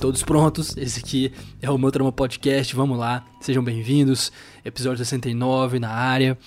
Todos 0.00 0.22
prontos? 0.22 0.74
Esse 0.78 0.98
aqui 1.00 1.30
é 1.60 1.70
o 1.70 1.76
meu 1.76 1.92
Trama 1.92 2.10
Podcast. 2.10 2.74
Vamos 2.74 2.98
lá, 2.98 3.22
sejam 3.38 3.62
bem-vindos. 3.62 4.32
Episódio 4.64 4.96
69 4.96 5.78
na 5.78 5.90
área. 5.90 6.38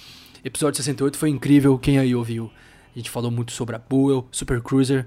Episódio 0.44 0.78
68 0.78 1.16
foi 1.16 1.30
incrível. 1.30 1.78
Quem 1.78 2.00
aí 2.00 2.16
ouviu? 2.16 2.52
A 2.96 2.98
gente 2.98 3.12
falou 3.12 3.30
muito 3.30 3.52
sobre 3.52 3.76
a 3.76 3.80
Buell 3.80 4.28
Super 4.32 4.60
Cruiser, 4.60 5.06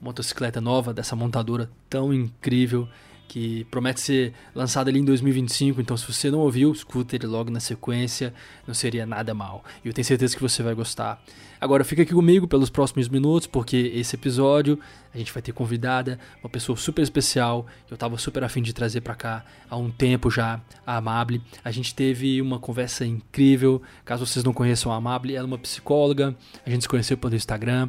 motocicleta 0.00 0.58
nova 0.58 0.94
dessa 0.94 1.14
montadora 1.14 1.70
tão 1.90 2.14
incrível 2.14 2.88
que 3.28 3.64
promete 3.70 4.00
ser 4.00 4.32
lançado 4.54 4.88
ali 4.88 4.98
em 4.98 5.04
2025. 5.04 5.80
Então, 5.80 5.96
se 5.96 6.06
você 6.10 6.30
não 6.30 6.40
ouviu, 6.40 6.70
escuta 6.72 7.16
ele 7.16 7.26
logo 7.26 7.50
na 7.50 7.60
sequência, 7.60 8.34
não 8.66 8.74
seria 8.74 9.06
nada 9.06 9.32
mal. 9.32 9.64
E 9.84 9.88
eu 9.88 9.92
tenho 9.92 10.04
certeza 10.04 10.36
que 10.36 10.42
você 10.42 10.62
vai 10.62 10.74
gostar. 10.74 11.22
Agora, 11.60 11.84
fica 11.84 12.02
aqui 12.02 12.12
comigo 12.12 12.48
pelos 12.48 12.68
próximos 12.68 13.08
minutos, 13.08 13.46
porque 13.46 13.92
esse 13.94 14.16
episódio 14.16 14.78
a 15.14 15.18
gente 15.18 15.32
vai 15.32 15.40
ter 15.40 15.52
convidada, 15.52 16.18
uma 16.42 16.50
pessoa 16.50 16.76
super 16.76 17.02
especial, 17.02 17.66
que 17.86 17.94
eu 17.94 17.96
tava 17.96 18.18
super 18.18 18.42
afim 18.42 18.60
de 18.60 18.72
trazer 18.72 19.00
para 19.00 19.14
cá 19.14 19.44
há 19.70 19.76
um 19.76 19.88
tempo 19.88 20.28
já, 20.28 20.60
a 20.84 20.96
Amable. 20.96 21.40
A 21.64 21.70
gente 21.70 21.94
teve 21.94 22.42
uma 22.42 22.58
conversa 22.58 23.06
incrível. 23.06 23.80
Caso 24.04 24.26
vocês 24.26 24.44
não 24.44 24.52
conheçam 24.52 24.90
a 24.90 24.96
Amable, 24.96 25.36
ela 25.36 25.46
é 25.46 25.48
uma 25.48 25.58
psicóloga, 25.58 26.34
a 26.66 26.70
gente 26.70 26.82
se 26.82 26.88
conheceu 26.88 27.16
pelo 27.16 27.36
Instagram. 27.36 27.88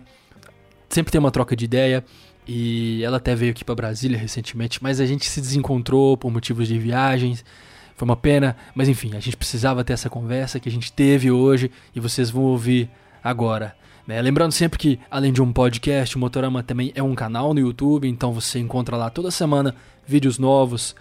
Sempre 0.88 1.12
tem 1.12 1.18
uma 1.18 1.32
troca 1.32 1.56
de 1.56 1.66
ideia. 1.66 2.06
E 2.48 3.04
ela 3.04 3.18
até 3.18 3.36
veio 3.36 3.52
aqui 3.52 3.64
para 3.64 3.76
Brasília 3.76 4.18
recentemente, 4.18 4.82
mas 4.84 5.00
a 5.00 5.06
gente 5.06 5.26
se 5.26 5.40
desencontrou 5.40 6.18
por 6.18 6.32
motivos 6.32 6.68
de 6.68 6.78
viagens. 6.78 7.44
Foi 7.96 8.06
uma 8.06 8.18
pena, 8.18 8.56
mas 8.76 8.90
enfim, 8.90 9.16
a 9.16 9.20
gente 9.20 9.38
precisava 9.38 9.84
ter 9.84 9.94
essa 9.94 10.10
conversa 10.10 10.60
que 10.60 10.68
a 10.68 10.72
gente 10.72 10.92
teve 10.92 11.32
hoje 11.32 11.72
e 11.96 12.00
vocês 12.00 12.30
vão 12.30 12.44
ouvir 12.44 12.90
agora. 13.24 13.76
Né? 14.06 14.22
Lembrando 14.22 14.52
sempre 14.52 14.78
que, 14.78 15.00
além 15.10 15.32
de 15.32 15.42
um 15.42 15.54
podcast, 15.54 16.16
o 16.16 16.20
Motorama 16.20 16.62
também 16.62 16.92
é 16.96 17.02
um 17.02 17.16
canal 17.16 17.54
no 17.54 17.60
YouTube, 17.60 18.08
então 18.08 18.34
você 18.34 18.60
encontra 18.60 18.98
lá 18.98 19.10
toda 19.10 19.32
semana 19.32 19.74
vídeos 20.06 20.38
novos 20.38 20.96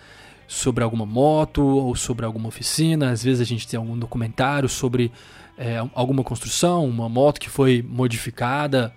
sobre 0.46 0.84
alguma 0.84 1.06
moto 1.06 1.62
ou 1.64 1.96
sobre 1.96 2.24
alguma 2.24 2.48
oficina. 2.48 3.10
Às 3.10 3.24
vezes 3.24 3.40
a 3.40 3.44
gente 3.44 3.66
tem 3.66 3.78
algum 3.78 3.98
documentário 3.98 4.68
sobre 4.68 5.10
é, 5.58 5.78
alguma 5.94 6.22
construção, 6.22 6.86
uma 6.86 7.08
moto 7.08 7.40
que 7.40 7.48
foi 7.48 7.82
modificada. 7.82 8.94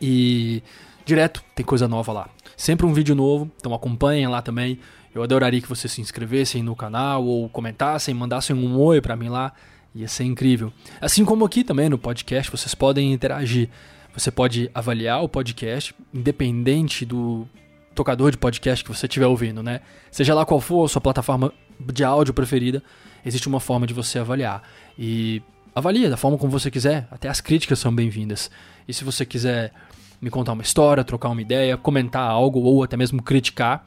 E 0.00 0.62
direto 1.08 1.42
tem 1.54 1.64
coisa 1.64 1.88
nova 1.88 2.12
lá. 2.12 2.28
Sempre 2.56 2.84
um 2.84 2.92
vídeo 2.92 3.14
novo, 3.14 3.50
então 3.56 3.72
acompanhem 3.72 4.28
lá 4.28 4.42
também. 4.42 4.78
Eu 5.14 5.22
adoraria 5.22 5.60
que 5.60 5.68
vocês 5.68 5.90
se 5.90 6.00
inscrevessem 6.02 6.62
no 6.62 6.76
canal 6.76 7.24
ou 7.24 7.48
comentassem, 7.48 8.14
mandassem 8.14 8.54
um 8.54 8.78
oi 8.78 9.00
para 9.00 9.16
mim 9.16 9.28
lá. 9.28 9.52
Ia 9.94 10.06
ser 10.06 10.24
incrível. 10.24 10.70
Assim 11.00 11.24
como 11.24 11.46
aqui 11.46 11.64
também 11.64 11.88
no 11.88 11.98
podcast, 11.98 12.50
vocês 12.50 12.74
podem 12.74 13.12
interagir. 13.12 13.70
Você 14.12 14.30
pode 14.30 14.70
avaliar 14.74 15.22
o 15.22 15.28
podcast, 15.28 15.94
independente 16.12 17.06
do 17.06 17.48
tocador 17.94 18.30
de 18.30 18.36
podcast 18.36 18.84
que 18.84 18.94
você 18.94 19.06
estiver 19.06 19.26
ouvindo, 19.26 19.62
né? 19.62 19.80
Seja 20.10 20.34
lá 20.34 20.44
qual 20.44 20.60
for 20.60 20.84
a 20.84 20.88
sua 20.88 21.00
plataforma 21.00 21.52
de 21.80 22.04
áudio 22.04 22.34
preferida, 22.34 22.82
existe 23.24 23.48
uma 23.48 23.60
forma 23.60 23.86
de 23.86 23.94
você 23.94 24.18
avaliar. 24.18 24.62
E 24.98 25.42
avalia 25.74 26.10
da 26.10 26.16
forma 26.16 26.36
como 26.36 26.52
você 26.52 26.70
quiser, 26.70 27.08
até 27.10 27.28
as 27.28 27.40
críticas 27.40 27.78
são 27.78 27.94
bem-vindas. 27.94 28.50
E 28.86 28.92
se 28.92 29.04
você 29.04 29.24
quiser 29.24 29.72
me 30.20 30.30
contar 30.30 30.52
uma 30.52 30.62
história, 30.62 31.04
trocar 31.04 31.28
uma 31.28 31.40
ideia, 31.40 31.76
comentar 31.76 32.28
algo 32.28 32.58
ou 32.60 32.82
até 32.82 32.96
mesmo 32.96 33.22
criticar, 33.22 33.86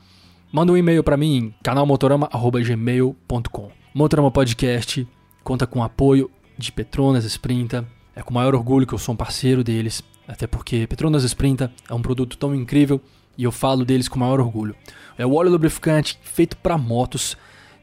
manda 0.52 0.72
um 0.72 0.78
e-mail 0.78 1.04
para 1.04 1.18
mim 1.18 1.36
em 1.36 1.54
canalmotorama@gmail.com. 1.64 3.72
Motorama 3.94 4.32
Podcast 4.32 5.06
conta 5.44 5.68
com 5.68 5.80
o 5.80 5.84
apoio 5.84 6.32
de 6.58 6.72
Petronas 6.72 7.26
Sprinta. 7.26 7.86
É 8.16 8.22
com 8.22 8.34
maior 8.34 8.56
orgulho 8.56 8.88
que 8.88 8.94
eu 8.94 8.98
sou 8.98 9.14
um 9.14 9.18
parceiro 9.18 9.64
deles, 9.64 10.04
até 10.28 10.48
porque 10.48 10.88
Petronas 10.88 11.24
Sprinta 11.24 11.72
é 11.90 11.94
um 11.94 12.02
produto 12.02 12.38
tão 12.38 12.56
incrível 12.56 13.02
e 13.38 13.44
eu 13.44 13.52
falo 13.52 13.84
deles 13.84 14.08
com 14.08 14.20
maior 14.20 14.40
orgulho. 14.40 14.76
É 15.18 15.26
o 15.26 15.34
óleo 15.34 15.52
lubrificante 15.52 16.18
feito 16.22 16.56
para 16.58 16.78
motos, 16.78 17.36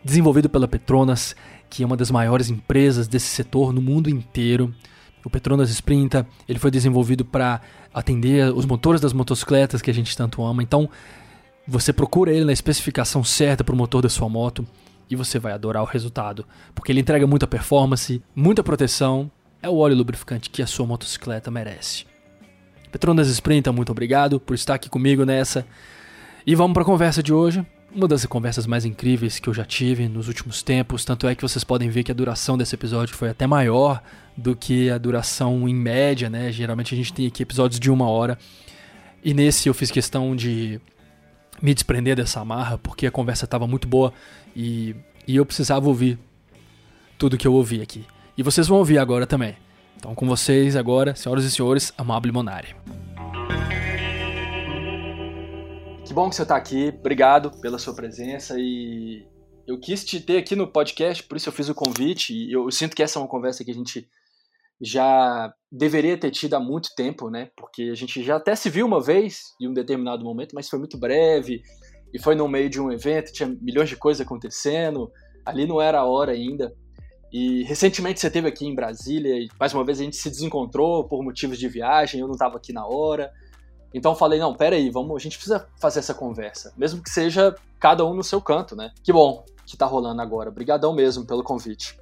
desenvolvido 0.05 0.49
pela 0.49 0.69
Petronas, 0.69 1.35
que 1.69 1.83
é 1.83 1.87
uma 1.87 1.97
das 1.97 2.11
maiores 2.11 2.49
empresas 2.49 3.09
desse 3.09 3.27
setor 3.27 3.73
no 3.73 3.83
mundo 3.83 4.09
inteiro. 4.09 4.73
O 5.25 5.31
Petronas 5.31 5.71
Sprinta, 5.71 6.27
ele 6.49 6.59
foi 6.59 6.71
desenvolvido 6.71 7.25
para 7.25 7.61
atender 7.93 8.53
os 8.55 8.65
motores 8.65 9.01
das 9.01 9.13
motocicletas 9.13 9.83
que 9.83 9.91
a 9.91 9.95
gente 9.95 10.17
tanto 10.17 10.43
ama. 10.43 10.63
Então, 10.63 10.89
você 11.67 11.93
procura 11.93 12.33
ele 12.33 12.45
na 12.45 12.53
especificação 12.53 13.23
certa 13.23 13.63
para 13.63 13.75
o 13.75 13.77
motor 13.77 14.03
da 14.03 14.09
sua 14.09 14.29
moto 14.29 14.67
e 15.11 15.17
você 15.17 15.39
vai 15.39 15.53
adorar 15.53 15.83
o 15.83 15.87
resultado, 15.87 16.45
porque 16.75 16.93
ele 16.93 17.01
entrega 17.01 17.27
muita 17.27 17.47
performance, 17.47 18.23
muita 18.35 18.63
proteção. 18.63 19.31
É 19.61 19.69
o 19.69 19.77
óleo 19.77 19.97
lubrificante 19.97 20.51
que 20.51 20.63
a 20.63 20.67
sua 20.67 20.87
motocicleta 20.87 21.51
merece. 21.51 22.07
Petronas 22.93 23.29
Sprinta, 23.29 23.73
muito 23.73 23.91
obrigado 23.91 24.39
por 24.39 24.55
estar 24.55 24.75
aqui 24.75 24.89
comigo 24.89 25.25
nessa. 25.25 25.67
E 26.47 26.55
vamos 26.55 26.73
para 26.73 26.83
a 26.83 26.87
conversa 26.87 27.23
de 27.23 27.33
hoje 27.33 27.67
uma 27.99 28.07
das 28.07 28.25
conversas 28.27 28.65
mais 28.65 28.85
incríveis 28.85 29.41
que 29.41 29.49
eu 29.49 29.55
já 29.55 29.65
tive 29.65 30.09
nos 30.09 30.29
últimos 30.29 30.63
tempos, 30.63 31.05
tanto 31.05 31.27
é 31.27 31.35
que 31.35 31.43
vocês 31.43 31.65
podem 31.65 31.91
ver 31.91 32.05
que 32.05 32.13
a 32.13 32.15
duração 32.15 32.57
desse 32.57 32.73
episódio 32.73 33.17
foi 33.17 33.29
até 33.29 33.45
maior 33.45 34.01
do 34.37 34.55
que 34.55 34.89
a 34.89 34.97
duração 34.97 35.69
em 35.69 35.75
média, 35.75 36.31
né? 36.31 36.53
Geralmente 36.53 36.95
a 36.95 36.97
gente 36.97 37.13
tem 37.13 37.27
aqui 37.27 37.43
episódios 37.43 37.81
de 37.81 37.91
uma 37.91 38.09
hora. 38.09 38.39
E 39.25 39.35
nesse 39.35 39.69
eu 39.69 39.75
fiz 39.75 39.91
questão 39.91 40.37
de 40.37 40.81
me 41.61 41.75
desprender 41.75 42.15
dessa 42.15 42.39
amarra, 42.39 42.79
porque 42.79 43.05
a 43.05 43.11
conversa 43.11 43.47
estava 43.47 43.67
muito 43.67 43.89
boa 43.89 44.13
e, 44.55 44.95
e 45.27 45.35
eu 45.35 45.45
precisava 45.45 45.89
ouvir 45.89 46.17
tudo 47.19 47.37
que 47.37 47.49
eu 47.49 47.53
ouvi 47.53 47.83
aqui. 47.83 48.07
E 48.37 48.45
vocês 48.45 48.69
vão 48.69 48.79
ouvir 48.79 48.99
agora 48.99 49.27
também. 49.27 49.57
Então, 49.97 50.15
com 50.15 50.25
vocês 50.25 50.77
agora, 50.77 51.17
senhoras 51.17 51.45
e 51.45 51.51
senhores, 51.51 51.93
Amable 51.99 52.31
Monari. 52.31 52.77
Que 56.09 56.15
bom 56.15 56.31
que 56.31 56.37
você 56.37 56.43
está 56.43 56.57
aqui. 56.57 56.89
Obrigado 56.99 57.51
pela 57.61 57.79
sua 57.79 57.95
presença 57.95 58.55
e 58.59 59.27
eu 59.67 59.79
quis 59.79 60.03
te 60.03 60.19
ter 60.19 60.39
aqui 60.39 60.57
no 60.57 60.67
podcast, 60.67 61.23
por 61.23 61.37
isso 61.37 61.51
eu 61.51 61.53
fiz 61.53 61.69
o 61.69 61.75
convite 61.75 62.33
e 62.33 62.51
eu 62.51 62.71
sinto 62.71 62.97
que 62.97 63.03
essa 63.03 63.19
é 63.19 63.21
uma 63.21 63.29
conversa 63.29 63.63
que 63.63 63.71
a 63.71 63.75
gente 63.75 64.09
já 64.81 65.53
deveria 65.71 66.17
ter 66.17 66.31
tido 66.31 66.55
há 66.55 66.61
muito 66.61 66.95
tempo, 66.97 67.29
né? 67.29 67.51
Porque 67.55 67.91
a 67.93 67.95
gente 67.95 68.23
já 68.23 68.37
até 68.37 68.57
se 68.57 68.71
viu 68.71 68.87
uma 68.87 69.03
vez 69.03 69.55
em 69.61 69.69
um 69.69 69.75
determinado 69.75 70.25
momento, 70.25 70.55
mas 70.55 70.67
foi 70.67 70.79
muito 70.79 70.99
breve 70.99 71.61
e 72.15 72.19
foi 72.19 72.35
no 72.35 72.49
meio 72.49 72.71
de 72.71 72.81
um 72.81 72.91
evento, 72.91 73.31
tinha 73.31 73.55
milhões 73.61 73.91
de 73.91 73.97
coisas 73.97 74.27
acontecendo, 74.27 75.13
ali 75.45 75.67
não 75.67 75.79
era 75.79 75.99
a 75.99 76.07
hora 76.07 76.33
ainda. 76.33 76.75
E 77.31 77.65
recentemente 77.65 78.19
você 78.19 78.29
esteve 78.29 78.49
aqui 78.49 78.67
em 78.67 78.75
Brasília 78.75 79.35
e 79.35 79.47
mais 79.61 79.75
uma 79.75 79.85
vez 79.85 80.01
a 80.01 80.05
gente 80.05 80.17
se 80.17 80.31
desencontrou 80.31 81.07
por 81.07 81.23
motivos 81.23 81.59
de 81.59 81.69
viagem, 81.69 82.19
eu 82.19 82.27
não 82.27 82.33
estava 82.33 82.57
aqui 82.57 82.73
na 82.73 82.87
hora. 82.87 83.31
Então 83.93 84.15
falei, 84.15 84.39
não, 84.39 84.55
pera 84.55 84.77
aí, 84.77 84.91
vamos, 84.91 85.17
a 85.17 85.19
gente 85.19 85.37
precisa 85.37 85.67
fazer 85.77 86.01
essa 86.01 86.15
conversa, 86.15 86.73
mesmo 86.77 87.03
que 87.03 87.11
seja 87.11 87.55
cada 87.81 88.05
um 88.05 88.15
no 88.15 88.25
seu 88.25 88.41
canto, 88.41 88.77
né? 88.77 88.93
Que 89.03 89.13
bom 89.13 89.45
que 89.65 89.77
tá 89.77 89.87
rolando 89.87 90.23
agora. 90.23 90.49
Obrigadão 90.49 90.95
mesmo 90.95 91.25
pelo 91.27 91.43
convite. 91.43 91.99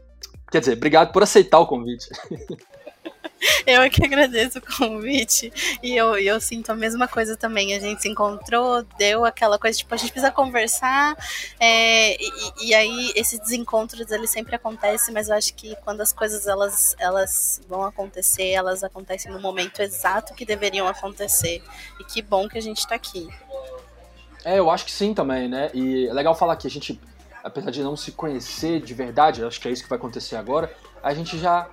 Quer 0.51 0.61
dizer, 0.61 0.77
obrigado 0.77 1.13
por 1.13 1.23
aceitar 1.23 1.59
o 1.59 1.67
convite. 1.67 2.09
Eu 3.67 3.83
é 3.83 3.91
que 3.91 4.05
agradeço 4.05 4.59
o 4.59 4.63
convite 4.63 5.53
e 5.83 5.97
eu, 5.97 6.17
eu 6.17 6.41
sinto 6.41 6.71
a 6.71 6.75
mesma 6.75 7.07
coisa 7.07 7.37
também. 7.37 7.75
A 7.75 7.81
gente 7.81 8.03
se 8.03 8.09
encontrou, 8.09 8.83
deu 8.99 9.25
aquela 9.25 9.59
coisa, 9.59 9.77
tipo, 9.77 9.95
a 9.95 9.97
gente 9.97 10.13
precisa 10.13 10.33
conversar, 10.33 11.17
é, 11.61 12.17
e, 12.21 12.31
e, 12.69 12.75
aí 12.75 13.13
esses 13.15 13.39
desencontros 13.39 14.11
eles 14.11 14.31
sempre 14.31 14.55
acontecem, 14.55 15.13
mas 15.13 15.29
eu 15.29 15.35
acho 15.35 15.55
que 15.55 15.77
quando 15.85 16.01
as 16.01 16.13
coisas 16.13 16.47
elas, 16.47 16.95
elas 16.99 17.61
vão 17.69 17.83
acontecer, 17.83 18.51
elas 18.51 18.83
acontecem 18.83 19.31
no 19.31 19.41
momento 19.41 19.81
exato 19.81 20.35
que 20.35 20.45
deveriam 20.45 20.87
acontecer. 20.87 21.63
E 22.01 22.05
que 22.05 22.23
bom 22.23 22.49
que 22.49 22.59
a 22.59 22.63
gente 22.63 22.79
está 22.79 22.95
aqui. 22.95 23.29
É, 24.45 24.59
eu 24.59 24.71
acho 24.71 24.85
que 24.85 24.93
sim 24.93 25.13
também, 25.13 25.49
né? 25.49 25.71
E 25.75 26.07
é 26.07 26.13
legal 26.13 26.35
falar 26.35 26.57
que 26.57 26.67
a 26.67 26.71
gente, 26.71 27.01
apesar 27.43 27.71
de 27.71 27.83
não 27.83 27.97
se 27.97 28.13
conhecer 28.13 28.81
de 28.81 28.95
verdade, 28.95 29.45
acho 29.45 29.61
que 29.61 29.69
é 29.69 29.71
isso 29.71 29.83
que 29.83 29.89
vai 29.89 29.99
acontecer 29.99 30.37
agora, 30.37 30.73
a 31.03 31.13
gente 31.13 31.39
já 31.39 31.69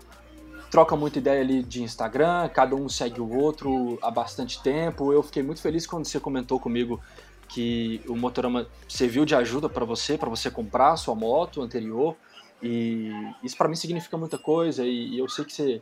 troca 0.73 0.95
muita 0.95 1.19
ideia 1.19 1.39
ali 1.39 1.61
de 1.61 1.83
Instagram, 1.83 2.49
cada 2.49 2.75
um 2.75 2.89
segue 2.89 3.21
o 3.21 3.29
outro 3.29 3.99
há 4.01 4.09
bastante 4.09 4.59
tempo. 4.63 5.13
Eu 5.13 5.21
fiquei 5.21 5.43
muito 5.43 5.61
feliz 5.61 5.85
quando 5.85 6.03
você 6.03 6.19
comentou 6.19 6.59
comigo 6.59 6.99
que 7.47 8.01
o 8.07 8.15
Motorama 8.15 8.65
serviu 8.89 9.23
de 9.23 9.35
ajuda 9.35 9.69
para 9.69 9.85
você, 9.85 10.17
para 10.17 10.31
você 10.31 10.49
comprar 10.49 10.93
a 10.93 10.97
sua 10.97 11.13
moto 11.13 11.61
anterior. 11.61 12.15
E 12.59 13.11
isso 13.43 13.55
para 13.55 13.67
mim 13.67 13.75
significa 13.75 14.17
muita 14.17 14.39
coisa 14.39 14.83
e, 14.83 15.15
eu 15.15 15.29
sei 15.29 15.45
que 15.45 15.53
você 15.53 15.81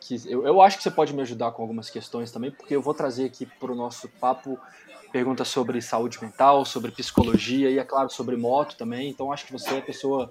que 0.00 0.14
eu, 0.26 0.46
eu 0.46 0.62
acho 0.62 0.78
que 0.78 0.82
você 0.84 0.90
pode 0.90 1.12
me 1.12 1.20
ajudar 1.20 1.50
com 1.50 1.60
algumas 1.60 1.90
questões 1.90 2.32
também, 2.32 2.50
porque 2.50 2.74
eu 2.74 2.80
vou 2.80 2.94
trazer 2.94 3.26
aqui 3.26 3.44
para 3.44 3.70
o 3.70 3.74
nosso 3.74 4.08
papo 4.08 4.58
perguntas 5.12 5.48
sobre 5.48 5.82
saúde 5.82 6.18
mental, 6.22 6.64
sobre 6.64 6.90
psicologia 6.92 7.68
e, 7.68 7.78
é 7.78 7.84
claro, 7.84 8.08
sobre 8.08 8.38
moto 8.38 8.74
também. 8.74 9.10
Então, 9.10 9.30
acho 9.30 9.44
que 9.44 9.52
você 9.52 9.74
é 9.74 9.78
a 9.80 9.82
pessoa 9.82 10.30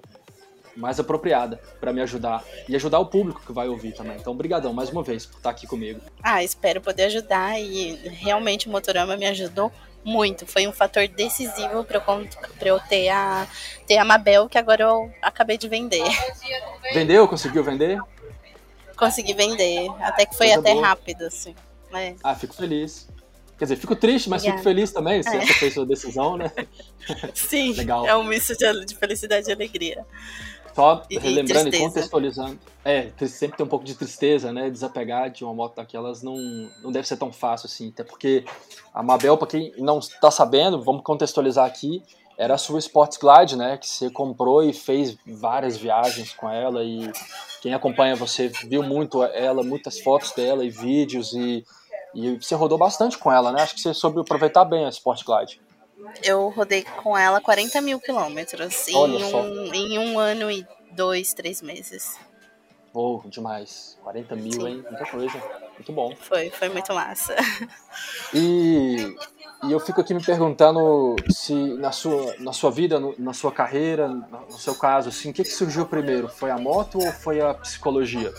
mais 0.78 0.98
apropriada 1.00 1.60
para 1.80 1.92
me 1.92 2.00
ajudar 2.00 2.44
e 2.68 2.76
ajudar 2.76 2.98
o 3.00 3.06
público 3.06 3.42
que 3.44 3.52
vai 3.52 3.68
ouvir 3.68 3.92
também. 3.92 4.16
Então, 4.16 4.34
brigadão 4.34 4.72
mais 4.72 4.90
uma 4.90 5.02
vez 5.02 5.26
por 5.26 5.36
estar 5.36 5.50
aqui 5.50 5.66
comigo. 5.66 6.00
Ah, 6.22 6.42
espero 6.42 6.80
poder 6.80 7.04
ajudar 7.04 7.60
e 7.60 7.96
realmente 8.08 8.68
o 8.68 8.70
Motorama 8.70 9.16
me 9.16 9.26
ajudou 9.26 9.72
muito. 10.04 10.46
Foi 10.46 10.66
um 10.66 10.72
fator 10.72 11.06
decisivo 11.08 11.84
para 11.84 12.02
eu, 12.06 12.28
eu 12.66 12.80
ter 12.80 13.08
a, 13.08 13.46
ter 13.86 13.98
a 13.98 14.04
Mabel, 14.04 14.48
que 14.48 14.56
agora 14.56 14.84
eu 14.84 15.12
acabei 15.20 15.58
de 15.58 15.68
vender. 15.68 16.04
Vendeu? 16.94 17.26
Conseguiu 17.26 17.64
vender? 17.64 18.00
Consegui 18.96 19.34
vender. 19.34 19.88
Até 20.00 20.26
que 20.26 20.36
foi 20.36 20.46
Coisa 20.46 20.60
até 20.60 20.72
boa. 20.72 20.86
rápido, 20.86 21.22
assim. 21.22 21.54
Ah, 22.22 22.34
fico 22.34 22.54
feliz. 22.54 23.08
Quer 23.58 23.64
dizer, 23.64 23.76
fico 23.76 23.96
triste, 23.96 24.30
mas 24.30 24.42
Obrigada. 24.42 24.62
fico 24.62 24.70
feliz 24.70 24.92
também, 24.92 25.20
se 25.20 25.30
é. 25.30 25.38
essa 25.38 25.54
foi 25.54 25.70
sua 25.72 25.84
decisão, 25.84 26.36
né? 26.36 26.52
Sim, 27.34 27.72
Legal. 27.72 28.06
é 28.06 28.16
um 28.16 28.22
misto 28.22 28.56
de, 28.56 28.86
de 28.86 28.94
felicidade 28.94 29.50
e 29.50 29.52
alegria. 29.52 30.06
Só 30.78 31.02
e, 31.10 31.18
relembrando 31.18 31.70
e, 31.70 31.76
e, 31.76 31.78
contextualizando. 31.80 32.56
É, 32.84 33.10
sempre 33.26 33.56
tem 33.56 33.66
um 33.66 33.68
pouco 33.68 33.84
de 33.84 33.96
tristeza, 33.96 34.52
né? 34.52 34.70
Desapegar 34.70 35.28
de 35.28 35.42
uma 35.42 35.52
moto 35.52 35.74
daquelas 35.74 36.22
não, 36.22 36.36
não 36.80 36.92
deve 36.92 37.08
ser 37.08 37.16
tão 37.16 37.32
fácil 37.32 37.66
assim. 37.66 37.88
Até 37.88 38.04
porque 38.04 38.44
a 38.94 39.02
Mabel, 39.02 39.36
para 39.36 39.48
quem 39.48 39.72
não 39.76 39.98
está 39.98 40.30
sabendo, 40.30 40.80
vamos 40.80 41.02
contextualizar 41.02 41.66
aqui, 41.66 42.00
era 42.38 42.54
a 42.54 42.58
sua 42.58 42.78
Sports 42.78 43.18
Glide, 43.18 43.56
né? 43.56 43.76
Que 43.76 43.88
você 43.88 44.08
comprou 44.08 44.62
e 44.62 44.72
fez 44.72 45.18
várias 45.26 45.76
viagens 45.76 46.32
com 46.32 46.48
ela. 46.48 46.84
E 46.84 47.10
quem 47.60 47.74
acompanha 47.74 48.14
você 48.14 48.46
viu 48.46 48.80
muito 48.84 49.24
ela, 49.24 49.64
muitas 49.64 49.98
fotos 49.98 50.30
dela 50.30 50.64
e 50.64 50.70
vídeos. 50.70 51.32
E, 51.32 51.64
e 52.14 52.36
você 52.36 52.54
rodou 52.54 52.78
bastante 52.78 53.18
com 53.18 53.32
ela, 53.32 53.50
né? 53.50 53.62
Acho 53.62 53.74
que 53.74 53.80
você 53.80 53.92
soube 53.92 54.20
aproveitar 54.20 54.64
bem 54.64 54.84
a 54.84 54.90
Sport 54.90 55.24
Glide. 55.24 55.60
Eu 56.22 56.48
rodei 56.48 56.84
com 57.02 57.16
ela 57.16 57.40
40 57.40 57.80
mil 57.80 58.00
quilômetros 58.00 58.88
em 58.88 58.96
um, 58.96 59.74
em 59.74 59.98
um 59.98 60.18
ano 60.18 60.50
e 60.50 60.66
dois, 60.92 61.32
três 61.32 61.62
meses. 61.62 62.16
Oh, 62.92 63.20
demais. 63.26 63.98
40 64.02 64.36
mil, 64.36 64.52
Sim. 64.52 64.66
hein? 64.66 64.84
Muita 64.88 65.06
coisa. 65.06 65.42
Muito 65.74 65.92
bom. 65.92 66.14
Foi, 66.16 66.50
foi 66.50 66.68
muito 66.68 66.92
massa. 66.92 67.36
E, 68.34 69.16
e 69.64 69.72
eu 69.72 69.80
fico 69.80 70.00
aqui 70.00 70.12
me 70.12 70.22
perguntando 70.22 71.16
se 71.30 71.54
na 71.54 71.92
sua, 71.92 72.34
na 72.38 72.52
sua 72.52 72.70
vida, 72.70 72.98
no, 73.00 73.14
na 73.18 73.32
sua 73.32 73.50
carreira, 73.52 74.08
no 74.08 74.58
seu 74.58 74.74
caso, 74.74 75.08
assim, 75.08 75.30
o 75.30 75.32
que, 75.32 75.44
que 75.44 75.50
surgiu 75.50 75.86
primeiro? 75.86 76.28
Foi 76.28 76.50
a 76.50 76.58
moto 76.58 76.98
ou 76.98 77.12
foi 77.12 77.40
a 77.40 77.54
psicologia? 77.54 78.32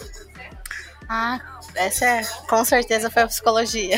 Ah, 1.07 1.39
essa 1.73 2.05
é, 2.05 2.21
com 2.47 2.63
certeza 2.63 3.09
foi 3.09 3.23
a 3.23 3.27
psicologia. 3.27 3.97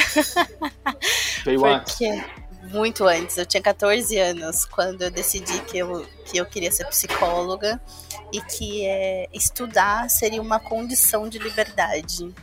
Veio 1.43 1.59
Porque, 1.59 2.07
antes 2.07 2.40
muito 2.63 3.05
antes. 3.05 3.37
Eu 3.37 3.45
tinha 3.45 3.61
14 3.61 4.17
anos 4.17 4.65
quando 4.65 5.01
eu 5.03 5.11
decidi 5.11 5.59
que 5.61 5.77
eu, 5.77 6.05
que 6.25 6.37
eu 6.37 6.45
queria 6.45 6.71
ser 6.71 6.85
psicóloga 6.87 7.81
e 8.31 8.41
que 8.41 8.85
é, 8.85 9.27
estudar 9.33 10.09
seria 10.09 10.41
uma 10.41 10.59
condição 10.59 11.27
de 11.27 11.39
liberdade. 11.39 12.33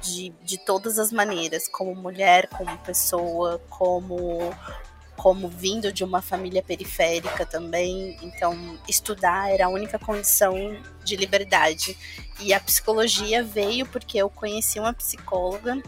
De, 0.00 0.30
de 0.42 0.58
todas 0.58 0.98
as 0.98 1.12
maneiras, 1.12 1.68
como 1.68 1.94
mulher, 1.94 2.48
como 2.48 2.76
pessoa, 2.78 3.60
como 3.68 4.52
como 5.16 5.48
vindo 5.48 5.92
de 5.92 6.02
uma 6.02 6.20
família 6.20 6.60
periférica 6.60 7.46
também, 7.46 8.16
então 8.22 8.76
estudar 8.88 9.52
era 9.52 9.66
a 9.66 9.68
única 9.68 9.96
condição 9.96 10.76
de 11.04 11.14
liberdade. 11.14 11.96
E 12.40 12.52
a 12.52 12.58
psicologia 12.58 13.40
veio 13.40 13.86
porque 13.86 14.18
eu 14.18 14.28
conheci 14.28 14.80
uma 14.80 14.92
psicóloga 14.92 15.80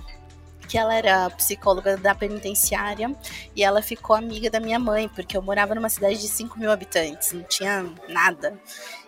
que 0.64 0.78
ela 0.78 0.94
era 0.94 1.30
psicóloga 1.30 1.96
da 1.96 2.14
penitenciária 2.14 3.14
e 3.54 3.62
ela 3.62 3.82
ficou 3.82 4.16
amiga 4.16 4.50
da 4.50 4.60
minha 4.60 4.78
mãe, 4.78 5.08
porque 5.08 5.36
eu 5.36 5.42
morava 5.42 5.74
numa 5.74 5.88
cidade 5.88 6.20
de 6.20 6.28
5 6.28 6.58
mil 6.58 6.70
habitantes, 6.70 7.32
não 7.32 7.42
tinha 7.42 7.84
nada. 8.08 8.58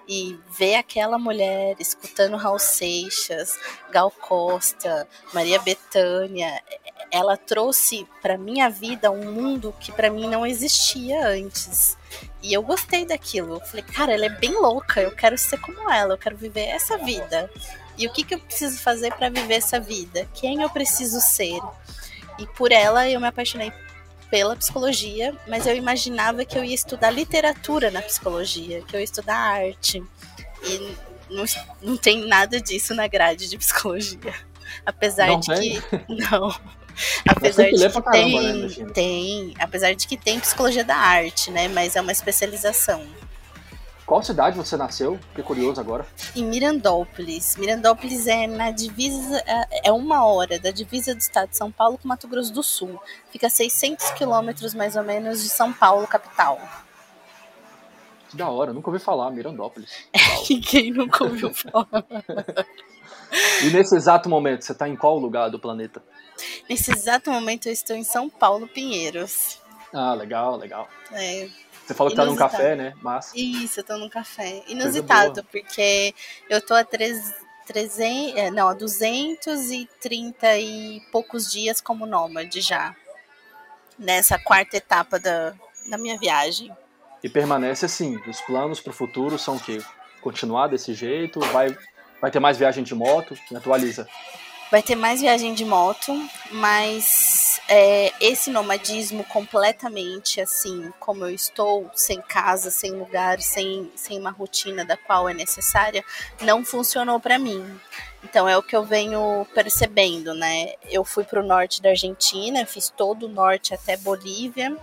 E 0.09 0.39
ver 0.57 0.77
aquela 0.77 1.19
mulher 1.19 1.75
escutando 1.81 2.37
Raul 2.37 2.61
Seixas, 2.61 3.59
Gal 3.91 4.11
Costa, 4.11 5.09
Maria 5.33 5.61
Bethânia, 5.61 6.63
ela 7.11 7.37
trouxe 7.37 8.07
para 8.23 8.39
minha 8.39 8.69
vida 8.69 9.11
um 9.11 9.33
mundo 9.33 9.75
que 9.81 9.91
para 9.93 10.11
mim 10.11 10.29
não 10.29 10.47
existia 10.47 11.27
antes. 11.27 11.97
E 12.43 12.53
eu 12.53 12.63
gostei 12.63 13.05
daquilo. 13.05 13.55
Eu 13.55 13.61
falei, 13.61 13.83
cara, 13.83 14.13
ela 14.13 14.27
é 14.27 14.31
bem 14.31 14.53
louca, 14.53 15.01
eu 15.01 15.11
quero 15.11 15.37
ser 15.37 15.59
como 15.61 15.91
ela, 15.91 16.15
eu 16.15 16.19
quero 16.19 16.37
viver 16.37 16.67
essa 16.67 16.99
vida. 16.99 17.51
E 17.99 18.07
o 18.07 18.13
que, 18.13 18.23
que 18.23 18.35
eu 18.35 18.39
preciso 18.39 18.79
fazer 18.79 19.13
para 19.15 19.29
viver 19.29 19.55
essa 19.55 19.81
vida? 19.81 20.29
Quem 20.35 20.63
eu 20.63 20.71
preciso 20.71 21.21
ser? 21.21 21.61
E 22.39 22.47
por 22.47 22.73
ela 22.73 23.09
eu 23.09 23.21
me 23.21 23.27
apaixonei 23.27 23.73
pela 24.31 24.57
psicologia, 24.57 25.35
mas 25.47 25.67
eu 25.67 25.75
imaginava 25.75 26.45
que 26.45 26.59
eu 26.59 26.65
ia 26.65 26.75
estudar 26.75 27.11
literatura 27.11 27.91
na 27.91 28.03
psicologia, 28.03 28.83
que 28.83 28.95
eu 28.95 29.01
ia 29.01 29.05
estudar 29.05 29.37
arte. 29.37 30.03
E 30.63 30.97
não, 31.31 31.45
não 31.81 31.97
tem 31.97 32.27
nada 32.27 32.61
disso 32.61 32.95
na 32.95 33.07
grade 33.07 33.49
de 33.49 33.57
psicologia. 33.57 34.35
Apesar 34.85 35.29
não 35.29 35.41
de 35.41 35.55
tem? 35.55 35.81
que. 35.81 36.01
Não. 36.31 36.55
Apesar 37.29 37.65
de 37.65 37.73
que 37.73 38.03
caramba, 38.03 38.11
tem, 38.11 38.55
né, 38.55 38.87
tem, 38.95 39.55
apesar 39.59 39.95
de 39.95 40.07
que 40.07 40.17
tem 40.17 40.41
psicologia 40.41 40.83
da 40.83 40.97
arte, 40.97 41.51
né? 41.51 41.69
Mas 41.69 41.95
é 41.95 42.01
uma 42.01 42.11
especialização. 42.11 43.07
Qual 44.07 44.23
cidade 44.23 44.57
você 44.57 44.77
nasceu? 44.77 45.19
Fiquei 45.31 45.43
curioso 45.43 45.81
agora. 45.81 46.07
Em 46.37 46.45
Mirandópolis. 46.45 47.57
Mirandópolis 47.57 48.29
é 48.29 48.47
na 48.47 48.71
divisa, 48.71 49.43
é, 49.45 49.89
é 49.89 49.93
uma 49.93 50.25
hora 50.25 50.61
da 50.61 50.71
divisa 50.71 51.13
do 51.13 51.19
estado 51.19 51.51
de 51.51 51.57
São 51.57 51.73
Paulo 51.73 51.99
com 51.99 52.07
Mato 52.07 52.29
Grosso 52.29 52.53
do 52.53 52.63
Sul. 52.63 53.01
Fica 53.33 53.49
a 53.49 53.51
600 53.51 54.13
quilômetros 54.13 54.75
mais 54.75 54.95
ou 54.95 55.03
menos 55.03 55.43
de 55.43 55.49
São 55.49 55.73
Paulo, 55.73 56.07
capital. 56.07 56.61
Que 58.31 58.37
da 58.37 58.49
hora, 58.49 58.73
nunca 58.73 58.91
ouvi 58.91 59.03
falar, 59.03 59.29
Mirandópolis. 59.33 59.91
Quem 60.71 60.93
nunca 60.93 61.25
ouviu 61.25 61.53
falar? 61.53 62.07
e 63.65 63.71
nesse 63.71 63.97
exato 63.97 64.29
momento, 64.29 64.65
você 64.65 64.71
está 64.71 64.89
em 64.89 64.95
qual 64.95 65.19
lugar 65.19 65.51
do 65.51 65.59
planeta? 65.59 66.01
Nesse 66.71 66.93
exato 66.93 67.29
momento, 67.29 67.67
eu 67.67 67.73
estou 67.73 67.97
em 67.97 68.05
São 68.05 68.29
Paulo, 68.29 68.69
Pinheiros. 68.69 69.59
Ah, 69.93 70.15
legal, 70.15 70.57
legal. 70.57 70.89
É, 71.13 71.49
você 71.87 71.95
falou 71.95 72.11
que 72.11 72.17
tá 72.17 72.25
num 72.25 72.35
café, 72.35 72.75
né? 72.75 72.95
Massa. 73.01 73.33
Isso, 73.39 73.81
eu 73.81 73.85
tô 73.85 73.97
num 73.97 74.09
café. 74.09 74.65
Inusitado, 74.67 75.45
porque 75.45 76.13
eu 76.51 76.61
tô 76.61 76.75
há 76.75 76.83
300, 76.85 77.37
é, 78.37 78.51
não, 78.51 78.69
há 78.69 78.75
230 78.75 80.59
e 80.59 81.01
poucos 81.13 81.51
dias 81.51 81.81
como 81.81 82.05
nômade 82.05 82.61
já. 82.61 82.95
Nessa 83.97 84.39
quarta 84.39 84.77
etapa 84.77 85.19
da, 85.19 85.55
da 85.89 85.97
minha 85.97 86.19
viagem. 86.19 86.77
E 87.23 87.29
permanece 87.29 87.87
assim, 87.87 88.17
os 88.27 88.41
planos 88.41 88.81
para 88.81 88.91
o 88.91 88.95
futuro 88.95 89.39
são 89.39 89.57
o 89.57 89.61
quê? 89.61 89.79
Continuar 90.21 90.67
desse 90.67 90.93
jeito? 90.93 91.39
Vai, 91.39 91.77
vai 92.21 92.31
ter 92.31 92.41
mais 92.41 92.59
viagem 92.59 92.83
de 92.83 92.95
moto? 92.95 93.39
Me 93.51 93.57
atualiza. 93.57 94.09
Vai 94.69 94.83
ter 94.83 94.97
mais 94.97 95.21
viagem 95.21 95.55
de 95.55 95.65
moto, 95.65 96.13
mas 96.51 97.61
é, 97.69 98.13
esse 98.21 98.51
nomadismo 98.51 99.23
completamente 99.23 100.41
assim, 100.41 100.93
como 100.99 101.25
eu 101.25 101.31
estou, 101.31 101.89
sem 101.95 102.21
casa, 102.21 102.69
sem 102.69 102.91
lugar, 102.91 103.41
sem, 103.41 103.93
sem 103.95 104.19
uma 104.19 104.31
rotina 104.31 104.85
da 104.85 104.97
qual 104.97 105.29
é 105.29 105.35
necessária, 105.35 106.05
não 106.41 106.65
funcionou 106.65 107.21
para 107.21 107.39
mim. 107.39 107.65
Então 108.25 108.49
é 108.49 108.59
o 108.59 108.63
que 108.63 108.75
eu 108.75 108.85
venho 108.85 109.47
percebendo, 109.55 110.35
né? 110.35 110.75
Eu 110.91 111.05
fui 111.05 111.23
para 111.23 111.41
o 111.41 111.47
norte 111.47 111.81
da 111.81 111.91
Argentina, 111.91 112.67
fiz 112.67 112.89
todo 112.91 113.27
o 113.27 113.29
norte 113.29 113.73
até 113.73 113.97
Bolívia, 113.97 114.77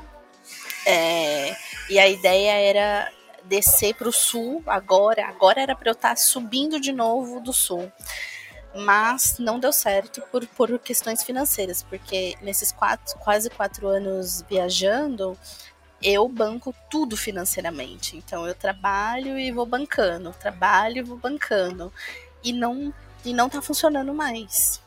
é, 0.86 1.54
e 1.90 2.00
a 2.00 2.08
ideia 2.08 2.52
era 2.54 3.12
descer 3.44 3.96
para 3.96 4.08
o 4.08 4.14
sul 4.14 4.64
agora. 4.66 5.28
Agora 5.28 5.62
era 5.62 5.76
para 5.76 5.90
eu 5.90 5.94
estar 5.94 6.10
tá 6.12 6.16
subindo 6.16 6.80
de 6.80 6.94
novo 6.94 7.42
do 7.42 7.52
sul 7.52 7.92
mas 8.76 9.38
não 9.40 9.60
deu 9.60 9.72
certo 9.72 10.22
por, 10.32 10.46
por 10.48 10.80
questões 10.80 11.24
financeiras, 11.24 11.84
porque 11.84 12.36
nesses 12.42 12.72
quatro, 12.72 13.18
quase 13.20 13.50
quatro 13.50 13.88
anos 13.88 14.44
viajando, 14.50 15.38
eu 16.02 16.28
banco 16.28 16.74
tudo 16.90 17.16
financeiramente. 17.16 18.18
Então 18.18 18.48
eu 18.48 18.56
trabalho 18.56 19.38
e 19.38 19.52
vou 19.52 19.66
bancando, 19.66 20.36
trabalho 20.40 20.98
e 20.98 21.04
vou 21.04 21.18
bancando. 21.18 21.92
E 22.44 22.52
não, 22.52 22.94
e 23.24 23.34
não 23.34 23.50
tá 23.50 23.62
funcionando 23.62 24.14
mais. 24.14 24.82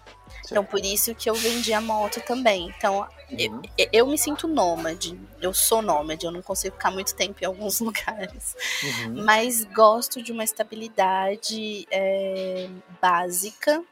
Então, 0.45 0.65
por 0.65 0.85
isso 0.85 1.15
que 1.15 1.29
eu 1.29 1.35
vendi 1.35 1.73
a 1.73 1.81
moto 1.81 2.21
também. 2.21 2.73
Então. 2.77 3.07
Eu, 3.31 3.63
eu, 3.93 4.07
me 4.07 4.17
sinto 4.17 4.47
nômade. 4.47 5.19
Eu 5.41 5.53
sou 5.53 5.83
nômade, 5.83 6.25
eu 6.25 6.31
não 6.31 6.43
consigo 6.43 6.77
ficar 6.77 6.91
muito 6.91 7.15
tempo 7.15 7.43
em 7.43 7.47
alguns 7.47 7.81
lugares. 7.81 8.57
Uhum. 8.83 9.25
Mas 9.25 9.65
gosto 9.65 10.23
de 10.23 10.33
uma 10.33 10.45
estabilidade 10.45 11.87
é, 11.91 12.69
básica. 13.01 13.83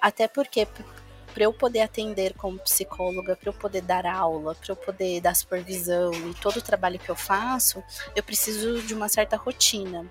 Até 0.00 0.28
porque, 0.28 0.66
para 1.36 1.44
eu 1.44 1.52
poder 1.52 1.82
atender 1.82 2.32
como 2.32 2.58
psicóloga, 2.60 3.36
para 3.36 3.50
eu 3.50 3.52
poder 3.52 3.82
dar 3.82 4.06
aula, 4.06 4.54
para 4.54 4.72
eu 4.72 4.76
poder 4.76 5.20
dar 5.20 5.36
supervisão 5.36 6.10
e 6.30 6.32
todo 6.32 6.56
o 6.56 6.62
trabalho 6.62 6.98
que 6.98 7.10
eu 7.10 7.14
faço, 7.14 7.84
eu 8.14 8.22
preciso 8.22 8.80
de 8.80 8.94
uma 8.94 9.06
certa 9.06 9.36
rotina 9.36 10.06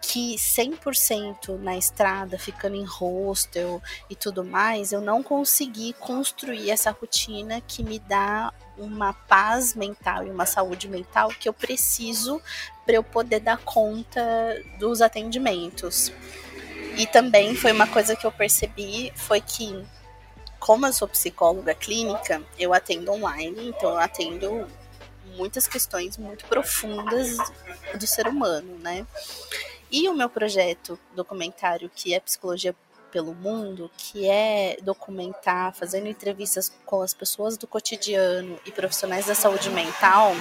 que 0.00 0.36
100% 0.36 1.58
na 1.58 1.76
estrada, 1.76 2.38
ficando 2.38 2.76
em 2.76 2.84
hostel 2.86 3.82
e 4.08 4.16
tudo 4.16 4.42
mais, 4.42 4.90
eu 4.90 5.02
não 5.02 5.22
consegui 5.22 5.92
construir 5.92 6.70
essa 6.70 6.90
rotina 6.92 7.60
que 7.60 7.84
me 7.84 7.98
dá 7.98 8.50
uma 8.78 9.12
paz 9.12 9.74
mental 9.74 10.26
e 10.26 10.30
uma 10.30 10.46
saúde 10.46 10.88
mental 10.88 11.28
que 11.28 11.46
eu 11.46 11.52
preciso 11.52 12.40
para 12.86 12.94
eu 12.94 13.04
poder 13.04 13.40
dar 13.40 13.58
conta 13.58 14.22
dos 14.78 15.02
atendimentos. 15.02 16.10
E 16.96 17.06
também 17.06 17.54
foi 17.54 17.70
uma 17.70 17.86
coisa 17.86 18.16
que 18.16 18.26
eu 18.26 18.32
percebi 18.32 19.12
foi 19.14 19.42
que 19.42 19.84
como 20.60 20.86
eu 20.86 20.92
sou 20.92 21.08
psicóloga 21.08 21.74
clínica, 21.74 22.40
eu 22.58 22.72
atendo 22.72 23.10
online, 23.10 23.70
então 23.70 23.90
eu 23.90 23.98
atendo 23.98 24.68
muitas 25.36 25.66
questões 25.66 26.18
muito 26.18 26.44
profundas 26.44 27.38
do 27.98 28.06
ser 28.06 28.28
humano, 28.28 28.78
né? 28.78 29.06
E 29.90 30.08
o 30.08 30.14
meu 30.14 30.28
projeto 30.28 30.98
documentário, 31.16 31.90
que 31.92 32.14
é 32.14 32.20
Psicologia 32.20 32.76
pelo 33.10 33.34
mundo, 33.34 33.90
que 33.96 34.28
é 34.28 34.76
documentar, 34.82 35.74
fazendo 35.74 36.06
entrevistas 36.06 36.72
com 36.86 37.02
as 37.02 37.12
pessoas 37.12 37.56
do 37.56 37.66
cotidiano 37.66 38.60
e 38.64 38.70
profissionais 38.70 39.26
da 39.26 39.34
saúde 39.34 39.68
mental, 39.70 40.32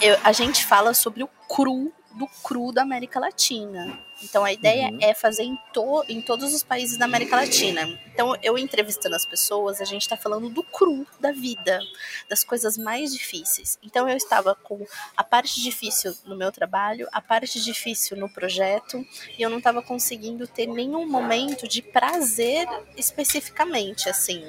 eu, 0.00 0.16
a 0.24 0.32
gente 0.32 0.64
fala 0.64 0.94
sobre 0.94 1.22
o 1.22 1.28
cru 1.48 1.92
do 2.14 2.26
cru 2.42 2.72
da 2.72 2.82
América 2.82 3.20
Latina. 3.20 3.98
Então 4.22 4.44
a 4.44 4.52
ideia 4.52 4.90
uhum. 4.90 4.98
é 5.00 5.14
fazer 5.14 5.44
em, 5.44 5.56
to, 5.72 6.04
em 6.08 6.20
todos 6.20 6.52
os 6.52 6.62
países 6.62 6.98
da 6.98 7.06
América 7.06 7.36
Latina. 7.36 7.82
Então 8.12 8.36
eu 8.42 8.58
entrevistando 8.58 9.16
as 9.16 9.24
pessoas, 9.24 9.80
a 9.80 9.84
gente 9.84 10.02
está 10.02 10.16
falando 10.16 10.50
do 10.50 10.62
cru 10.62 11.06
da 11.18 11.32
vida, 11.32 11.80
das 12.28 12.44
coisas 12.44 12.76
mais 12.76 13.12
difíceis. 13.12 13.78
Então 13.82 14.08
eu 14.08 14.16
estava 14.16 14.54
com 14.54 14.84
a 15.16 15.24
parte 15.24 15.62
difícil 15.62 16.14
no 16.24 16.36
meu 16.36 16.52
trabalho, 16.52 17.08
a 17.12 17.20
parte 17.20 17.60
difícil 17.60 18.16
no 18.16 18.28
projeto, 18.28 19.04
e 19.38 19.42
eu 19.42 19.48
não 19.48 19.58
estava 19.58 19.82
conseguindo 19.82 20.46
ter 20.46 20.66
nenhum 20.66 21.08
momento 21.08 21.66
de 21.66 21.80
prazer 21.80 22.68
especificamente, 22.96 24.08
assim. 24.08 24.44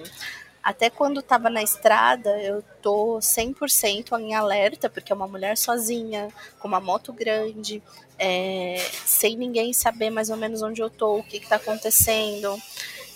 Até 0.63 0.89
quando 0.89 1.21
estava 1.21 1.49
na 1.49 1.63
estrada, 1.63 2.39
eu 2.39 2.63
tô 2.81 3.17
100% 3.19 4.19
em 4.19 4.35
alerta, 4.35 4.89
porque 4.89 5.11
é 5.11 5.15
uma 5.15 5.27
mulher 5.27 5.57
sozinha, 5.57 6.27
com 6.59 6.67
uma 6.67 6.79
moto 6.79 7.11
grande, 7.11 7.81
é, 8.19 8.75
sem 9.05 9.35
ninguém 9.35 9.73
saber 9.73 10.11
mais 10.11 10.29
ou 10.29 10.37
menos 10.37 10.61
onde 10.61 10.79
eu 10.79 10.89
tô, 10.89 11.17
o 11.17 11.23
que 11.23 11.37
está 11.37 11.55
acontecendo. 11.55 12.61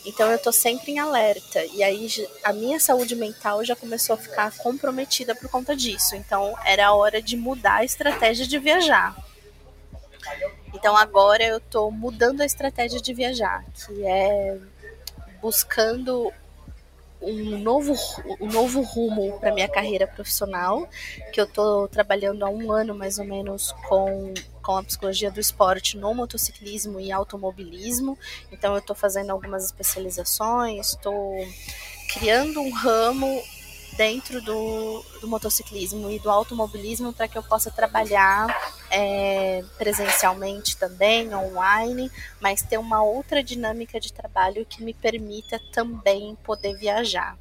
Então 0.05 0.31
eu 0.31 0.39
tô 0.39 0.51
sempre 0.51 0.91
em 0.91 0.99
alerta. 0.99 1.63
E 1.65 1.83
aí 1.83 2.07
a 2.43 2.51
minha 2.51 2.79
saúde 2.79 3.15
mental 3.15 3.63
já 3.63 3.75
começou 3.75 4.15
a 4.15 4.17
ficar 4.17 4.51
comprometida 4.57 5.35
por 5.35 5.49
conta 5.49 5.75
disso. 5.75 6.15
Então 6.15 6.55
era 6.63 6.87
a 6.87 6.93
hora 6.93 7.21
de 7.21 7.37
mudar 7.37 7.77
a 7.77 7.83
estratégia 7.83 8.47
de 8.47 8.57
viajar. 8.57 9.15
Então 10.73 10.97
agora 10.97 11.43
eu 11.43 11.59
tô 11.59 11.89
mudando 11.89 12.41
a 12.41 12.45
estratégia 12.45 12.99
de 12.99 13.13
viajar, 13.13 13.63
que 13.73 14.05
é 14.05 14.57
buscando 15.41 16.31
um 17.21 17.57
novo, 17.59 17.93
um 18.39 18.47
novo 18.47 18.81
rumo 18.81 19.39
para 19.39 19.53
minha 19.53 19.67
carreira 19.67 20.07
profissional, 20.07 20.87
que 21.31 21.39
eu 21.39 21.45
estou 21.45 21.87
trabalhando 21.87 22.43
há 22.45 22.49
um 22.49 22.71
ano 22.71 22.93
mais 22.93 23.17
ou 23.17 23.25
menos 23.25 23.71
com, 23.87 24.33
com 24.61 24.77
a 24.77 24.83
psicologia 24.83 25.31
do 25.31 25.39
esporte 25.39 25.97
no 25.97 26.13
motociclismo 26.13 26.99
e 26.99 27.11
automobilismo. 27.11 28.17
Então 28.51 28.73
eu 28.73 28.79
estou 28.79 28.95
fazendo 28.95 29.31
algumas 29.31 29.65
especializações, 29.65 30.91
estou 30.91 31.35
criando 32.13 32.61
um 32.61 32.71
ramo 32.71 33.41
dentro 33.97 34.41
do, 34.41 35.03
do 35.21 35.27
motociclismo 35.27 36.09
e 36.09 36.19
do 36.19 36.29
automobilismo 36.29 37.13
para 37.13 37.27
que 37.27 37.37
eu 37.37 37.43
possa 37.43 37.71
trabalhar 37.71 38.47
é, 38.91 39.63
presencialmente 39.77 40.77
também, 40.77 41.33
online, 41.33 42.11
mas 42.39 42.61
ter 42.61 42.77
uma 42.77 43.03
outra 43.03 43.43
dinâmica 43.43 43.99
de 43.99 44.11
trabalho 44.11 44.65
que 44.65 44.83
me 44.83 44.93
permita 44.93 45.59
também 45.71 46.35
poder 46.43 46.75
viajar. 46.75 47.37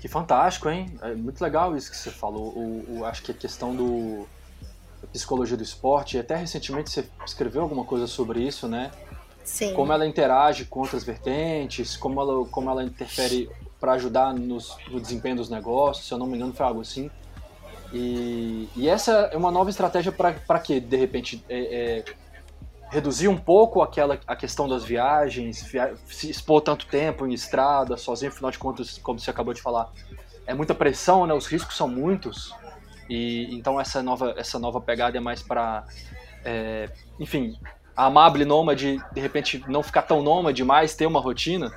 Que 0.00 0.08
fantástico, 0.08 0.68
hein? 0.68 0.98
É 1.00 1.14
muito 1.14 1.40
legal 1.42 1.76
isso 1.76 1.90
que 1.90 1.96
você 1.96 2.10
falou. 2.10 2.48
O, 2.48 2.98
o 2.98 3.04
acho 3.04 3.22
que 3.22 3.30
a 3.30 3.34
questão 3.34 3.74
do 3.74 4.28
da 5.00 5.08
psicologia 5.08 5.56
do 5.56 5.62
esporte, 5.62 6.18
até 6.18 6.34
recentemente 6.34 6.90
você 6.90 7.06
escreveu 7.26 7.62
alguma 7.62 7.84
coisa 7.84 8.06
sobre 8.06 8.40
isso, 8.40 8.66
né? 8.66 8.90
Sim. 9.44 9.74
Como 9.74 9.92
ela 9.92 10.06
interage 10.06 10.64
com 10.64 10.80
outras 10.80 11.04
vertentes, 11.04 11.96
como 11.96 12.20
ela, 12.20 12.46
como 12.46 12.70
ela 12.70 12.82
interfere 12.82 13.50
para 13.84 13.92
ajudar 13.92 14.32
nos, 14.32 14.78
no 14.88 14.98
desempenho 14.98 15.36
dos 15.36 15.50
negócios, 15.50 16.06
se 16.06 16.14
eu 16.14 16.16
não 16.16 16.26
me 16.26 16.36
engano 16.36 16.54
foi 16.54 16.64
algo 16.64 16.80
assim. 16.80 17.10
E, 17.92 18.66
e 18.74 18.88
essa 18.88 19.28
é 19.30 19.36
uma 19.36 19.50
nova 19.50 19.68
estratégia 19.68 20.10
para 20.10 20.58
que, 20.58 20.80
de 20.80 20.96
repente, 20.96 21.44
é, 21.50 21.58
é, 21.58 22.04
reduzir 22.90 23.28
um 23.28 23.36
pouco 23.36 23.82
aquela 23.82 24.18
a 24.26 24.34
questão 24.34 24.66
das 24.66 24.84
viagens, 24.84 25.64
via, 25.64 25.94
se 26.06 26.30
expor 26.30 26.62
tanto 26.62 26.86
tempo 26.86 27.26
em 27.26 27.34
estrada, 27.34 27.98
sozinho, 27.98 28.32
afinal 28.32 28.50
de 28.50 28.58
contas, 28.58 28.96
como 28.96 29.18
você 29.18 29.28
acabou 29.28 29.52
de 29.52 29.60
falar, 29.60 29.92
é 30.46 30.54
muita 30.54 30.74
pressão, 30.74 31.26
né? 31.26 31.34
Os 31.34 31.44
riscos 31.44 31.76
são 31.76 31.86
muitos. 31.86 32.54
E 33.10 33.54
então 33.54 33.78
essa 33.78 34.02
nova 34.02 34.34
essa 34.38 34.58
nova 34.58 34.80
pegada 34.80 35.18
é 35.18 35.20
mais 35.20 35.42
para, 35.42 35.84
é, 36.42 36.88
enfim, 37.20 37.58
a 37.94 38.06
amable 38.06 38.46
nômade 38.46 38.98
de 39.12 39.20
repente 39.20 39.62
não 39.68 39.82
ficar 39.82 40.02
tão 40.02 40.22
nômade 40.22 40.64
mais, 40.64 40.94
ter 40.94 41.04
uma 41.04 41.20
rotina 41.20 41.70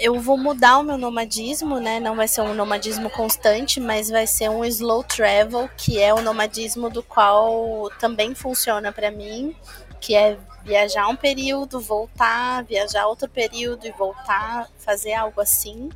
eu 0.00 0.20
vou 0.20 0.36
mudar 0.36 0.78
o 0.78 0.82
meu 0.82 0.96
nomadismo, 0.96 1.78
né? 1.80 2.00
Não 2.00 2.16
vai 2.16 2.28
ser 2.28 2.40
um 2.42 2.54
nomadismo 2.54 3.10
constante, 3.10 3.80
mas 3.80 4.08
vai 4.08 4.26
ser 4.26 4.48
um 4.48 4.64
slow 4.64 5.02
travel, 5.02 5.68
que 5.76 6.00
é 6.00 6.12
o 6.14 6.22
nomadismo 6.22 6.88
do 6.88 7.02
qual 7.02 7.90
também 7.98 8.34
funciona 8.34 8.92
para 8.92 9.10
mim, 9.10 9.54
que 10.00 10.14
é 10.14 10.38
viajar 10.64 11.08
um 11.08 11.16
período, 11.16 11.80
voltar, 11.80 12.64
viajar 12.64 13.06
outro 13.06 13.28
período 13.28 13.86
e 13.86 13.92
voltar, 13.92 14.68
fazer 14.78 15.14
algo 15.14 15.40
assim. 15.40 15.88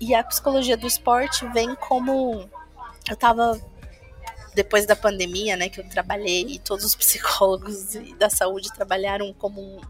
E 0.00 0.14
a 0.14 0.24
psicologia 0.24 0.76
do 0.76 0.86
esporte 0.86 1.46
vem 1.48 1.74
como 1.74 2.48
eu 3.08 3.16
tava 3.16 3.60
depois 4.54 4.84
da 4.84 4.96
pandemia, 4.96 5.56
né, 5.56 5.68
que 5.68 5.80
eu 5.80 5.88
trabalhei 5.88 6.44
e 6.48 6.58
todos 6.58 6.84
os 6.84 6.94
psicólogos 6.96 7.94
da 8.18 8.28
saúde 8.28 8.72
trabalharam 8.72 9.32
como 9.32 9.60
um 9.60 9.80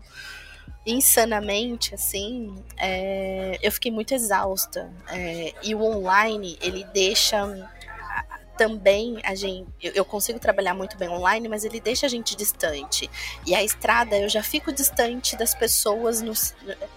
insanamente, 0.87 1.95
assim, 1.95 2.55
é, 2.79 3.59
eu 3.63 3.71
fiquei 3.71 3.91
muito 3.91 4.15
exausta. 4.15 4.91
É, 5.09 5.53
e 5.63 5.75
o 5.75 5.83
online, 5.83 6.59
ele 6.61 6.85
deixa 6.93 7.47
também 8.61 9.19
a 9.25 9.35
gente. 9.35 9.71
Eu, 9.83 9.93
eu, 9.95 10.05
consigo 10.05 10.39
trabalhar 10.39 10.75
muito 10.75 10.95
bem 10.99 11.09
online, 11.09 11.49
mas 11.49 11.65
ele 11.65 11.81
deixa 11.81 12.05
a 12.05 12.09
gente 12.11 12.37
distante. 12.37 13.09
E 13.47 13.55
a 13.55 13.65
estrada, 13.65 14.19
eu 14.19 14.29
já 14.29 14.43
fico 14.43 14.71
distante 14.71 15.35
das 15.35 15.55
pessoas 15.55 16.21
no, 16.21 16.35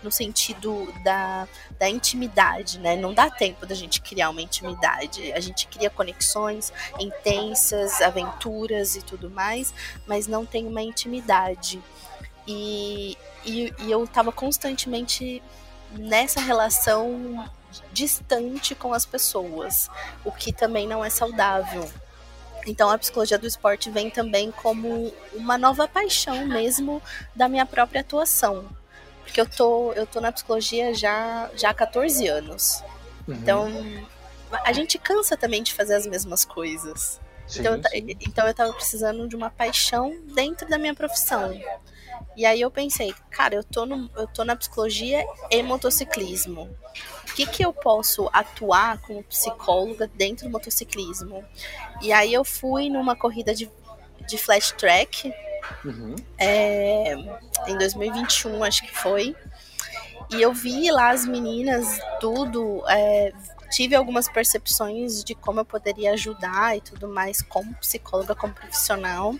no 0.03 0.11
sentido 0.11 0.93
da, 1.05 1.47
da 1.79 1.89
intimidade, 1.89 2.79
né? 2.79 2.97
Não 2.97 3.13
dá 3.13 3.29
tempo 3.29 3.65
da 3.65 3.73
gente 3.73 4.01
criar 4.01 4.29
uma 4.29 4.41
intimidade. 4.41 5.31
A 5.31 5.39
gente 5.39 5.65
cria 5.67 5.89
conexões 5.89 6.73
intensas, 6.99 8.01
aventuras 8.01 8.97
e 8.97 9.01
tudo 9.01 9.29
mais, 9.29 9.73
mas 10.05 10.27
não 10.27 10.45
tem 10.45 10.67
uma 10.67 10.81
intimidade. 10.81 11.81
E, 12.47 13.17
e, 13.45 13.73
e 13.79 13.91
eu 13.91 14.03
estava 14.03 14.31
constantemente 14.31 15.41
nessa 15.91 16.41
relação 16.41 17.47
distante 17.91 18.75
com 18.75 18.93
as 18.93 19.05
pessoas, 19.05 19.89
o 20.23 20.31
que 20.31 20.51
também 20.51 20.87
não 20.87 21.03
é 21.03 21.09
saudável. 21.09 21.89
Então 22.65 22.89
a 22.89 22.97
psicologia 22.97 23.37
do 23.37 23.47
esporte 23.47 23.89
vem 23.89 24.09
também 24.09 24.51
como 24.51 25.13
uma 25.33 25.57
nova 25.57 25.87
paixão 25.87 26.45
mesmo 26.47 27.01
da 27.35 27.47
minha 27.47 27.65
própria 27.65 28.01
atuação. 28.01 28.65
Porque 29.23 29.39
eu 29.39 29.45
tô, 29.45 29.93
eu 29.93 30.05
tô 30.05 30.21
na 30.21 30.31
psicologia 30.31 30.93
já, 30.93 31.49
já 31.55 31.69
há 31.69 31.73
14 31.73 32.27
anos. 32.27 32.83
Uhum. 33.27 33.35
Então 33.35 33.67
a 34.63 34.71
gente 34.71 34.97
cansa 34.97 35.35
também 35.35 35.63
de 35.63 35.73
fazer 35.73 35.95
as 35.95 36.05
mesmas 36.05 36.45
coisas. 36.45 37.19
Sim, 37.47 37.59
então, 37.59 37.75
eu, 37.75 37.81
então 37.93 38.47
eu 38.47 38.53
tava 38.53 38.73
precisando 38.73 39.27
de 39.27 39.35
uma 39.35 39.49
paixão 39.49 40.17
dentro 40.33 40.67
da 40.69 40.77
minha 40.77 40.93
profissão. 40.93 41.53
E 42.35 42.45
aí 42.45 42.61
eu 42.61 42.71
pensei, 42.71 43.13
cara, 43.29 43.55
eu 43.55 43.63
tô, 43.63 43.85
no, 43.85 44.09
eu 44.15 44.27
tô 44.27 44.43
na 44.43 44.55
psicologia 44.55 45.25
e 45.51 45.61
motociclismo. 45.61 46.69
O 47.29 47.33
que, 47.35 47.45
que 47.45 47.63
eu 47.63 47.73
posso 47.73 48.29
atuar 48.31 48.99
como 49.01 49.23
psicóloga 49.23 50.09
dentro 50.15 50.45
do 50.45 50.51
motociclismo? 50.51 51.43
E 52.01 52.11
aí 52.11 52.33
eu 52.33 52.43
fui 52.43 52.89
numa 52.89 53.15
corrida 53.15 53.53
de, 53.53 53.69
de 54.27 54.37
flash 54.37 54.71
track 54.71 55.33
uhum. 55.85 56.15
é, 56.37 57.13
em 57.67 57.77
2021, 57.77 58.63
acho 58.63 58.83
que 58.83 58.95
foi. 58.95 59.35
E 60.31 60.41
eu 60.41 60.53
vi 60.53 60.89
lá 60.89 61.11
as 61.11 61.25
meninas, 61.25 61.99
tudo, 62.19 62.83
é, 62.87 63.31
tive 63.73 63.95
algumas 63.95 64.29
percepções 64.29 65.23
de 65.23 65.33
como 65.33 65.59
eu 65.59 65.65
poderia 65.65 66.13
ajudar 66.13 66.77
e 66.77 66.81
tudo 66.81 67.09
mais 67.09 67.41
como 67.41 67.73
psicóloga, 67.75 68.35
como 68.35 68.53
profissional. 68.53 69.35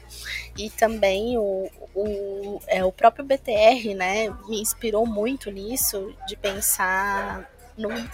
E 0.58 0.72
também 0.72 1.38
o, 1.38 1.70
o, 1.94 2.60
é, 2.68 2.84
o 2.84 2.92
próprio 2.92 3.24
BTR, 3.24 3.94
né, 3.96 4.30
me 4.48 4.60
inspirou 4.60 5.06
muito 5.06 5.52
nisso, 5.52 6.14
de 6.28 6.36
pensar 6.36 7.48
num, 7.78 8.08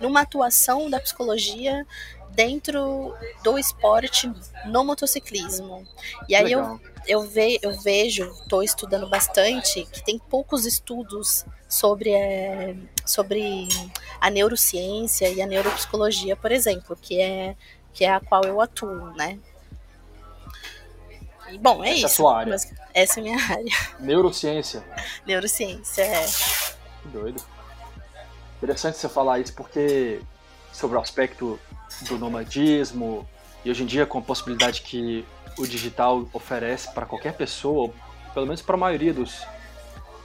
numa 0.00 0.20
atuação 0.20 0.88
da 0.88 1.00
psicologia 1.00 1.84
dentro 2.30 3.14
do 3.42 3.58
esporte 3.58 4.30
no 4.66 4.84
motociclismo. 4.84 5.84
E 6.28 6.36
aí 6.36 6.52
eu, 6.52 6.80
eu, 7.06 7.22
ve, 7.22 7.58
eu 7.62 7.72
vejo, 7.80 8.24
estou 8.42 8.62
estudando 8.62 9.08
bastante, 9.08 9.84
que 9.86 10.04
tem 10.04 10.18
poucos 10.18 10.66
estudos 10.66 11.44
sobre, 11.74 12.10
é, 12.10 12.76
sobre 13.04 13.66
a 14.20 14.30
neurociência 14.30 15.28
e 15.28 15.42
a 15.42 15.46
neuropsicologia, 15.46 16.36
por 16.36 16.52
exemplo, 16.52 16.96
que 17.00 17.20
é, 17.20 17.56
que 17.92 18.04
é 18.04 18.12
a 18.12 18.20
qual 18.20 18.44
eu 18.44 18.60
atuo, 18.60 19.10
né? 19.16 19.40
E, 21.50 21.58
bom, 21.58 21.82
é 21.82 21.88
essa 21.88 21.96
isso. 21.96 22.04
É 22.04 22.06
a 22.06 22.10
sua 22.10 22.38
área. 22.38 22.56
essa 22.94 23.18
é 23.18 23.20
a 23.20 23.24
minha 23.24 23.38
área. 23.50 23.72
Neurociência. 23.98 24.84
Neurociência, 25.26 26.02
é. 26.02 26.26
Que 27.02 27.08
doido. 27.08 27.42
Interessante 28.58 28.96
você 28.96 29.08
falar 29.08 29.40
isso 29.40 29.52
porque 29.54 30.20
sobre 30.72 30.96
o 30.96 31.00
aspecto 31.00 31.58
do 32.02 32.16
nomadismo 32.16 33.28
e 33.64 33.70
hoje 33.70 33.82
em 33.82 33.86
dia 33.86 34.06
com 34.06 34.18
a 34.18 34.22
possibilidade 34.22 34.82
que 34.82 35.26
o 35.58 35.66
digital 35.66 36.24
oferece 36.32 36.92
para 36.94 37.04
qualquer 37.04 37.34
pessoa, 37.34 37.92
pelo 38.32 38.46
menos 38.46 38.62
para 38.62 38.76
a 38.76 38.78
maioria 38.78 39.12
dos, 39.12 39.44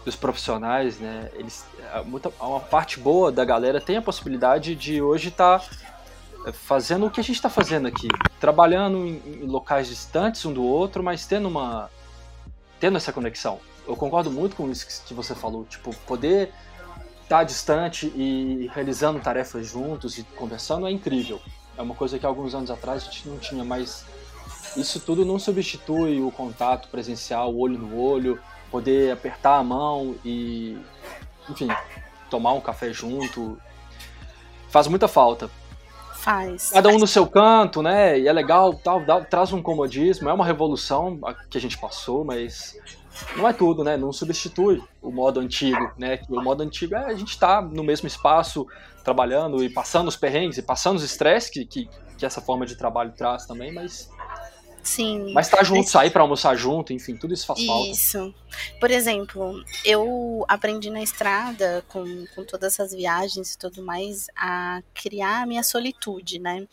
dos 0.05 0.15
profissionais, 0.15 0.99
né? 0.99 1.29
Eles, 1.33 1.65
muita, 2.05 2.31
uma 2.39 2.59
parte 2.59 2.99
boa 2.99 3.31
da 3.31 3.43
galera 3.43 3.81
tem 3.81 3.97
a 3.97 4.01
possibilidade 4.01 4.75
de 4.75 5.01
hoje 5.01 5.29
estar 5.29 5.59
tá 5.59 6.53
fazendo 6.53 7.05
o 7.05 7.11
que 7.11 7.19
a 7.19 7.23
gente 7.23 7.35
está 7.35 7.49
fazendo 7.49 7.87
aqui, 7.87 8.07
trabalhando 8.39 9.05
em, 9.05 9.21
em, 9.25 9.45
locais 9.45 9.87
distantes 9.87 10.45
um 10.45 10.53
do 10.53 10.63
outro, 10.63 11.03
mas 11.03 11.25
tendo 11.25 11.47
uma 11.47 11.89
tendo 12.79 12.97
essa 12.97 13.11
conexão. 13.11 13.59
Eu 13.85 13.95
concordo 13.95 14.31
muito 14.31 14.55
com 14.55 14.69
isso 14.71 15.03
que 15.05 15.13
você 15.13 15.35
falou, 15.35 15.65
tipo 15.65 15.93
poder 16.07 16.53
estar 17.23 17.39
tá 17.39 17.43
distante 17.43 18.07
e 18.15 18.69
realizando 18.73 19.19
tarefas 19.19 19.67
juntos 19.67 20.17
e 20.17 20.23
conversando 20.23 20.87
é 20.87 20.91
incrível. 20.91 21.41
É 21.77 21.81
uma 21.81 21.95
coisa 21.95 22.17
que 22.17 22.25
alguns 22.25 22.55
anos 22.55 22.71
atrás 22.71 23.03
a 23.03 23.05
gente 23.05 23.27
não 23.27 23.37
tinha, 23.37 23.63
mas 23.63 24.05
isso 24.75 24.99
tudo 24.99 25.25
não 25.25 25.39
substitui 25.39 26.21
o 26.21 26.31
contato 26.31 26.87
presencial, 26.89 27.55
olho 27.55 27.77
no 27.77 27.99
olho, 27.99 28.39
poder 28.71 29.11
apertar 29.11 29.57
a 29.57 29.63
mão 29.63 30.15
e, 30.23 30.77
enfim, 31.49 31.67
tomar 32.29 32.53
um 32.53 32.61
café 32.61 32.93
junto. 32.93 33.57
Faz 34.69 34.87
muita 34.87 35.07
falta. 35.07 35.49
Faz. 36.15 36.71
Cada 36.71 36.89
um 36.89 36.99
no 36.99 37.07
seu 37.07 37.25
canto, 37.25 37.81
né? 37.81 38.19
E 38.19 38.27
é 38.27 38.33
legal, 38.33 38.73
tal, 38.73 39.03
dá, 39.05 39.21
traz 39.21 39.53
um 39.53 39.61
comodismo, 39.61 40.29
é 40.29 40.33
uma 40.33 40.45
revolução 40.45 41.17
que 41.49 41.57
a 41.57 41.61
gente 41.61 41.77
passou, 41.77 42.25
mas 42.25 42.77
não 43.37 43.47
é 43.47 43.53
tudo, 43.53 43.83
né? 43.83 43.95
Não 43.95 44.11
substitui 44.11 44.83
o 45.01 45.11
modo 45.11 45.39
antigo, 45.39 45.91
né? 45.97 46.19
O 46.29 46.41
modo 46.41 46.61
antigo 46.61 46.95
é 46.95 47.05
a 47.05 47.13
gente 47.13 47.29
estar 47.29 47.61
tá 47.61 47.67
no 47.67 47.83
mesmo 47.83 48.07
espaço, 48.07 48.67
trabalhando 49.03 49.63
e 49.63 49.69
passando 49.69 50.07
os 50.09 50.17
perrengues 50.17 50.57
e 50.57 50.61
passando 50.61 50.97
os 50.97 51.03
estresses 51.03 51.49
que, 51.49 51.65
que, 51.65 51.89
que 52.17 52.25
essa 52.25 52.41
forma 52.41 52.65
de 52.65 52.75
trabalho 52.75 53.13
traz 53.15 53.45
também, 53.45 53.73
mas 53.73 54.09
Sim. 54.89 55.33
Mas 55.33 55.47
tá 55.47 55.63
junto, 55.63 55.87
sair 55.87 56.09
para 56.09 56.23
almoçar 56.23 56.55
junto, 56.55 56.91
enfim, 56.91 57.15
tudo 57.15 57.31
isso 57.31 57.45
faz 57.45 57.63
falta. 57.63 57.89
Isso. 57.89 58.33
Por 58.79 58.89
exemplo, 58.89 59.63
eu 59.85 60.43
aprendi 60.47 60.89
na 60.89 61.03
estrada, 61.03 61.85
com, 61.89 62.25
com 62.33 62.43
todas 62.43 62.73
essas 62.73 62.91
viagens 62.91 63.53
e 63.53 63.57
tudo 63.59 63.83
mais, 63.83 64.25
a 64.35 64.81
criar 64.95 65.43
a 65.43 65.45
minha 65.45 65.61
solitude, 65.61 66.39
né? 66.39 66.67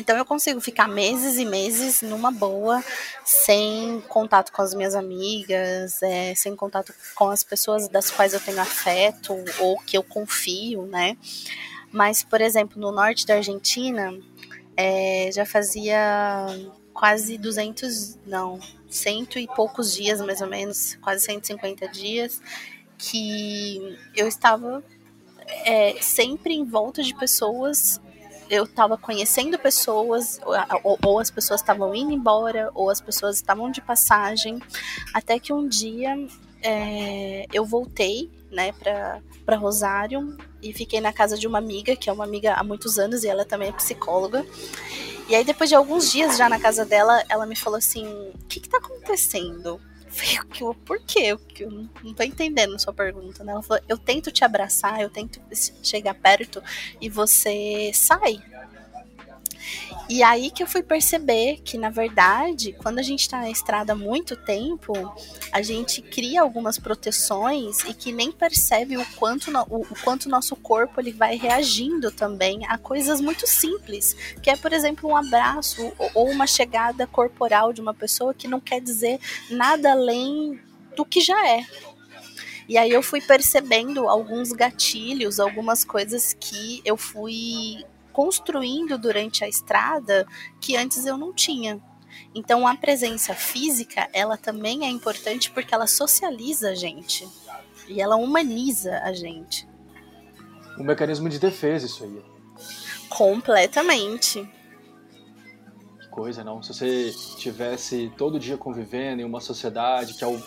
Então 0.00 0.16
eu 0.16 0.24
consigo 0.24 0.60
ficar 0.60 0.88
meses 0.88 1.38
e 1.38 1.44
meses 1.44 2.02
numa 2.02 2.32
boa, 2.32 2.82
sem 3.24 4.02
contato 4.08 4.50
com 4.50 4.60
as 4.60 4.74
minhas 4.74 4.96
amigas, 4.96 6.02
é, 6.02 6.34
sem 6.34 6.56
contato 6.56 6.92
com 7.14 7.30
as 7.30 7.44
pessoas 7.44 7.86
das 7.86 8.10
quais 8.10 8.34
eu 8.34 8.40
tenho 8.40 8.60
afeto 8.60 9.32
ou 9.60 9.78
que 9.78 9.96
eu 9.96 10.02
confio, 10.02 10.86
né? 10.86 11.16
Mas, 11.92 12.24
por 12.24 12.40
exemplo, 12.40 12.80
no 12.80 12.90
norte 12.90 13.24
da 13.24 13.34
Argentina, 13.34 14.12
é, 14.76 15.30
já 15.32 15.46
fazia 15.46 16.48
quase 16.94 17.36
200, 17.36 18.18
não, 18.24 18.60
cento 18.88 19.38
e 19.38 19.46
poucos 19.48 19.92
dias 19.92 20.20
mais 20.20 20.40
ou 20.40 20.46
menos, 20.46 20.94
quase 21.02 21.24
150 21.24 21.88
dias, 21.88 22.40
que 22.96 23.98
eu 24.14 24.28
estava 24.28 24.82
é, 25.66 26.00
sempre 26.00 26.54
em 26.54 26.64
volta 26.64 27.02
de 27.02 27.14
pessoas. 27.14 28.00
Eu 28.48 28.64
estava 28.64 28.96
conhecendo 28.96 29.58
pessoas, 29.58 30.38
ou, 30.82 30.98
ou 31.02 31.18
as 31.18 31.30
pessoas 31.30 31.60
estavam 31.60 31.94
indo 31.94 32.12
embora, 32.12 32.70
ou 32.74 32.90
as 32.90 33.00
pessoas 33.00 33.36
estavam 33.36 33.70
de 33.70 33.80
passagem, 33.80 34.60
até 35.12 35.38
que 35.38 35.52
um 35.52 35.66
dia 35.66 36.14
é, 36.62 37.46
eu 37.52 37.64
voltei, 37.64 38.30
né, 38.50 38.72
para 38.72 39.56
Rosário 39.56 40.36
e 40.64 40.72
fiquei 40.72 41.00
na 41.00 41.12
casa 41.12 41.36
de 41.36 41.46
uma 41.46 41.58
amiga, 41.58 41.94
que 41.94 42.08
é 42.08 42.12
uma 42.12 42.24
amiga 42.24 42.54
há 42.54 42.64
muitos 42.64 42.98
anos 42.98 43.22
e 43.22 43.28
ela 43.28 43.44
também 43.44 43.68
é 43.68 43.72
psicóloga. 43.72 44.44
E 45.28 45.34
aí, 45.34 45.44
depois 45.44 45.68
de 45.68 45.76
alguns 45.76 46.10
dias 46.10 46.36
já 46.36 46.48
na 46.48 46.58
casa 46.58 46.84
dela, 46.84 47.22
ela 47.28 47.46
me 47.46 47.54
falou 47.54 47.78
assim: 47.78 48.06
O 48.06 48.46
que, 48.48 48.60
que 48.60 48.68
tá 48.68 48.78
acontecendo? 48.78 49.80
Eu, 50.60 50.74
por 50.74 51.00
quê? 51.00 51.36
Eu 51.58 51.70
não 52.02 52.14
tô 52.14 52.22
entendendo 52.22 52.78
sua 52.78 52.92
pergunta, 52.92 53.42
né? 53.42 53.52
Ela 53.52 53.62
falou, 53.62 53.82
eu 53.88 53.98
tento 53.98 54.30
te 54.30 54.44
abraçar, 54.44 55.00
eu 55.00 55.10
tento 55.10 55.40
chegar 55.82 56.14
perto 56.14 56.62
e 57.00 57.08
você 57.08 57.90
sai. 57.92 58.40
E 60.08 60.22
aí 60.22 60.50
que 60.50 60.62
eu 60.62 60.66
fui 60.66 60.82
perceber 60.82 61.60
que, 61.64 61.78
na 61.78 61.88
verdade, 61.88 62.72
quando 62.72 62.98
a 62.98 63.02
gente 63.02 63.20
está 63.20 63.38
na 63.38 63.50
estrada 63.50 63.92
há 63.92 63.96
muito 63.96 64.36
tempo, 64.36 64.92
a 65.50 65.62
gente 65.62 66.02
cria 66.02 66.42
algumas 66.42 66.78
proteções 66.78 67.80
e 67.84 67.94
que 67.94 68.12
nem 68.12 68.30
percebe 68.30 68.98
o 68.98 69.06
quanto 69.16 69.50
no, 69.50 69.62
o, 69.62 69.80
o 69.82 69.96
quanto 70.02 70.28
nosso 70.28 70.54
corpo 70.56 71.00
ele 71.00 71.12
vai 71.12 71.36
reagindo 71.36 72.10
também 72.10 72.66
a 72.68 72.76
coisas 72.76 73.20
muito 73.20 73.46
simples, 73.46 74.14
que 74.42 74.50
é, 74.50 74.56
por 74.56 74.72
exemplo, 74.72 75.08
um 75.08 75.16
abraço 75.16 75.92
ou 76.12 76.30
uma 76.30 76.46
chegada 76.46 77.06
corporal 77.06 77.72
de 77.72 77.80
uma 77.80 77.94
pessoa 77.94 78.34
que 78.34 78.46
não 78.46 78.60
quer 78.60 78.80
dizer 78.80 79.18
nada 79.50 79.92
além 79.92 80.60
do 80.94 81.04
que 81.04 81.20
já 81.20 81.48
é. 81.48 81.66
E 82.68 82.78
aí 82.78 82.90
eu 82.90 83.02
fui 83.02 83.20
percebendo 83.20 84.08
alguns 84.08 84.52
gatilhos, 84.52 85.38
algumas 85.38 85.84
coisas 85.84 86.34
que 86.38 86.80
eu 86.84 86.96
fui 86.96 87.84
construindo 88.14 88.96
durante 88.96 89.44
a 89.44 89.48
estrada 89.48 90.26
que 90.60 90.76
antes 90.76 91.04
eu 91.04 91.18
não 91.18 91.34
tinha. 91.34 91.82
Então 92.34 92.66
a 92.66 92.76
presença 92.76 93.34
física, 93.34 94.08
ela 94.12 94.36
também 94.36 94.86
é 94.86 94.88
importante 94.88 95.50
porque 95.50 95.74
ela 95.74 95.88
socializa 95.88 96.70
a 96.70 96.74
gente 96.74 97.28
e 97.88 98.00
ela 98.00 98.16
humaniza 98.16 98.98
a 99.00 99.12
gente. 99.12 99.68
Um 100.78 100.84
mecanismo 100.84 101.28
de 101.28 101.38
defesa 101.38 101.86
isso 101.86 102.04
aí. 102.04 102.22
Completamente. 103.08 104.48
Que 106.00 106.08
coisa, 106.08 106.44
não? 106.44 106.62
Se 106.62 106.72
você 106.72 107.12
tivesse 107.36 108.12
todo 108.16 108.38
dia 108.38 108.56
convivendo 108.56 109.22
em 109.22 109.24
uma 109.24 109.40
sociedade 109.40 110.14
que 110.14 110.22
é 110.22 110.26
o 110.28 110.40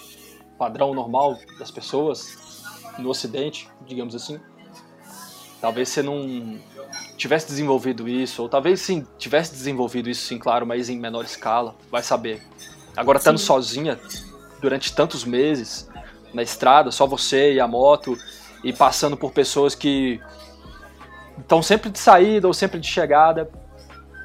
padrão 0.57 0.93
normal 0.93 1.37
das 1.59 1.69
pessoas 1.69 2.63
no 2.97 3.09
ocidente, 3.09 3.69
digamos 3.85 4.15
assim, 4.15 4.39
talvez 5.61 5.89
você 5.89 6.01
não 6.01 6.59
tivesse 7.17 7.47
desenvolvido 7.47 8.07
isso, 8.07 8.43
ou 8.43 8.49
talvez 8.49 8.81
sim, 8.81 9.05
tivesse 9.17 9.51
desenvolvido 9.51 10.09
isso 10.09 10.25
sim, 10.25 10.37
claro, 10.37 10.65
mas 10.65 10.89
em 10.89 10.97
menor 10.97 11.25
escala, 11.25 11.75
vai 11.91 12.03
saber. 12.03 12.41
Agora 12.95 13.17
estando 13.17 13.37
sozinha 13.37 13.99
durante 14.61 14.93
tantos 14.93 15.23
meses 15.23 15.89
na 16.33 16.41
estrada, 16.41 16.91
só 16.91 17.05
você 17.05 17.53
e 17.53 17.59
a 17.59 17.67
moto, 17.67 18.17
e 18.63 18.73
passando 18.73 19.15
por 19.15 19.31
pessoas 19.31 19.75
que 19.75 20.19
estão 21.39 21.61
sempre 21.61 21.89
de 21.89 21.99
saída 21.99 22.47
ou 22.47 22.53
sempre 22.53 22.79
de 22.79 22.87
chegada. 22.87 23.49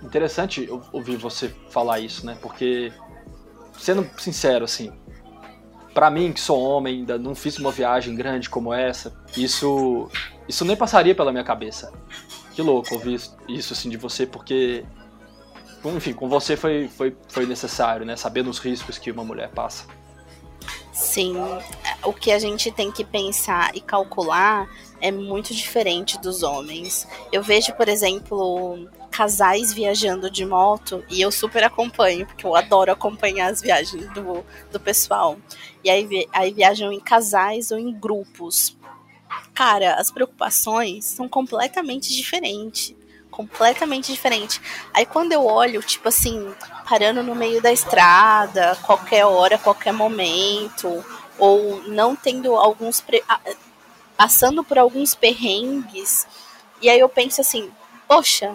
Interessante 0.02 0.68
ouvir 0.92 1.16
você 1.16 1.54
falar 1.70 2.00
isso, 2.00 2.26
né? 2.26 2.36
Porque, 2.40 2.92
sendo 3.78 4.08
sincero, 4.18 4.64
assim, 4.64 4.92
para 5.94 6.10
mim, 6.10 6.32
que 6.32 6.40
sou 6.40 6.60
homem, 6.60 7.00
ainda 7.00 7.18
não 7.18 7.34
fiz 7.34 7.58
uma 7.58 7.70
viagem 7.70 8.14
grande 8.14 8.48
como 8.48 8.72
essa, 8.72 9.12
isso, 9.36 10.10
isso 10.48 10.64
nem 10.64 10.76
passaria 10.76 11.14
pela 11.14 11.33
minha 11.33 11.44
cabeça 11.44 11.92
que 12.52 12.62
louco 12.62 12.94
ouvir 12.94 13.20
isso 13.48 13.72
assim 13.72 13.88
de 13.88 13.96
você, 13.96 14.26
porque 14.26 14.85
enfim, 15.85 16.12
com 16.12 16.28
você 16.28 16.57
foi, 16.57 16.88
foi, 16.88 17.16
foi 17.28 17.44
necessário, 17.44 18.07
né? 18.07 18.14
Sabendo 18.14 18.48
os 18.48 18.59
riscos 18.59 18.98
que 18.98 19.11
uma 19.11 19.24
mulher 19.24 19.50
passa. 19.50 19.87
Sim, 20.92 21.35
o 22.05 22.12
que 22.12 22.31
a 22.31 22.38
gente 22.38 22.70
tem 22.70 22.92
que 22.92 23.05
pensar 23.05 23.74
e 23.74 23.81
calcular 23.81 24.68
é 25.00 25.11
muito 25.11 25.52
diferente 25.52 26.20
dos 26.20 26.44
homens. 26.44 27.09
Eu 27.33 27.42
vejo, 27.42 27.72
por 27.72 27.88
exemplo, 27.88 28.88
casais 29.11 29.72
viajando 29.72 30.31
de 30.31 30.46
moto 30.46 31.02
e 31.11 31.20
eu 31.20 31.33
super 31.33 31.64
acompanho, 31.64 32.26
porque 32.26 32.46
eu 32.46 32.55
adoro 32.55 32.92
acompanhar 32.92 33.50
as 33.50 33.61
viagens 33.61 34.07
do, 34.12 34.44
do 34.70 34.78
pessoal. 34.78 35.37
E 35.83 35.90
aí, 35.90 36.28
aí 36.33 36.52
viajam 36.52 36.92
em 36.92 37.00
casais 37.00 37.72
ou 37.72 37.78
em 37.78 37.92
grupos 37.92 38.76
cara, 39.54 39.94
as 39.94 40.10
preocupações 40.10 41.04
são 41.04 41.28
completamente 41.28 42.14
diferentes. 42.14 42.94
Completamente 43.30 44.12
diferente. 44.12 44.60
Aí 44.92 45.06
quando 45.06 45.32
eu 45.32 45.46
olho, 45.46 45.82
tipo 45.82 46.08
assim, 46.08 46.54
parando 46.88 47.22
no 47.22 47.34
meio 47.34 47.62
da 47.62 47.72
estrada, 47.72 48.76
qualquer 48.82 49.24
hora, 49.24 49.56
qualquer 49.56 49.92
momento, 49.92 51.02
ou 51.38 51.82
não 51.88 52.14
tendo 52.14 52.54
alguns. 52.54 53.00
Pre... 53.00 53.24
passando 54.16 54.62
por 54.62 54.78
alguns 54.78 55.14
perrengues, 55.14 56.26
e 56.82 56.90
aí 56.90 57.00
eu 57.00 57.08
penso 57.08 57.40
assim, 57.40 57.70
poxa, 58.06 58.54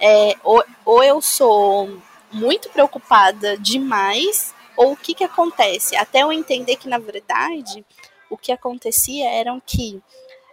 é, 0.00 0.36
ou, 0.42 0.64
ou 0.84 1.02
eu 1.02 1.20
sou 1.20 1.98
muito 2.32 2.70
preocupada 2.70 3.58
demais, 3.58 4.54
ou 4.76 4.92
o 4.92 4.96
que 4.96 5.14
que 5.14 5.24
acontece? 5.24 5.94
Até 5.96 6.22
eu 6.22 6.32
entender 6.32 6.76
que, 6.76 6.88
na 6.88 6.98
verdade, 6.98 7.84
o 8.32 8.36
que 8.38 8.50
acontecia 8.50 9.28
eram 9.30 9.60
que 9.60 10.02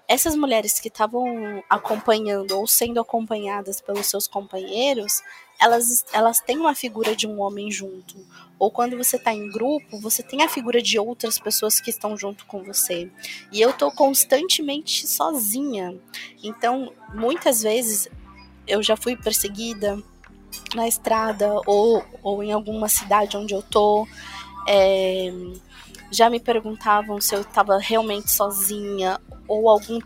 essas 0.06 0.36
mulheres 0.36 0.80
que 0.80 0.90
estavam 0.90 1.64
acompanhando 1.70 2.58
ou 2.58 2.68
sendo 2.68 3.00
acompanhadas 3.00 3.80
pelos 3.80 4.08
seus 4.08 4.28
companheiros, 4.28 5.22
elas, 5.62 6.04
elas 6.12 6.40
têm 6.40 6.58
uma 6.58 6.74
figura 6.74 7.16
de 7.16 7.28
um 7.28 7.40
homem 7.40 7.72
junto. 7.72 8.16
Ou 8.58 8.70
quando 8.72 8.98
você 8.98 9.16
está 9.16 9.32
em 9.32 9.50
grupo, 9.50 10.00
você 10.02 10.24
tem 10.24 10.42
a 10.42 10.50
figura 10.50 10.82
de 10.82 11.00
outras 11.00 11.38
pessoas 11.38 11.80
que 11.80 11.90
estão 11.90 12.18
junto 12.18 12.46
com 12.48 12.64
você. 12.64 13.10
E 13.52 13.62
eu 13.62 13.70
estou 13.70 13.92
constantemente 13.92 15.08
sozinha. 15.08 15.96
Então, 16.44 16.92
muitas 17.14 17.62
vezes 17.62 18.10
eu 18.68 18.82
já 18.82 18.98
fui 18.98 19.16
perseguida 19.16 20.02
na 20.76 20.88
estrada 20.88 21.62
ou, 21.66 22.04
ou 22.24 22.44
em 22.44 22.52
alguma 22.52 22.90
cidade 22.90 23.38
onde 23.38 23.54
eu 23.54 23.62
tô. 23.62 24.08
É, 24.68 25.32
já 26.12 26.30
me 26.30 26.40
perguntavam 26.40 27.20
se 27.22 27.36
eu 27.36 27.42
estava 27.42 27.78
realmente 27.78 28.32
sozinha 28.32 29.20
ou 29.48 29.70
algum, 29.70 30.00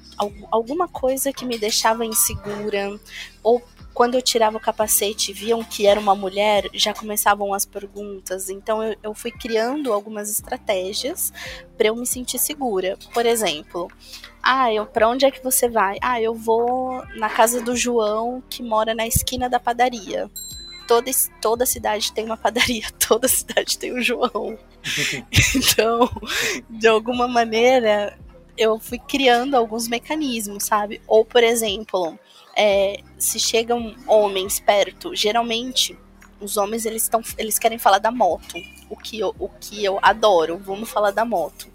alguma 0.51 0.87
coisa 0.87 1.33
que 1.33 1.45
me 1.45 1.57
deixava 1.57 2.05
insegura 2.05 2.97
ou 3.41 3.61
quando 3.93 4.15
eu 4.15 4.21
tirava 4.21 4.57
o 4.57 4.59
capacete 4.59 5.31
e 5.31 5.33
viam 5.33 5.63
que 5.63 5.85
era 5.85 5.99
uma 5.99 6.15
mulher, 6.15 6.67
já 6.73 6.93
começavam 6.93 7.53
as 7.53 7.65
perguntas. 7.65 8.49
Então 8.49 8.81
eu, 8.81 8.95
eu 9.03 9.13
fui 9.13 9.31
criando 9.31 9.93
algumas 9.93 10.31
estratégias 10.31 11.31
para 11.77 11.87
eu 11.87 11.95
me 11.95 12.05
sentir 12.05 12.39
segura. 12.39 12.97
Por 13.13 13.25
exemplo, 13.25 13.87
ah, 14.41 14.73
eu 14.73 14.85
para 14.85 15.07
onde 15.07 15.25
é 15.25 15.31
que 15.31 15.43
você 15.43 15.69
vai? 15.69 15.97
Ah, 16.01 16.19
eu 16.19 16.33
vou 16.33 17.03
na 17.17 17.29
casa 17.29 17.61
do 17.61 17.75
João 17.75 18.41
que 18.49 18.63
mora 18.63 18.95
na 18.95 19.05
esquina 19.05 19.47
da 19.47 19.59
padaria. 19.59 20.29
Toda, 20.93 21.11
toda 21.41 21.65
cidade 21.65 22.11
tem 22.11 22.23
uma 22.23 22.37
padaria, 22.37 22.85
toda 23.07 23.27
cidade 23.27 23.79
tem 23.79 23.97
um 23.97 24.01
João. 24.01 24.59
então, 25.55 26.07
de 26.69 26.87
alguma 26.87 27.27
maneira, 27.27 28.15
eu 28.55 28.77
fui 28.77 28.99
criando 28.99 29.55
alguns 29.55 29.87
mecanismos, 29.87 30.65
sabe? 30.65 31.01
Ou, 31.07 31.25
por 31.25 31.43
exemplo, 31.43 32.15
é, 32.55 32.99
se 33.17 33.39
chegam 33.39 33.95
homens 34.05 34.59
perto, 34.59 35.15
geralmente 35.15 35.97
os 36.39 36.57
homens 36.57 36.85
eles 36.85 37.01
estão 37.01 37.21
eles 37.39 37.57
querem 37.57 37.79
falar 37.79 37.97
da 37.97 38.11
moto, 38.11 38.55
o 38.87 38.95
que 38.95 39.19
eu, 39.19 39.33
o 39.39 39.49
que 39.49 39.83
eu 39.83 39.97
adoro, 39.99 40.59
vamos 40.59 40.91
falar 40.91 41.09
da 41.09 41.25
moto. 41.25 41.67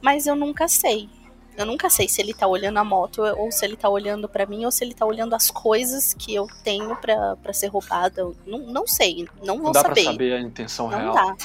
Mas 0.00 0.26
eu 0.26 0.34
nunca 0.34 0.68
sei. 0.68 1.10
Eu 1.56 1.64
nunca 1.64 1.88
sei 1.88 2.08
se 2.08 2.20
ele 2.20 2.34
tá 2.34 2.46
olhando 2.46 2.78
a 2.78 2.84
moto 2.84 3.22
ou 3.22 3.50
se 3.52 3.64
ele 3.64 3.76
tá 3.76 3.88
olhando 3.88 4.28
para 4.28 4.44
mim 4.46 4.64
ou 4.64 4.70
se 4.70 4.84
ele 4.84 4.94
tá 4.94 5.06
olhando 5.06 5.34
as 5.34 5.50
coisas 5.50 6.14
que 6.14 6.34
eu 6.34 6.48
tenho 6.62 6.96
para 6.96 7.52
ser 7.52 7.68
roubada. 7.68 8.30
Não, 8.46 8.58
não 8.58 8.86
sei, 8.86 9.28
não 9.42 9.56
vou 9.56 9.66
não 9.66 9.72
dá 9.72 9.82
saber. 9.82 10.02
Pra 10.02 10.12
saber 10.12 10.32
a 10.32 10.40
intenção 10.40 10.90
não 10.90 10.98
real. 10.98 11.14
Dá. 11.14 11.36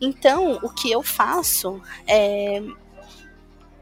Então, 0.00 0.58
o 0.62 0.68
que 0.68 0.90
eu 0.90 1.02
faço 1.02 1.80
é 2.06 2.62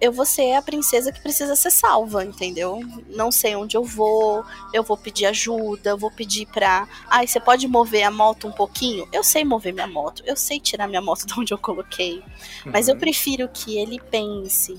eu 0.02 0.10
vou 0.10 0.26
ser 0.26 0.54
a 0.54 0.60
princesa 0.60 1.12
que 1.12 1.20
precisa 1.20 1.54
ser 1.54 1.70
salva, 1.70 2.24
entendeu? 2.24 2.80
Não 3.06 3.30
sei 3.30 3.54
onde 3.54 3.76
eu 3.76 3.84
vou, 3.84 4.44
eu 4.74 4.82
vou 4.82 4.96
pedir 4.96 5.26
ajuda, 5.26 5.90
eu 5.90 5.96
vou 5.96 6.10
pedir 6.10 6.44
pra. 6.46 6.88
Ai, 7.08 7.28
você 7.28 7.38
pode 7.38 7.68
mover 7.68 8.02
a 8.02 8.10
moto 8.10 8.48
um 8.48 8.52
pouquinho? 8.52 9.08
Eu 9.12 9.22
sei 9.22 9.44
mover 9.44 9.72
minha 9.72 9.86
moto, 9.86 10.20
eu 10.26 10.36
sei 10.36 10.58
tirar 10.58 10.88
minha 10.88 11.00
moto 11.00 11.24
de 11.24 11.38
onde 11.38 11.54
eu 11.54 11.58
coloquei. 11.58 12.20
Mas 12.66 12.88
eu 12.88 12.94
uhum. 12.94 13.00
prefiro 13.00 13.48
que 13.48 13.78
ele 13.78 14.00
pense 14.10 14.76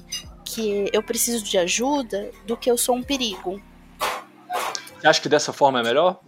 que 0.53 0.89
eu 0.93 1.01
preciso 1.01 1.43
de 1.43 1.57
ajuda 1.57 2.31
do 2.45 2.55
que 2.55 2.69
eu 2.69 2.77
sou 2.77 2.95
um 2.95 3.03
perigo. 3.03 3.61
Você 4.99 5.07
acha 5.07 5.21
que 5.21 5.29
dessa 5.29 5.51
forma 5.51 5.79
é 5.79 5.83
melhor? 5.83 6.19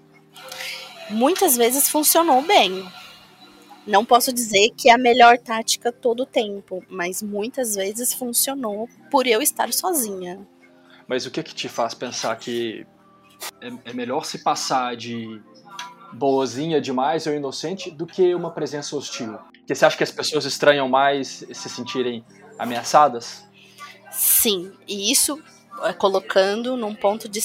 Muitas 1.09 1.55
vezes 1.55 1.88
funcionou 1.88 2.41
bem. 2.41 2.85
Não 3.85 4.03
posso 4.03 4.33
dizer 4.33 4.71
que 4.75 4.89
é 4.89 4.93
a 4.93 4.97
melhor 4.97 5.38
tática 5.38 5.91
todo 5.91 6.23
o 6.23 6.25
tempo, 6.25 6.83
mas 6.89 7.21
muitas 7.21 7.75
vezes 7.75 8.13
funcionou 8.13 8.89
por 9.11 9.27
eu 9.27 9.41
estar 9.41 9.71
sozinha. 9.71 10.45
Mas 11.07 11.27
o 11.27 11.31
que 11.31 11.43
que 11.43 11.53
te 11.53 11.69
faz 11.69 11.93
pensar 11.93 12.35
que 12.38 12.85
é, 13.61 13.91
é 13.91 13.93
melhor 13.93 14.25
se 14.25 14.39
passar 14.39 14.95
de 14.95 15.39
boazinha 16.13 16.81
demais 16.81 17.27
ou 17.27 17.33
inocente 17.33 17.91
do 17.91 18.07
que 18.07 18.33
uma 18.33 18.49
presença 18.49 18.95
hostil? 18.95 19.38
Porque 19.59 19.75
você 19.75 19.85
acha 19.85 19.97
que 19.97 20.03
as 20.03 20.11
pessoas 20.11 20.45
estranham 20.45 20.89
mais 20.89 21.45
se 21.51 21.69
sentirem 21.69 22.25
ameaçadas? 22.57 23.45
Sim, 24.15 24.71
e 24.88 25.12
isso 25.12 25.41
é 25.84 25.93
colocando 25.93 26.78
num 26.78 26.95
ponto 26.95 27.28
de 27.28 27.39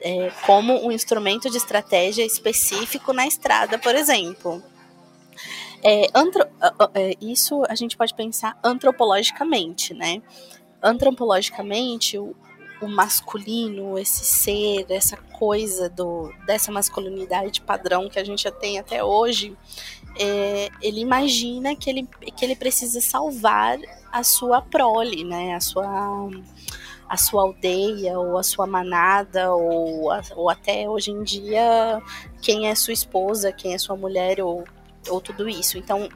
é, 0.00 0.30
como 0.46 0.74
um 0.86 0.90
instrumento 0.90 1.50
de 1.50 1.56
estratégia 1.56 2.24
específico 2.24 3.12
na 3.12 3.26
estrada, 3.26 3.78
por 3.78 3.94
exemplo. 3.94 4.62
É, 5.82 6.06
é, 6.94 7.14
isso 7.20 7.62
a 7.68 7.74
gente 7.74 7.96
pode 7.96 8.14
pensar 8.14 8.58
antropologicamente, 8.64 9.92
né? 9.92 10.22
Antropologicamente, 10.82 12.18
o, 12.18 12.34
o 12.80 12.88
masculino, 12.88 13.98
esse 13.98 14.24
ser, 14.24 14.86
essa 14.88 15.16
coisa 15.16 15.88
do, 15.90 16.32
dessa 16.46 16.72
masculinidade 16.72 17.60
padrão 17.60 18.08
que 18.08 18.18
a 18.18 18.24
gente 18.24 18.42
já 18.42 18.50
tem 18.50 18.78
até 18.78 19.04
hoje, 19.04 19.56
é, 20.18 20.70
ele 20.80 21.00
imagina 21.00 21.76
que 21.76 21.90
ele, 21.90 22.08
que 22.34 22.44
ele 22.44 22.56
precisa 22.56 23.00
salvar 23.00 23.78
a 24.16 24.24
sua 24.24 24.62
prole, 24.62 25.24
né? 25.24 25.54
A 25.54 25.60
sua 25.60 26.30
a 27.08 27.16
sua 27.16 27.42
aldeia 27.42 28.18
ou 28.18 28.36
a 28.36 28.42
sua 28.42 28.66
manada 28.66 29.52
ou, 29.54 30.10
ou 30.34 30.50
até 30.50 30.88
hoje 30.88 31.12
em 31.12 31.22
dia 31.22 32.02
quem 32.42 32.68
é 32.68 32.74
sua 32.74 32.92
esposa, 32.92 33.52
quem 33.52 33.74
é 33.74 33.78
sua 33.78 33.96
mulher 33.96 34.40
ou 34.40 34.64
ou 35.08 35.20
tudo 35.20 35.48
isso. 35.48 35.78
Então, 35.78 36.08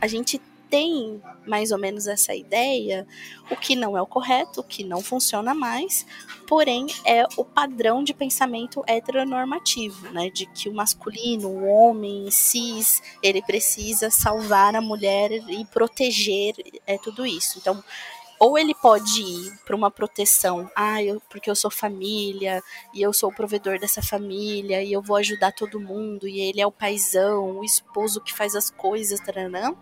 a 0.00 0.06
gente 0.08 0.40
tem 0.72 1.20
mais 1.46 1.70
ou 1.70 1.76
menos 1.76 2.06
essa 2.06 2.34
ideia, 2.34 3.06
o 3.50 3.56
que 3.56 3.76
não 3.76 3.94
é 3.94 4.00
o 4.00 4.06
correto, 4.06 4.60
o 4.60 4.64
que 4.64 4.82
não 4.82 5.02
funciona 5.02 5.54
mais, 5.54 6.06
porém 6.48 6.86
é 7.04 7.26
o 7.36 7.44
padrão 7.44 8.02
de 8.02 8.14
pensamento 8.14 8.82
heteronormativo, 8.86 10.10
né, 10.12 10.30
de 10.30 10.46
que 10.46 10.70
o 10.70 10.74
masculino, 10.74 11.48
o 11.48 11.66
homem 11.66 12.30
cis, 12.30 13.02
ele 13.22 13.42
precisa 13.42 14.10
salvar 14.10 14.74
a 14.74 14.80
mulher 14.80 15.30
e 15.46 15.62
proteger 15.66 16.54
é 16.86 16.96
tudo 16.96 17.26
isso. 17.26 17.58
Então, 17.58 17.84
ou 18.42 18.58
ele 18.58 18.74
pode 18.74 19.22
ir 19.22 19.56
para 19.64 19.76
uma 19.76 19.88
proteção, 19.88 20.68
ah, 20.74 21.00
eu, 21.00 21.22
porque 21.30 21.48
eu 21.48 21.54
sou 21.54 21.70
família, 21.70 22.60
e 22.92 23.00
eu 23.00 23.12
sou 23.12 23.30
o 23.30 23.32
provedor 23.32 23.78
dessa 23.78 24.02
família, 24.02 24.82
e 24.82 24.92
eu 24.92 25.00
vou 25.00 25.14
ajudar 25.14 25.52
todo 25.52 25.78
mundo, 25.78 26.26
e 26.26 26.40
ele 26.40 26.60
é 26.60 26.66
o 26.66 26.72
paizão, 26.72 27.60
o 27.60 27.64
esposo 27.64 28.20
que 28.20 28.34
faz 28.34 28.56
as 28.56 28.68
coisas, 28.68 29.20
taranã. 29.20 29.76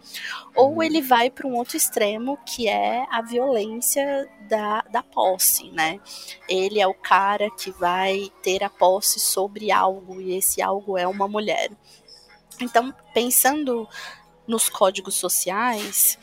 Ou 0.54 0.74
uhum. 0.74 0.82
ele 0.82 1.00
vai 1.00 1.30
para 1.30 1.46
um 1.46 1.56
outro 1.56 1.78
extremo, 1.78 2.36
que 2.44 2.68
é 2.68 3.06
a 3.10 3.22
violência 3.22 4.28
da, 4.46 4.82
da 4.82 5.02
posse, 5.02 5.70
né? 5.70 5.98
Ele 6.46 6.78
é 6.78 6.86
o 6.86 6.92
cara 6.92 7.50
que 7.50 7.70
vai 7.70 8.30
ter 8.42 8.62
a 8.62 8.68
posse 8.68 9.18
sobre 9.20 9.72
algo, 9.72 10.20
e 10.20 10.36
esse 10.36 10.60
algo 10.60 10.98
é 10.98 11.08
uma 11.08 11.26
mulher. 11.26 11.70
Então, 12.60 12.94
pensando 13.14 13.88
nos 14.46 14.68
códigos 14.68 15.14
sociais, 15.14 16.18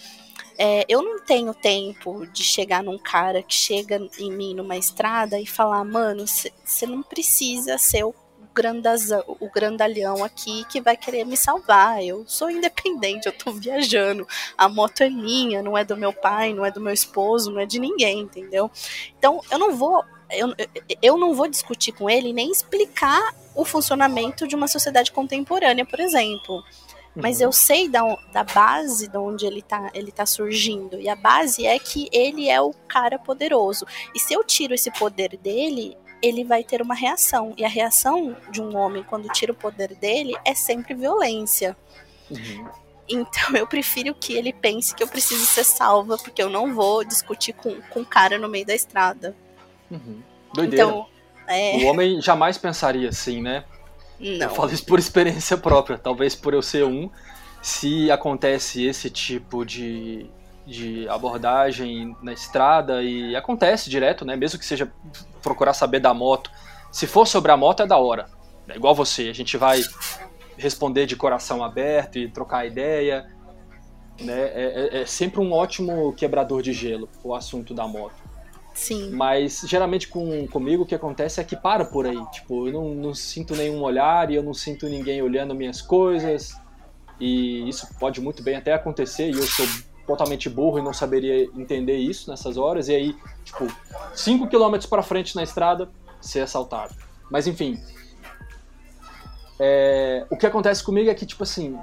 é, 0.57 0.85
eu 0.89 1.01
não 1.01 1.19
tenho 1.19 1.53
tempo 1.53 2.25
de 2.27 2.43
chegar 2.43 2.83
num 2.83 2.97
cara 2.97 3.43
que 3.43 3.53
chega 3.53 4.01
em 4.17 4.31
mim 4.31 4.55
numa 4.55 4.75
estrada 4.75 5.39
e 5.39 5.45
falar, 5.45 5.83
mano, 5.83 6.25
você 6.27 6.85
não 6.87 7.03
precisa 7.03 7.77
ser 7.77 8.03
o 8.03 8.15
grandazão, 8.57 9.23
o 9.39 9.47
grandalhão 9.51 10.23
aqui 10.23 10.65
que 10.65 10.81
vai 10.81 10.97
querer 10.97 11.25
me 11.25 11.37
salvar. 11.37 12.03
Eu 12.03 12.23
sou 12.25 12.49
independente, 12.49 13.27
eu 13.27 13.31
tô 13.31 13.51
viajando. 13.51 14.27
A 14.57 14.67
moto 14.67 15.01
é 15.01 15.09
minha, 15.11 15.61
não 15.61 15.77
é 15.77 15.85
do 15.85 15.95
meu 15.95 16.11
pai, 16.11 16.53
não 16.53 16.65
é 16.65 16.71
do 16.71 16.81
meu 16.81 16.93
esposo, 16.93 17.51
não 17.51 17.59
é 17.59 17.65
de 17.67 17.79
ninguém, 17.79 18.21
entendeu? 18.21 18.71
Então 19.17 19.41
eu 19.51 19.59
não 19.59 19.75
vou. 19.75 20.03
Eu, 20.31 20.53
eu 21.01 21.17
não 21.17 21.35
vou 21.35 21.47
discutir 21.47 21.91
com 21.93 22.09
ele 22.09 22.33
nem 22.33 22.51
explicar 22.51 23.33
o 23.55 23.63
funcionamento 23.63 24.47
de 24.47 24.55
uma 24.55 24.67
sociedade 24.67 25.11
contemporânea, 25.11 25.85
por 25.85 25.99
exemplo 25.99 26.63
mas 27.21 27.41
eu 27.41 27.51
sei 27.51 27.89
da, 27.89 28.01
da 28.31 28.43
base 28.43 29.07
de 29.07 29.17
onde 29.17 29.45
ele 29.45 29.61
tá, 29.61 29.89
ele 29.93 30.11
tá 30.11 30.25
surgindo. 30.25 30.99
E 30.99 31.09
a 31.09 31.15
base 31.15 31.65
é 31.65 31.77
que 31.79 32.07
ele 32.11 32.49
é 32.49 32.61
o 32.61 32.73
cara 32.87 33.17
poderoso. 33.17 33.85
E 34.15 34.19
se 34.19 34.33
eu 34.33 34.43
tiro 34.43 34.73
esse 34.73 34.91
poder 34.91 35.37
dele, 35.37 35.97
ele 36.21 36.43
vai 36.43 36.63
ter 36.63 36.81
uma 36.81 36.95
reação. 36.95 37.53
E 37.57 37.65
a 37.65 37.69
reação 37.69 38.35
de 38.51 38.61
um 38.61 38.75
homem 38.75 39.03
quando 39.03 39.27
tira 39.29 39.51
o 39.51 39.55
poder 39.55 39.95
dele 39.95 40.35
é 40.45 40.53
sempre 40.53 40.93
violência. 40.93 41.75
Uhum. 42.29 42.67
Então 43.09 43.55
eu 43.55 43.65
prefiro 43.65 44.13
que 44.13 44.33
ele 44.33 44.51
pense 44.51 44.93
que 44.93 45.01
eu 45.01 45.07
preciso 45.07 45.45
ser 45.45 45.63
salva, 45.63 46.17
porque 46.17 46.41
eu 46.41 46.49
não 46.49 46.73
vou 46.73 47.03
discutir 47.03 47.53
com, 47.53 47.81
com 47.89 48.01
um 48.01 48.05
cara 48.05 48.37
no 48.37 48.49
meio 48.49 48.65
da 48.65 48.75
estrada. 48.75 49.35
Uhum. 49.89 50.21
Doideira. 50.53 50.85
Então, 50.85 51.07
é... 51.47 51.77
O 51.77 51.85
homem 51.87 52.21
jamais 52.21 52.57
pensaria 52.57 53.09
assim, 53.09 53.41
né? 53.41 53.63
Não. 54.19 54.47
Eu 54.47 54.49
falo 54.49 54.71
isso 54.71 54.85
por 54.85 54.97
experiência 54.97 55.57
própria, 55.57 55.97
talvez 55.97 56.35
por 56.35 56.53
eu 56.53 56.61
ser 56.61 56.85
um. 56.85 57.09
Se 57.61 58.09
acontece 58.11 58.83
esse 58.85 59.09
tipo 59.09 59.65
de, 59.65 60.29
de 60.65 61.07
abordagem 61.09 62.15
na 62.21 62.33
estrada, 62.33 63.03
e 63.03 63.35
acontece 63.35 63.89
direto, 63.89 64.25
né? 64.25 64.35
Mesmo 64.35 64.59
que 64.59 64.65
seja 64.65 64.91
procurar 65.41 65.73
saber 65.73 65.99
da 65.99 66.13
moto. 66.13 66.49
Se 66.91 67.05
for 67.05 67.27
sobre 67.27 67.51
a 67.51 67.57
moto, 67.57 67.83
é 67.83 67.87
da 67.87 67.97
hora. 67.97 68.29
É 68.67 68.75
igual 68.75 68.95
você, 68.95 69.29
a 69.29 69.33
gente 69.33 69.55
vai 69.57 69.81
responder 70.57 71.05
de 71.05 71.15
coração 71.15 71.63
aberto 71.63 72.17
e 72.17 72.29
trocar 72.29 72.65
ideia. 72.65 73.29
Né? 74.19 74.39
É, 74.39 74.89
é, 74.95 75.01
é 75.01 75.05
sempre 75.05 75.39
um 75.39 75.51
ótimo 75.51 76.11
quebrador 76.13 76.61
de 76.61 76.73
gelo 76.73 77.07
o 77.23 77.35
assunto 77.35 77.73
da 77.73 77.87
moto. 77.87 78.26
Sim. 78.77 79.09
Mas 79.09 79.63
geralmente 79.65 80.07
com, 80.07 80.47
comigo 80.47 80.83
o 80.83 80.85
que 80.85 80.93
acontece 80.93 81.41
é 81.41 81.43
que 81.43 81.55
para 81.55 81.83
por 81.83 82.05
aí. 82.05 82.23
Tipo, 82.31 82.67
eu 82.67 82.73
não, 82.73 82.93
não 82.93 83.13
sinto 83.13 83.55
nenhum 83.55 83.81
olhar 83.81 84.29
e 84.29 84.35
eu 84.35 84.43
não 84.43 84.53
sinto 84.53 84.87
ninguém 84.87 85.19
olhando 85.19 85.55
minhas 85.55 85.81
coisas. 85.81 86.55
E 87.19 87.67
isso 87.67 87.87
pode 87.99 88.21
muito 88.21 88.43
bem 88.43 88.55
até 88.55 88.71
acontecer 88.71 89.31
e 89.31 89.35
eu 89.35 89.47
sou 89.47 89.65
totalmente 90.05 90.47
burro 90.47 90.77
e 90.77 90.83
não 90.83 90.93
saberia 90.93 91.45
entender 91.55 91.97
isso 91.97 92.29
nessas 92.29 92.55
horas. 92.55 92.87
E 92.87 92.93
aí, 92.93 93.15
tipo, 93.43 93.65
5 94.13 94.47
km 94.47 94.87
para 94.87 95.01
frente 95.01 95.35
na 95.35 95.41
estrada, 95.41 95.89
ser 96.21 96.41
assaltado. 96.41 96.93
Mas 97.31 97.47
enfim. 97.47 97.81
É, 99.59 100.23
o 100.29 100.37
que 100.37 100.45
acontece 100.45 100.83
comigo 100.83 101.09
é 101.09 101.15
que, 101.15 101.25
tipo 101.25 101.41
assim, 101.41 101.79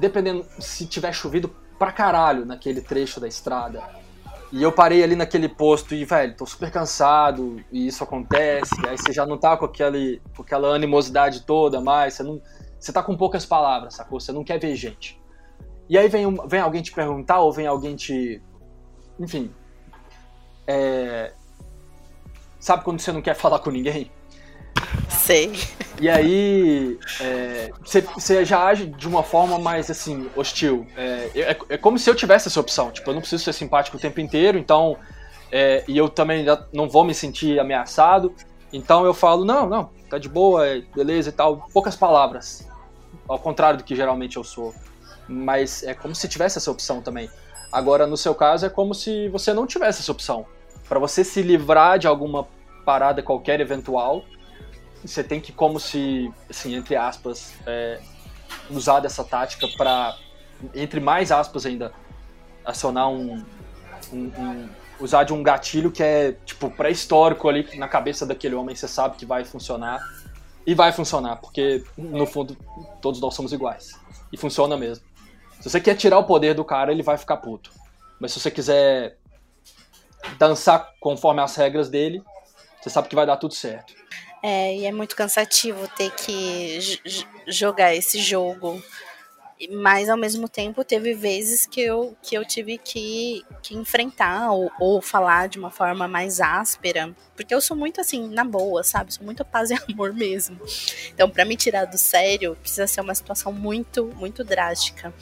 dependendo 0.00 0.44
se 0.58 0.86
tiver 0.86 1.12
chovido 1.12 1.54
pra 1.78 1.92
caralho 1.92 2.44
naquele 2.44 2.80
trecho 2.80 3.20
da 3.20 3.28
estrada. 3.28 4.01
E 4.52 4.62
eu 4.62 4.70
parei 4.70 5.02
ali 5.02 5.16
naquele 5.16 5.48
posto 5.48 5.94
e, 5.94 6.04
velho, 6.04 6.36
tô 6.36 6.44
super 6.44 6.70
cansado 6.70 7.64
e 7.72 7.86
isso 7.86 8.04
acontece. 8.04 8.74
aí 8.86 8.98
você 8.98 9.10
já 9.10 9.24
não 9.24 9.38
tá 9.38 9.56
com, 9.56 9.64
aquele, 9.64 10.20
com 10.36 10.42
aquela 10.42 10.74
animosidade 10.74 11.44
toda 11.44 11.80
mais, 11.80 12.14
você, 12.14 12.22
não, 12.22 12.40
você 12.78 12.92
tá 12.92 13.02
com 13.02 13.16
poucas 13.16 13.46
palavras, 13.46 13.94
sacou? 13.94 14.20
Você 14.20 14.30
não 14.30 14.44
quer 14.44 14.60
ver 14.60 14.76
gente. 14.76 15.18
E 15.88 15.96
aí 15.96 16.06
vem, 16.06 16.26
vem 16.46 16.60
alguém 16.60 16.82
te 16.82 16.92
perguntar 16.92 17.40
ou 17.40 17.50
vem 17.50 17.66
alguém 17.66 17.96
te. 17.96 18.42
Enfim. 19.18 19.50
É, 20.66 21.32
sabe 22.60 22.84
quando 22.84 23.00
você 23.00 23.10
não 23.10 23.22
quer 23.22 23.34
falar 23.34 23.58
com 23.58 23.70
ninguém? 23.70 24.12
Sei. 25.08 25.52
E 26.00 26.08
aí, 26.08 26.98
você 28.14 28.38
é, 28.38 28.44
já 28.44 28.64
age 28.64 28.86
de 28.86 29.06
uma 29.06 29.22
forma 29.22 29.58
mais, 29.58 29.90
assim, 29.90 30.28
hostil. 30.34 30.86
É, 30.96 31.30
é, 31.34 31.56
é, 31.68 31.76
como 31.76 31.98
se 31.98 32.10
eu 32.10 32.14
tivesse 32.14 32.48
essa 32.48 32.60
opção. 32.60 32.90
Tipo, 32.90 33.10
eu 33.10 33.14
não 33.14 33.20
preciso 33.20 33.44
ser 33.44 33.52
simpático 33.52 33.96
o 33.96 34.00
tempo 34.00 34.20
inteiro, 34.20 34.58
então... 34.58 34.96
É, 35.54 35.84
e 35.86 35.98
eu 35.98 36.08
também 36.08 36.46
não 36.72 36.88
vou 36.88 37.04
me 37.04 37.14
sentir 37.14 37.60
ameaçado. 37.60 38.34
Então 38.72 39.04
eu 39.04 39.12
falo, 39.12 39.44
não, 39.44 39.68
não, 39.68 39.90
tá 40.08 40.16
de 40.16 40.26
boa, 40.26 40.66
é, 40.66 40.80
beleza 40.94 41.28
e 41.28 41.32
tal. 41.32 41.68
Poucas 41.74 41.94
palavras. 41.94 42.66
Ao 43.28 43.38
contrário 43.38 43.76
do 43.76 43.84
que 43.84 43.94
geralmente 43.94 44.38
eu 44.38 44.44
sou. 44.44 44.74
Mas 45.28 45.82
é 45.82 45.92
como 45.92 46.14
se 46.14 46.26
tivesse 46.26 46.56
essa 46.56 46.70
opção 46.70 47.02
também. 47.02 47.28
Agora, 47.70 48.06
no 48.06 48.16
seu 48.16 48.34
caso, 48.34 48.64
é 48.64 48.70
como 48.70 48.94
se 48.94 49.28
você 49.28 49.52
não 49.52 49.66
tivesse 49.66 50.00
essa 50.00 50.10
opção. 50.10 50.46
Para 50.88 50.98
você 50.98 51.22
se 51.22 51.42
livrar 51.42 51.98
de 51.98 52.06
alguma 52.06 52.48
parada 52.84 53.22
qualquer 53.22 53.60
eventual, 53.60 54.24
você 55.04 55.22
tem 55.24 55.40
que, 55.40 55.52
como 55.52 55.80
se, 55.80 56.32
assim, 56.48 56.74
entre 56.74 56.96
aspas, 56.96 57.54
é, 57.66 58.00
usar 58.70 59.00
dessa 59.00 59.24
tática 59.24 59.66
para, 59.76 60.16
entre 60.74 61.00
mais 61.00 61.32
aspas 61.32 61.66
ainda, 61.66 61.92
acionar 62.64 63.08
um, 63.08 63.44
um, 64.12 64.18
um, 64.18 64.68
usar 65.00 65.24
de 65.24 65.32
um 65.32 65.42
gatilho 65.42 65.90
que 65.90 66.02
é, 66.02 66.32
tipo, 66.44 66.70
pré-histórico 66.70 67.48
ali 67.48 67.68
na 67.76 67.88
cabeça 67.88 68.24
daquele 68.24 68.54
homem, 68.54 68.74
você 68.74 68.86
sabe 68.86 69.16
que 69.16 69.26
vai 69.26 69.44
funcionar. 69.44 70.00
E 70.64 70.74
vai 70.74 70.92
funcionar, 70.92 71.36
porque, 71.36 71.84
no 71.98 72.24
fundo, 72.24 72.56
todos 73.00 73.20
nós 73.20 73.34
somos 73.34 73.52
iguais. 73.52 73.98
E 74.32 74.36
funciona 74.36 74.76
mesmo. 74.76 75.04
Se 75.60 75.68
você 75.68 75.80
quer 75.80 75.96
tirar 75.96 76.18
o 76.18 76.24
poder 76.24 76.54
do 76.54 76.64
cara, 76.64 76.92
ele 76.92 77.02
vai 77.02 77.18
ficar 77.18 77.38
puto. 77.38 77.72
Mas 78.20 78.32
se 78.32 78.38
você 78.38 78.48
quiser 78.48 79.16
dançar 80.38 80.92
conforme 81.00 81.40
as 81.40 81.56
regras 81.56 81.88
dele, 81.88 82.22
você 82.80 82.90
sabe 82.90 83.08
que 83.08 83.16
vai 83.16 83.26
dar 83.26 83.36
tudo 83.36 83.54
certo. 83.54 83.92
É, 84.42 84.76
e 84.76 84.84
é 84.86 84.92
muito 84.92 85.14
cansativo 85.14 85.86
ter 85.96 86.10
que 86.10 86.78
jogar 87.46 87.94
esse 87.94 88.20
jogo. 88.20 88.82
Mas 89.70 90.08
ao 90.08 90.16
mesmo 90.16 90.48
tempo 90.48 90.84
teve 90.84 91.14
vezes 91.14 91.66
que 91.66 91.80
eu, 91.80 92.16
que 92.22 92.34
eu 92.34 92.44
tive 92.44 92.78
que, 92.78 93.44
que 93.62 93.74
enfrentar 93.74 94.50
ou, 94.50 94.70
ou 94.80 95.00
falar 95.00 95.48
de 95.48 95.58
uma 95.58 95.70
forma 95.70 96.08
mais 96.08 96.40
áspera. 96.40 97.14
Porque 97.36 97.54
eu 97.54 97.60
sou 97.60 97.76
muito 97.76 98.00
assim, 98.00 98.28
na 98.28 98.44
boa, 98.44 98.82
sabe? 98.82 99.14
Sou 99.14 99.24
muito 99.24 99.44
paz 99.44 99.70
e 99.70 99.74
amor 99.92 100.12
mesmo. 100.12 100.58
Então, 101.12 101.28
para 101.28 101.44
me 101.44 101.56
tirar 101.56 101.84
do 101.84 101.98
sério, 101.98 102.56
precisa 102.60 102.86
ser 102.86 103.00
uma 103.00 103.14
situação 103.14 103.52
muito, 103.52 104.06
muito 104.16 104.42
drástica. 104.42 105.12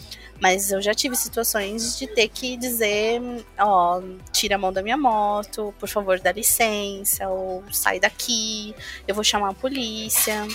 Mas 0.41 0.73
eu 0.73 0.81
já 0.81 0.95
tive 0.95 1.15
situações 1.17 1.99
de 1.99 2.07
ter 2.07 2.29
que 2.29 2.57
dizer, 2.57 3.21
ó, 3.59 4.01
tira 4.33 4.55
a 4.55 4.59
mão 4.59 4.73
da 4.73 4.83
minha 4.83 4.97
moto, 4.97 5.75
por 5.79 5.89
favor, 5.89 6.19
dá 6.19 6.33
licença, 6.33 7.29
ou 7.29 7.63
sai 7.71 8.01
daqui, 8.01 8.75
eu 9.07 9.15
vou 9.15 9.23
chamar 9.23 9.51
a 9.51 9.55
polícia. 9.55 10.49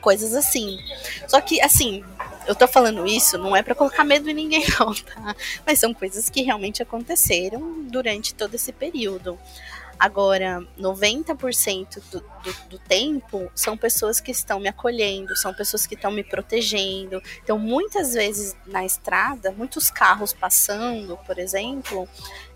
Coisas 0.00 0.34
assim. 0.34 0.78
Só 1.28 1.40
que, 1.40 1.60
assim, 1.60 2.02
eu 2.46 2.54
tô 2.54 2.66
falando 2.66 3.06
isso 3.06 3.38
não 3.38 3.54
é 3.54 3.62
para 3.62 3.74
colocar 3.74 4.04
medo 4.04 4.28
em 4.30 4.34
ninguém, 4.34 4.64
não, 4.78 4.94
tá? 4.94 5.34
Mas 5.66 5.78
são 5.78 5.92
coisas 5.92 6.28
que 6.28 6.42
realmente 6.42 6.82
aconteceram 6.82 7.82
durante 7.84 8.34
todo 8.34 8.54
esse 8.54 8.72
período. 8.72 9.38
Agora, 10.02 10.66
90% 10.76 12.02
do, 12.10 12.18
do, 12.18 12.68
do, 12.70 12.78
tempo 12.80 13.48
são 13.54 13.76
pessoas 13.76 14.20
que 14.20 14.32
estão 14.32 14.58
me 14.58 14.68
acolhendo, 14.68 15.36
são 15.36 15.54
pessoas 15.54 15.86
que 15.86 15.94
estão 15.94 16.10
me 16.10 16.24
protegendo. 16.24 17.22
Então, 17.40 17.56
muitas 17.56 18.12
vezes 18.12 18.56
na 18.66 18.84
estrada, 18.84 19.52
muitos 19.52 19.92
carros 19.92 20.32
passando, 20.32 21.16
por 21.18 21.38
exemplo, 21.38 22.08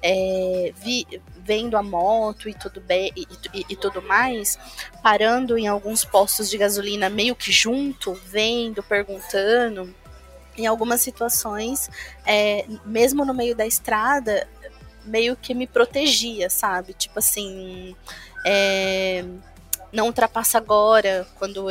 é, 0.02 0.72
vi, 0.74 1.06
vendo 1.36 1.76
a 1.76 1.84
moto 1.84 2.48
e 2.48 2.54
tudo, 2.54 2.80
bem, 2.80 3.12
e, 3.14 3.24
e, 3.54 3.64
e 3.70 3.76
tudo 3.76 4.02
mais, 4.02 4.58
parando 5.00 5.56
em 5.56 5.68
alguns 5.68 6.04
postos 6.04 6.50
de 6.50 6.58
gasolina 6.58 7.08
meio 7.08 7.36
que 7.36 7.52
junto, 7.52 8.12
vendo, 8.12 8.82
perguntando 8.82 9.94
em 10.56 10.66
algumas 10.66 11.00
situações, 11.02 11.90
é, 12.24 12.66
mesmo 12.84 13.24
no 13.24 13.34
meio 13.34 13.54
da 13.54 13.66
estrada, 13.66 14.48
meio 15.06 15.36
que 15.36 15.54
me 15.54 15.66
protegia, 15.66 16.50
sabe? 16.50 16.92
Tipo 16.92 17.18
assim, 17.18 17.94
é, 18.44 19.24
não 19.92 20.06
ultrapassa 20.06 20.58
agora, 20.58 21.26
quando, 21.38 21.66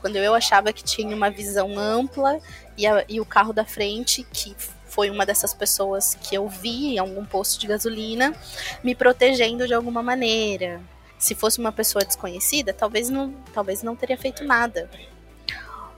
quando 0.00 0.16
eu 0.16 0.34
achava 0.34 0.72
que 0.72 0.82
tinha 0.82 1.14
uma 1.14 1.30
visão 1.30 1.78
ampla 1.78 2.38
e, 2.76 2.86
a, 2.86 3.04
e 3.08 3.20
o 3.20 3.24
carro 3.24 3.52
da 3.52 3.64
frente, 3.64 4.22
que 4.32 4.54
foi 4.86 5.10
uma 5.10 5.26
dessas 5.26 5.52
pessoas 5.52 6.14
que 6.14 6.34
eu 6.34 6.48
vi 6.48 6.94
em 6.94 6.98
algum 6.98 7.24
posto 7.24 7.60
de 7.60 7.66
gasolina, 7.66 8.34
me 8.82 8.94
protegendo 8.94 9.66
de 9.66 9.74
alguma 9.74 10.02
maneira. 10.02 10.80
Se 11.18 11.34
fosse 11.34 11.58
uma 11.58 11.72
pessoa 11.72 12.04
desconhecida, 12.04 12.72
talvez 12.72 13.10
não, 13.10 13.34
talvez 13.52 13.82
não 13.82 13.96
teria 13.96 14.16
feito 14.16 14.44
nada 14.44 14.88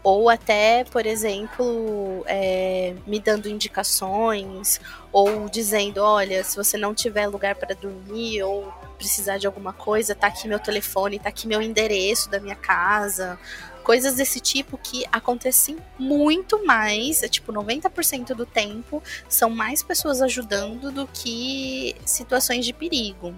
ou 0.03 0.29
até, 0.29 0.85
por 0.85 1.07
exemplo, 1.07 2.25
é, 2.27 2.95
me 3.07 3.19
dando 3.19 3.49
indicações, 3.49 4.81
ou 5.13 5.49
dizendo, 5.49 5.99
olha, 5.99 6.45
se 6.45 6.57
você 6.57 6.77
não 6.77 6.95
tiver 6.95 7.27
lugar 7.27 7.55
para 7.57 7.75
dormir 7.75 8.43
ou 8.43 8.73
precisar 8.97 9.39
de 9.39 9.47
alguma 9.47 9.73
coisa, 9.73 10.15
tá 10.15 10.27
aqui 10.27 10.49
meu 10.49 10.59
telefone, 10.59 11.19
tá 11.19 11.29
aqui 11.29 11.47
meu 11.47 11.63
endereço 11.63 12.29
da 12.29 12.41
minha 12.41 12.57
casa, 12.57 13.39
coisas 13.83 14.17
desse 14.17 14.41
tipo 14.41 14.77
que 14.77 15.05
acontecem 15.11 15.79
muito 15.99 16.65
mais, 16.67 17.23
é 17.23 17.29
tipo 17.29 17.53
90% 17.53 18.35
do 18.35 18.45
tempo, 18.45 19.03
são 19.29 19.49
mais 19.49 19.83
pessoas 19.83 20.21
ajudando 20.21 20.93
do 20.93 21.07
que 21.07 21.97
situações 22.05 22.67
de 22.67 22.73
perigo. 22.73 23.35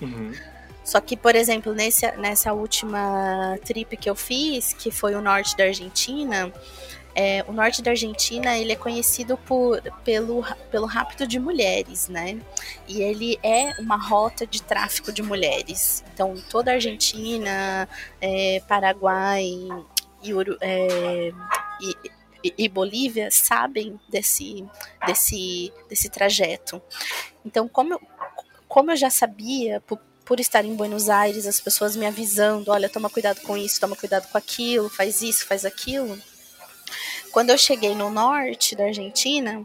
Uhum. 0.00 0.32
Só 0.84 1.00
que, 1.00 1.16
por 1.16 1.34
exemplo, 1.34 1.74
nesse, 1.74 2.10
nessa 2.16 2.52
última 2.52 3.58
trip 3.64 3.96
que 3.96 4.10
eu 4.10 4.14
fiz, 4.14 4.72
que 4.72 4.90
foi 4.90 5.14
o 5.14 5.20
norte 5.20 5.56
da 5.56 5.64
Argentina, 5.64 6.52
é, 7.14 7.44
o 7.46 7.52
norte 7.52 7.82
da 7.82 7.90
Argentina 7.90 8.56
ele 8.56 8.72
é 8.72 8.76
conhecido 8.76 9.36
por, 9.36 9.80
pelo, 10.02 10.42
pelo 10.70 10.86
rapto 10.86 11.26
de 11.26 11.38
mulheres, 11.38 12.08
né? 12.08 12.40
E 12.88 13.02
ele 13.02 13.38
é 13.42 13.72
uma 13.78 13.96
rota 13.96 14.46
de 14.46 14.62
tráfico 14.62 15.12
de 15.12 15.22
mulheres. 15.22 16.02
Então, 16.12 16.34
toda 16.50 16.70
a 16.70 16.74
Argentina, 16.74 17.88
é, 18.20 18.62
Paraguai 18.66 19.44
e, 20.22 20.32
é, 20.62 21.32
e, 22.42 22.54
e, 22.56 22.68
Bolívia 22.68 23.30
sabem 23.30 24.00
desse, 24.08 24.64
desse, 25.06 25.72
desse 25.88 26.08
trajeto. 26.08 26.80
Então, 27.44 27.68
como 27.68 27.94
eu, 27.94 28.00
como 28.66 28.90
eu 28.90 28.96
já 28.96 29.10
sabia, 29.10 29.82
por, 29.82 30.00
por 30.32 30.40
estar 30.40 30.64
em 30.64 30.74
Buenos 30.74 31.10
Aires, 31.10 31.46
as 31.46 31.60
pessoas 31.60 31.94
me 31.94 32.06
avisando, 32.06 32.70
olha, 32.70 32.88
toma 32.88 33.10
cuidado 33.10 33.42
com 33.42 33.54
isso, 33.54 33.78
toma 33.78 33.94
cuidado 33.94 34.26
com 34.28 34.38
aquilo, 34.38 34.88
faz 34.88 35.20
isso, 35.20 35.44
faz 35.44 35.66
aquilo. 35.66 36.18
Quando 37.30 37.50
eu 37.50 37.58
cheguei 37.58 37.94
no 37.94 38.08
norte 38.08 38.74
da 38.74 38.84
Argentina, 38.84 39.62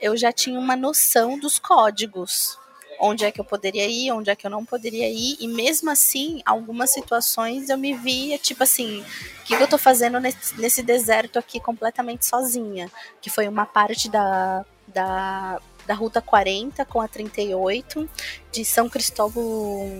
eu 0.00 0.16
já 0.16 0.30
tinha 0.30 0.56
uma 0.56 0.76
noção 0.76 1.36
dos 1.36 1.58
códigos. 1.58 2.56
Onde 3.00 3.24
é 3.24 3.32
que 3.32 3.40
eu 3.40 3.44
poderia 3.44 3.88
ir, 3.88 4.12
onde 4.12 4.30
é 4.30 4.36
que 4.36 4.46
eu 4.46 4.50
não 4.52 4.64
poderia 4.64 5.10
ir, 5.10 5.36
e 5.40 5.48
mesmo 5.48 5.90
assim, 5.90 6.42
algumas 6.46 6.92
situações 6.92 7.68
eu 7.68 7.76
me 7.76 7.92
via, 7.92 8.38
tipo 8.38 8.62
assim, 8.62 9.04
o 9.40 9.44
que, 9.46 9.54
eu 9.54 9.66
tô 9.66 9.76
fazendo 9.76 10.20
nesse, 10.20 10.60
nesse 10.60 10.80
deserto 10.80 11.40
aqui 11.40 11.58
completamente 11.58 12.24
sozinha? 12.24 12.88
Que 13.20 13.30
foi 13.30 13.48
uma 13.48 13.66
parte 13.66 14.08
da, 14.08 14.64
da 14.86 15.60
da 15.88 15.94
Ruta 15.94 16.20
40 16.20 16.84
com 16.84 17.00
a 17.00 17.08
38, 17.08 18.06
de 18.52 18.62
São 18.62 18.90
Cristóvão 18.90 19.90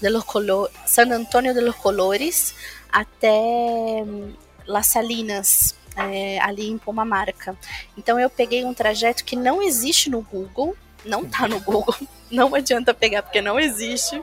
de 0.00 0.08
los 0.10 0.24
Colores, 0.24 0.74
San 0.86 1.12
Antônio 1.12 1.54
de 1.54 1.60
los 1.60 1.76
Colores 1.76 2.52
até 2.90 4.04
Las 4.66 4.88
Salinas, 4.88 5.76
é, 5.96 6.40
ali 6.40 6.68
em 6.68 6.76
Pomamarca. 6.76 7.56
Então 7.96 8.18
eu 8.18 8.28
peguei 8.28 8.64
um 8.64 8.74
trajeto 8.74 9.24
que 9.24 9.36
não 9.36 9.62
existe 9.62 10.10
no 10.10 10.20
Google, 10.20 10.76
não 11.04 11.24
tá 11.24 11.46
no 11.46 11.60
Google, 11.60 11.94
não 12.28 12.52
adianta 12.56 12.92
pegar 12.92 13.22
porque 13.22 13.40
não 13.40 13.58
existe. 13.60 14.20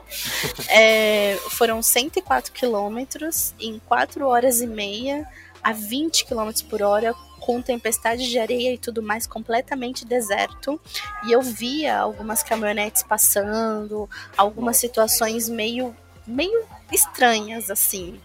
É, 0.68 1.38
foram 1.52 1.82
104 1.82 2.52
quilômetros 2.52 3.54
em 3.58 3.80
4 3.86 4.26
horas 4.26 4.60
e 4.60 4.66
meia 4.66 5.26
a 5.62 5.72
20 5.72 6.26
km 6.26 6.50
por 6.68 6.82
hora 6.82 7.14
com 7.46 7.62
tempestade 7.62 8.28
de 8.28 8.38
areia 8.40 8.74
e 8.74 8.78
tudo 8.78 9.00
mais 9.00 9.24
completamente 9.24 10.04
deserto. 10.04 10.80
E 11.24 11.30
eu 11.30 11.40
via 11.40 11.96
algumas 11.96 12.42
caminhonetes 12.42 13.04
passando, 13.04 14.10
algumas 14.36 14.76
situações 14.78 15.48
meio, 15.48 15.94
meio 16.26 16.64
estranhas, 16.90 17.70
assim. 17.70 18.20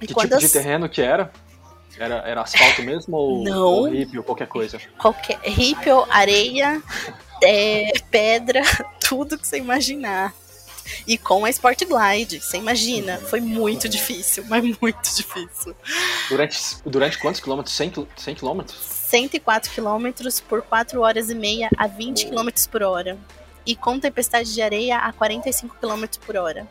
E 0.00 0.06
que 0.06 0.14
tipo 0.14 0.34
as... 0.34 0.40
de 0.40 0.48
terreno 0.48 0.88
que 0.88 1.02
era? 1.02 1.32
Era, 1.98 2.18
era 2.18 2.42
asfalto 2.42 2.82
mesmo 2.84 3.16
ou, 3.16 3.42
Não. 3.42 3.64
ou 3.64 3.88
hippie 3.88 4.18
ou 4.18 4.24
qualquer 4.24 4.46
coisa? 4.46 4.78
Qualquer 4.96 5.40
rípio, 5.40 6.06
areia, 6.08 6.80
é, 7.42 7.92
pedra, 8.12 8.62
tudo 9.02 9.36
que 9.36 9.46
você 9.46 9.58
imaginar. 9.58 10.32
E 11.06 11.16
com 11.18 11.44
a 11.44 11.50
Sport 11.50 11.82
Glide, 11.84 12.40
você 12.40 12.56
imagina, 12.56 13.18
foi 13.18 13.40
muito 13.40 13.88
difícil, 13.88 14.44
mas 14.48 14.62
muito 14.80 15.14
difícil. 15.14 15.74
Durante, 16.28 16.58
durante 16.84 17.18
quantos 17.18 17.40
quilômetros? 17.40 17.74
100, 17.74 17.90
quil- 17.90 18.08
100 18.16 18.34
quilômetros? 18.34 18.76
104 18.78 19.70
quilômetros 19.72 20.40
por 20.40 20.62
4 20.62 21.00
horas 21.00 21.28
e 21.30 21.34
meia 21.34 21.68
a 21.76 21.86
20 21.86 22.26
quilômetros 22.26 22.66
por 22.66 22.82
hora. 22.82 23.18
E 23.64 23.76
com 23.76 23.98
tempestade 24.00 24.52
de 24.52 24.60
areia 24.62 24.98
a 24.98 25.12
45 25.12 25.76
quilômetros 25.78 26.18
por 26.24 26.36
hora. 26.36 26.66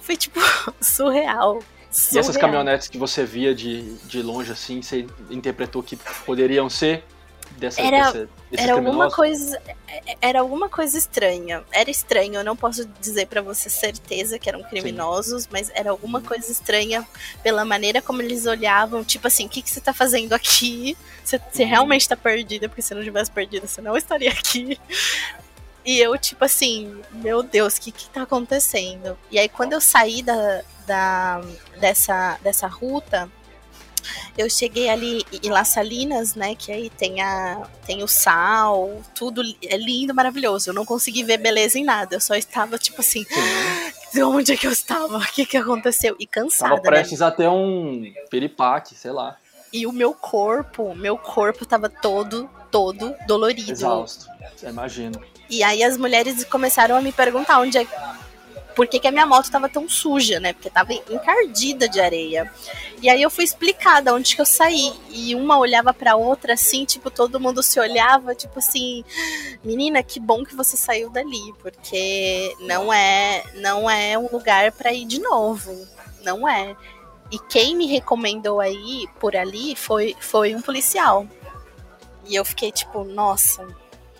Foi 0.00 0.16
tipo 0.16 0.40
surreal. 0.80 1.58
E 1.58 1.94
essas 2.18 2.26
surreal. 2.26 2.40
caminhonetes 2.40 2.88
que 2.88 2.96
você 2.98 3.24
via 3.24 3.54
de, 3.54 3.94
de 4.06 4.22
longe 4.22 4.52
assim, 4.52 4.80
você 4.82 5.06
interpretou 5.30 5.82
que 5.82 5.96
poderiam 6.24 6.68
ser 6.70 7.04
dessa, 7.58 7.80
Era- 7.80 7.98
dessa, 8.12 8.28
desses 8.50 8.64
Era 8.66 8.72
alguma 8.74 9.10
coisa, 9.10 9.62
era 10.20 10.40
alguma 10.40 10.68
coisa 10.68 10.96
estranha. 10.96 11.64
Era 11.70 11.90
estranho, 11.90 12.34
eu 12.34 12.44
não 12.44 12.56
posso 12.56 12.84
dizer 13.00 13.26
pra 13.26 13.42
você 13.42 13.68
certeza 13.68 14.38
que 14.38 14.48
eram 14.48 14.62
criminosos, 14.62 15.46
mas 15.50 15.70
era 15.74 15.90
alguma 15.90 16.20
coisa 16.22 16.50
estranha 16.50 17.06
pela 17.42 17.64
maneira 17.64 18.00
como 18.00 18.22
eles 18.22 18.46
olhavam, 18.46 19.04
tipo 19.04 19.26
assim, 19.26 19.46
o 19.46 19.48
que, 19.48 19.60
que 19.62 19.70
você 19.70 19.80
tá 19.80 19.92
fazendo 19.92 20.32
aqui? 20.32 20.96
Você, 21.24 21.38
você 21.50 21.64
realmente 21.64 22.08
tá 22.08 22.16
perdida, 22.16 22.68
porque 22.68 22.80
se 22.80 22.94
não 22.94 23.02
tivesse 23.02 23.30
perdida, 23.30 23.66
você 23.66 23.82
não 23.82 23.96
estaria 23.96 24.30
aqui. 24.30 24.78
E 25.84 25.98
eu, 25.98 26.16
tipo 26.18 26.44
assim, 26.44 27.00
meu 27.12 27.42
Deus, 27.42 27.76
o 27.76 27.80
que 27.80 27.90
que 27.92 28.08
tá 28.10 28.22
acontecendo? 28.22 29.18
E 29.30 29.38
aí, 29.38 29.48
quando 29.48 29.72
eu 29.72 29.80
saí 29.80 30.22
da, 30.22 30.62
da, 30.86 31.40
dessa, 31.80 32.38
dessa 32.42 32.66
ruta, 32.66 33.30
eu 34.36 34.48
cheguei 34.48 34.88
ali 34.88 35.24
em 35.42 35.50
Las 35.50 35.68
Salinas, 35.68 36.34
né? 36.34 36.54
Que 36.54 36.70
aí 36.72 36.90
tem, 36.90 37.20
a, 37.20 37.62
tem 37.86 38.02
o 38.02 38.08
sal, 38.08 39.02
tudo 39.14 39.42
é 39.62 39.76
lindo, 39.76 40.14
maravilhoso. 40.14 40.70
Eu 40.70 40.74
não 40.74 40.84
consegui 40.84 41.22
ver 41.24 41.38
beleza 41.38 41.78
em 41.78 41.84
nada. 41.84 42.16
Eu 42.16 42.20
só 42.20 42.34
estava, 42.34 42.78
tipo 42.78 43.00
assim, 43.00 43.24
de 44.12 44.22
onde 44.22 44.52
é 44.52 44.56
que 44.56 44.66
eu 44.66 44.72
estava? 44.72 45.18
O 45.18 45.26
que 45.32 45.44
que 45.46 45.56
aconteceu? 45.56 46.16
E 46.18 46.26
cansada, 46.26 46.70
Tava 46.76 46.82
né? 46.82 46.90
prestes 46.90 47.20
a 47.22 47.30
ter 47.30 47.48
um 47.48 48.02
piripaque, 48.30 48.94
sei 48.94 49.10
lá, 49.12 49.36
E 49.72 49.86
o 49.86 49.92
meu 49.92 50.14
corpo, 50.14 50.94
meu 50.94 51.16
corpo 51.18 51.66
tava 51.66 51.88
todo, 51.88 52.48
todo 52.70 53.14
dolorido. 53.26 53.70
exausto. 53.70 54.26
Você 54.56 54.68
imagina. 54.68 55.20
E 55.50 55.62
aí 55.62 55.82
as 55.82 55.96
mulheres 55.96 56.44
começaram 56.44 56.94
a 56.96 57.00
me 57.00 57.10
perguntar 57.12 57.58
onde 57.60 57.78
é. 57.78 57.86
Por 58.78 58.86
que, 58.86 59.00
que 59.00 59.08
a 59.08 59.10
minha 59.10 59.26
moto 59.26 59.50
tava 59.50 59.68
tão 59.68 59.88
suja, 59.88 60.38
né? 60.38 60.52
Porque 60.52 60.70
tava 60.70 60.92
encardida 60.92 61.88
de 61.88 62.00
areia. 62.00 62.48
E 63.02 63.10
aí 63.10 63.20
eu 63.20 63.28
fui 63.28 63.42
explicar 63.42 64.00
de 64.00 64.08
onde 64.12 64.36
que 64.36 64.40
eu 64.40 64.46
saí. 64.46 64.92
E 65.10 65.34
uma 65.34 65.58
olhava 65.58 65.92
pra 65.92 66.14
outra 66.14 66.54
assim, 66.54 66.84
tipo, 66.84 67.10
todo 67.10 67.40
mundo 67.40 67.60
se 67.60 67.80
olhava, 67.80 68.36
tipo 68.36 68.60
assim, 68.60 69.04
menina, 69.64 70.00
que 70.00 70.20
bom 70.20 70.44
que 70.44 70.54
você 70.54 70.76
saiu 70.76 71.10
dali, 71.10 71.52
porque 71.60 72.54
não 72.60 72.92
é, 72.92 73.42
não 73.56 73.90
é 73.90 74.16
um 74.16 74.28
lugar 74.30 74.70
pra 74.70 74.92
ir 74.92 75.06
de 75.06 75.18
novo. 75.18 75.74
Não 76.22 76.48
é. 76.48 76.76
E 77.32 77.38
quem 77.50 77.74
me 77.74 77.88
recomendou 77.88 78.60
aí 78.60 79.08
por 79.18 79.34
ali 79.34 79.74
foi, 79.74 80.14
foi 80.20 80.54
um 80.54 80.62
policial. 80.62 81.26
E 82.28 82.36
eu 82.36 82.44
fiquei 82.44 82.70
tipo, 82.70 83.02
nossa, 83.02 83.66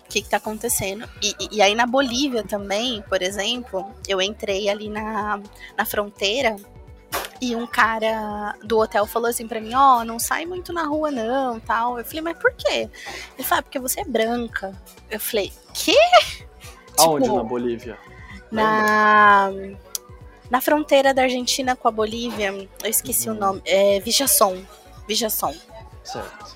o 0.09 0.11
que, 0.11 0.23
que 0.23 0.29
tá 0.29 0.37
acontecendo? 0.37 1.07
E, 1.21 1.35
e- 1.51 1.61
aí 1.61 1.75
na 1.75 1.85
Bolívia 1.85 2.43
também, 2.43 3.01
por 3.03 3.21
exemplo, 3.21 3.93
eu 4.07 4.19
entrei 4.19 4.67
ali 4.67 4.89
na, 4.89 5.39
na 5.77 5.85
fronteira 5.85 6.55
e 7.39 7.55
um 7.55 7.67
cara 7.67 8.55
do 8.63 8.79
hotel 8.79 9.05
falou 9.05 9.29
assim 9.29 9.47
pra 9.47 9.61
mim, 9.61 9.73
ó, 9.75 10.03
não 10.03 10.17
sai 10.19 10.45
muito 10.47 10.73
na 10.73 10.83
rua 10.83 11.11
não, 11.11 11.59
tal. 11.59 11.99
Eu 11.99 12.03
falei, 12.03 12.21
mas 12.21 12.37
por 12.39 12.51
quê? 12.53 12.89
Ele 13.37 13.43
falou, 13.47 13.59
"Ah, 13.59 13.61
porque 13.63 13.77
você 13.79 14.01
é 14.01 14.05
branca. 14.05 14.73
Eu 15.11 15.19
falei, 15.19 15.53
que? 15.75 15.95
Aonde 16.97 17.25
Tipo, 17.25 17.37
na 17.37 17.43
Bolívia? 17.43 17.97
Na 18.51 19.51
na 20.49 20.59
fronteira 20.59 21.13
da 21.13 21.21
Argentina 21.21 21.75
com 21.75 21.87
a 21.87 21.91
Bolívia, 21.91 22.47
eu 22.83 22.89
esqueci 22.89 23.29
Uhum. 23.29 23.35
o 23.35 23.39
nome, 23.39 23.61
é 23.63 23.99
Vijaçon. 23.99 24.57
Vijaçon. 25.07 25.53
Certo. 26.03 26.55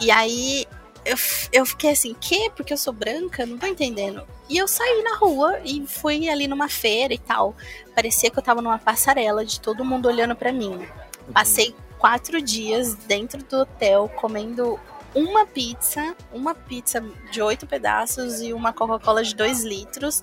E 0.00 0.10
aí 0.10 0.66
eu, 1.04 1.16
eu 1.52 1.66
fiquei 1.66 1.90
assim, 1.90 2.14
que? 2.20 2.50
Porque 2.50 2.72
eu 2.72 2.78
sou 2.78 2.92
branca? 2.92 3.44
Não 3.44 3.58
tô 3.58 3.66
entendendo. 3.66 4.26
E 4.48 4.56
eu 4.56 4.68
saí 4.68 5.02
na 5.02 5.16
rua 5.16 5.58
e 5.64 5.86
fui 5.86 6.28
ali 6.28 6.46
numa 6.48 6.68
feira 6.68 7.14
e 7.14 7.18
tal. 7.18 7.54
Parecia 7.94 8.30
que 8.30 8.38
eu 8.38 8.42
tava 8.42 8.60
numa 8.60 8.78
passarela 8.78 9.44
de 9.44 9.60
todo 9.60 9.84
mundo 9.84 10.06
olhando 10.06 10.34
pra 10.34 10.52
mim. 10.52 10.86
Passei 11.32 11.74
quatro 11.98 12.40
dias 12.40 12.94
dentro 12.94 13.42
do 13.42 13.60
hotel 13.60 14.10
comendo 14.16 14.78
uma 15.14 15.46
pizza, 15.46 16.14
uma 16.32 16.54
pizza 16.54 17.02
de 17.30 17.40
oito 17.40 17.66
pedaços 17.66 18.40
e 18.40 18.52
uma 18.52 18.72
Coca-Cola 18.72 19.22
de 19.22 19.34
dois 19.34 19.62
litros, 19.62 20.20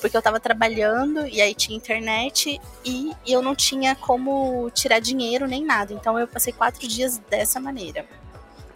porque 0.00 0.16
eu 0.16 0.20
tava 0.20 0.38
trabalhando 0.38 1.26
e 1.26 1.40
aí 1.40 1.54
tinha 1.54 1.76
internet 1.76 2.60
e 2.84 3.10
eu 3.26 3.40
não 3.40 3.54
tinha 3.54 3.96
como 3.96 4.70
tirar 4.70 5.00
dinheiro 5.00 5.46
nem 5.46 5.64
nada. 5.64 5.94
Então 5.94 6.18
eu 6.18 6.28
passei 6.28 6.52
quatro 6.52 6.86
dias 6.86 7.18
dessa 7.30 7.58
maneira. 7.58 8.06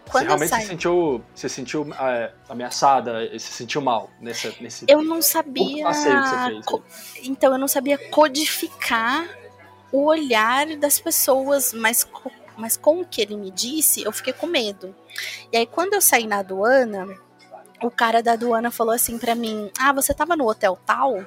Você 0.09 0.12
Quando 0.12 0.23
eu 0.25 0.29
realmente 0.29 0.49
se 0.49 0.55
saí, 0.57 0.66
sentiu, 0.66 1.25
se 1.35 1.49
sentiu 1.49 1.87
é, 1.94 2.33
ameaçada, 2.49 3.38
se 3.38 3.53
sentiu 3.53 3.81
mal 3.81 4.11
nessa, 4.21 4.53
nesse 4.61 4.85
eu 4.88 5.03
não 5.03 5.21
sabia. 5.23 5.85
passeio 5.85 6.23
que 6.23 6.29
você 6.29 6.38
fez. 6.38 6.66
co- 6.66 6.83
Então 7.23 7.53
eu 7.53 7.59
não 7.59 7.68
sabia 7.68 7.99
codificar 8.11 9.29
o 9.92 10.05
olhar 10.05 10.66
das 10.77 10.99
pessoas, 10.99 11.73
mas, 11.73 12.05
co- 12.05 12.33
mas 12.57 12.77
com 12.77 13.01
o 13.01 13.07
que 13.07 13.21
ele 13.23 13.37
me 13.37 13.51
disse, 13.51 14.03
eu 14.03 14.12
fiquei 14.12 14.33
com 14.33 14.47
medo. 14.47 14.94
E 15.53 15.57
aí 15.57 15.66
quando 15.66 15.94
eu 15.94 16.01
saí 16.01 16.27
na 16.27 16.38
aduana, 16.38 17.07
o 17.83 17.90
cara 17.90 18.23
da 18.23 18.33
aduana 18.33 18.71
falou 18.71 18.92
assim 18.94 19.18
pra 19.18 19.35
mim: 19.35 19.71
"Ah, 19.79 19.92
você 19.92 20.12
tava 20.14 20.37
no 20.37 20.49
hotel 20.49 20.79
tal?" 20.87 21.25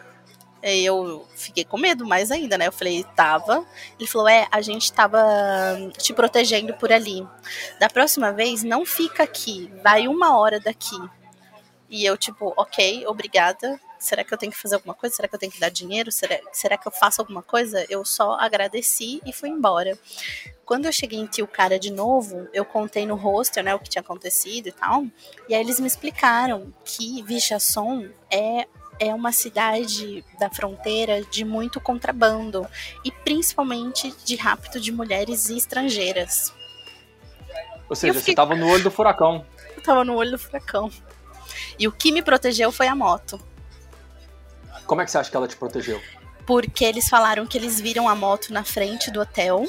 Aí 0.64 0.86
eu 0.86 1.28
fiquei 1.36 1.64
com 1.64 1.78
medo 1.78 2.06
mais 2.06 2.32
ainda, 2.32 2.58
né? 2.58 2.68
Eu 2.68 2.72
falei, 2.72 3.04
tava. 3.16 3.66
Ele 4.00 4.08
falou, 4.08 4.28
é, 4.28 4.48
a 4.52 4.62
gente 4.62 4.92
tava 4.94 5.20
te 5.98 6.14
protegendo 6.14 6.74
por 6.76 6.92
ali. 6.92 7.28
Da 7.80 7.90
próxima 7.90 8.32
vez, 8.32 8.64
não 8.64 8.86
fica 8.86 9.24
aqui, 9.24 9.72
vai 9.84 10.08
uma 10.08 10.38
hora 10.38 10.60
daqui. 10.60 10.98
E 11.90 12.06
eu, 12.06 12.16
tipo, 12.16 12.54
ok, 12.56 13.06
obrigada. 13.08 13.80
Será 14.00 14.24
que 14.24 14.34
eu 14.34 14.38
tenho 14.38 14.52
que 14.52 14.58
fazer 14.58 14.76
alguma 14.76 14.96
coisa? 14.96 15.16
Será 15.16 15.28
que 15.28 15.36
eu 15.36 15.40
tenho 15.40 15.52
que 15.52 15.60
dar 15.60 15.70
dinheiro? 15.70 16.12
Será, 16.12 16.40
será 16.54 16.78
que 16.78 16.88
eu 16.88 16.92
faço 16.92 17.22
alguma 17.22 17.44
coisa? 17.44 17.86
Eu 17.90 18.06
só 18.06 18.34
agradeci 18.40 19.22
e 19.26 19.34
fui 19.34 19.50
embora. 19.50 20.00
Quando 20.66 20.86
eu 20.86 20.92
cheguei 20.92 21.20
em 21.20 21.28
Tilcara 21.28 21.78
de 21.78 21.92
novo, 21.92 22.48
eu 22.54 22.64
contei 22.64 23.06
no 23.06 23.16
hostel, 23.16 23.64
né, 23.64 23.76
o 23.76 23.80
que 23.80 23.90
tinha 23.90 24.02
acontecido 24.02 24.68
e 24.68 24.72
tal. 24.72 25.06
E 25.50 25.54
aí 25.54 25.62
eles 25.62 25.80
me 25.80 25.86
explicaram 25.86 26.74
que 26.84 27.22
Vichasson 27.24 28.08
é 28.32 28.68
é 29.02 29.14
uma 29.16 29.32
cidade 29.32 30.24
da 30.40 30.48
fronteira 30.48 31.24
de 31.24 31.44
muito 31.44 31.82
contrabando 31.82 32.68
e 33.04 33.12
principalmente 33.12 34.14
de 34.24 34.36
rapto 34.36 34.80
de 34.80 34.92
mulheres 34.92 35.50
estrangeiras. 35.50 36.54
Ou 37.90 37.96
seja, 37.96 38.14
fiquei- 38.14 38.34
você 38.34 38.36
tava 38.36 38.56
no 38.56 38.70
olho 38.70 38.84
do 38.84 38.92
furacão. 38.92 39.44
Eu 39.76 39.82
tava 39.82 40.04
no 40.04 40.14
olho 40.16 40.30
do 40.32 40.38
furacão. 40.38 40.92
E 41.80 41.88
o 41.88 41.92
que 41.92 42.12
me 42.12 42.22
protegeu 42.22 42.72
foi 42.72 42.88
a 42.88 42.96
moto. 42.96 43.42
Como 44.86 45.02
é 45.02 45.06
que 45.06 45.10
você 45.10 45.18
acha 45.18 45.32
que 45.32 45.36
ela 45.36 45.48
te 45.48 45.56
protegeu? 45.56 46.00
Porque 46.46 46.86
eles 46.86 47.10
falaram 47.10 47.48
que 47.48 47.58
eles 47.58 47.82
viram 47.82 48.08
a 48.08 48.14
moto 48.16 48.54
na 48.54 48.64
frente 48.64 49.10
do 49.10 49.20
hotel 49.22 49.66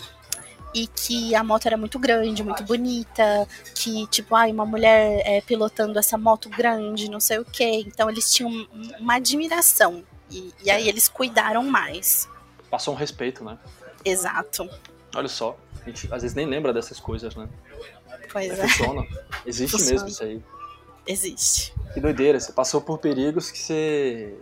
e 0.75 0.87
que 0.87 1.35
a 1.35 1.45
moto 1.45 1.67
era 1.67 1.77
muito 1.77 1.99
grande, 1.99 2.43
muito 2.43 2.63
bonita, 2.65 3.47
que, 3.75 4.07
tipo, 4.07 4.35
ai, 4.35 4.51
uma 4.51 4.65
mulher 4.65 5.23
é, 5.25 5.41
pilotando 5.41 5.99
essa 5.99 6.17
moto 6.17 6.49
grande, 6.49 7.11
não 7.11 7.21
sei 7.21 7.39
o 7.39 7.45
quê. 7.45 7.85
Então 7.87 8.09
eles 8.09 8.33
tinham 8.33 8.51
um- 8.51 8.69
uma 8.99 9.15
admiração. 9.17 10.03
E, 10.31 10.53
e 10.65 10.71
aí 10.71 10.89
eles 10.89 11.09
cuidaram 11.09 11.63
mais. 11.65 12.29
Passou 12.71 12.95
um 12.95 12.97
respeito, 12.97 13.45
né? 13.45 13.59
Exato. 14.05 14.69
Olha 15.15 15.29
só. 15.29 15.59
A 15.83 15.85
gente 15.91 16.07
às 16.13 16.23
vezes 16.23 16.35
nem 16.35 16.47
lembra 16.47 16.73
dessas 16.73 16.99
coisas, 16.99 17.35
né? 17.37 17.49
Pois 18.33 18.49
Mas 18.49 18.59
é, 18.59 18.69
funciona. 18.69 19.07
Existe 19.45 19.73
Funciona. 19.73 19.93
mesmo 19.93 20.09
isso 20.09 20.23
aí. 20.25 20.43
existe. 21.07 21.75
Que 21.93 22.01
doideira, 22.01 22.41
você 22.41 22.53
passou 22.53 22.81
por 22.81 22.99
perigos 22.99 23.51
que 23.51 23.59
você. 23.59 24.39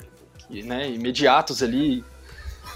Que, 0.47 0.63
né, 0.63 0.89
imediatos 0.89 1.63
ali. 1.63 2.05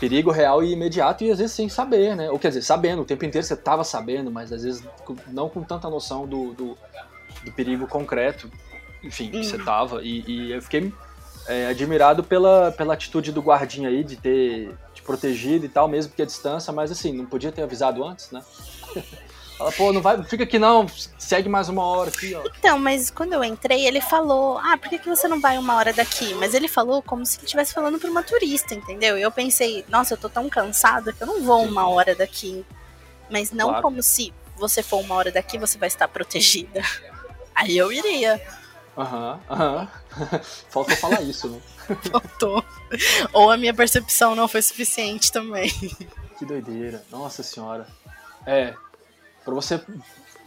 Perigo 0.01 0.31
real 0.31 0.63
e 0.63 0.73
imediato, 0.73 1.25
e 1.25 1.31
às 1.31 1.39
vezes 1.39 1.55
sem 1.55 1.69
saber, 1.69 2.15
né? 2.17 2.31
Ou 2.31 2.39
quer 2.39 2.49
dizer, 2.49 2.63
sabendo, 2.63 3.03
o 3.03 3.05
tempo 3.05 3.25
inteiro 3.25 3.47
você 3.47 3.57
tava 3.57 3.85
sabendo, 3.85 4.31
mas 4.31 4.53
às 4.53 4.63
vezes 4.63 4.83
não 5.29 5.49
com 5.49 5.63
tanta 5.63 5.89
noção 5.89 6.27
do, 6.27 6.53
do, 6.53 6.79
do 7.45 7.53
perigo 7.53 7.87
concreto, 7.87 8.51
enfim, 9.03 9.31
que 9.31 9.45
você 9.45 9.57
Uhum. 9.57 9.65
tava. 9.65 10.03
E, 10.03 10.25
e 10.27 10.53
eu 10.53 10.61
fiquei 10.63 10.93
é, 11.47 11.67
admirado 11.67 12.25
pela, 12.25 12.73
pela 12.73 12.95
atitude 12.95 13.33
do 13.33 13.41
guardinha 13.41 13.89
aí 13.89 14.03
de 14.03 14.17
ter 14.17 14.75
te 14.93 15.03
protegido 15.03 15.65
e 15.65 15.69
tal, 15.69 15.89
mesmo 15.89 16.13
que 16.13 16.23
a 16.23 16.27
distância, 16.27 16.73
mas 16.73 16.91
assim, 16.91 17.13
não 17.13 17.27
podia 17.27 17.53
ter 17.53 17.63
avisado 17.63 18.05
antes, 18.05 18.31
né? 18.31 18.43
Fala, 19.57 19.71
pô, 19.73 19.93
não 19.93 20.03
vai, 20.03 20.23
fica 20.25 20.43
aqui 20.43 20.59
não, 20.59 20.87
segue 21.17 21.49
mais 21.49 21.69
uma 21.69 21.85
hora 21.85 22.11
aqui, 22.11 22.35
ó. 22.35 22.43
Então, 22.59 22.77
mas 22.79 23.09
quando 23.11 23.35
eu 23.35 23.45
entrei, 23.45 23.87
ele 23.87 24.01
falou: 24.01 24.59
Ah, 24.59 24.77
por 24.77 24.89
que, 24.89 24.99
que 24.99 25.09
você 25.09 25.29
não 25.29 25.41
vai 25.41 25.57
uma 25.57 25.77
hora 25.77 25.93
daqui? 25.93 26.35
Mas 26.35 26.55
ele 26.55 26.67
falou 26.67 27.01
como 27.03 27.25
se 27.25 27.37
ele 27.39 27.45
estivesse 27.45 27.73
falando 27.73 27.99
pra 27.99 28.11
uma 28.11 28.23
turista, 28.23 28.75
entendeu? 28.75 29.17
E 29.17 29.23
eu 29.23 29.31
pensei: 29.31 29.85
Nossa, 29.89 30.15
eu 30.15 30.19
tô 30.19 30.29
tão 30.29 30.49
cansada 30.49 31.13
que 31.13 31.23
eu 31.23 31.27
não 31.27 31.43
vou 31.43 31.63
uma 31.65 31.89
hora 31.89 32.15
daqui. 32.17 32.65
Mas 33.31 33.53
não 33.53 33.69
Claro. 33.69 33.83
como 33.83 34.03
se 34.03 34.35
você 34.57 34.83
for 34.83 35.01
uma 35.01 35.15
hora 35.15 35.31
daqui, 35.31 35.57
você 35.57 35.79
vai 35.79 35.87
estar 35.87 36.09
protegida. 36.09 36.83
Aí 37.55 37.77
eu 37.79 37.93
iria. 37.93 38.43
Aham, 38.99 39.41
uhum, 39.49 39.55
aham. 39.57 39.89
Uhum. 40.19 40.41
Faltou 40.69 40.97
falar 40.97 41.23
isso, 41.23 41.49
né? 41.49 41.61
Faltou. 42.11 42.65
Ou 43.33 43.51
a 43.51 43.57
minha 43.57 43.73
percepção 43.75 44.35
não 44.35 44.49
foi 44.49 44.63
suficiente 44.63 45.31
também. 45.33 45.71
Que 46.39 46.45
doideira. 46.45 47.05
Nossa 47.11 47.43
senhora. 47.43 47.87
É, 48.47 48.75
para 49.45 49.55
você 49.55 49.81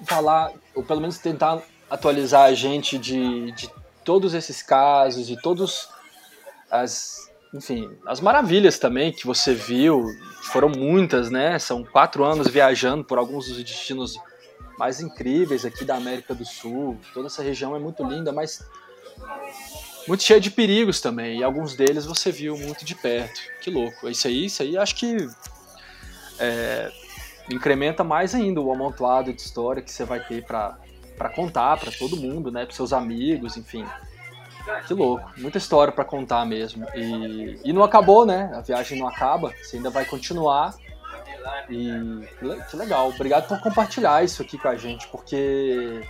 falar, 0.05 0.51
ou 0.75 0.83
pelo 0.83 1.01
menos 1.01 1.17
tentar 1.17 1.61
atualizar 1.89 2.45
a 2.45 2.53
gente 2.53 2.97
de, 2.97 3.51
de 3.51 3.69
todos 4.03 4.33
esses 4.33 4.61
casos, 4.61 5.27
de 5.27 5.41
todos 5.41 5.89
as, 6.69 7.29
enfim, 7.53 7.89
as 8.05 8.19
maravilhas 8.19 8.77
também 8.77 9.11
que 9.11 9.25
você 9.25 9.53
viu, 9.53 10.05
foram 10.43 10.69
muitas, 10.69 11.29
né? 11.29 11.57
São 11.59 11.83
quatro 11.83 12.23
anos 12.23 12.47
viajando 12.47 13.03
por 13.03 13.17
alguns 13.17 13.47
dos 13.47 13.57
destinos 13.63 14.15
mais 14.77 15.01
incríveis 15.01 15.65
aqui 15.65 15.83
da 15.83 15.95
América 15.95 16.35
do 16.35 16.45
Sul. 16.45 16.99
Toda 17.13 17.27
essa 17.27 17.41
região 17.41 17.75
é 17.75 17.79
muito 17.79 18.03
linda, 18.03 18.31
mas 18.31 18.63
muito 20.07 20.23
cheia 20.23 20.39
de 20.39 20.51
perigos 20.51 21.01
também. 21.01 21.39
E 21.39 21.43
alguns 21.43 21.75
deles 21.75 22.05
você 22.05 22.31
viu 22.31 22.57
muito 22.57 22.85
de 22.85 22.95
perto. 22.95 23.39
Que 23.61 23.71
louco. 23.71 24.07
Isso 24.07 24.27
aí, 24.27 24.45
isso 24.45 24.61
aí 24.61 24.77
acho 24.77 24.95
que 24.95 25.27
é, 26.39 26.91
incrementa 27.49 28.03
mais 28.03 28.35
ainda 28.35 28.61
o 28.61 28.71
amontoado 28.71 29.33
de 29.33 29.41
história 29.41 29.81
que 29.81 29.91
você 29.91 30.03
vai 30.03 30.19
ter 30.19 30.43
para 30.43 30.77
contar 31.35 31.77
para 31.77 31.91
todo 31.91 32.17
mundo, 32.17 32.51
né? 32.51 32.65
Para 32.65 32.75
seus 32.75 32.93
amigos, 32.93 33.57
enfim. 33.57 33.85
Que 34.85 34.93
louco, 34.93 35.29
muita 35.37 35.57
história 35.57 35.93
para 35.93 36.03
contar 36.03 36.45
mesmo. 36.45 36.85
E, 36.93 37.59
e 37.63 37.73
não 37.73 37.83
acabou, 37.83 38.25
né? 38.25 38.51
A 38.53 38.61
viagem 38.61 38.99
não 38.99 39.07
acaba, 39.07 39.53
você 39.61 39.77
ainda 39.77 39.89
vai 39.89 40.05
continuar. 40.05 40.75
E 41.69 41.89
que 42.69 42.75
legal, 42.75 43.09
obrigado 43.09 43.47
por 43.47 43.59
compartilhar 43.61 44.23
isso 44.23 44.41
aqui 44.41 44.57
com 44.57 44.67
a 44.67 44.75
gente, 44.75 45.07
porque 45.07 46.03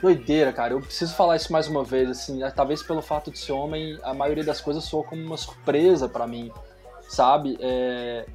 doideira, 0.00 0.52
cara. 0.52 0.72
Eu 0.72 0.80
preciso 0.80 1.14
falar 1.14 1.36
isso 1.36 1.52
mais 1.52 1.68
uma 1.68 1.84
vez, 1.84 2.10
assim, 2.10 2.38
né? 2.38 2.50
talvez 2.50 2.82
pelo 2.82 3.02
fato 3.02 3.30
de 3.30 3.38
ser 3.38 3.52
homem, 3.52 3.98
a 4.02 4.14
maioria 4.14 4.44
das 4.44 4.60
coisas 4.60 4.82
soa 4.84 5.04
como 5.04 5.22
uma 5.22 5.36
surpresa 5.36 6.08
para 6.08 6.26
mim, 6.26 6.50
sabe? 7.08 7.58
É... 7.60 8.26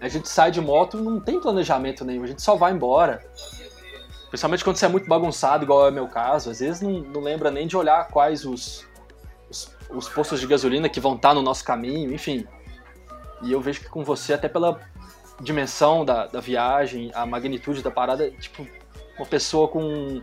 A 0.00 0.08
gente 0.08 0.28
sai 0.28 0.50
de 0.50 0.60
moto, 0.60 0.96
não 0.98 1.20
tem 1.20 1.40
planejamento 1.40 2.04
nenhum, 2.04 2.24
a 2.24 2.26
gente 2.26 2.42
só 2.42 2.56
vai 2.56 2.72
embora. 2.72 3.24
Principalmente 4.28 4.62
quando 4.62 4.76
você 4.76 4.86
é 4.86 4.88
muito 4.88 5.08
bagunçado, 5.08 5.64
igual 5.64 5.86
é 5.86 5.90
o 5.90 5.92
meu 5.92 6.06
caso. 6.06 6.50
Às 6.50 6.60
vezes 6.60 6.80
não, 6.82 7.00
não 7.00 7.20
lembra 7.20 7.50
nem 7.50 7.66
de 7.66 7.76
olhar 7.76 8.08
quais 8.08 8.44
os, 8.44 8.86
os, 9.48 9.74
os, 9.90 10.08
postos 10.08 10.40
de 10.40 10.46
gasolina 10.46 10.88
que 10.88 11.00
vão 11.00 11.16
estar 11.16 11.34
no 11.34 11.42
nosso 11.42 11.64
caminho, 11.64 12.12
enfim. 12.12 12.46
E 13.42 13.52
eu 13.52 13.60
vejo 13.60 13.80
que 13.80 13.88
com 13.88 14.04
você, 14.04 14.34
até 14.34 14.48
pela 14.48 14.78
dimensão 15.40 16.04
da, 16.04 16.26
da 16.26 16.40
viagem, 16.40 17.10
a 17.14 17.24
magnitude 17.24 17.82
da 17.82 17.90
parada, 17.90 18.30
tipo, 18.32 18.66
uma 19.16 19.26
pessoa 19.26 19.68
com 19.68 20.22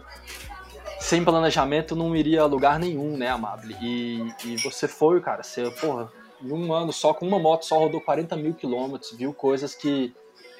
sem 0.99 1.23
planejamento 1.23 1.95
não 1.95 2.15
iria 2.15 2.41
a 2.41 2.45
lugar 2.45 2.79
nenhum, 2.79 3.17
né, 3.17 3.29
Amable? 3.29 3.75
E, 3.81 4.33
e 4.43 4.57
você 4.57 4.87
foi, 4.87 5.21
cara, 5.21 5.43
você, 5.43 5.69
porra, 5.71 6.11
em 6.45 6.51
um 6.51 6.73
ano 6.73 6.93
só, 6.93 7.13
com 7.13 7.27
uma 7.27 7.39
moto 7.39 7.65
só 7.65 7.79
rodou 7.79 7.99
40 7.99 8.35
mil 8.35 8.53
quilômetros, 8.53 9.11
viu 9.11 9.33
coisas 9.33 9.73
que 9.73 10.13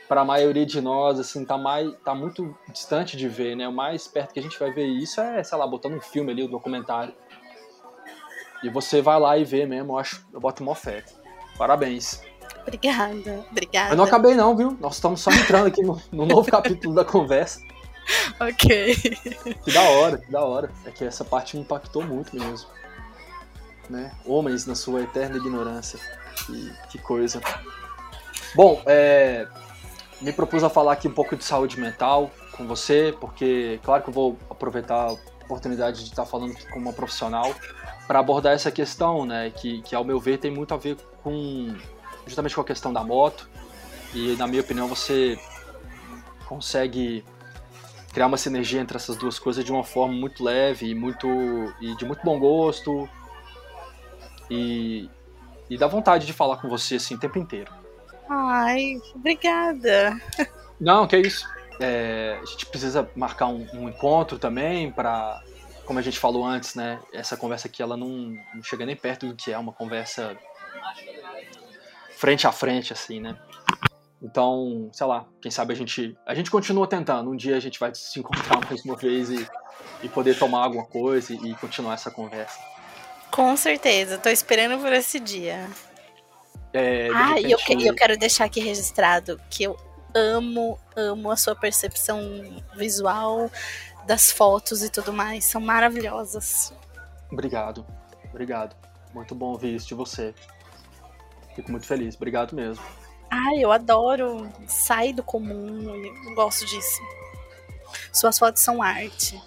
para 0.08 0.22
a 0.22 0.26
maioria 0.26 0.66
de 0.66 0.82
nós, 0.82 1.20
assim, 1.20 1.44
tá, 1.46 1.58
mais, 1.58 1.92
tá 2.04 2.14
muito 2.14 2.56
distante 2.72 3.18
de 3.18 3.28
ver, 3.28 3.56
né? 3.56 3.68
O 3.68 3.74
mais 3.74 4.08
perto 4.08 4.34
que 4.34 4.40
a 4.40 4.44
gente 4.44 4.58
vai 4.60 4.72
ver 4.72 4.86
isso 4.86 5.20
é, 5.20 5.44
sei 5.44 5.58
lá, 5.58 5.66
botando 5.66 5.96
um 5.96 6.02
filme 6.02 6.32
ali, 6.32 6.44
um 6.44 6.50
documentário. 6.50 7.14
E 8.64 8.70
você 8.70 9.02
vai 9.02 9.20
lá 9.20 9.38
e 9.38 9.44
vê 9.44 9.66
mesmo, 9.66 9.94
eu 9.94 9.98
acho, 9.98 10.26
eu 10.32 10.40
boto 10.40 10.64
mó 10.64 10.74
fé. 10.74 11.04
Parabéns. 11.58 12.22
Obrigada, 12.62 13.46
obrigada. 13.52 13.94
Eu 13.94 13.98
não 13.98 14.06
acabei 14.06 14.34
não, 14.36 14.56
viu? 14.56 14.78
Nós 14.80 14.96
estamos 14.96 15.22
só 15.22 15.32
entrando 15.32 15.68
aqui 15.68 15.82
no, 15.82 16.02
no 16.12 16.26
novo 16.26 16.50
capítulo 16.50 16.94
da 16.94 17.06
conversa. 17.06 17.60
Ok. 18.40 18.96
Que 19.64 19.72
da 19.74 19.82
hora, 19.82 20.20
que 20.20 20.32
da 20.32 20.44
hora. 20.44 20.72
É 20.86 20.92
que 20.92 21.04
essa 21.04 21.26
parte 21.26 21.58
me 21.58 21.64
impactou 21.64 22.04
muito 22.04 22.36
mesmo. 22.36 22.70
Né? 23.90 24.12
Homens 24.26 24.66
na 24.66 24.76
sua 24.76 25.02
eterna 25.02 25.38
ignorância. 25.38 26.00
Que, 26.36 26.74
que 26.90 26.98
coisa. 26.98 27.42
Bom, 28.56 28.82
é, 28.86 29.48
me 30.22 30.32
propus 30.32 30.64
a 30.64 30.70
falar 30.70 30.94
aqui 30.94 31.08
um 31.08 31.14
pouco 31.14 31.36
de 31.36 31.44
saúde 31.44 31.80
mental 31.80 32.32
com 32.52 32.66
você, 32.66 33.16
porque, 33.20 33.80
claro 33.84 34.04
que 34.04 34.10
eu 34.10 34.14
vou 34.14 34.38
aproveitar 34.50 35.10
a 35.10 35.16
oportunidade 35.44 36.04
de 36.04 36.10
estar 36.10 36.26
falando 36.26 36.56
com 36.72 36.80
uma 36.80 36.94
profissional 36.94 37.54
para 38.08 38.20
abordar 38.20 38.54
essa 38.54 38.72
questão, 38.72 39.26
né, 39.26 39.50
que, 39.50 39.82
que, 39.82 39.96
ao 39.96 40.04
meu 40.04 40.20
ver, 40.20 40.38
tem 40.38 40.52
muito 40.52 40.74
a 40.74 40.78
ver 40.78 40.96
com 41.24 41.76
justamente 42.26 42.56
com 42.56 42.62
a 42.62 42.66
questão 42.66 42.92
da 42.92 43.04
moto. 43.04 43.50
E, 44.14 44.36
na 44.38 44.48
minha 44.48 44.62
opinião, 44.62 44.88
você 44.88 45.38
consegue 46.46 47.24
criar 48.14 48.28
uma 48.28 48.38
sinergia 48.38 48.80
entre 48.80 48.96
essas 48.96 49.18
duas 49.18 49.38
coisas 49.38 49.64
de 49.66 49.72
uma 49.72 49.84
forma 49.84 50.14
muito 50.14 50.44
leve 50.44 50.88
e, 50.88 50.96
muito, 50.96 51.28
e 51.82 51.96
de 51.98 52.06
muito 52.06 52.24
bom 52.24 52.40
gosto. 52.40 53.10
E, 54.50 55.10
e 55.70 55.78
dá 55.78 55.88
vontade 55.88 56.26
de 56.26 56.34
falar 56.34 56.58
com 56.58 56.70
você 56.70 56.96
assim 56.96 57.16
o 57.16 57.20
tempo 57.20 57.38
inteiro. 57.40 57.72
Ai, 58.30 58.98
obrigada. 59.14 60.20
Não, 60.80 61.08
que 61.08 61.16
é 61.16 61.22
isso. 61.22 61.48
É, 61.80 62.40
a 62.42 62.46
gente 62.46 62.66
precisa 62.68 63.10
marcar 63.16 63.48
um, 63.48 63.68
um 63.74 63.90
encontro 63.90 64.40
também 64.40 64.92
para, 64.92 65.42
como 65.86 66.00
a 66.00 66.02
gente 66.02 66.20
falou 66.20 66.46
antes, 66.46 66.76
né? 66.76 67.00
Essa 67.14 67.36
conversa 67.36 67.68
aqui 67.68 67.82
ela 67.82 67.98
não, 67.98 68.36
não 68.54 68.64
chega 68.64 68.86
nem 68.86 68.96
perto 68.96 69.28
do 69.28 69.36
que 69.36 69.52
é 69.52 69.58
uma 69.58 69.74
conversa 69.74 70.38
frente 72.18 72.48
a 72.48 72.52
frente, 72.52 72.94
assim, 72.94 73.20
né? 73.20 73.38
Então, 74.22 74.90
sei 74.92 75.06
lá, 75.06 75.28
quem 75.42 75.52
sabe 75.52 75.74
a 75.74 75.76
gente. 75.76 76.18
A 76.26 76.34
gente 76.34 76.50
continua 76.50 76.88
tentando. 76.88 77.30
Um 77.30 77.36
dia 77.36 77.58
a 77.58 77.60
gente 77.60 77.80
vai 77.80 77.94
se 77.94 78.20
encontrar 78.20 78.66
mais 78.66 78.84
uma 78.84 78.96
vez 78.96 79.30
e, 79.30 79.48
e 80.02 80.10
poder 80.10 80.38
tomar 80.40 80.64
alguma 80.64 80.86
coisa 80.86 81.34
e, 81.34 81.52
e 81.52 81.54
continuar 81.56 81.94
essa 81.94 82.10
conversa. 82.10 82.60
Com 83.36 83.58
certeza, 83.58 84.18
tô 84.18 84.30
esperando 84.30 84.82
por 84.82 84.94
esse 84.94 85.20
dia. 85.20 85.68
É, 86.72 87.10
ah, 87.10 87.34
repente... 87.34 87.48
e 87.48 87.52
eu, 87.52 87.58
que, 87.58 87.88
eu 87.88 87.94
quero 87.94 88.18
deixar 88.18 88.46
aqui 88.46 88.62
registrado 88.62 89.38
que 89.50 89.64
eu 89.64 89.76
amo, 90.16 90.80
amo 90.96 91.30
a 91.30 91.36
sua 91.36 91.54
percepção 91.54 92.18
visual 92.78 93.52
das 94.08 94.32
fotos 94.32 94.82
e 94.82 94.90
tudo 94.90 95.12
mais. 95.12 95.44
São 95.44 95.60
maravilhosas. 95.60 96.74
Obrigado, 97.30 97.86
obrigado. 98.30 98.74
Muito 99.14 99.36
bom 99.36 99.48
ouvir 99.48 99.76
isso 99.76 99.90
de 99.90 99.96
você. 99.96 100.34
Fico 101.58 101.70
muito 101.70 101.86
feliz, 101.86 102.16
obrigado 102.16 102.56
mesmo. 102.56 102.86
Ah, 103.30 103.60
eu 103.60 103.70
adoro. 103.70 104.50
Sai 104.66 105.12
do 105.12 105.22
comum, 105.22 105.94
eu 105.94 106.36
gosto 106.36 106.66
disso. 106.66 107.02
Suas 108.14 108.40
fotos 108.40 108.64
são 108.64 108.82
arte. 108.82 109.42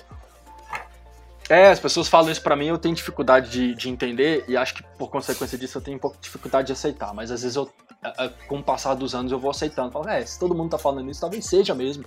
É, 1.49 1.71
as 1.71 1.81
pessoas 1.81 2.09
falam 2.09 2.31
isso 2.31 2.43
pra 2.43 2.55
mim, 2.55 2.67
eu 2.67 2.77
tenho 2.77 2.95
dificuldade 2.95 3.51
de, 3.51 3.75
de 3.75 3.89
entender 3.89 4.45
e 4.47 4.57
acho 4.57 4.75
que 4.75 4.83
por 4.99 5.09
consequência 5.09 5.57
disso 5.57 5.79
eu 5.79 5.83
tenho 5.83 5.97
um 5.97 6.01
pouco 6.01 6.17
de 6.17 6.23
dificuldade 6.23 6.67
de 6.67 6.73
aceitar. 6.73 7.15
Mas 7.15 7.31
às 7.31 7.41
vezes 7.43 7.57
eu, 7.57 7.71
com 8.47 8.59
o 8.59 8.63
passar 8.63 8.95
dos 8.95 9.15
anos, 9.15 9.33
eu 9.33 9.39
vou 9.39 9.51
aceitando. 9.51 9.91
Falo, 9.91 10.09
é, 10.09 10.25
se 10.25 10.39
todo 10.39 10.55
mundo 10.55 10.71
tá 10.71 10.79
falando 10.79 11.11
isso, 11.11 11.21
talvez 11.21 11.47
seja 11.47 11.75
mesmo. 11.75 12.05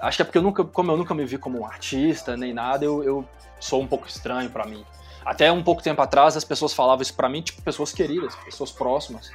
Acho 0.00 0.16
que 0.16 0.22
é 0.22 0.24
porque 0.24 0.36
eu 0.36 0.42
nunca, 0.42 0.64
como 0.64 0.92
eu 0.92 0.96
nunca 0.96 1.14
me 1.14 1.24
vi 1.24 1.38
como 1.38 1.60
um 1.60 1.66
artista 1.66 2.36
nem 2.36 2.52
nada, 2.52 2.84
eu, 2.84 3.02
eu 3.02 3.24
sou 3.58 3.80
um 3.80 3.86
pouco 3.86 4.06
estranho 4.06 4.50
para 4.50 4.66
mim. 4.66 4.84
Até 5.24 5.50
um 5.50 5.62
pouco 5.62 5.82
tempo 5.82 6.02
atrás 6.02 6.36
as 6.36 6.44
pessoas 6.44 6.74
falavam 6.74 7.02
isso 7.02 7.14
pra 7.14 7.28
mim, 7.28 7.40
tipo, 7.40 7.62
pessoas 7.62 7.92
queridas, 7.92 8.34
pessoas 8.44 8.70
próximas. 8.70 9.30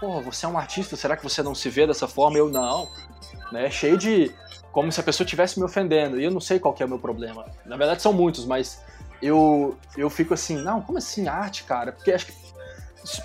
Porra, 0.00 0.20
você 0.20 0.44
é 0.44 0.48
um 0.48 0.58
artista, 0.58 0.96
será 0.96 1.16
que 1.16 1.22
você 1.22 1.42
não 1.42 1.54
se 1.54 1.70
vê 1.70 1.86
dessa 1.86 2.08
forma? 2.08 2.36
Eu 2.36 2.50
não. 2.50 2.88
Né? 3.52 3.70
Cheio 3.70 3.96
de 3.96 4.34
como 4.72 4.90
se 4.92 5.00
a 5.00 5.02
pessoa 5.02 5.24
estivesse 5.24 5.58
me 5.58 5.64
ofendendo. 5.64 6.20
E 6.20 6.24
eu 6.24 6.30
não 6.30 6.40
sei 6.40 6.58
qual 6.58 6.74
é 6.78 6.84
o 6.84 6.88
meu 6.88 6.98
problema. 6.98 7.46
Na 7.64 7.76
verdade, 7.76 8.02
são 8.02 8.12
muitos, 8.12 8.44
mas 8.44 8.82
eu, 9.20 9.76
eu 9.96 10.08
fico 10.08 10.34
assim, 10.34 10.56
não, 10.56 10.80
como 10.80 10.98
assim 10.98 11.28
arte, 11.28 11.64
cara? 11.64 11.92
Porque 11.92 12.12
acho 12.12 12.26
que 12.26 12.32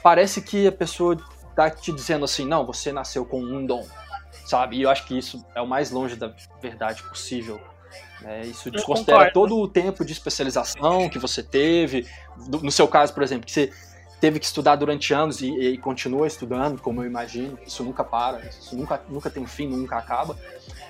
parece 0.02 0.42
que 0.42 0.68
a 0.68 0.72
pessoa 0.72 1.18
tá 1.56 1.70
te 1.70 1.92
dizendo 1.92 2.26
assim, 2.26 2.46
não, 2.46 2.66
você 2.66 2.92
nasceu 2.92 3.26
com 3.26 3.42
um 3.42 3.66
dom, 3.66 3.86
sabe? 4.46 4.78
E 4.78 4.82
eu 4.82 4.90
acho 4.90 5.06
que 5.06 5.18
isso 5.18 5.46
é 5.56 5.62
o 5.62 5.68
mais 5.68 5.92
longe 5.92 6.16
da 6.16 6.34
verdade 6.62 7.04
possível. 7.04 7.60
Né? 8.22 8.42
Isso 8.42 8.72
desconsidera 8.72 9.32
todo 9.32 9.58
o 9.58 9.68
tempo 9.68 10.04
de 10.04 10.12
especialização 10.12 11.10
que 11.10 11.20
você 11.20 11.44
teve. 11.44 12.08
No 12.62 12.72
seu 12.72 12.88
caso, 12.88 13.14
por 13.14 13.24
exemplo, 13.24 13.46
que 13.46 13.52
você 13.52 13.72
teve 14.20 14.40
que 14.40 14.46
estudar 14.46 14.76
durante 14.76 15.14
anos 15.14 15.42
e, 15.42 15.52
e, 15.52 15.78
continua 15.78 16.26
estudando, 16.26 16.82
como 16.82 17.02
eu 17.02 17.06
imagino, 17.06 17.60
isso 17.66 17.84
nunca 17.84 18.04
para, 18.04 18.40
isso 18.46 18.76
nunca, 18.76 19.02
nunca 19.10 19.30
tem 19.30 19.46
fim, 19.46 19.68
nunca 19.68 19.98
acaba. 19.98 20.38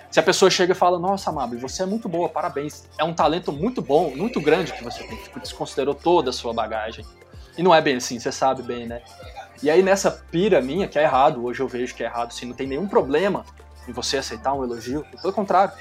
Se 0.10 0.20
a 0.20 0.24
pessoa 0.24 0.50
chega 0.50 0.72
e 0.72 0.76
fala, 0.76 0.98
nossa, 0.98 1.30
Amable, 1.30 1.60
você 1.60 1.84
é 1.84 1.86
muito 1.86 2.08
boa, 2.08 2.30
parabéns. 2.30 2.86
É 2.98 3.04
um 3.04 3.14
talento 3.14 3.52
muito 3.52 3.82
bom, 3.82 4.16
muito 4.16 4.40
grande 4.40 4.72
que 4.72 4.84
você 4.84 5.04
tem. 5.04 5.18
Tipo, 5.18 5.40
desconsiderou 5.40 5.94
toda 5.94 6.30
a 6.30 6.34
sua 6.34 6.54
bagagem. 6.54 7.06
E 7.58 7.64
não 7.64 7.74
é 7.74 7.82
bem 7.82 7.98
assim, 7.98 8.20
você 8.20 8.32
sabe 8.32 8.62
bem, 8.62 8.86
né? 8.86 9.02
E 9.64 9.70
aí 9.70 9.82
nessa 9.82 10.12
pira 10.12 10.62
minha, 10.62 10.88
que 10.88 11.00
é 11.00 11.04
errado, 11.04 11.44
hoje 11.46 11.62
eu 11.62 11.68
vejo 11.68 11.96
que 11.96 12.04
é 12.04 12.08
errado, 12.08 12.28
assim, 12.28 12.46
não 12.46 12.56
tem 12.56 12.68
nenhum 12.68 12.88
problema 12.88 13.46
em 13.88 13.92
você 13.92 14.18
aceitar 14.18 14.54
um 14.54 14.64
elogio. 14.64 15.06
Pelo 15.22 15.34
contrário, 15.34 15.74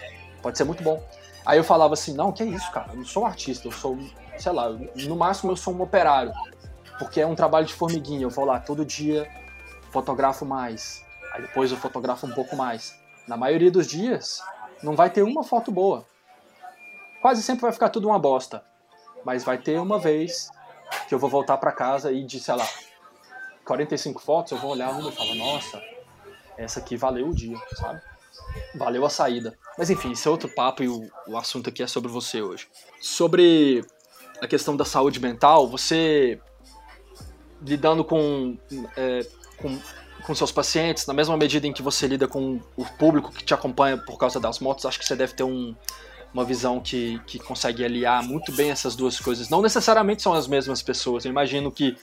pode 0.43 0.57
ser 0.57 0.65
muito 0.65 0.83
bom. 0.83 1.03
Aí 1.45 1.59
eu 1.59 1.65
falava 1.65 1.95
assim, 1.95 2.15
não, 2.15 2.33
que 2.33 2.43
é 2.43 2.47
isso, 2.47 2.71
cara? 2.71 2.93
Eu 2.93 2.97
não 2.97 3.05
sou 3.05 3.25
um 3.25 3.27
artista, 3.27 3.67
eu 3.67 3.73
sou, 3.73 3.99
sei 4.39 4.53
lá, 4.53 4.71
no 4.71 5.17
máximo 5.17 5.53
eu 5.53 5.57
sou 5.57 5.75
um 5.75 5.83
operário. 5.83 6.33
Porque 6.99 7.21
é 7.21 7.27
um 7.27 7.35
trabalho 7.35 7.67
de 7.67 7.75
formiguinha, 7.75 8.23
eu 8.23 8.31
vou 8.31 8.45
lá 8.45 8.61
todo 8.61 8.85
dia, 8.85 9.29
fotografo 9.91 10.45
mais. 10.45 11.05
Aí 11.33 11.43
depois 11.43 11.71
eu 11.71 11.77
fotografo 11.77 12.27
um 12.27 12.31
pouco 12.31 12.55
mais. 12.57 12.97
Na 13.27 13.37
maioria 13.37 13.71
dos 13.71 13.87
dias, 13.87 14.43
não 14.83 14.95
vai 14.95 15.11
ter 15.11 15.23
uma 15.23 15.43
foto 15.43 15.71
boa. 15.71 16.07
Quase 17.21 17.43
sempre 17.43 17.63
vai 17.63 17.73
ficar 17.73 17.89
tudo 17.89 18.09
uma 18.09 18.19
bosta. 18.19 18.65
Mas 19.25 19.43
vai 19.43 19.57
ter 19.57 19.81
uma 19.81 19.99
vez 19.99 20.51
que 21.09 21.15
eu 21.15 21.19
vou 21.19 21.31
voltar 21.31 21.57
para 21.57 21.73
casa 21.73 22.13
e 22.13 22.23
de, 22.25 22.39
sei 22.39 22.55
lá, 22.55 22.69
45 23.65 24.21
fotos, 24.21 24.53
eu 24.53 24.59
vou 24.59 24.73
olhar 24.73 24.91
uma 24.91 25.09
e 25.09 25.13
falar, 25.13 25.35
nossa, 25.35 25.83
essa 26.57 26.81
aqui 26.81 26.97
valeu 26.97 27.29
o 27.29 27.35
dia, 27.35 27.57
sabe? 27.77 28.01
Valeu 28.75 29.05
a 29.07 29.11
saída. 29.11 29.57
Mas 29.79 29.91
enfim, 29.91 30.13
esse 30.13 30.29
é 30.29 30.31
outro 30.31 30.49
papo 30.49 30.83
e 30.83 30.89
o, 30.89 31.11
o 31.27 31.37
assunto 31.37 31.71
aqui 31.71 31.83
é 31.83 31.87
sobre 31.87 32.11
você 32.11 32.43
hoje. 32.43 32.69
Sobre 33.01 33.85
a 34.41 34.47
questão 34.47 34.77
da 34.77 34.85
saúde 34.85 35.19
mental, 35.19 35.67
você 35.67 36.39
lidando 37.63 38.05
com, 38.05 38.59
é, 38.97 39.21
com, 39.57 39.79
com 40.27 40.35
seus 40.35 40.51
pacientes, 40.51 41.07
na 41.07 41.13
mesma 41.13 41.37
medida 41.37 41.67
em 41.67 41.73
que 41.73 41.83
você 41.83 42.07
lida 42.07 42.27
com 42.27 42.61
o 42.77 42.85
público 42.85 43.31
que 43.31 43.45
te 43.45 43.53
acompanha 43.53 43.99
por 43.99 44.17
causa 44.17 44.41
das 44.41 44.59
motos, 44.59 44.87
acho 44.87 44.99
que 44.99 45.05
você 45.05 45.15
deve 45.15 45.35
ter 45.35 45.43
um, 45.43 45.75
uma 46.33 46.45
visão 46.45 46.81
que, 46.81 47.21
que 47.27 47.39
consegue 47.39 47.85
aliar 47.85 48.23
muito 48.23 48.51
bem 48.53 48.71
essas 48.71 48.97
duas 48.97 49.21
coisas. 49.21 49.51
Não 49.51 49.61
necessariamente 49.61 50.23
são 50.23 50.33
as 50.33 50.47
mesmas 50.49 50.83
pessoas. 50.83 51.25
Eu 51.25 51.31
imagino 51.31 51.71
que 51.71 51.97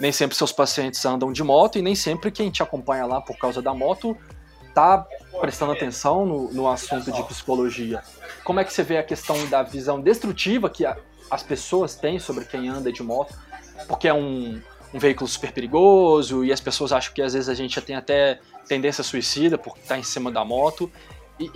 nem 0.00 0.10
sempre 0.10 0.36
seus 0.36 0.52
pacientes 0.52 1.04
andam 1.04 1.32
de 1.32 1.44
moto 1.44 1.78
e 1.78 1.82
nem 1.82 1.94
sempre 1.94 2.30
quem 2.30 2.50
te 2.50 2.62
acompanha 2.62 3.06
lá 3.06 3.20
por 3.20 3.38
causa 3.38 3.62
da 3.62 3.72
moto 3.72 4.16
tá 4.74 5.06
prestando 5.40 5.70
atenção 5.70 6.26
no, 6.26 6.52
no 6.52 6.68
assunto 6.68 7.12
de 7.12 7.22
psicologia. 7.22 8.02
Como 8.42 8.58
é 8.58 8.64
que 8.64 8.72
você 8.72 8.82
vê 8.82 8.98
a 8.98 9.04
questão 9.04 9.46
da 9.46 9.62
visão 9.62 10.00
destrutiva 10.00 10.68
que 10.68 10.84
a, 10.84 10.96
as 11.30 11.44
pessoas 11.44 11.94
têm 11.94 12.18
sobre 12.18 12.44
quem 12.44 12.68
anda 12.68 12.92
de 12.92 13.02
moto? 13.02 13.32
Porque 13.86 14.08
é 14.08 14.14
um, 14.14 14.60
um 14.94 14.98
veículo 14.98 15.26
super 15.26 15.52
perigoso 15.52 16.44
e 16.44 16.52
as 16.52 16.60
pessoas 16.60 16.92
acham 16.92 17.12
que 17.12 17.20
às 17.20 17.34
vezes 17.34 17.48
a 17.48 17.54
gente 17.54 17.80
tem 17.80 17.96
até 17.96 18.38
tendência 18.68 19.02
suicida 19.02 19.58
por 19.58 19.76
estar 19.76 19.98
em 19.98 20.04
cima 20.04 20.30
da 20.30 20.44
moto. 20.44 20.90
E, 21.38 21.50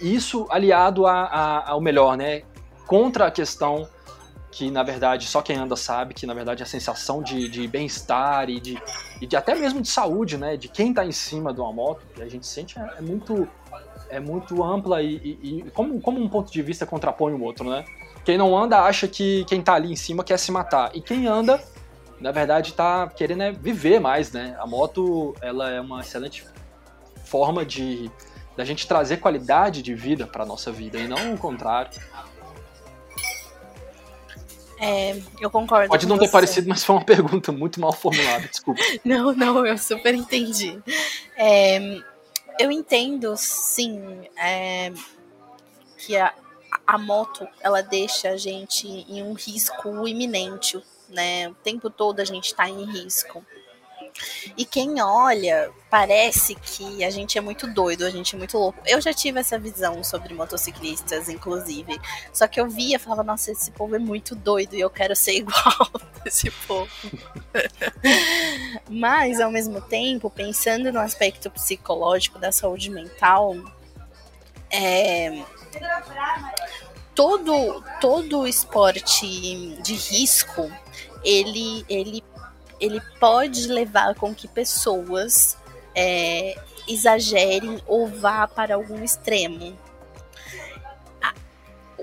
e 0.00 0.16
isso 0.16 0.46
aliado 0.48 1.06
a, 1.06 1.24
a, 1.24 1.70
ao 1.72 1.80
melhor, 1.80 2.16
né? 2.16 2.42
Contra 2.86 3.26
a 3.26 3.30
questão 3.30 3.86
que, 4.50 4.70
na 4.70 4.82
verdade, 4.82 5.26
só 5.26 5.42
quem 5.42 5.56
anda 5.56 5.76
sabe, 5.76 6.14
que, 6.14 6.26
na 6.26 6.34
verdade, 6.34 6.62
a 6.62 6.66
sensação 6.66 7.22
de, 7.22 7.48
de 7.48 7.68
bem-estar 7.68 8.48
e 8.48 8.58
de, 8.58 8.82
e 9.20 9.26
de 9.26 9.36
até 9.36 9.54
mesmo 9.54 9.80
de 9.82 9.88
saúde, 9.88 10.38
né? 10.38 10.56
De 10.56 10.68
quem 10.68 10.88
está 10.88 11.04
em 11.04 11.12
cima 11.12 11.52
de 11.52 11.60
uma 11.60 11.72
moto, 11.72 12.02
que 12.14 12.22
a 12.22 12.28
gente 12.28 12.46
sente 12.46 12.78
é, 12.78 12.94
é 12.98 13.00
muito 13.02 13.46
é 14.08 14.18
muito 14.18 14.64
ampla 14.64 15.00
e, 15.00 15.14
e, 15.16 15.62
e, 15.66 15.70
como, 15.70 16.00
como 16.00 16.20
um 16.20 16.28
ponto 16.28 16.50
de 16.50 16.60
vista 16.62 16.84
contrapõe 16.84 17.32
o 17.32 17.42
outro, 17.44 17.68
né? 17.68 17.84
Quem 18.24 18.36
não 18.36 18.56
anda 18.60 18.80
acha 18.80 19.06
que 19.06 19.44
quem 19.44 19.60
está 19.60 19.74
ali 19.74 19.92
em 19.92 19.96
cima 19.96 20.24
quer 20.24 20.38
se 20.38 20.50
matar. 20.50 20.90
E 20.94 21.00
quem 21.00 21.28
anda, 21.28 21.62
na 22.20 22.30
verdade, 22.30 22.70
está 22.70 23.08
querendo 23.08 23.42
é 23.42 23.52
viver 23.52 23.98
mais, 23.98 24.30
né? 24.30 24.56
A 24.60 24.66
moto, 24.66 25.34
ela 25.40 25.70
é 25.70 25.80
uma 25.80 26.00
excelente 26.00 26.44
forma 27.24 27.64
de, 27.64 28.10
da 28.56 28.64
gente 28.64 28.86
trazer 28.86 29.16
qualidade 29.16 29.82
de 29.82 29.94
vida 29.94 30.26
para 30.26 30.44
nossa 30.44 30.70
vida 30.70 30.98
e 30.98 31.08
não 31.08 31.34
o 31.34 31.38
contrário. 31.38 31.98
É, 34.78 35.20
eu 35.40 35.50
concordo. 35.50 35.88
Pode 35.88 36.06
não 36.06 36.18
ter 36.18 36.26
você. 36.26 36.32
parecido, 36.32 36.68
mas 36.68 36.84
foi 36.84 36.96
uma 36.96 37.04
pergunta 37.04 37.52
muito 37.52 37.80
mal 37.80 37.92
formulada, 37.92 38.48
desculpa. 38.48 38.80
não, 39.04 39.32
não, 39.32 39.66
eu 39.66 39.76
super 39.76 40.14
entendi. 40.14 40.78
É, 41.36 42.00
eu 42.58 42.70
entendo, 42.70 43.34
sim, 43.36 44.02
é, 44.36 44.92
que 45.98 46.16
a, 46.16 46.32
a 46.86 46.98
moto 46.98 47.46
ela 47.60 47.82
deixa 47.82 48.30
a 48.30 48.36
gente 48.36 48.86
em 48.86 49.22
um 49.22 49.34
risco 49.34 50.08
iminente, 50.08 50.82
né? 51.10 51.48
O 51.48 51.54
tempo 51.54 51.90
todo 51.90 52.20
a 52.20 52.24
gente 52.24 52.46
está 52.46 52.68
em 52.68 52.84
risco. 52.84 53.44
E 54.56 54.64
quem 54.64 55.00
olha, 55.00 55.70
parece 55.88 56.54
que 56.54 57.04
a 57.04 57.10
gente 57.10 57.38
é 57.38 57.40
muito 57.40 57.66
doido, 57.66 58.04
a 58.04 58.10
gente 58.10 58.34
é 58.34 58.38
muito 58.38 58.58
louco. 58.58 58.78
Eu 58.86 59.00
já 59.00 59.12
tive 59.12 59.40
essa 59.40 59.58
visão 59.58 60.02
sobre 60.04 60.34
motociclistas, 60.34 61.28
inclusive. 61.28 61.98
Só 62.32 62.46
que 62.46 62.60
eu 62.60 62.68
via 62.68 62.96
e 62.96 62.98
falava, 62.98 63.22
nossa, 63.22 63.52
esse 63.52 63.70
povo 63.70 63.96
é 63.96 63.98
muito 63.98 64.34
doido 64.34 64.74
e 64.74 64.80
eu 64.80 64.90
quero 64.90 65.14
ser 65.14 65.34
igual 65.38 65.90
desse 66.24 66.50
povo. 66.50 66.90
Mas, 68.88 69.40
ao 69.40 69.50
mesmo 69.50 69.80
tempo, 69.80 70.30
pensando 70.30 70.92
no 70.92 71.00
aspecto 71.00 71.50
psicológico 71.50 72.38
da 72.38 72.52
saúde 72.52 72.90
mental, 72.90 73.56
é, 74.70 75.42
todo 77.20 77.84
todo 78.00 78.48
esporte 78.48 79.76
de 79.82 79.92
risco 79.92 80.72
ele 81.22 81.84
ele 81.86 82.24
ele 82.80 82.98
pode 83.20 83.66
levar 83.66 84.14
com 84.14 84.34
que 84.34 84.48
pessoas 84.48 85.58
é, 85.94 86.58
exagerem 86.88 87.78
ou 87.86 88.06
vá 88.06 88.48
para 88.48 88.74
algum 88.74 89.04
extremo. 89.04 89.78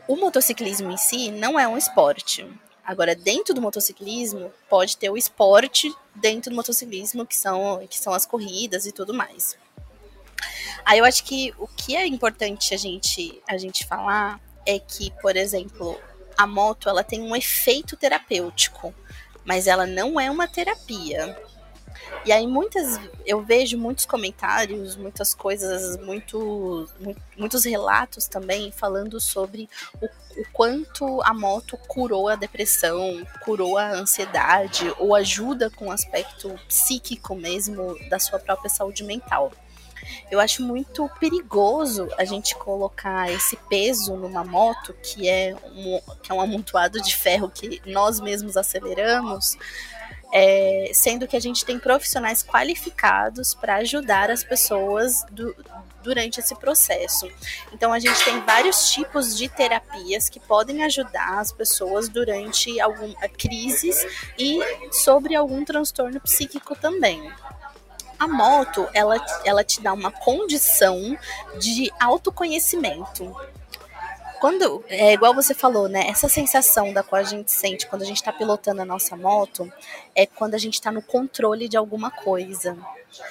O 0.08 0.16
motociclismo 0.16 0.92
em 0.92 0.98
si 0.98 1.32
não 1.32 1.60
é 1.60 1.68
um 1.68 1.76
esporte. 1.76 2.48
Agora, 2.86 3.16
dentro 3.16 3.56
do 3.56 3.62
motociclismo, 3.62 4.54
pode 4.70 4.96
ter 4.98 5.10
o 5.10 5.18
esporte 5.18 5.92
dentro 6.14 6.52
do 6.52 6.56
motociclismo, 6.56 7.26
que 7.26 7.36
são, 7.36 7.86
que 7.90 7.98
são 7.98 8.14
as 8.14 8.26
corridas 8.26 8.86
e 8.86 8.92
tudo 8.92 9.16
mais. 9.16 9.58
Aí 10.86 11.00
eu 11.00 11.06
acho 11.06 11.24
que 11.24 11.54
o 11.58 11.68
que 11.68 11.96
é 11.96 12.06
importante 12.06 12.74
a 12.76 12.78
gente, 12.78 13.42
a 13.48 13.58
gente 13.58 13.86
falar 13.86 14.40
é 14.68 14.78
que, 14.78 15.12
por 15.22 15.36
exemplo, 15.36 16.00
a 16.38 16.46
moto 16.46 16.88
ela 16.88 17.04
tem 17.04 17.22
um 17.22 17.36
efeito 17.36 17.98
terapêutico 17.98 18.94
mas 19.48 19.66
ela 19.66 19.88
não 19.88 20.20
é 20.20 20.30
uma 20.30 20.46
terapia. 20.46 21.42
E 22.26 22.32
aí 22.34 22.46
muitas 22.46 23.00
eu 23.26 23.42
vejo 23.42 23.78
muitos 23.78 24.06
comentários, 24.06 24.98
muitas 24.98 25.34
coisas, 25.34 25.98
muito, 26.02 26.88
muitos 27.38 27.64
relatos 27.64 28.28
também 28.28 28.72
falando 28.72 29.20
sobre 29.22 29.70
o, 30.02 30.06
o, 30.06 30.46
quanto 30.52 31.22
a 31.24 31.34
moto 31.34 31.78
curou 31.88 32.28
a 32.28 32.36
depressão, 32.36 33.26
curou 33.44 33.78
a 33.78 33.92
ansiedade 33.92 34.94
ou 35.00 35.16
ajuda 35.16 35.70
com 35.70 35.88
o 35.88 35.92
aspecto 35.92 36.54
psíquico 36.68 37.34
mesmo 37.34 37.98
da 38.10 38.20
sua 38.20 38.40
própria 38.40 38.70
saúde 38.70 39.04
mental. 39.04 39.52
Eu 40.30 40.40
acho 40.40 40.64
muito 40.64 41.10
perigoso 41.20 42.08
a 42.18 42.26
gente 42.26 42.56
colocar 42.56 43.32
esse 43.32 43.56
peso 43.70 44.16
numa 44.16 44.44
moto 44.44 44.94
que 45.02 45.28
é 45.28 45.56
um, 45.74 46.02
que 46.22 46.32
é 46.32 46.36
um 46.36 46.42
amontoado 46.42 47.02
de 47.02 47.16
ferro 47.16 47.50
que 47.50 47.82
nós 47.86 48.20
mesmos 48.20 48.58
aceleramos. 48.58 49.58
É, 50.34 50.92
sendo 50.94 51.26
que 51.26 51.38
a 51.38 51.40
gente 51.40 51.64
tem 51.64 51.80
profissionais 51.80 52.44
qualificados 52.44 53.56
para 53.56 53.76
ajudar 53.76 54.30
as 54.30 54.44
pessoas 54.44 55.24
do, 55.32 55.56
durante 56.04 56.40
esse 56.40 56.56
processo. 56.56 57.30
Então 57.74 57.92
a 57.94 58.00
gente 58.00 58.24
tem 58.24 58.40
vários 58.42 58.92
tipos 58.92 59.38
de 59.38 59.50
terapias 59.50 60.30
que 60.30 60.40
podem 60.40 60.84
ajudar 60.84 61.40
as 61.40 61.52
pessoas 61.52 62.10
durante 62.10 62.80
algumas 62.80 63.16
crises 63.38 64.06
e 64.38 64.60
sobre 64.92 65.36
algum 65.36 65.64
transtorno 65.64 66.20
psíquico 66.20 66.76
também 66.76 67.32
a 68.20 68.28
moto, 68.28 68.88
ela, 68.94 69.16
ela 69.44 69.64
te 69.64 69.82
dá 69.82 69.94
uma 69.94 70.12
condição 70.12 71.18
de 71.60 71.92
autoconhecimento. 72.00 73.36
Quando, 74.40 74.84
é 74.88 75.14
igual 75.14 75.34
você 75.34 75.54
falou, 75.54 75.90
né? 75.90 76.08
Essa 76.10 76.30
sensação 76.30 76.94
da 76.94 77.02
qual 77.02 77.20
a 77.20 77.26
gente 77.26 77.52
sente 77.52 77.88
quando 77.88 78.04
a 78.04 78.06
gente 78.06 78.18
está 78.18 78.32
pilotando 78.32 78.82
a 78.82 78.86
nossa 78.86 79.18
moto 79.18 79.72
é 80.14 80.28
quando 80.28 80.54
a 80.54 80.60
gente 80.60 80.76
está 80.76 80.92
no 80.92 81.02
controle 81.02 81.68
de 81.68 81.76
alguma 81.76 82.12
coisa. 82.12 82.78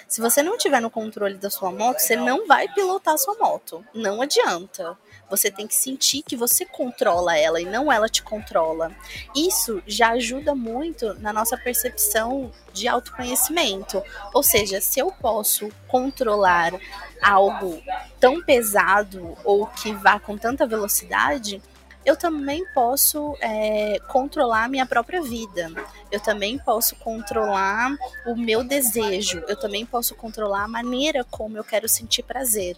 Se 0.09 0.21
você 0.21 0.43
não 0.43 0.59
tiver 0.59 0.81
no 0.81 0.91
controle 0.91 1.37
da 1.37 1.49
sua 1.49 1.71
moto, 1.71 2.01
você 2.01 2.17
não 2.17 2.47
vai 2.47 2.67
pilotar 2.69 3.15
a 3.15 3.19
sua 3.19 3.35
moto. 3.35 3.85
Não 3.95 4.21
adianta. 4.21 4.99
Você 5.29 5.51
tem 5.51 5.67
que 5.67 5.75
sentir 5.75 6.23
que 6.23 6.37
você 6.37 6.65
controla 6.65 7.37
ela 7.37 7.61
e 7.61 7.65
não 7.65 7.91
ela 7.91 8.09
te 8.09 8.23
controla. 8.23 8.93
Isso 9.35 9.83
já 9.87 10.11
ajuda 10.11 10.55
muito 10.55 11.15
na 11.15 11.33
nossa 11.33 11.57
percepção 11.57 12.53
de 12.73 12.87
autoconhecimento. 12.87 14.03
Ou 14.33 14.43
seja, 14.43 14.81
se 14.81 15.01
eu 15.01 15.11
posso 15.11 15.69
controlar 15.89 16.73
algo 17.21 17.83
tão 18.21 18.43
pesado 18.43 19.37
ou 19.45 19.67
que 19.67 19.93
vá 19.93 20.21
com 20.21 20.39
tanta 20.39 20.67
velocidade, 20.67 21.61
eu 22.07 22.17
também 22.17 22.65
posso 22.73 23.37
é, 23.41 23.99
controlar 24.07 24.65
a 24.65 24.69
minha 24.69 24.87
própria 24.87 25.21
vida. 25.21 25.73
Eu 26.09 26.21
também 26.21 26.57
posso 26.57 26.95
controlar 26.95 27.97
o 28.25 28.37
meu 28.37 28.63
desejo. 28.63 29.43
Eu 29.49 29.59
também 29.59 29.85
posso 29.85 30.15
controlar 30.15 30.63
a 30.63 30.69
maneira 30.69 31.25
como 31.25 31.59
eu 31.59 31.65
quero 31.65 31.89
sentir 31.89 32.23
prazer. 32.23 32.77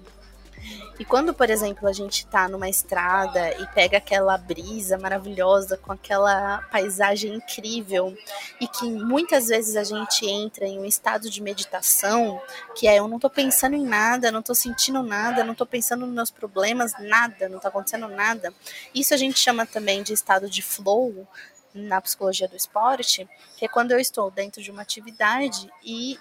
E 0.98 1.04
quando, 1.04 1.32
por 1.32 1.48
exemplo, 1.48 1.88
a 1.88 1.92
gente 1.92 2.18
está 2.24 2.48
numa 2.48 2.68
estrada 2.68 3.50
e 3.61 3.66
pega 3.68 3.98
aquela 3.98 4.36
brisa 4.36 4.98
maravilhosa 4.98 5.76
com 5.76 5.92
aquela 5.92 6.62
paisagem 6.70 7.34
incrível 7.34 8.16
e 8.61 8.66
que 8.66 8.90
muitas 8.90 9.48
vezes 9.48 9.76
a 9.76 9.84
gente 9.84 10.26
entra 10.26 10.66
em 10.66 10.78
um 10.78 10.84
estado 10.84 11.30
de 11.30 11.40
meditação, 11.40 12.40
que 12.74 12.88
é 12.88 12.98
eu 12.98 13.09
não 13.09 13.16
estou 13.16 13.30
pensando 13.30 13.76
em 13.76 13.84
nada, 13.84 14.32
não 14.32 14.40
estou 14.40 14.54
sentindo 14.54 15.02
nada, 15.02 15.44
não 15.44 15.52
estou 15.52 15.66
pensando 15.66 16.04
nos 16.06 16.14
meus 16.14 16.30
problemas, 16.30 16.92
nada, 16.98 17.48
não 17.48 17.59
está 17.59 17.68
acontecendo 17.68 18.09
nada. 18.09 18.52
Isso 18.94 19.14
a 19.14 19.16
gente 19.16 19.38
chama 19.38 19.64
também 19.66 20.02
de 20.02 20.12
estado 20.12 20.48
de 20.48 20.62
flow 20.62 21.26
na 21.74 22.00
psicologia 22.00 22.48
do 22.48 22.56
esporte, 22.56 23.28
que 23.56 23.64
é 23.64 23.68
quando 23.68 23.92
eu 23.92 24.00
estou 24.00 24.30
dentro 24.30 24.62
de 24.62 24.70
uma 24.70 24.82
atividade 24.82 25.70
e 25.84 26.18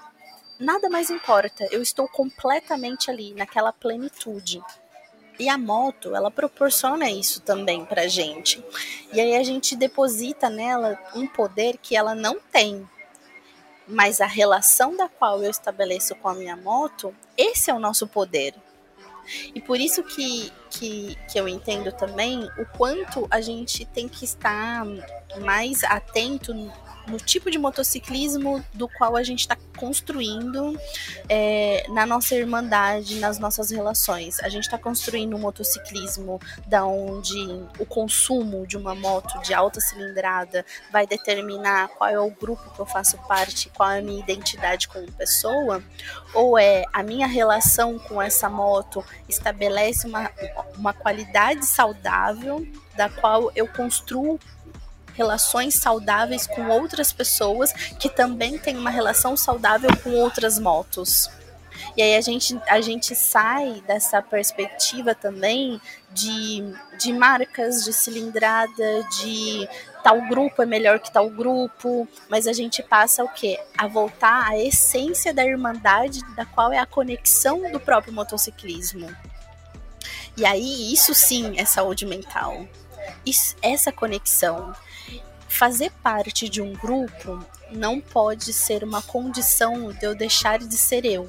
nada 0.60 0.90
mais 0.90 1.10
importa. 1.10 1.68
Eu 1.72 1.82
estou 1.82 2.08
completamente 2.08 3.10
ali, 3.10 3.34
naquela 3.34 3.72
plenitude. 3.72 4.62
E 5.40 5.48
a 5.50 5.58
moto, 5.58 6.16
ela 6.16 6.32
proporciona 6.32 7.10
isso 7.12 7.42
também 7.42 7.86
pra 7.86 8.08
gente. 8.08 8.64
E 9.14 9.22
aí 9.22 9.36
a 9.36 9.44
gente 9.44 9.76
deposita 9.76 10.50
nela 10.50 11.00
um 11.14 11.28
poder 11.28 11.78
que 11.78 11.96
ela 11.96 12.16
não 12.16 12.40
tem. 12.52 12.88
Mas 13.88 14.20
a 14.20 14.26
relação 14.26 14.98
da 14.98 15.08
qual 15.08 15.44
eu 15.44 15.50
estabeleço 15.50 16.16
com 16.16 16.28
a 16.28 16.34
minha 16.34 16.58
moto, 16.58 17.14
esse 17.38 17.70
é 17.70 17.74
o 17.74 17.80
nosso 17.80 18.08
poder. 18.08 18.56
E 19.54 19.62
por 19.62 19.80
isso 19.80 20.04
que, 20.04 20.52
que, 20.70 21.16
que 21.30 21.40
eu 21.40 21.48
entendo 21.48 21.92
também 21.92 22.50
o 22.58 22.66
quanto 22.78 23.28
a 23.30 23.42
gente 23.42 23.86
tem 23.86 24.08
que 24.08 24.26
estar 24.26 24.86
mais 25.42 25.84
atento 25.84 26.54
no 27.08 27.18
tipo 27.18 27.50
de 27.50 27.58
motociclismo 27.58 28.64
do 28.74 28.88
qual 28.88 29.16
a 29.16 29.24
gente 29.24 29.42
está 29.42 29.58
construindo 29.78 30.78
é, 31.30 31.86
na 31.90 32.06
nossa 32.06 32.36
irmandade, 32.36 33.20
nas 33.20 33.40
nossas 33.40 33.72
relações. 33.72 34.40
A 34.42 34.50
gente 34.50 34.64
está 34.64 34.78
construindo 34.78 35.36
um 35.36 35.40
motociclismo 35.40 36.40
da 36.66 36.86
onde 36.86 37.38
o 37.80 37.86
consumo 37.86 38.66
de 38.68 38.76
uma 38.76 38.96
moto 38.96 39.40
de 39.42 39.54
alta 39.54 39.80
cilindrada 39.80 40.66
vai 40.92 41.06
determinar 41.06 41.90
qual 41.90 42.10
é 42.10 42.20
o 42.20 42.30
grupo 42.30 42.72
que 42.72 42.80
eu 42.80 42.86
faço 42.86 43.18
parte, 43.28 43.70
qual 43.70 43.92
é 43.92 44.00
a 44.00 44.02
minha 44.02 44.20
identidade 44.20 44.88
como 44.88 45.10
pessoa, 45.12 45.84
ou 46.34 46.58
é 46.58 46.84
a 46.92 47.04
minha 47.04 47.28
relação 47.28 47.98
com 48.00 48.22
essa 48.22 48.50
moto 48.50 49.04
estabelece 49.30 50.08
uma, 50.08 50.32
uma 50.78 50.94
qualidade 50.94 51.66
saudável 51.66 52.68
da 52.96 53.10
qual 53.10 53.52
eu 53.56 53.68
construo 53.68 54.40
relações 55.18 55.74
saudáveis 55.74 56.46
com 56.46 56.70
outras 56.70 57.12
pessoas 57.12 57.74
que 58.00 58.08
também 58.08 58.58
têm 58.58 58.78
uma 58.78 58.92
relação 58.92 59.36
saudável 59.36 59.90
com 60.04 60.12
outras 60.12 60.60
motos. 60.60 61.30
E 61.96 62.02
aí 62.02 62.16
a 62.16 62.22
gente, 62.22 62.60
a 62.68 62.80
gente 62.80 63.16
sai 63.16 63.82
dessa 63.88 64.22
perspectiva 64.22 65.16
também 65.16 65.82
de, 66.12 66.64
de 67.00 67.12
marcas, 67.12 67.84
de 67.84 67.92
cilindrada, 67.92 69.04
de 69.22 69.68
tal 70.04 70.22
grupo 70.28 70.62
é 70.62 70.66
melhor 70.66 71.00
que 71.00 71.12
tal 71.12 71.30
grupo, 71.30 72.08
mas 72.30 72.48
a 72.48 72.54
gente 72.54 72.82
passa 72.82 73.24
o 73.24 73.30
quê? 73.30 73.60
A 73.78 73.88
voltar 73.88 74.48
à 74.48 74.58
essência 74.58 75.34
da 75.34 75.46
irmandade, 75.46 76.22
da 76.36 76.46
qual 76.46 76.72
é 76.72 76.80
a 76.80 76.86
conexão 76.86 77.72
do 77.72 77.80
próprio 77.80 78.14
motociclismo. 78.14 79.08
E 80.36 80.46
aí 80.46 80.94
isso 80.94 81.14
sim 81.14 81.60
é 81.60 81.66
saúde 81.66 82.06
mental. 82.06 82.68
Isso, 83.26 83.56
essa 83.62 83.92
conexão 83.92 84.74
fazer 85.48 85.92
parte 86.04 86.50
de 86.50 86.62
um 86.62 86.74
grupo 86.74 87.44
não 87.72 88.00
pode 88.00 88.54
ser 88.54 88.84
uma 88.84 89.02
condição 89.02 89.92
de 89.92 90.06
eu 90.06 90.16
deixar 90.16 90.60
de 90.60 90.78
ser 90.78 91.06
eu, 91.06 91.28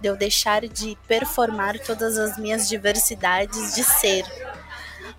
de 0.00 0.08
eu 0.08 0.16
deixar 0.16 0.66
de 0.66 0.96
performar 1.06 1.78
todas 1.78 2.18
as 2.18 2.38
minhas 2.38 2.68
diversidades 2.68 3.74
de 3.74 3.84
ser. 3.84 4.24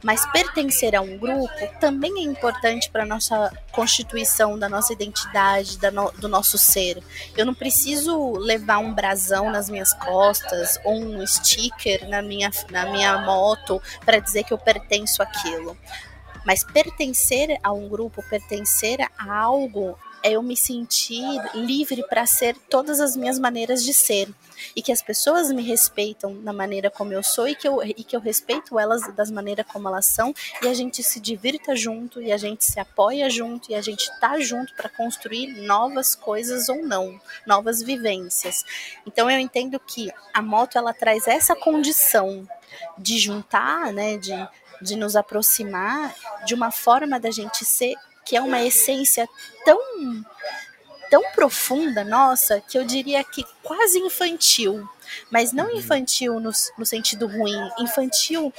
Mas 0.04 0.26
pertencer 0.32 0.96
a 0.96 1.02
um 1.02 1.16
grupo 1.16 1.80
também 1.80 2.12
é 2.18 2.24
importante 2.24 2.90
para 2.90 3.04
a 3.04 3.06
nossa 3.06 3.52
constituição, 3.72 4.58
da 4.58 4.68
nossa 4.68 4.92
identidade, 4.94 5.78
da 5.78 5.92
no, 5.92 6.12
do 6.14 6.28
nosso 6.28 6.58
ser. 6.58 7.04
Eu 7.38 7.46
não 7.46 7.54
preciso 7.54 8.32
levar 8.32 8.80
um 8.80 8.94
brasão 8.94 9.52
nas 9.52 9.70
minhas 9.70 9.94
costas 9.94 10.80
ou 10.84 11.00
um 11.00 11.26
sticker 11.28 12.10
na 12.10 12.22
minha, 12.22 12.50
na 12.72 12.88
minha 12.88 13.20
moto 13.20 13.80
para 14.04 14.18
dizer 14.18 14.44
que 14.44 14.54
eu 14.54 14.58
pertenço 14.58 15.22
àquilo. 15.22 15.78
Mas 16.46 16.64
pertencer 16.64 17.60
a 17.64 17.72
um 17.72 17.88
grupo, 17.88 18.24
pertencer 18.30 19.00
a 19.18 19.34
algo, 19.34 19.98
é 20.24 20.32
eu 20.34 20.44
me 20.44 20.56
sentir 20.56 21.24
livre 21.56 22.04
para 22.08 22.26
ser 22.26 22.56
todas 22.70 23.00
as 23.00 23.16
minhas 23.16 23.40
maneiras 23.40 23.84
de 23.84 23.94
ser. 23.94 24.30
E 24.76 24.82
que 24.82 24.92
as 24.92 25.02
pessoas 25.02 25.52
me 25.52 25.64
respeitam 25.64 26.36
na 26.36 26.54
maneira 26.54 26.92
como 26.92 27.12
eu 27.12 27.24
sou 27.24 27.48
e 27.48 27.56
que 27.56 27.68
eu, 27.68 27.82
e 27.84 28.04
que 28.04 28.16
eu 28.16 28.20
respeito 28.20 28.78
elas 28.78 29.12
das 29.16 29.32
maneiras 29.32 29.66
como 29.66 29.88
elas 29.88 30.06
são. 30.06 30.34
E 30.62 30.68
a 30.68 30.74
gente 30.74 31.02
se 31.02 31.20
divirta 31.20 31.76
junto, 31.76 32.22
e 32.22 32.32
a 32.32 32.38
gente 32.38 32.64
se 32.64 32.80
apoia 32.80 33.30
junto, 33.30 33.72
e 33.72 33.76
a 33.76 33.82
gente 33.82 34.08
tá 34.20 34.40
junto 34.40 34.76
para 34.76 34.90
construir 34.90 35.48
novas 35.64 36.14
coisas 36.14 36.70
ou 36.70 36.86
não, 36.86 37.20
novas 37.48 37.82
vivências. 37.82 38.64
Então 39.06 39.30
eu 39.30 39.40
entendo 39.40 39.80
que 39.80 40.12
a 40.32 40.42
moto 40.42 40.78
ela 40.78 40.94
traz 40.94 41.28
essa 41.28 41.56
condição 41.56 42.48
de 42.98 43.18
juntar, 43.18 43.92
né, 43.92 44.18
de 44.18 44.32
de 44.82 44.96
nos 44.96 45.16
aproximar 45.16 46.14
de 46.46 46.54
uma 46.54 46.72
forma 46.72 47.20
da 47.20 47.32
gente 47.32 47.64
ser 47.66 47.96
que 48.26 48.36
é 48.36 48.42
uma 48.42 48.62
essência 48.62 49.28
tão 49.66 49.80
tão 51.10 51.22
profunda 51.34 52.06
nossa 52.06 52.62
que 52.62 52.78
eu 52.78 52.86
diria 52.86 53.22
que 53.22 53.44
quase 53.62 54.00
infantil, 54.00 54.88
mas 55.30 55.52
não 55.52 55.66
uhum. 55.66 55.78
infantil 55.78 56.40
no, 56.40 56.52
no 56.78 56.86
sentido 56.86 57.28
ruim, 57.28 57.70
infantil 57.78 58.54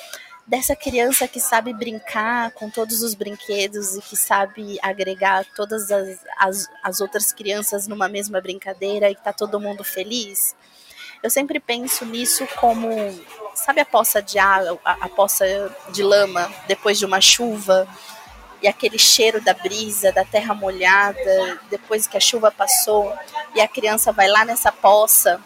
dessa 0.46 0.76
criança 0.76 1.26
que 1.26 1.40
sabe 1.40 1.72
brincar 1.72 2.50
com 2.52 2.68
todos 2.68 3.02
os 3.02 3.14
brinquedos 3.14 3.96
e 3.96 4.02
que 4.02 4.16
sabe 4.16 4.78
agregar 4.82 5.46
todas 5.56 5.90
as, 5.90 6.18
as, 6.36 6.68
as 6.82 7.00
outras 7.00 7.32
crianças 7.32 7.86
numa 7.86 8.08
mesma 8.08 8.40
brincadeira 8.40 9.10
e 9.10 9.14
que 9.14 9.24
tá 9.24 9.32
todo 9.32 9.58
mundo 9.58 9.82
feliz. 9.82 10.54
Eu 11.22 11.30
sempre 11.30 11.60
penso 11.60 12.04
nisso 12.04 12.46
como, 12.60 12.88
sabe 13.54 13.80
a 13.80 13.84
poça 13.84 14.22
de 14.22 14.38
água, 14.38 14.78
a, 14.84 14.92
a 14.92 15.08
poça 15.08 15.44
de 15.90 16.02
lama 16.02 16.52
depois 16.66 16.98
de 16.98 17.06
uma 17.06 17.20
chuva? 17.20 17.86
E 18.60 18.68
aquele 18.68 18.98
cheiro 18.98 19.40
da 19.40 19.52
brisa, 19.52 20.12
da 20.12 20.24
terra 20.24 20.54
molhada, 20.54 21.60
depois 21.68 22.06
que 22.06 22.16
a 22.16 22.20
chuva 22.20 22.50
passou, 22.50 23.12
e 23.56 23.60
a 23.60 23.66
criança 23.66 24.12
vai 24.12 24.28
lá 24.28 24.44
nessa 24.44 24.70
poça 24.70 25.40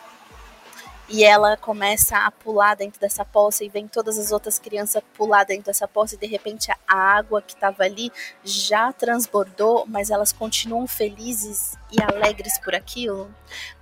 e 1.08 1.22
ela 1.22 1.56
começa 1.56 2.18
a 2.18 2.30
pular 2.30 2.74
dentro 2.74 3.00
dessa 3.00 3.24
poça 3.24 3.64
e 3.64 3.68
vem 3.68 3.86
todas 3.86 4.18
as 4.18 4.32
outras 4.32 4.58
crianças 4.58 5.02
pular 5.14 5.44
dentro 5.44 5.66
dessa 5.66 5.86
poça 5.86 6.14
e 6.14 6.18
de 6.18 6.26
repente 6.26 6.70
a 6.70 6.96
água 6.96 7.40
que 7.40 7.54
estava 7.54 7.84
ali 7.84 8.10
já 8.44 8.92
transbordou, 8.92 9.84
mas 9.86 10.10
elas 10.10 10.32
continuam 10.32 10.86
felizes 10.86 11.76
e 11.92 12.02
alegres 12.02 12.58
por 12.58 12.74
aquilo. 12.74 13.32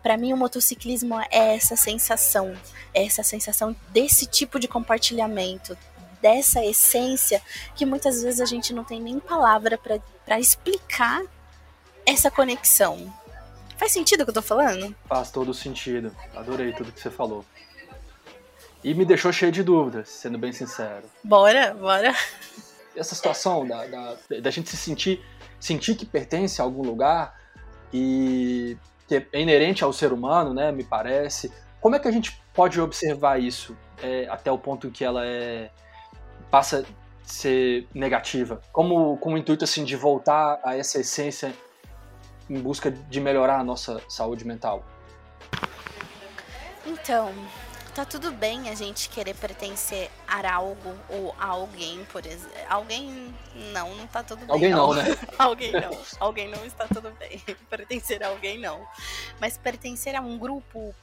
Para 0.03 0.17
mim 0.17 0.33
o 0.33 0.37
motociclismo 0.37 1.19
é 1.31 1.55
essa 1.55 1.77
sensação, 1.77 2.55
é 2.93 3.05
essa 3.05 3.23
sensação 3.23 3.75
desse 3.89 4.27
tipo 4.27 4.61
de 4.61 4.69
compartilhamento, 4.69 5.77
dessa 6.21 6.65
essência 6.65 7.41
que 7.75 7.87
muitas 7.87 8.23
vezes 8.23 8.41
a 8.41 8.47
gente 8.47 8.73
não 8.73 8.85
tem 8.85 9.01
nem 9.01 9.19
palavra 9.19 9.79
para 9.79 10.39
explicar 10.39 11.23
essa 12.07 12.31
conexão. 12.31 13.13
Faz 13.77 13.93
sentido 13.93 14.23
o 14.23 14.25
que 14.25 14.31
eu 14.31 14.35
tô 14.35 14.43
falando? 14.43 14.95
Faz 15.07 15.31
todo 15.31 15.53
sentido. 15.53 16.15
Adorei 16.35 16.73
tudo 16.73 16.93
que 16.93 17.01
você 17.01 17.11
falou. 17.11 17.45
E 18.83 18.93
me 18.95 19.05
deixou 19.05 19.33
cheio 19.33 19.51
de 19.51 19.63
dúvidas, 19.63 20.09
sendo 20.09 20.39
bem 20.39 20.53
sincero. 20.53 21.05
Bora, 21.23 21.75
bora. 21.75 22.15
Essa 22.95 23.15
situação 23.15 23.67
da, 23.67 23.87
da, 23.87 24.17
da 24.43 24.51
gente 24.51 24.69
se 24.69 24.77
sentir, 24.77 25.25
sentir 25.59 25.95
que 25.97 26.05
pertence 26.05 26.61
a 26.61 26.65
algum 26.65 26.83
lugar 26.83 27.35
e 27.93 28.77
que 29.09 29.27
é 29.33 29.41
inerente 29.41 29.83
ao 29.83 29.93
ser 29.93 30.13
humano, 30.13 30.53
né, 30.53 30.71
me 30.71 30.85
parece. 30.85 31.53
Como 31.81 31.97
é 31.97 31.99
que 31.99 32.09
a 32.09 32.11
gente 32.11 32.39
pode 32.53 32.81
observar 32.81 33.41
isso 33.41 33.77
é, 34.03 34.27
até 34.29 34.51
o 34.51 34.59
ponto 34.59 34.91
que 34.91 35.05
ela 35.05 35.27
é 35.27 35.71
passa 36.51 36.81
a 36.81 36.85
ser 37.23 37.89
negativa? 37.95 38.61
Como 38.73 39.17
com 39.19 39.35
o 39.35 39.39
intuito 39.39 39.65
assim 39.65 39.85
de 39.85 39.97
voltar 39.97 40.61
a 40.63 40.77
essa 40.77 41.01
essência 41.01 41.55
em 42.49 42.61
busca 42.61 42.91
de 42.91 43.21
melhorar 43.21 43.61
a 43.61 43.65
nossa 43.65 44.01
saúde 44.09 44.47
mental? 44.47 44.85
Então, 46.87 47.33
tá 47.95 48.05
tudo 48.05 48.33
bem 48.33 48.69
a 48.69 48.75
gente 48.75 49.09
querer 49.09 49.35
pertencer 49.35 50.11
a 50.27 50.55
algo 50.55 50.95
ou 51.09 51.35
a 51.39 51.47
alguém, 51.47 52.05
por 52.07 52.27
exemplo. 52.27 52.53
Alguém 52.69 53.35
não, 53.73 53.95
não 53.95 54.07
tá 54.07 54.23
tudo 54.23 54.41
bem. 54.41 54.51
Alguém 54.51 54.71
não, 54.71 54.89
não 54.89 54.95
né? 54.95 55.17
alguém 55.39 55.73
não. 55.73 55.99
alguém 56.21 56.49
não 56.49 56.65
está 56.67 56.87
tudo 56.87 57.11
bem. 57.13 57.41
pertencer 57.71 58.23
a 58.23 58.29
alguém 58.29 58.59
não. 58.59 58.87
Mas 59.41 59.57
pertencer 59.57 60.15
a 60.15 60.21
um 60.21 60.37
grupo 60.37 60.95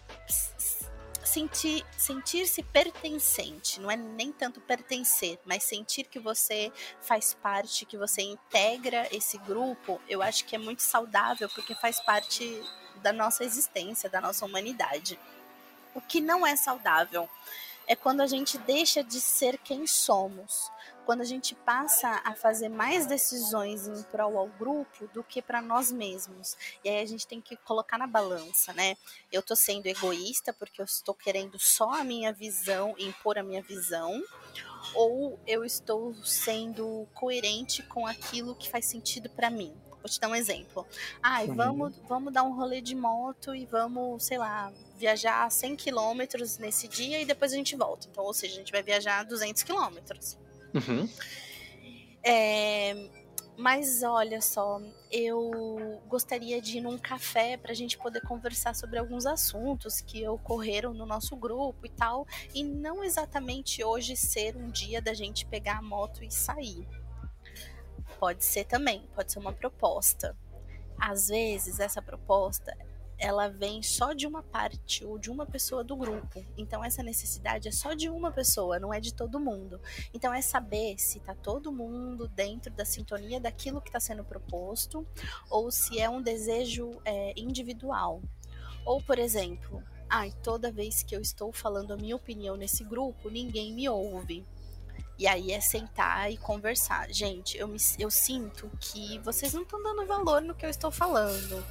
sentir 1.23 1.85
sentir-se 1.97 2.63
pertencente, 2.63 3.79
não 3.79 3.89
é 3.89 3.95
nem 3.95 4.31
tanto 4.31 4.59
pertencer, 4.61 5.39
mas 5.45 5.63
sentir 5.63 6.05
que 6.05 6.19
você 6.19 6.71
faz 7.01 7.33
parte, 7.33 7.85
que 7.85 7.97
você 7.97 8.21
integra 8.21 9.07
esse 9.15 9.37
grupo, 9.39 10.01
eu 10.07 10.21
acho 10.21 10.45
que 10.45 10.55
é 10.55 10.59
muito 10.59 10.81
saudável 10.81 11.49
porque 11.49 11.75
faz 11.75 11.99
parte 11.99 12.61
da 13.01 13.13
nossa 13.13 13.43
existência, 13.43 14.09
da 14.09 14.21
nossa 14.21 14.45
humanidade. 14.45 15.19
O 15.93 16.01
que 16.01 16.21
não 16.21 16.45
é 16.45 16.55
saudável 16.55 17.29
é 17.91 17.95
quando 17.95 18.21
a 18.21 18.27
gente 18.27 18.57
deixa 18.59 19.03
de 19.03 19.19
ser 19.19 19.57
quem 19.57 19.85
somos 19.85 20.71
quando 21.05 21.21
a 21.21 21.25
gente 21.25 21.55
passa 21.55 22.21
a 22.23 22.33
fazer 22.35 22.69
mais 22.69 23.05
decisões 23.05 23.85
em 23.85 24.01
prol 24.03 24.37
ao 24.37 24.47
grupo 24.47 25.07
do 25.07 25.21
que 25.21 25.41
para 25.41 25.61
nós 25.61 25.91
mesmos. 25.91 26.55
E 26.85 26.89
aí 26.89 27.01
a 27.01 27.05
gente 27.05 27.27
tem 27.27 27.41
que 27.41 27.57
colocar 27.57 27.97
na 27.97 28.07
balança, 28.07 28.71
né? 28.71 28.95
Eu 29.29 29.41
tô 29.41 29.53
sendo 29.53 29.87
egoísta 29.87 30.53
porque 30.53 30.79
eu 30.79 30.85
estou 30.85 31.13
querendo 31.13 31.59
só 31.59 31.91
a 31.95 32.03
minha 32.03 32.31
visão, 32.31 32.95
impor 32.97 33.37
a 33.37 33.43
minha 33.43 33.61
visão, 33.61 34.23
ou 34.93 35.37
eu 35.45 35.65
estou 35.65 36.13
sendo 36.23 37.05
coerente 37.13 37.83
com 37.83 38.07
aquilo 38.07 38.55
que 38.55 38.69
faz 38.69 38.85
sentido 38.85 39.29
para 39.29 39.49
mim. 39.49 39.75
Vou 40.01 40.09
te 40.09 40.19
dar 40.19 40.29
um 40.29 40.35
exemplo. 40.35 40.85
Ai, 41.21 41.47
vamos, 41.47 41.93
vamos 42.07 42.33
dar 42.33 42.43
um 42.43 42.55
rolê 42.55 42.81
de 42.81 42.95
moto 42.95 43.53
e 43.53 43.65
vamos, 43.65 44.23
sei 44.23 44.37
lá, 44.37 44.71
viajar 44.97 45.49
100 45.49 45.75
quilômetros 45.75 46.57
nesse 46.57 46.87
dia 46.87 47.21
e 47.21 47.25
depois 47.25 47.53
a 47.53 47.55
gente 47.55 47.75
volta. 47.75 48.07
Então, 48.09 48.23
ou 48.23 48.33
seja, 48.33 48.55
a 48.55 48.57
gente 48.57 48.71
vai 48.71 48.81
viajar 48.81 49.23
200 49.23 49.63
quilômetros. 49.63 50.37
Uhum. 50.73 51.07
É, 52.23 53.09
mas 53.57 54.01
olha 54.01 54.41
só, 54.41 54.81
eu 55.11 56.01
gostaria 56.07 56.61
de 56.61 56.77
ir 56.77 56.81
num 56.81 56.97
café 56.97 57.57
para 57.57 57.71
a 57.71 57.75
gente 57.75 57.97
poder 57.97 58.21
conversar 58.21 58.73
sobre 58.73 58.97
alguns 58.97 59.25
assuntos 59.25 60.01
que 60.01 60.27
ocorreram 60.27 60.93
no 60.93 61.05
nosso 61.05 61.35
grupo 61.35 61.85
e 61.85 61.89
tal, 61.89 62.25
e 62.55 62.63
não 62.63 63.03
exatamente 63.03 63.83
hoje 63.83 64.15
ser 64.15 64.55
um 64.55 64.69
dia 64.69 65.01
da 65.01 65.13
gente 65.13 65.45
pegar 65.45 65.77
a 65.77 65.81
moto 65.81 66.23
e 66.23 66.31
sair. 66.31 66.87
Pode 68.21 68.45
ser 68.45 68.65
também, 68.65 69.01
pode 69.15 69.31
ser 69.31 69.39
uma 69.39 69.51
proposta. 69.51 70.37
Às 70.95 71.29
vezes 71.29 71.79
essa 71.79 72.03
proposta 72.03 72.77
ela 73.17 73.47
vem 73.47 73.81
só 73.81 74.13
de 74.13 74.27
uma 74.27 74.43
parte 74.43 75.03
ou 75.03 75.17
de 75.17 75.31
uma 75.31 75.43
pessoa 75.43 75.83
do 75.83 75.95
grupo. 75.95 76.45
Então 76.55 76.85
essa 76.85 77.01
necessidade 77.01 77.67
é 77.67 77.71
só 77.71 77.95
de 77.95 78.09
uma 78.09 78.31
pessoa, 78.31 78.77
não 78.77 78.93
é 78.93 78.99
de 78.99 79.11
todo 79.11 79.39
mundo. 79.39 79.81
Então 80.13 80.31
é 80.31 80.39
saber 80.39 80.99
se 80.99 81.17
está 81.17 81.33
todo 81.33 81.71
mundo 81.71 82.27
dentro 82.27 82.71
da 82.71 82.85
sintonia 82.85 83.39
daquilo 83.39 83.81
que 83.81 83.89
está 83.89 83.99
sendo 83.99 84.23
proposto 84.23 85.03
ou 85.49 85.71
se 85.71 85.99
é 85.99 86.07
um 86.07 86.21
desejo 86.21 87.01
é, 87.03 87.33
individual. 87.35 88.21
Ou, 88.85 89.01
por 89.01 89.17
exemplo, 89.17 89.81
ai, 90.07 90.31
toda 90.43 90.71
vez 90.71 91.01
que 91.01 91.15
eu 91.15 91.21
estou 91.21 91.51
falando 91.51 91.91
a 91.91 91.97
minha 91.97 92.15
opinião 92.15 92.55
nesse 92.55 92.83
grupo, 92.83 93.31
ninguém 93.31 93.73
me 93.73 93.89
ouve. 93.89 94.45
E 95.17 95.27
aí 95.27 95.51
é 95.51 95.61
sentar 95.61 96.31
e 96.31 96.37
conversar. 96.37 97.11
Gente, 97.11 97.57
eu, 97.57 97.67
me, 97.67 97.77
eu 97.99 98.09
sinto 98.09 98.71
que 98.79 99.19
vocês 99.19 99.53
não 99.53 99.61
estão 99.61 99.81
dando 99.81 100.05
valor 100.05 100.41
no 100.41 100.55
que 100.55 100.65
eu 100.65 100.69
estou 100.69 100.91
falando. 100.91 101.63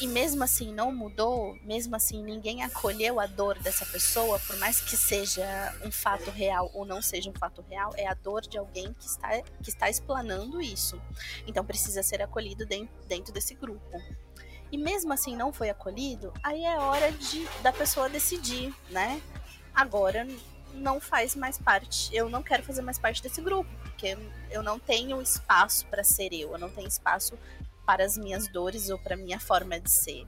E 0.00 0.06
mesmo 0.06 0.44
assim 0.44 0.72
não 0.72 0.92
mudou, 0.92 1.58
mesmo 1.62 1.96
assim 1.96 2.22
ninguém 2.22 2.62
acolheu 2.62 3.18
a 3.18 3.26
dor 3.26 3.58
dessa 3.58 3.84
pessoa, 3.86 4.38
por 4.38 4.56
mais 4.58 4.80
que 4.80 4.96
seja 4.96 5.44
um 5.84 5.90
fato 5.90 6.30
real 6.30 6.70
ou 6.72 6.84
não 6.84 7.02
seja 7.02 7.28
um 7.28 7.34
fato 7.34 7.64
real, 7.68 7.92
é 7.96 8.06
a 8.06 8.14
dor 8.14 8.42
de 8.42 8.56
alguém 8.58 8.92
que 8.92 9.06
está, 9.06 9.42
que 9.62 9.70
está 9.70 9.90
explanando 9.90 10.60
isso. 10.60 11.00
Então 11.46 11.64
precisa 11.64 12.02
ser 12.02 12.22
acolhido 12.22 12.64
dentro, 12.64 12.94
dentro 13.08 13.32
desse 13.32 13.54
grupo. 13.54 14.00
E 14.70 14.76
mesmo 14.76 15.12
assim 15.12 15.34
não 15.34 15.52
foi 15.52 15.70
acolhido, 15.70 16.32
aí 16.44 16.64
é 16.64 16.78
hora 16.78 17.10
de, 17.10 17.44
da 17.62 17.72
pessoa 17.72 18.08
decidir, 18.08 18.72
né? 18.90 19.20
Agora 19.74 20.26
não 20.74 21.00
faz 21.00 21.34
mais 21.34 21.58
parte, 21.58 22.14
eu 22.14 22.28
não 22.28 22.42
quero 22.42 22.62
fazer 22.62 22.82
mais 22.82 22.98
parte 22.98 23.22
desse 23.22 23.40
grupo, 23.40 23.70
porque 23.82 24.16
eu 24.50 24.62
não 24.62 24.78
tenho 24.78 25.20
espaço 25.20 25.86
para 25.86 26.04
ser 26.04 26.32
eu, 26.32 26.52
eu 26.52 26.58
não 26.58 26.70
tenho 26.70 26.88
espaço 26.88 27.36
para 27.86 28.04
as 28.04 28.16
minhas 28.16 28.48
dores 28.48 28.90
ou 28.90 28.98
para 28.98 29.14
a 29.14 29.18
minha 29.18 29.40
forma 29.40 29.80
de 29.80 29.90
ser. 29.90 30.26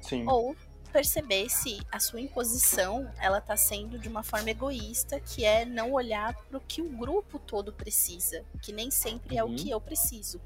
Sim. 0.00 0.26
Ou 0.28 0.56
perceber 0.92 1.48
se 1.48 1.80
a 1.90 1.98
sua 1.98 2.20
imposição 2.20 3.10
ela 3.18 3.38
está 3.38 3.56
sendo 3.56 3.98
de 3.98 4.08
uma 4.08 4.22
forma 4.22 4.50
egoísta, 4.50 5.18
que 5.18 5.42
é 5.42 5.64
não 5.64 5.92
olhar 5.92 6.34
para 6.34 6.58
o 6.58 6.60
que 6.60 6.82
o 6.82 6.88
grupo 6.90 7.38
todo 7.38 7.72
precisa, 7.72 8.44
que 8.60 8.72
nem 8.72 8.90
sempre 8.90 9.38
é 9.38 9.42
Uhum. 9.44 9.52
o 9.52 9.56
que 9.56 9.70
eu 9.70 9.80
preciso. 9.80 10.38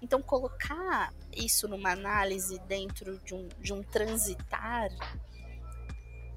Então 0.00 0.20
colocar 0.20 1.14
isso 1.36 1.68
numa 1.68 1.92
análise 1.92 2.58
dentro 2.66 3.16
de 3.18 3.32
um, 3.32 3.48
de 3.60 3.72
um 3.72 3.82
transitar 3.82 4.90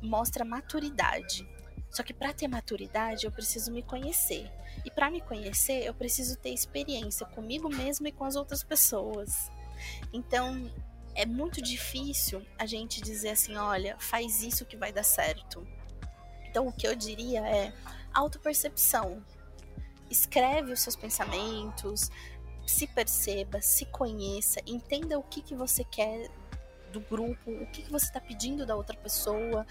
mostra 0.01 0.45
maturidade. 0.45 1.47
Só 1.95 2.03
que 2.03 2.13
para 2.13 2.33
ter 2.33 2.49
maturidade 2.49 3.25
eu 3.25 3.31
preciso 3.31 3.71
me 3.71 3.81
conhecer. 3.81 4.51
E 4.83 4.91
para 4.91 5.09
me 5.09 5.21
conhecer 5.21 5.85
eu 5.85 5.93
preciso 5.93 6.37
ter 6.37 6.49
experiência 6.49 7.25
comigo 7.25 7.69
mesmo 7.69 8.05
e 8.05 8.11
com 8.11 8.25
as 8.25 8.35
outras 8.35 8.61
pessoas. 8.61 9.49
Então 10.11 10.69
é 11.15 11.25
muito 11.25 11.61
difícil 11.61 12.45
a 12.59 12.65
gente 12.65 12.99
dizer 12.99 13.29
assim, 13.29 13.55
olha, 13.55 13.95
faz 13.97 14.43
isso 14.43 14.65
que 14.65 14.75
vai 14.75 14.91
dar 14.91 15.03
certo. 15.03 15.65
Então 16.49 16.67
o 16.67 16.73
que 16.73 16.85
eu 16.85 16.93
diria 16.97 17.47
é 17.47 17.73
autopercepção. 18.13 19.23
Escreve 20.11 20.73
os 20.73 20.81
seus 20.81 20.97
pensamentos, 20.97 22.11
se 22.67 22.87
perceba, 22.87 23.61
se 23.61 23.85
conheça, 23.85 24.59
entenda 24.67 25.17
o 25.17 25.23
que, 25.23 25.41
que 25.41 25.55
você 25.55 25.85
quer 25.85 26.29
do 26.91 26.99
grupo, 26.99 27.51
o 27.51 27.65
que, 27.67 27.83
que 27.83 27.91
você 27.91 28.07
está 28.07 28.19
pedindo 28.19 28.65
da 28.65 28.75
outra 28.75 28.97
pessoa, 28.97 29.65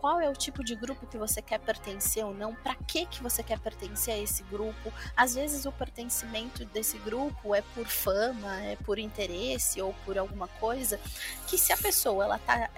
qual 0.00 0.20
é 0.20 0.28
o 0.28 0.32
tipo 0.34 0.62
de 0.64 0.74
grupo 0.74 1.06
que 1.06 1.18
você 1.18 1.42
quer 1.42 1.58
pertencer 1.58 2.24
ou 2.24 2.32
não, 2.32 2.54
para 2.54 2.74
que 2.74 3.06
que 3.06 3.22
você 3.22 3.42
quer 3.42 3.58
pertencer 3.58 4.14
a 4.14 4.18
esse 4.18 4.42
grupo. 4.44 4.92
Às 5.16 5.34
vezes 5.34 5.66
o 5.66 5.72
pertencimento 5.72 6.64
desse 6.66 6.98
grupo 6.98 7.54
é 7.54 7.62
por 7.74 7.86
fama, 7.86 8.62
é 8.62 8.76
por 8.76 8.98
interesse 8.98 9.80
ou 9.82 9.94
por 10.04 10.16
alguma 10.16 10.48
coisa 10.48 11.00
que 11.46 11.58
se 11.58 11.72
a 11.72 11.76
pessoa 11.76 12.24
ela 12.24 12.38
tá 12.38 12.70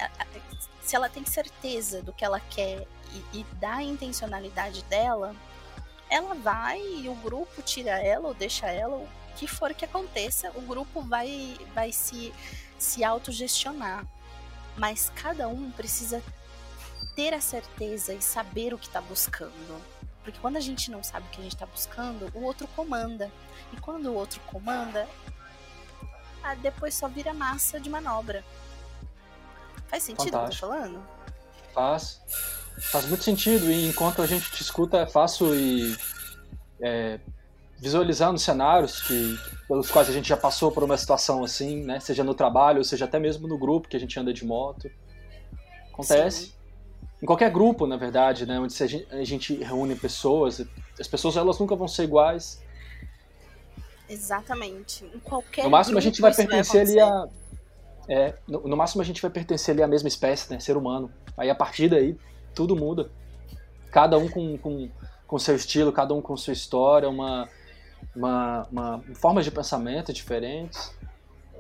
se 0.83 0.97
ela 0.97 1.09
tem 1.09 1.25
certeza 1.25 2.03
do 2.03 2.13
que 2.13 2.25
ela 2.25 2.41
quer 2.41 2.87
e, 3.13 3.41
e 3.41 3.45
da 3.61 3.83
intencionalidade 3.83 4.83
dela, 4.85 5.37
ela 6.09 6.35
vai 6.35 6.81
e 6.81 7.09
o 7.09 7.15
grupo 7.17 7.63
tira 7.63 7.93
ela 7.93 8.29
ou 8.29 8.35
deixa 8.35 8.67
ela, 8.67 8.97
o 8.97 9.09
que 9.37 9.47
for 9.47 9.73
que 9.73 9.85
aconteça, 9.85 10.51
o 10.57 10.63
grupo 10.63 11.03
vai 11.03 11.57
vai 11.75 11.93
se 11.93 12.33
se 12.79 13.05
autogestionar. 13.05 14.05
Mas 14.77 15.13
cada 15.15 15.47
um 15.47 15.71
precisa 15.71 16.23
ter 17.15 17.35
a 17.35 17.41
certeza 17.41 18.15
e 18.15 18.23
saber 18.23 18.75
o 18.75 18.79
que 18.79 18.87
está 18.87 19.01
buscando. 19.01 19.81
Porque 20.23 20.39
quando 20.41 20.57
a 20.57 20.61
gente 20.61 20.91
não 20.91 21.03
sabe 21.03 21.27
o 21.27 21.31
que 21.31 21.41
a 21.41 21.43
gente 21.43 21.55
está 21.55 21.67
buscando, 21.67 22.31
o 22.35 22.43
outro 22.43 22.67
comanda. 22.69 23.31
E 23.73 23.81
quando 23.81 24.07
o 24.07 24.15
outro 24.15 24.41
comanda, 24.47 25.09
ah, 26.43 26.55
depois 26.55 26.95
só 26.95 27.09
vira 27.09 27.33
massa 27.33 27.81
de 27.81 27.89
manobra. 27.89 28.45
Faz 29.89 30.03
sentido 30.03 30.37
o 30.37 30.39
que 30.39 30.45
eu 30.45 30.51
tô 30.51 30.57
falando? 30.57 31.03
Faz. 31.75 32.21
Faz 32.91 33.07
muito 33.07 33.25
sentido. 33.25 33.71
E 33.71 33.89
enquanto 33.89 34.23
a 34.23 34.27
gente 34.27 34.51
te 34.51 34.63
escuta, 34.63 34.99
é 34.99 35.07
fácil 35.07 35.55
ir 35.55 35.99
é, 36.81 37.21
visualizando 37.79 38.39
cenários 38.39 39.01
que, 39.03 39.39
pelos 39.67 39.91
quais 39.91 40.09
a 40.09 40.13
gente 40.13 40.29
já 40.29 40.37
passou 40.37 40.71
por 40.71 40.85
uma 40.85 40.97
situação 40.97 41.43
assim, 41.43 41.83
né? 41.83 41.99
Seja 41.99 42.23
no 42.23 42.35
trabalho, 42.35 42.85
seja 42.85 43.07
até 43.07 43.19
mesmo 43.19 43.49
no 43.49 43.59
grupo 43.59 43.89
que 43.89 43.97
a 43.97 44.01
gente 44.01 44.19
anda 44.19 44.33
de 44.33 44.45
moto. 44.45 44.91
Acontece. 45.93 46.47
Sim. 46.47 46.60
Em 47.23 47.27
qualquer 47.27 47.51
grupo, 47.51 47.87
na 47.87 47.97
verdade, 47.97 48.47
né? 48.47 48.59
Onde 48.59 48.75
a 48.83 49.25
gente, 49.25 49.55
reúne 49.63 49.95
pessoas, 49.95 50.65
as 50.99 51.07
pessoas 51.07 51.37
elas 51.37 51.59
nunca 51.59 51.77
vão 51.77 51.87
ser 51.87 52.05
iguais. 52.05 52.63
Exatamente. 54.09 55.05
Em 55.05 55.19
qualquer 55.21 55.65
No 55.65 55.71
máximo 55.71 55.99
a 55.99 56.01
grupo 56.01 56.17
gente 56.17 56.21
vai 56.21 56.35
pertencer 56.35 56.81
ali 56.81 57.01
a. 57.01 57.29
É, 58.09 58.35
no, 58.49 58.67
no 58.67 58.77
máximo 58.77 59.03
a 59.03 59.05
gente 59.05 59.21
vai 59.21 59.31
pertencer 59.31 59.73
ali 59.73 59.83
à 59.83 59.87
mesma 59.87 60.09
espécie, 60.09 60.51
né? 60.51 60.59
Ser 60.59 60.77
humano. 60.77 61.13
Aí 61.37 61.51
a 61.51 61.55
partir 61.55 61.89
daí 61.89 62.17
tudo 62.55 62.75
muda. 62.75 63.11
Cada 63.91 64.17
um 64.19 64.29
com, 64.29 64.57
com, 64.59 64.89
com 65.27 65.39
seu 65.39 65.55
estilo, 65.55 65.93
cada 65.93 66.15
um 66.15 66.23
com 66.23 66.37
sua 66.37 66.53
história, 66.53 67.09
uma, 67.09 67.49
uma, 68.15 68.67
uma 68.71 69.05
formas 69.15 69.45
de 69.45 69.51
pensamento 69.51 70.13
diferentes. 70.13 70.95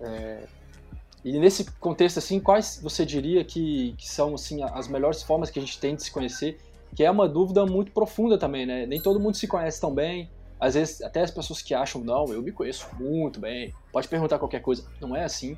É, 0.00 0.46
e 1.25 1.39
nesse 1.39 1.64
contexto, 1.73 2.18
assim, 2.18 2.41
quais 2.41 2.81
você 2.83 3.05
diria 3.05 3.45
que, 3.45 3.95
que 3.99 4.09
são 4.09 4.35
assim, 4.35 4.62
as 4.62 4.89
melhores 4.89 5.23
formas 5.23 5.51
que 5.51 5.59
a 5.59 5.62
gente 5.62 5.79
tem 5.79 5.95
de 5.95 6.03
se 6.03 6.11
conhecer? 6.11 6.59
Que 6.95 7.05
é 7.05 7.11
uma 7.11 7.29
dúvida 7.29 7.64
muito 7.66 7.93
profunda 7.93 8.39
também, 8.39 8.66
né? 8.66 8.87
Nem 8.87 9.01
todo 9.01 9.21
mundo 9.21 9.37
se 9.37 9.47
conhece 9.47 9.81
tão 9.81 9.95
bem. 9.95 10.31
Às 10.59 10.75
vezes, 10.75 11.01
até 11.03 11.21
as 11.23 11.31
pessoas 11.31 11.62
que 11.62 11.73
acham, 11.75 12.03
não, 12.03 12.33
eu 12.33 12.43
me 12.43 12.53
conheço 12.53 12.87
muito 12.99 13.41
bem, 13.41 13.73
pode 13.93 14.09
perguntar 14.09 14.39
qualquer 14.39 14.61
coisa. 14.61 14.85
Não 15.01 15.14
é 15.14 15.25
assim. 15.25 15.57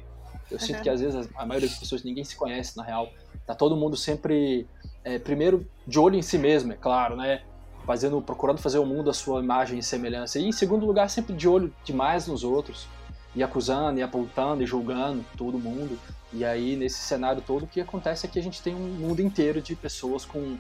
Eu 0.51 0.59
sinto 0.59 0.77
Uhum. 0.77 0.83
que 0.83 0.91
às 0.91 1.01
vezes 1.01 1.29
a 1.35 1.47
maioria 1.47 1.69
das 1.69 1.79
pessoas 1.79 2.03
ninguém 2.05 2.25
se 2.25 2.37
conhece, 2.37 2.77
na 2.77 2.83
real. 2.85 3.09
Tá 3.47 3.55
todo 3.55 3.75
mundo 3.77 3.97
sempre, 3.97 4.67
é, 5.03 5.19
primeiro, 5.19 5.67
de 5.87 5.99
olho 5.99 6.17
em 6.17 6.23
si 6.23 6.39
mesmo, 6.39 6.73
é 6.73 6.77
claro, 6.77 7.17
né? 7.17 7.43
Fazendo, 7.87 8.21
procurando 8.21 8.59
fazer 8.59 8.79
o 8.79 8.87
mundo 8.87 9.11
à 9.11 9.15
sua 9.15 9.41
imagem 9.41 9.79
e 9.79 9.83
semelhança. 9.83 10.39
E 10.39 10.45
em 10.47 10.53
segundo 10.53 10.87
lugar, 10.87 11.09
sempre 11.09 11.35
de 11.35 11.49
olho 11.49 11.75
demais 11.83 12.27
nos 12.27 12.45
outros. 12.45 12.87
E 13.35 13.43
acusando, 13.43 13.99
e 13.99 14.03
apontando, 14.03 14.63
e 14.63 14.67
julgando 14.67 15.25
todo 15.37 15.59
mundo. 15.59 15.99
E 16.33 16.45
aí, 16.45 16.77
nesse 16.77 16.99
cenário 16.99 17.43
todo, 17.43 17.65
o 17.65 17.67
que 17.67 17.81
acontece 17.81 18.27
é 18.27 18.29
que 18.29 18.39
a 18.39 18.43
gente 18.43 18.63
tem 18.63 18.75
um 18.75 18.79
mundo 18.79 19.21
inteiro 19.21 19.61
de 19.61 19.75
pessoas 19.75 20.25
com, 20.25 20.57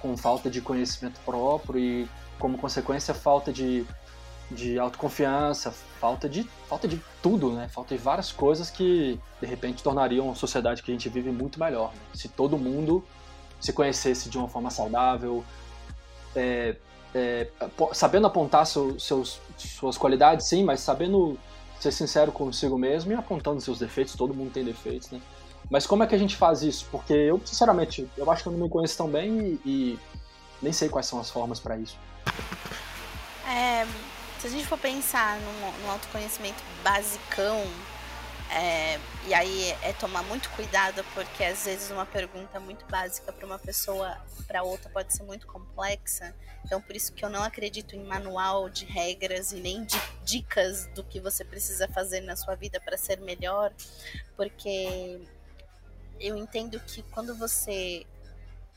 com 0.00 0.16
falta 0.16 0.50
de 0.50 0.60
conhecimento 0.60 1.18
próprio 1.24 1.78
e, 1.78 2.08
como 2.38 2.58
consequência, 2.58 3.14
falta 3.14 3.52
de, 3.52 3.86
de 4.50 4.78
autoconfiança, 4.78 5.70
falta 6.00 6.28
de, 6.28 6.44
falta 6.68 6.86
de 6.88 7.00
tudo, 7.22 7.52
né? 7.52 7.68
Falta 7.68 7.94
de 7.96 8.02
várias 8.02 8.30
coisas 8.32 8.68
que, 8.70 9.18
de 9.40 9.46
repente, 9.46 9.82
tornariam 9.82 10.30
a 10.30 10.34
sociedade 10.34 10.82
que 10.82 10.90
a 10.90 10.94
gente 10.94 11.08
vive 11.08 11.30
muito 11.30 11.58
melhor. 11.58 11.92
né? 11.94 12.00
Se 12.14 12.28
todo 12.28 12.58
mundo 12.58 13.04
se 13.60 13.72
conhecesse 13.72 14.28
de 14.28 14.36
uma 14.36 14.48
forma 14.48 14.70
saudável, 14.70 15.44
é, 16.34 16.76
é, 17.14 17.48
sabendo 17.92 18.26
apontar 18.26 18.66
seu- 18.66 18.98
seus, 18.98 19.40
suas 19.56 19.96
qualidades, 19.96 20.46
sim, 20.46 20.64
mas 20.64 20.80
sabendo 20.80 21.38
ser 21.82 21.90
sincero 21.90 22.30
consigo 22.30 22.78
mesmo 22.78 23.10
e 23.10 23.14
apontando 23.14 23.60
seus 23.60 23.78
defeitos, 23.78 24.14
todo 24.14 24.32
mundo 24.32 24.52
tem 24.52 24.64
defeitos, 24.64 25.10
né? 25.10 25.20
Mas 25.68 25.86
como 25.86 26.02
é 26.02 26.06
que 26.06 26.14
a 26.14 26.18
gente 26.18 26.36
faz 26.36 26.62
isso? 26.62 26.86
Porque 26.92 27.12
eu, 27.12 27.40
sinceramente, 27.44 28.08
eu 28.16 28.30
acho 28.30 28.42
que 28.42 28.48
eu 28.48 28.52
não 28.52 28.60
me 28.60 28.68
conheço 28.68 28.96
tão 28.96 29.08
bem 29.08 29.58
e, 29.64 29.68
e 29.68 29.98
nem 30.60 30.72
sei 30.72 30.88
quais 30.88 31.06
são 31.06 31.18
as 31.18 31.30
formas 31.30 31.58
para 31.58 31.76
isso. 31.76 31.98
É, 33.48 33.84
se 34.38 34.46
a 34.46 34.50
gente 34.50 34.66
for 34.66 34.78
pensar 34.78 35.38
num, 35.40 35.82
num 35.82 35.90
autoconhecimento 35.90 36.62
basicão, 36.84 37.64
é, 38.54 39.00
e 39.26 39.32
aí 39.32 39.70
é 39.82 39.94
tomar 39.94 40.22
muito 40.24 40.50
cuidado, 40.50 41.02
porque 41.14 41.42
às 41.42 41.64
vezes 41.64 41.90
uma 41.90 42.04
pergunta 42.04 42.60
muito 42.60 42.84
básica 42.86 43.32
para 43.32 43.46
uma 43.46 43.58
pessoa, 43.58 44.20
para 44.46 44.62
outra, 44.62 44.90
pode 44.90 45.12
ser 45.14 45.22
muito 45.22 45.46
complexa. 45.46 46.34
Então, 46.62 46.80
por 46.80 46.94
isso 46.94 47.14
que 47.14 47.24
eu 47.24 47.30
não 47.30 47.42
acredito 47.42 47.96
em 47.96 48.04
manual 48.04 48.68
de 48.68 48.84
regras 48.84 49.52
e 49.52 49.56
nem 49.56 49.84
de 49.84 49.96
dicas 50.22 50.86
do 50.88 51.02
que 51.02 51.18
você 51.18 51.44
precisa 51.44 51.88
fazer 51.88 52.20
na 52.20 52.36
sua 52.36 52.54
vida 52.54 52.78
para 52.78 52.96
ser 52.98 53.20
melhor, 53.20 53.72
porque 54.36 55.20
eu 56.20 56.36
entendo 56.36 56.78
que 56.80 57.02
quando 57.04 57.34
você 57.34 58.06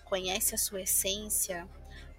conhece 0.06 0.56
a 0.56 0.58
sua 0.58 0.82
essência, 0.82 1.68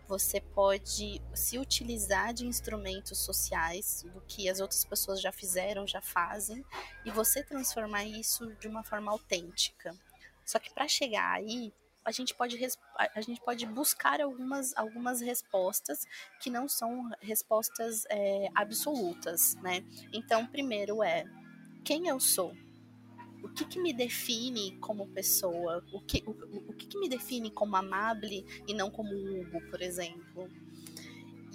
você 0.09 0.41
pode 0.41 1.21
se 1.35 1.59
utilizar 1.59 2.33
de 2.33 2.47
instrumentos 2.47 3.19
sociais, 3.19 4.05
do 4.13 4.21
que 4.23 4.49
as 4.49 4.61
outras 4.61 4.85
pessoas 4.85 5.21
já 5.21 5.33
fizeram, 5.33 5.87
já 5.87 6.01
fazem, 6.01 6.65
e 7.05 7.11
você 7.11 7.43
transformar 7.43 8.05
isso 8.05 8.55
de 8.57 8.69
uma 8.69 8.85
forma 8.85 9.11
autêntica. 9.11 9.95
Só 10.45 10.59
que 10.59 10.73
para 10.73 10.87
chegar 10.87 11.33
aí, 11.33 11.73
a 12.05 12.13
gente 12.13 12.35
pode, 12.35 12.57
a 12.97 13.21
gente 13.21 13.41
pode 13.41 13.67
buscar 13.67 14.21
algumas, 14.21 14.77
algumas 14.77 15.21
respostas 15.21 16.07
que 16.41 16.49
não 16.49 16.69
são 16.69 17.11
respostas 17.21 18.05
é, 18.09 18.49
absolutas, 18.55 19.57
né? 19.57 19.85
Então, 20.13 20.47
primeiro 20.47 21.03
é 21.03 21.25
quem 21.85 22.07
eu 22.07 22.21
sou? 22.21 22.55
O 23.47 23.49
que, 23.49 23.65
que 23.65 23.81
me 23.81 23.93
define 23.93 24.77
como 24.79 25.07
pessoa? 25.07 25.85
O 25.93 26.01
que, 26.01 26.23
o, 26.27 26.33
o 26.71 26.73
que, 26.73 26.87
que 26.87 26.99
me 26.99 27.09
define 27.09 27.51
como 27.51 27.77
amable 27.77 28.45
e 28.67 28.75
não 28.75 28.91
como 28.91 29.15
Hugo, 29.15 29.61
por 29.71 29.81
exemplo? 29.81 30.51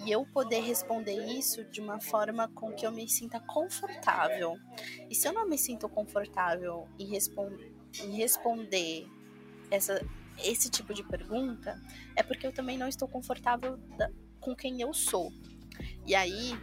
E 0.05 0.09
eu 0.09 0.25
poder 0.25 0.61
responder 0.61 1.21
isso 1.37 1.63
de 1.65 1.81
uma 1.81 1.99
forma 1.99 2.47
com 2.47 2.73
que 2.73 2.85
eu 2.85 2.91
me 2.91 3.07
sinta 3.09 3.39
confortável. 3.41 4.57
E 5.09 5.13
se 5.13 5.27
eu 5.27 5.33
não 5.33 5.47
me 5.47 5.57
sinto 5.57 5.87
confortável 5.89 6.87
em, 6.97 7.07
respon 7.07 7.51
em 8.01 8.15
responder 8.15 9.05
essa, 9.69 10.03
esse 10.43 10.69
tipo 10.69 10.93
de 10.93 11.03
pergunta, 11.03 11.79
é 12.15 12.23
porque 12.23 12.47
eu 12.47 12.53
também 12.53 12.77
não 12.77 12.87
estou 12.87 13.07
confortável 13.07 13.77
com 14.39 14.55
quem 14.55 14.81
eu 14.81 14.93
sou. 14.93 15.31
E 16.07 16.15
aí, 16.15 16.53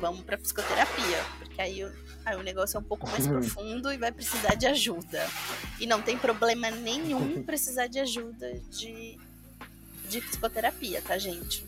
vamos 0.00 0.22
para 0.22 0.38
psicoterapia, 0.38 1.18
porque 1.38 1.60
aí 1.60 1.80
eu 1.80 1.92
Aí 2.28 2.36
o 2.36 2.42
negócio 2.42 2.76
é 2.76 2.80
um 2.80 2.84
pouco 2.84 3.08
mais 3.08 3.24
profundo 3.26 3.90
e 3.90 3.96
vai 3.96 4.12
precisar 4.12 4.54
de 4.54 4.66
ajuda. 4.66 5.26
E 5.80 5.86
não 5.86 6.02
tem 6.02 6.18
problema 6.18 6.70
nenhum 6.70 7.42
precisar 7.42 7.86
de 7.86 7.98
ajuda 7.98 8.60
de, 8.68 9.18
de 10.10 10.20
psicoterapia, 10.20 11.00
tá, 11.00 11.16
gente? 11.16 11.64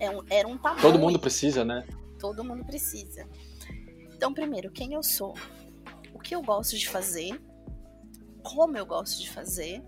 É 0.00 0.10
um, 0.10 0.24
era 0.28 0.48
um 0.48 0.58
tabu. 0.58 0.80
Todo 0.80 0.98
mundo 0.98 1.20
precisa, 1.20 1.64
né? 1.64 1.86
Todo 2.18 2.42
mundo 2.42 2.64
precisa. 2.64 3.28
Então, 4.12 4.34
primeiro, 4.34 4.72
quem 4.72 4.92
eu 4.92 5.04
sou? 5.04 5.34
O 6.12 6.18
que 6.18 6.34
eu 6.34 6.42
gosto 6.42 6.76
de 6.76 6.88
fazer? 6.88 7.40
Como 8.42 8.76
eu 8.76 8.84
gosto 8.84 9.20
de 9.20 9.30
fazer? 9.30 9.80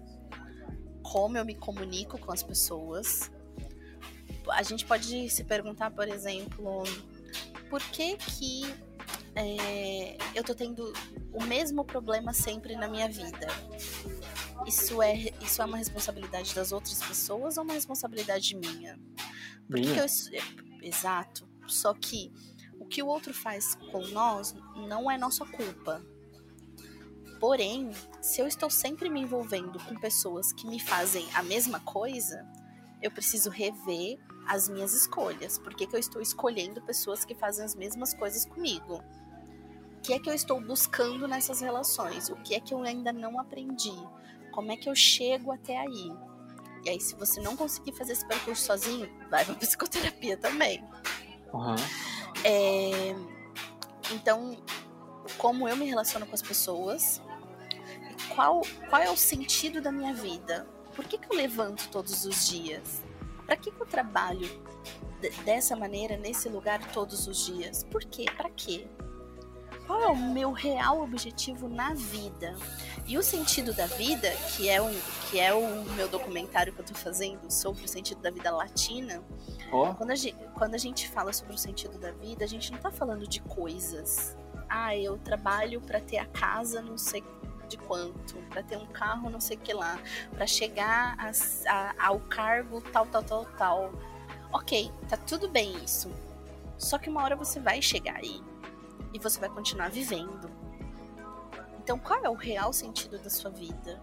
Como 1.03 1.37
eu 1.37 1.45
me 1.45 1.57
comunico 1.57 2.19
com 2.19 2.31
as 2.31 2.43
pessoas? 2.43 3.33
A 4.49 4.63
gente 4.63 4.85
pode 4.85 5.29
se 5.29 5.43
perguntar, 5.43 5.91
por 5.91 6.07
exemplo, 6.07 6.85
por 7.69 7.83
que 7.83 8.17
que 8.17 8.88
é, 9.41 10.19
eu 10.35 10.43
tô 10.43 10.55
tendo 10.55 10.93
o 11.33 11.45
mesmo 11.45 11.85
problema 11.85 12.33
sempre 12.33 12.75
na 12.77 12.89
minha 12.89 13.09
vida. 13.09 13.47
Isso 14.67 15.01
é, 15.01 15.15
isso 15.41 15.63
é 15.63 15.65
uma 15.65 15.77
responsabilidade 15.77 16.55
das 16.55 16.73
outras 16.73 17.03
pessoas 17.03 17.57
ou 17.57 17.65
uma 17.65 17.75
responsabilidade 17.75 18.57
minha? 18.57 18.99
Porque 19.69 19.87
minha. 19.87 20.03
Eu, 20.03 20.83
exato. 20.83 21.49
Só 21.67 21.95
que 21.95 22.33
o 22.79 22.87
que 22.87 23.03
o 23.03 23.07
outro 23.07 23.33
faz 23.33 23.75
com 23.91 24.07
nós 24.09 24.55
não 24.89 25.11
é 25.11 25.17
nossa 25.17 25.45
culpa. 25.47 26.03
Porém, 27.39 27.91
se 28.21 28.41
eu 28.41 28.49
estou 28.49 28.69
sempre 28.69 29.09
me 29.09 29.21
envolvendo 29.21 29.79
com 29.85 29.95
pessoas 29.95 30.53
que 30.53 30.67
me 30.67 30.81
fazem 30.81 31.29
a 31.35 31.43
mesma 31.43 31.79
coisa, 31.81 32.45
eu 33.01 33.11
preciso 33.11 33.49
rever 33.49 34.19
as 34.49 34.69
minhas 34.69 34.93
escolhas. 34.93 35.59
Por 35.59 35.75
que, 35.75 35.87
que 35.87 35.95
eu 35.95 36.01
estou 36.01 36.21
escolhendo 36.21 36.83
pessoas 36.83 37.25
que 37.25 37.35
fazem 37.35 37.65
as 37.65 37.77
mesmas 37.77 38.13
coisas 38.13 38.45
comigo? 38.45 39.03
Que 39.99 40.13
é 40.13 40.19
que 40.19 40.29
eu 40.29 40.35
estou 40.35 40.61
buscando 40.61 41.27
nessas 41.27 41.61
relações? 41.61 42.29
O 42.29 42.37
que 42.37 42.55
é 42.55 42.61
que 42.61 42.73
eu 42.73 42.83
ainda 42.83 43.13
não 43.13 43.39
aprendi? 43.39 43.95
Como 44.53 44.73
é 44.73 44.77
que 44.77 44.89
eu 44.89 44.95
chego 44.95 45.53
até 45.53 45.79
aí? 45.79 46.13
E 46.85 46.91
aí, 46.91 47.01
se 47.01 47.15
você 47.15 47.41
não 47.41 47.57
conseguir 47.57 47.93
fazer 47.93 48.13
esse 48.13 48.27
percurso 48.27 48.65
sozinho, 48.65 49.09
vai 49.31 49.45
pra 49.45 49.55
psicoterapia 49.57 50.37
também. 50.37 50.85
Uhum. 51.53 51.77
É, 52.45 53.15
então, 54.13 54.57
como 55.37 55.69
eu 55.69 55.77
me 55.77 55.87
relaciono 55.87 56.27
com 56.27 56.35
as 56.35 56.43
pessoas, 56.43 57.21
qual, 58.35 58.63
qual 58.89 59.03
é 59.03 59.11
o 59.11 59.17
sentido 59.17 59.81
da 59.81 59.91
minha 59.91 60.15
vida? 60.15 60.67
Por 60.95 61.05
que, 61.05 61.19
que 61.19 61.31
eu 61.31 61.37
levanto 61.37 61.89
todos 61.91 62.25
os 62.25 62.49
dias? 62.49 63.03
Para 63.47 63.57
que, 63.57 63.71
que 63.71 63.81
eu 63.81 63.87
trabalho 63.87 64.49
dessa 65.45 65.75
maneira, 65.75 66.17
nesse 66.17 66.49
lugar, 66.49 66.81
todos 66.93 67.27
os 67.27 67.47
dias? 67.47 67.85
Por 67.85 68.05
quê? 68.05 68.27
Para 68.37 68.51
quê? 68.51 68.87
Qual 69.89 70.03
é 70.03 70.07
o 70.09 70.15
meu 70.15 70.53
real 70.53 71.01
objetivo 71.01 71.67
na 71.67 71.95
vida? 71.95 72.55
E 73.07 73.17
o 73.17 73.23
sentido 73.23 73.73
da 73.73 73.87
vida, 73.87 74.31
que 74.55 74.69
é, 74.69 74.83
um, 74.83 74.93
que 75.31 75.41
é 75.41 75.51
o 75.51 75.83
meu 75.95 76.07
documentário 76.07 76.75
que 76.75 76.81
eu 76.81 76.85
tô 76.85 76.95
fazendo 76.95 77.51
sobre 77.51 77.83
o 77.87 77.89
sentido 77.89 78.21
da 78.21 78.31
vida 78.31 78.51
latina, 78.51 79.25
oh. 79.73 79.95
quando, 79.95 80.11
a 80.11 80.15
gente, 80.15 80.37
quando 80.53 80.75
a 80.75 80.79
gente 80.79 81.09
fala 81.09 81.33
sobre 81.33 81.55
o 81.55 81.59
sentido 81.59 81.99
da 81.99 82.13
vida, 82.13 82.45
a 82.45 82.47
gente 82.47 82.71
não 82.71 82.79
tá 82.79 82.91
falando 82.91 83.27
de 83.27 83.41
coisas. 83.41 84.37
Ah, 84.69 84.95
eu 84.95 85.17
trabalho 85.17 85.81
para 85.81 86.03
ter 86.03 86.19
a 86.19 86.27
casa, 86.27 86.83
não 86.83 86.99
sei 86.99 87.25
de 87.67 87.79
quanto, 87.79 88.37
para 88.51 88.63
ter 88.63 88.77
um 88.77 88.87
carro, 88.87 89.31
não 89.31 89.41
sei 89.41 89.57
o 89.57 89.61
que 89.61 89.73
lá, 89.73 89.99
para 90.33 90.47
chegar 90.47 91.17
a, 91.19 91.31
a, 91.67 92.09
ao 92.09 92.21
cargo 92.21 92.83
tal, 92.83 93.07
tal, 93.07 93.23
tal, 93.23 93.45
tal. 93.57 93.93
Ok, 94.53 94.93
tá 95.09 95.17
tudo 95.17 95.49
bem 95.49 95.83
isso. 95.83 96.11
Só 96.77 96.99
que 96.99 97.09
uma 97.09 97.23
hora 97.23 97.35
você 97.35 97.59
vai 97.59 97.81
chegar 97.81 98.17
aí 98.17 98.43
e 99.13 99.19
você 99.19 99.41
vai 99.41 99.49
continuar 99.49 99.91
vivendo. 99.91 100.51
Então, 101.79 101.99
qual 101.99 102.23
é 102.25 102.29
o 102.29 102.35
real 102.35 102.73
sentido 102.73 103.19
da 103.19 103.31
sua 103.31 103.51
vida? 103.51 104.01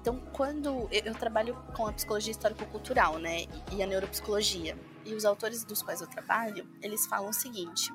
Então, 0.00 0.20
quando 0.32 0.88
eu, 0.92 1.02
eu 1.04 1.14
trabalho 1.14 1.56
com 1.74 1.86
a 1.86 1.92
psicologia 1.92 2.30
histórico-cultural, 2.30 3.18
né, 3.18 3.46
e 3.72 3.82
a 3.82 3.86
neuropsicologia, 3.86 4.78
e 5.04 5.14
os 5.14 5.24
autores 5.24 5.64
dos 5.64 5.82
quais 5.82 6.00
eu 6.00 6.06
trabalho, 6.06 6.68
eles 6.82 7.06
falam 7.06 7.30
o 7.30 7.32
seguinte: 7.32 7.92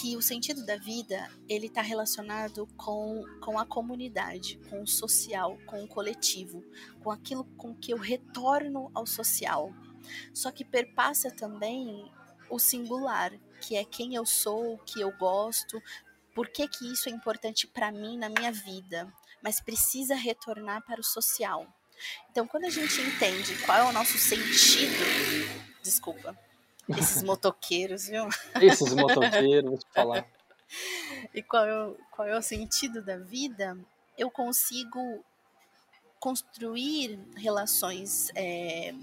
que 0.00 0.16
o 0.16 0.22
sentido 0.22 0.64
da 0.64 0.76
vida 0.76 1.28
ele 1.48 1.66
está 1.66 1.82
relacionado 1.82 2.66
com, 2.76 3.24
com 3.40 3.58
a 3.58 3.66
comunidade, 3.66 4.58
com 4.70 4.82
o 4.82 4.86
social, 4.86 5.58
com 5.66 5.82
o 5.82 5.88
coletivo, 5.88 6.64
com 7.02 7.10
aquilo 7.10 7.44
com 7.56 7.74
que 7.74 7.92
eu 7.92 7.98
retorno 7.98 8.90
ao 8.94 9.06
social. 9.06 9.72
Só 10.32 10.50
que 10.50 10.64
perpassa 10.64 11.30
também 11.30 12.10
o 12.48 12.58
singular, 12.58 13.32
que 13.60 13.76
é 13.76 13.84
quem 13.84 14.14
eu 14.14 14.26
sou, 14.26 14.74
o 14.74 14.78
que 14.78 15.00
eu 15.00 15.12
gosto, 15.12 15.82
por 16.34 16.48
que, 16.48 16.66
que 16.66 16.92
isso 16.92 17.08
é 17.08 17.12
importante 17.12 17.66
para 17.66 17.92
mim 17.92 18.18
na 18.18 18.28
minha 18.28 18.50
vida, 18.52 19.12
mas 19.42 19.60
precisa 19.60 20.14
retornar 20.14 20.82
para 20.84 21.00
o 21.00 21.04
social. 21.04 21.66
Então, 22.30 22.46
quando 22.46 22.64
a 22.64 22.70
gente 22.70 23.00
entende 23.00 23.54
qual 23.64 23.78
é 23.78 23.84
o 23.84 23.92
nosso 23.92 24.16
sentido, 24.18 25.04
desculpa, 25.82 26.36
esses 26.96 27.22
motoqueiros, 27.24 28.06
viu? 28.06 28.28
Esses 28.60 28.94
motoqueiros, 28.94 29.70
vou 29.70 29.78
te 29.78 29.86
falar. 29.92 30.26
e 31.34 31.42
qual 31.42 31.66
é, 31.66 31.84
o, 31.86 31.96
qual 32.10 32.28
é 32.28 32.38
o 32.38 32.42
sentido 32.42 33.02
da 33.02 33.16
vida, 33.18 33.78
eu 34.16 34.30
consigo 34.30 35.24
construir 36.18 37.18
relações 37.36 38.30
é, 38.34 38.94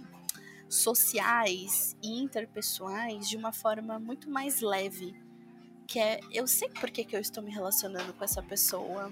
sociais 0.70 1.96
e 2.02 2.22
interpessoais 2.22 3.30
de 3.30 3.38
uma 3.38 3.52
forma 3.52 4.00
muito 4.00 4.30
mais 4.30 4.62
leve. 4.62 5.16
Que 5.88 6.00
é, 6.00 6.20
eu 6.32 6.46
sei 6.48 6.70
por 6.70 6.92
que, 6.92 7.06
que 7.06 7.16
eu 7.16 7.20
estou 7.20 7.42
me 7.42 7.52
relacionando 7.52 8.14
com 8.14 8.24
essa 8.24 8.44
pessoa. 8.44 9.12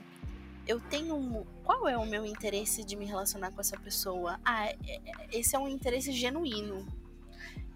Eu 0.67 0.79
tenho. 0.81 1.15
Um, 1.15 1.45
qual 1.63 1.87
é 1.87 1.97
o 1.97 2.05
meu 2.05 2.25
interesse 2.25 2.83
de 2.83 2.95
me 2.95 3.05
relacionar 3.05 3.51
com 3.51 3.61
essa 3.61 3.77
pessoa? 3.77 4.39
Ah, 4.43 4.67
é, 4.67 4.77
é, 4.87 5.01
esse 5.31 5.55
é 5.55 5.59
um 5.59 5.67
interesse 5.67 6.11
genuíno. 6.11 6.85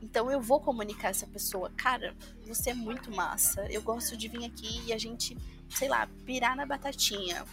Então 0.02 0.30
eu 0.32 0.42
vou 0.42 0.60
comunicar 0.60 1.10
essa 1.10 1.28
pessoa. 1.28 1.72
Cara, 1.78 2.16
você 2.46 2.72
é 2.72 2.74
muito 2.74 3.12
massa. 3.16 3.66
Eu 3.72 3.82
gosto 3.82 4.18
de 4.18 4.28
vir 4.28 4.46
aqui 4.46 4.82
e 4.86 4.94
a 4.94 4.98
gente, 4.98 5.38
sei 5.70 5.88
lá, 5.88 6.08
pirar 6.26 6.56
na 6.56 6.66
batatinha 6.66 7.46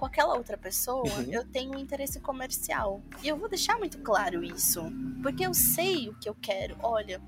com 0.00 0.06
aquela 0.06 0.34
outra 0.34 0.56
pessoa, 0.56 1.04
uhum. 1.04 1.30
eu 1.30 1.44
tenho 1.44 1.72
um 1.72 1.78
interesse 1.78 2.18
comercial. 2.20 3.02
E 3.22 3.28
eu 3.28 3.36
vou 3.36 3.50
deixar 3.50 3.76
muito 3.76 3.98
claro 3.98 4.42
isso. 4.42 4.80
Porque 5.22 5.44
eu 5.44 5.52
sei 5.52 6.08
o 6.08 6.14
que 6.14 6.26
eu 6.26 6.34
quero. 6.34 6.74
Olha, 6.82 7.20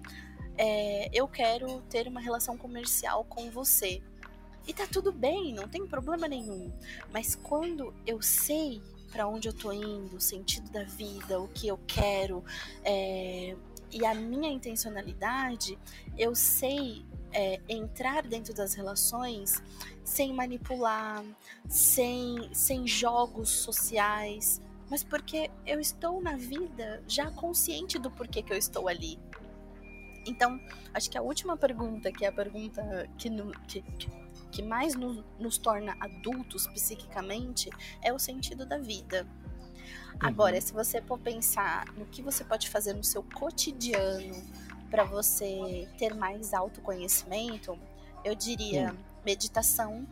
é, 0.57 1.11
eu 1.12 1.29
quero 1.29 1.83
ter 1.83 2.09
uma 2.09 2.18
relação 2.18 2.57
comercial 2.57 3.25
com 3.25 3.51
você. 3.51 4.03
E 4.66 4.73
tá 4.73 4.87
tudo 4.91 5.12
bem, 5.12 5.53
não 5.53 5.68
tem 5.68 5.87
problema 5.87 6.27
nenhum. 6.27 6.73
Mas 7.12 7.35
quando 7.35 7.93
eu 8.07 8.23
sei 8.23 8.81
para 9.11 9.29
onde 9.29 9.49
eu 9.49 9.53
tô 9.53 9.70
indo, 9.70 10.16
o 10.16 10.20
sentido 10.20 10.70
da 10.70 10.85
vida, 10.85 11.39
o 11.39 11.49
que 11.49 11.68
eu 11.68 11.79
quero, 11.87 12.43
é, 12.83 13.55
e 13.91 14.07
a 14.07 14.14
minha 14.14 14.51
intencionalidade, 14.51 15.79
eu 16.16 16.35
sei 16.35 17.05
é, 17.33 17.61
entrar 17.68 18.22
dentro 18.22 18.55
das 18.55 18.74
relações 18.74 19.62
sem 20.05 20.33
manipular, 20.33 21.24
sem, 21.68 22.51
sem 22.53 22.87
jogos 22.87 23.49
sociais, 23.49 24.61
mas 24.91 25.03
porque 25.03 25.51
eu 25.66 25.80
estou 25.80 26.20
na 26.20 26.37
vida 26.37 27.03
já 27.09 27.30
consciente 27.30 27.99
do 27.99 28.11
porquê 28.11 28.43
que 28.43 28.53
eu 28.53 28.57
estou 28.57 28.89
ali. 28.89 29.18
Então, 30.26 30.61
acho 30.95 31.11
que 31.11 31.18
a 31.18 31.22
última 31.22 31.57
pergunta, 31.57 32.12
que 32.12 32.24
é 32.24 32.28
a 32.28 32.33
pergunta 32.33 33.09
que, 33.18 33.30
que, 33.66 33.83
que 34.51 34.62
mais 34.62 34.95
no, 34.95 35.24
nos 35.39 35.59
torna 35.59 35.97
adultos 35.99 36.66
psiquicamente, 36.68 37.70
é 38.03 38.12
o 38.12 38.18
sentido 38.18 38.64
da 38.64 38.78
vida. 38.78 39.26
Uhum. 40.12 40.18
Agora, 40.20 40.61
se 40.61 40.72
você 40.72 41.01
for 41.03 41.18
pensar 41.18 41.87
no 41.97 42.07
que 42.07 42.22
você 42.22 42.45
pode 42.45 42.68
fazer 42.68 42.93
no 42.93 43.03
seu 43.03 43.22
cotidiano 43.22 44.35
para 44.93 45.05
você 45.05 45.88
ter 45.97 46.14
mais 46.14 46.53
autoconhecimento, 46.53 47.78
eu 48.22 48.34
diria 48.34 48.90
Sim. 48.90 48.99
meditação. 49.24 50.07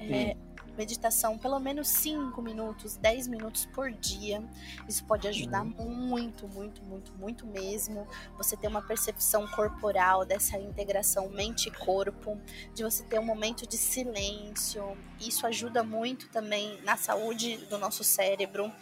É, 0.00 0.36
meditação 0.76 1.38
pelo 1.38 1.60
menos 1.60 1.86
5 1.88 2.40
minutos, 2.42 2.96
10 2.96 3.28
minutos 3.28 3.66
por 3.66 3.92
dia. 3.92 4.42
Isso 4.88 5.04
pode 5.04 5.28
ajudar 5.28 5.62
uhum. 5.62 5.94
muito, 5.94 6.48
muito, 6.48 6.82
muito, 6.82 7.12
muito 7.12 7.46
mesmo. 7.46 8.08
Você 8.38 8.56
ter 8.56 8.68
uma 8.68 8.82
percepção 8.82 9.46
corporal 9.48 10.24
dessa 10.24 10.58
integração 10.58 11.28
mente 11.28 11.70
corpo, 11.70 12.40
de 12.74 12.82
você 12.82 13.04
ter 13.04 13.20
um 13.20 13.24
momento 13.24 13.68
de 13.68 13.76
silêncio. 13.76 14.96
Isso 15.20 15.46
ajuda 15.46 15.84
muito 15.84 16.28
também 16.30 16.80
na 16.82 16.96
saúde 16.96 17.58
do 17.68 17.78
nosso 17.78 18.02
cérebro 18.02 18.72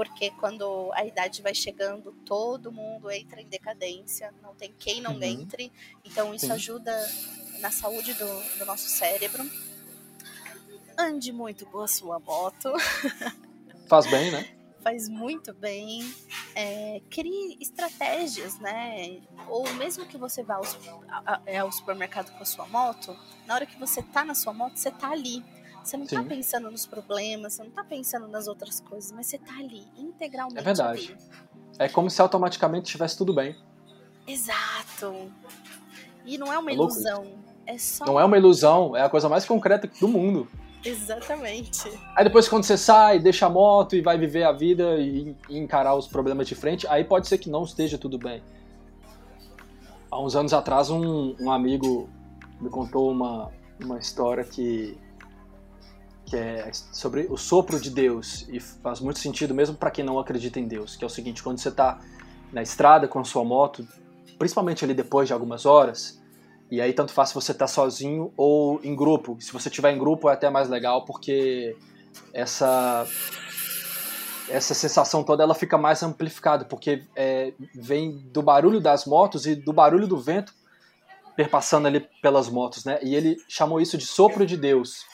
porque 0.00 0.30
quando 0.30 0.90
a 0.94 1.04
idade 1.04 1.42
vai 1.42 1.54
chegando, 1.54 2.10
todo 2.24 2.72
mundo 2.72 3.10
entra 3.10 3.38
em 3.38 3.46
decadência, 3.46 4.32
não 4.40 4.54
tem 4.54 4.72
quem 4.78 4.98
não 5.02 5.12
uhum. 5.12 5.22
entre, 5.22 5.70
então 6.02 6.34
isso 6.34 6.46
Sim. 6.46 6.52
ajuda 6.52 6.90
na 7.58 7.70
saúde 7.70 8.14
do, 8.14 8.58
do 8.58 8.64
nosso 8.64 8.88
cérebro. 8.88 9.44
Ande 10.96 11.30
muito 11.30 11.66
com 11.66 11.80
a 11.80 11.86
sua 11.86 12.18
moto. 12.18 12.72
Faz 13.88 14.06
bem, 14.10 14.30
né? 14.30 14.48
Faz 14.82 15.06
muito 15.06 15.52
bem. 15.52 16.00
É, 16.54 17.02
crie 17.10 17.58
estratégias, 17.60 18.58
né? 18.58 19.20
Ou 19.50 19.70
mesmo 19.74 20.06
que 20.06 20.16
você 20.16 20.42
vá 20.42 20.54
ao, 20.54 20.64
é, 21.44 21.58
ao 21.58 21.70
supermercado 21.70 22.34
com 22.34 22.42
a 22.42 22.46
sua 22.46 22.66
moto, 22.68 23.14
na 23.46 23.54
hora 23.54 23.66
que 23.66 23.78
você 23.78 24.02
tá 24.02 24.24
na 24.24 24.34
sua 24.34 24.54
moto, 24.54 24.78
você 24.78 24.90
tá 24.90 25.10
ali 25.10 25.44
você 25.82 25.96
não 25.96 26.04
tá 26.04 26.10
Sim. 26.10 26.22
tá 26.22 26.28
pensando 26.28 26.70
nos 26.70 26.86
problemas, 26.86 27.54
você 27.54 27.62
não 27.62 27.70
tá 27.70 27.84
pensando 27.84 28.28
nas 28.28 28.46
outras 28.46 28.80
coisas, 28.80 29.12
mas 29.12 29.26
você 29.26 29.38
tá 29.38 29.52
ali, 29.58 29.86
integralmente. 29.96 30.58
É 30.58 30.62
verdade. 30.62 31.16
Ali. 31.18 31.30
É 31.78 31.88
como 31.88 32.10
se 32.10 32.20
automaticamente 32.20 32.86
estivesse 32.86 33.16
tudo 33.16 33.32
bem. 33.32 33.56
Exato. 34.26 35.30
E 36.24 36.36
não 36.36 36.52
é 36.52 36.58
uma 36.58 36.70
é 36.70 36.74
ilusão. 36.74 37.26
É 37.66 37.78
só... 37.78 38.04
Não 38.04 38.20
é 38.20 38.24
uma 38.24 38.36
ilusão, 38.36 38.96
é 38.96 39.02
a 39.02 39.08
coisa 39.08 39.28
mais 39.28 39.44
concreta 39.44 39.90
do 40.00 40.08
mundo. 40.08 40.48
Exatamente. 40.84 41.90
Aí 42.16 42.24
depois 42.24 42.48
quando 42.48 42.64
você 42.64 42.76
sai, 42.76 43.18
deixa 43.18 43.46
a 43.46 43.50
moto 43.50 43.94
e 43.94 44.00
vai 44.00 44.18
viver 44.18 44.44
a 44.44 44.52
vida 44.52 44.96
e, 44.98 45.36
e 45.48 45.58
encarar 45.58 45.94
os 45.94 46.06
problemas 46.06 46.48
de 46.48 46.54
frente, 46.54 46.86
aí 46.88 47.04
pode 47.04 47.28
ser 47.28 47.38
que 47.38 47.50
não 47.50 47.64
esteja 47.64 47.98
tudo 47.98 48.18
bem. 48.18 48.42
Há 50.10 50.20
uns 50.20 50.34
anos 50.34 50.52
atrás, 50.52 50.90
um, 50.90 51.36
um 51.38 51.50
amigo 51.50 52.08
me 52.60 52.68
contou 52.68 53.10
uma, 53.10 53.50
uma 53.80 53.98
história 53.98 54.42
que 54.42 54.98
que 56.30 56.36
é 56.36 56.70
sobre 56.72 57.26
o 57.28 57.36
sopro 57.36 57.80
de 57.80 57.90
Deus 57.90 58.46
e 58.48 58.60
faz 58.60 59.00
muito 59.00 59.18
sentido 59.18 59.52
mesmo 59.52 59.76
para 59.76 59.90
quem 59.90 60.04
não 60.04 60.16
acredita 60.16 60.60
em 60.60 60.68
Deus, 60.68 60.94
que 60.94 61.02
é 61.02 61.06
o 61.06 61.10
seguinte, 61.10 61.42
quando 61.42 61.58
você 61.58 61.70
está 61.70 61.98
na 62.52 62.62
estrada 62.62 63.08
com 63.08 63.18
a 63.18 63.24
sua 63.24 63.44
moto, 63.44 63.84
principalmente 64.38 64.84
ali 64.84 64.94
depois 64.94 65.26
de 65.26 65.32
algumas 65.32 65.66
horas, 65.66 66.22
e 66.70 66.80
aí 66.80 66.92
tanto 66.92 67.12
faz 67.12 67.30
se 67.30 67.34
você 67.34 67.50
está 67.50 67.66
sozinho 67.66 68.32
ou 68.36 68.80
em 68.84 68.94
grupo. 68.94 69.36
Se 69.40 69.52
você 69.52 69.68
estiver 69.68 69.92
em 69.92 69.98
grupo 69.98 70.30
é 70.30 70.32
até 70.32 70.48
mais 70.48 70.68
legal 70.68 71.04
porque 71.04 71.76
essa 72.32 73.04
essa 74.48 74.72
sensação 74.72 75.24
toda 75.24 75.42
ela 75.42 75.54
fica 75.54 75.76
mais 75.76 76.00
amplificada 76.02 76.64
porque 76.64 77.04
é, 77.16 77.52
vem 77.74 78.18
do 78.32 78.40
barulho 78.40 78.80
das 78.80 79.04
motos 79.04 79.46
e 79.46 79.56
do 79.56 79.72
barulho 79.72 80.06
do 80.06 80.16
vento 80.16 80.54
perpassando 81.34 81.88
ali 81.88 82.06
pelas 82.22 82.48
motos, 82.48 82.84
né? 82.84 83.00
E 83.02 83.16
ele 83.16 83.36
chamou 83.48 83.80
isso 83.80 83.98
de 83.98 84.06
sopro 84.06 84.46
de 84.46 84.56
Deus 84.56 85.09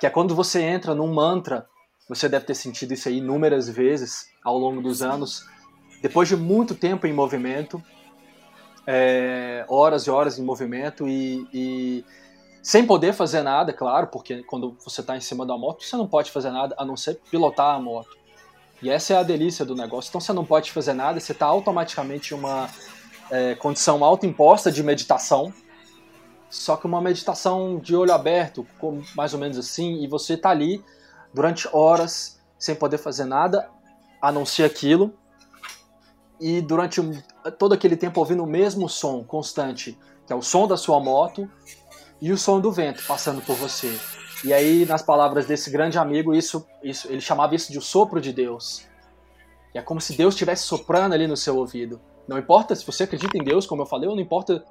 que 0.00 0.06
é 0.06 0.10
quando 0.10 0.34
você 0.34 0.62
entra 0.62 0.94
num 0.94 1.12
mantra, 1.12 1.68
você 2.08 2.26
deve 2.26 2.46
ter 2.46 2.54
sentido 2.54 2.94
isso 2.94 3.08
aí 3.08 3.18
inúmeras 3.18 3.68
vezes 3.68 4.30
ao 4.42 4.58
longo 4.58 4.80
dos 4.80 5.02
anos, 5.02 5.44
depois 6.00 6.26
de 6.26 6.36
muito 6.36 6.74
tempo 6.74 7.06
em 7.06 7.12
movimento, 7.12 7.80
é, 8.86 9.64
horas 9.68 10.06
e 10.06 10.10
horas 10.10 10.38
em 10.38 10.42
movimento 10.42 11.06
e, 11.06 11.46
e, 11.52 12.04
sem 12.62 12.86
poder 12.86 13.12
fazer 13.12 13.42
nada, 13.42 13.74
claro, 13.74 14.06
porque 14.06 14.42
quando 14.44 14.74
você 14.82 15.02
está 15.02 15.16
em 15.16 15.20
cima 15.20 15.44
da 15.44 15.56
moto, 15.58 15.84
você 15.84 15.96
não 15.96 16.06
pode 16.06 16.30
fazer 16.30 16.50
nada 16.50 16.74
a 16.78 16.84
não 16.84 16.96
ser 16.96 17.20
pilotar 17.30 17.76
a 17.76 17.78
moto. 17.78 18.18
E 18.82 18.88
essa 18.88 19.12
é 19.12 19.16
a 19.18 19.22
delícia 19.22 19.66
do 19.66 19.74
negócio. 19.74 20.08
Então 20.08 20.20
você 20.20 20.32
não 20.32 20.46
pode 20.46 20.72
fazer 20.72 20.94
nada, 20.94 21.20
você 21.20 21.32
está 21.32 21.44
automaticamente 21.44 22.32
em 22.32 22.38
uma 22.38 22.70
é, 23.30 23.54
condição 23.54 24.02
autoimposta 24.02 24.72
de 24.72 24.82
meditação, 24.82 25.52
só 26.50 26.76
que 26.76 26.86
uma 26.86 27.00
meditação 27.00 27.78
de 27.78 27.94
olho 27.94 28.12
aberto, 28.12 28.66
mais 29.14 29.32
ou 29.32 29.38
menos 29.38 29.56
assim, 29.56 30.02
e 30.02 30.08
você 30.08 30.36
tá 30.36 30.50
ali 30.50 30.84
durante 31.32 31.68
horas 31.72 32.40
sem 32.58 32.74
poder 32.74 32.98
fazer 32.98 33.24
nada 33.24 33.70
a 34.20 34.30
não 34.30 34.44
ser 34.44 34.64
aquilo, 34.64 35.14
e 36.40 36.60
durante 36.60 37.00
todo 37.58 37.72
aquele 37.72 37.96
tempo 37.96 38.18
ouvindo 38.18 38.42
o 38.42 38.46
mesmo 38.46 38.88
som 38.88 39.22
constante, 39.22 39.96
que 40.26 40.32
é 40.32 40.36
o 40.36 40.42
som 40.42 40.66
da 40.66 40.76
sua 40.76 40.98
moto 40.98 41.48
e 42.20 42.32
o 42.32 42.38
som 42.38 42.60
do 42.60 42.72
vento 42.72 43.02
passando 43.06 43.40
por 43.42 43.56
você. 43.56 43.98
E 44.42 44.52
aí, 44.52 44.86
nas 44.86 45.02
palavras 45.02 45.46
desse 45.46 45.70
grande 45.70 45.98
amigo, 45.98 46.34
isso, 46.34 46.66
isso 46.82 47.08
ele 47.08 47.20
chamava 47.20 47.54
isso 47.54 47.70
de 47.70 47.78
o 47.78 47.82
sopro 47.82 48.20
de 48.20 48.32
Deus. 48.32 48.86
E 49.74 49.78
é 49.78 49.82
como 49.82 50.00
se 50.00 50.14
Deus 50.14 50.34
estivesse 50.34 50.62
soprando 50.62 51.12
ali 51.12 51.26
no 51.26 51.36
seu 51.36 51.56
ouvido. 51.56 52.00
Não 52.30 52.38
importa 52.38 52.76
se 52.76 52.86
você 52.86 53.02
acredita 53.02 53.36
em 53.36 53.42
Deus, 53.42 53.66
como 53.66 53.82
eu 53.82 53.86
falei, 53.86 54.08
ou 54.08 54.14
não 54.14 54.22
importa 54.22 54.64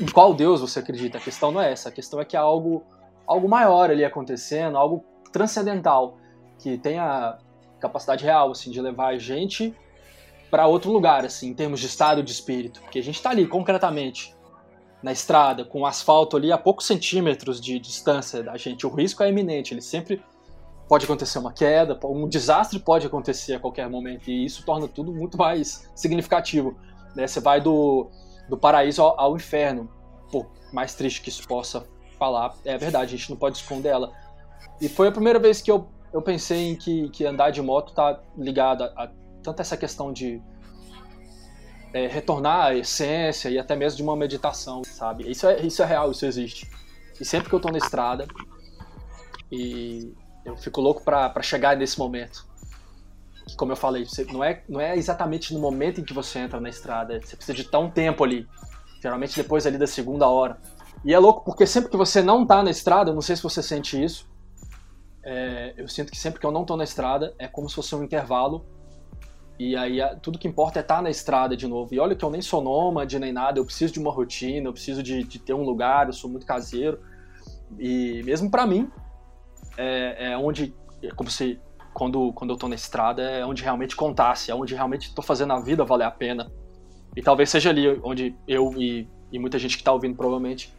em 0.00 0.06
qual 0.06 0.32
Deus 0.32 0.62
você 0.62 0.78
acredita. 0.78 1.18
A 1.18 1.20
questão 1.20 1.52
não 1.52 1.60
é 1.60 1.70
essa. 1.70 1.90
A 1.90 1.92
questão 1.92 2.18
é 2.18 2.24
que 2.24 2.34
há 2.34 2.40
algo, 2.40 2.82
algo 3.26 3.46
maior 3.46 3.90
ali 3.90 4.02
acontecendo, 4.02 4.78
algo 4.78 5.04
transcendental, 5.30 6.16
que 6.58 6.78
tem 6.78 6.98
a 6.98 7.36
capacidade 7.78 8.24
real 8.24 8.50
assim, 8.52 8.70
de 8.70 8.80
levar 8.80 9.08
a 9.08 9.18
gente 9.18 9.76
para 10.50 10.66
outro 10.66 10.90
lugar, 10.90 11.26
assim, 11.26 11.50
em 11.50 11.54
termos 11.54 11.78
de 11.78 11.88
estado 11.88 12.22
de 12.22 12.32
espírito. 12.32 12.80
Porque 12.80 13.00
a 13.00 13.02
gente 13.02 13.16
está 13.16 13.28
ali, 13.28 13.46
concretamente, 13.46 14.34
na 15.02 15.12
estrada, 15.12 15.62
com 15.62 15.82
o 15.82 15.86
asfalto 15.86 16.38
ali 16.38 16.50
a 16.50 16.56
poucos 16.56 16.86
centímetros 16.86 17.60
de 17.60 17.78
distância 17.78 18.42
da 18.42 18.56
gente. 18.56 18.86
O 18.86 18.88
risco 18.88 19.22
é 19.22 19.28
iminente, 19.28 19.74
ele 19.74 19.82
sempre 19.82 20.22
pode 20.88 21.04
acontecer 21.04 21.38
uma 21.38 21.52
queda, 21.52 21.98
um 22.04 22.26
desastre 22.26 22.78
pode 22.78 23.06
acontecer 23.06 23.54
a 23.54 23.60
qualquer 23.60 23.90
momento, 23.90 24.30
e 24.30 24.46
isso 24.46 24.64
torna 24.64 24.88
tudo 24.88 25.12
muito 25.12 25.36
mais 25.36 25.90
significativo. 25.94 26.78
Né? 27.14 27.26
Você 27.26 27.40
vai 27.40 27.60
do, 27.60 28.10
do 28.48 28.56
paraíso 28.56 29.02
ao, 29.02 29.20
ao 29.20 29.36
inferno. 29.36 29.88
Por 30.30 30.46
mais 30.72 30.94
triste 30.94 31.20
que 31.20 31.28
isso 31.28 31.46
possa 31.46 31.86
falar, 32.18 32.54
é 32.64 32.76
verdade, 32.76 33.14
a 33.14 33.18
gente 33.18 33.30
não 33.30 33.36
pode 33.36 33.58
esconder 33.58 33.90
ela. 33.90 34.12
E 34.80 34.88
foi 34.88 35.08
a 35.08 35.12
primeira 35.12 35.38
vez 35.38 35.60
que 35.60 35.70
eu, 35.70 35.88
eu 36.12 36.22
pensei 36.22 36.70
em 36.70 36.76
que, 36.76 37.08
que 37.10 37.24
andar 37.24 37.50
de 37.50 37.62
moto 37.62 37.92
tá 37.92 38.20
ligado 38.36 38.84
a, 38.84 39.04
a 39.04 39.10
tanto 39.42 39.60
essa 39.60 39.76
questão 39.76 40.12
de 40.12 40.40
é, 41.92 42.06
retornar 42.06 42.66
à 42.66 42.74
essência 42.74 43.48
e 43.48 43.58
até 43.58 43.76
mesmo 43.76 43.98
de 43.98 44.02
uma 44.02 44.16
meditação, 44.16 44.82
sabe? 44.84 45.30
Isso 45.30 45.46
é, 45.46 45.60
isso 45.60 45.82
é 45.82 45.86
real, 45.86 46.10
isso 46.10 46.24
existe. 46.26 46.68
E 47.20 47.24
sempre 47.24 47.48
que 47.48 47.54
eu 47.54 47.60
tô 47.60 47.70
na 47.70 47.78
estrada, 47.78 48.26
e 49.52 50.12
eu 50.44 50.56
fico 50.56 50.80
louco 50.80 51.02
para 51.02 51.42
chegar 51.42 51.76
nesse 51.76 51.98
momento 51.98 52.46
que, 53.46 53.56
como 53.56 53.72
eu 53.72 53.76
falei, 53.76 54.04
você, 54.04 54.24
não, 54.24 54.42
é, 54.42 54.62
não 54.68 54.80
é 54.80 54.96
exatamente 54.96 55.52
no 55.52 55.60
momento 55.60 56.00
em 56.00 56.04
que 56.04 56.12
você 56.12 56.38
entra 56.38 56.60
na 56.60 56.68
estrada, 56.68 57.20
você 57.20 57.36
precisa 57.36 57.54
de 57.54 57.76
um 57.76 57.90
tempo 57.90 58.24
ali, 58.24 58.46
geralmente 59.02 59.36
depois 59.36 59.66
ali 59.66 59.78
da 59.78 59.86
segunda 59.86 60.28
hora. 60.28 60.58
E 61.04 61.12
é 61.12 61.18
louco 61.18 61.44
porque 61.44 61.66
sempre 61.66 61.90
que 61.90 61.96
você 61.96 62.22
não 62.22 62.46
tá 62.46 62.62
na 62.62 62.70
estrada, 62.70 63.10
eu 63.10 63.14
não 63.14 63.20
sei 63.20 63.36
se 63.36 63.42
você 63.42 63.62
sente 63.62 64.02
isso, 64.02 64.26
é, 65.22 65.74
eu 65.76 65.88
sinto 65.88 66.10
que 66.10 66.18
sempre 66.18 66.38
que 66.38 66.46
eu 66.46 66.52
não 66.52 66.64
tô 66.64 66.76
na 66.76 66.84
estrada 66.84 67.34
é 67.38 67.48
como 67.48 67.68
se 67.68 67.74
fosse 67.74 67.94
um 67.94 68.02
intervalo 68.02 68.64
e 69.58 69.76
aí 69.76 69.98
tudo 70.20 70.38
que 70.38 70.48
importa 70.48 70.80
é 70.80 70.82
estar 70.82 70.96
tá 70.96 71.02
na 71.02 71.10
estrada 71.10 71.56
de 71.56 71.66
novo. 71.66 71.94
E 71.94 72.00
olha 72.00 72.14
que 72.14 72.24
eu 72.24 72.30
nem 72.30 72.42
sou 72.42 72.62
nômade 72.62 73.18
nem 73.18 73.32
nada, 73.32 73.58
eu 73.58 73.64
preciso 73.64 73.92
de 73.92 74.00
uma 74.00 74.10
rotina, 74.10 74.68
eu 74.68 74.72
preciso 74.72 75.02
de, 75.02 75.22
de 75.22 75.38
ter 75.38 75.54
um 75.54 75.62
lugar, 75.62 76.06
eu 76.06 76.12
sou 76.12 76.28
muito 76.28 76.44
caseiro. 76.44 76.98
E 77.78 78.22
mesmo 78.24 78.50
para 78.50 78.66
mim, 78.66 78.90
é, 79.76 80.32
é 80.32 80.36
onde, 80.36 80.74
é 81.02 81.10
como 81.10 81.30
se 81.30 81.60
quando, 81.94 82.32
quando 82.32 82.50
eu 82.50 82.56
tô 82.56 82.68
na 82.68 82.74
estrada 82.74 83.22
é 83.22 83.46
onde 83.46 83.62
realmente 83.62 83.94
contasse, 83.94 84.50
é 84.50 84.54
onde 84.54 84.74
realmente 84.74 85.14
tô 85.14 85.22
fazendo 85.22 85.52
a 85.52 85.60
vida 85.60 85.84
valer 85.84 86.04
a 86.04 86.10
pena. 86.10 86.52
E 87.16 87.22
talvez 87.22 87.48
seja 87.48 87.70
ali 87.70 87.88
onde 88.02 88.34
eu 88.46 88.74
e, 88.76 89.08
e 89.30 89.38
muita 89.38 89.58
gente 89.58 89.78
que 89.78 89.84
tá 89.84 89.92
ouvindo 89.92 90.16
provavelmente 90.16 90.74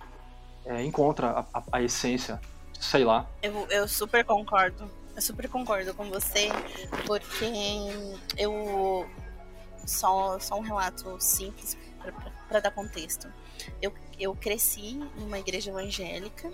é, 0.66 0.84
encontra 0.84 1.30
a, 1.30 1.60
a, 1.60 1.64
a, 1.72 1.82
essência, 1.82 2.40
sei 2.80 3.06
lá. 3.06 3.26
Eu, 3.42 3.66
eu 3.70 3.88
super 3.88 4.26
concordo. 4.26 4.92
Eu 5.16 5.22
super 5.22 5.48
concordo 5.48 5.94
com 5.94 6.10
você, 6.10 6.50
porque 7.08 7.46
eu 8.38 9.08
só, 9.86 10.38
só 10.40 10.58
um 10.58 10.62
relato 10.62 11.16
simples 11.22 11.78
para 12.50 12.60
dar 12.60 12.72
contexto. 12.72 13.32
Eu, 13.82 13.94
eu 14.20 14.36
cresci 14.36 15.00
numa 15.18 15.40
igreja 15.40 15.72
evangélica 15.72 16.52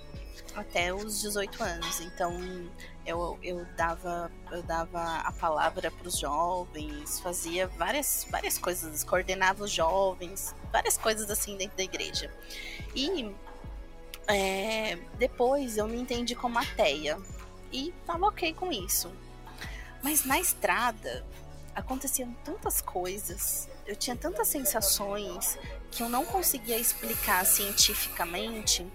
até 0.55 0.93
os 0.93 1.21
18 1.21 1.63
anos, 1.63 2.01
então 2.01 2.39
eu, 3.05 3.37
eu, 3.41 3.65
dava, 3.75 4.31
eu 4.51 4.61
dava 4.63 5.17
a 5.17 5.31
palavra 5.31 5.89
para 5.91 6.07
os 6.07 6.17
jovens, 6.17 7.19
fazia 7.19 7.67
várias, 7.67 8.27
várias 8.29 8.57
coisas, 8.57 9.03
coordenava 9.03 9.63
os 9.63 9.71
jovens, 9.71 10.55
várias 10.71 10.97
coisas 10.97 11.29
assim 11.29 11.57
dentro 11.57 11.77
da 11.77 11.83
igreja. 11.83 12.31
E 12.95 13.33
é, 14.27 14.97
depois 15.17 15.77
eu 15.77 15.87
me 15.87 15.99
entendi 15.99 16.35
como 16.35 16.59
ateia 16.59 17.17
e 17.71 17.93
tava 18.05 18.27
ok 18.27 18.53
com 18.53 18.71
isso. 18.71 19.11
Mas 20.03 20.25
na 20.25 20.39
estrada 20.39 21.25
aconteciam 21.75 22.33
tantas 22.43 22.81
coisas, 22.81 23.69
eu 23.85 23.95
tinha 23.95 24.15
tantas 24.15 24.47
sensações 24.47 25.57
que 25.89 26.03
eu 26.03 26.09
não 26.09 26.25
conseguia 26.25 26.77
explicar 26.77 27.45
cientificamente 27.45 28.85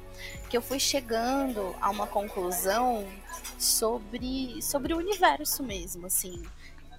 que 0.49 0.57
eu 0.57 0.63
fui 0.63 0.79
chegando 0.79 1.75
a 1.81 1.91
uma 1.91 2.07
conclusão 2.07 3.07
sobre, 3.59 4.61
sobre 4.63 4.95
o 4.95 4.99
universo 4.99 5.63
mesmo, 5.63 6.07
assim. 6.07 6.43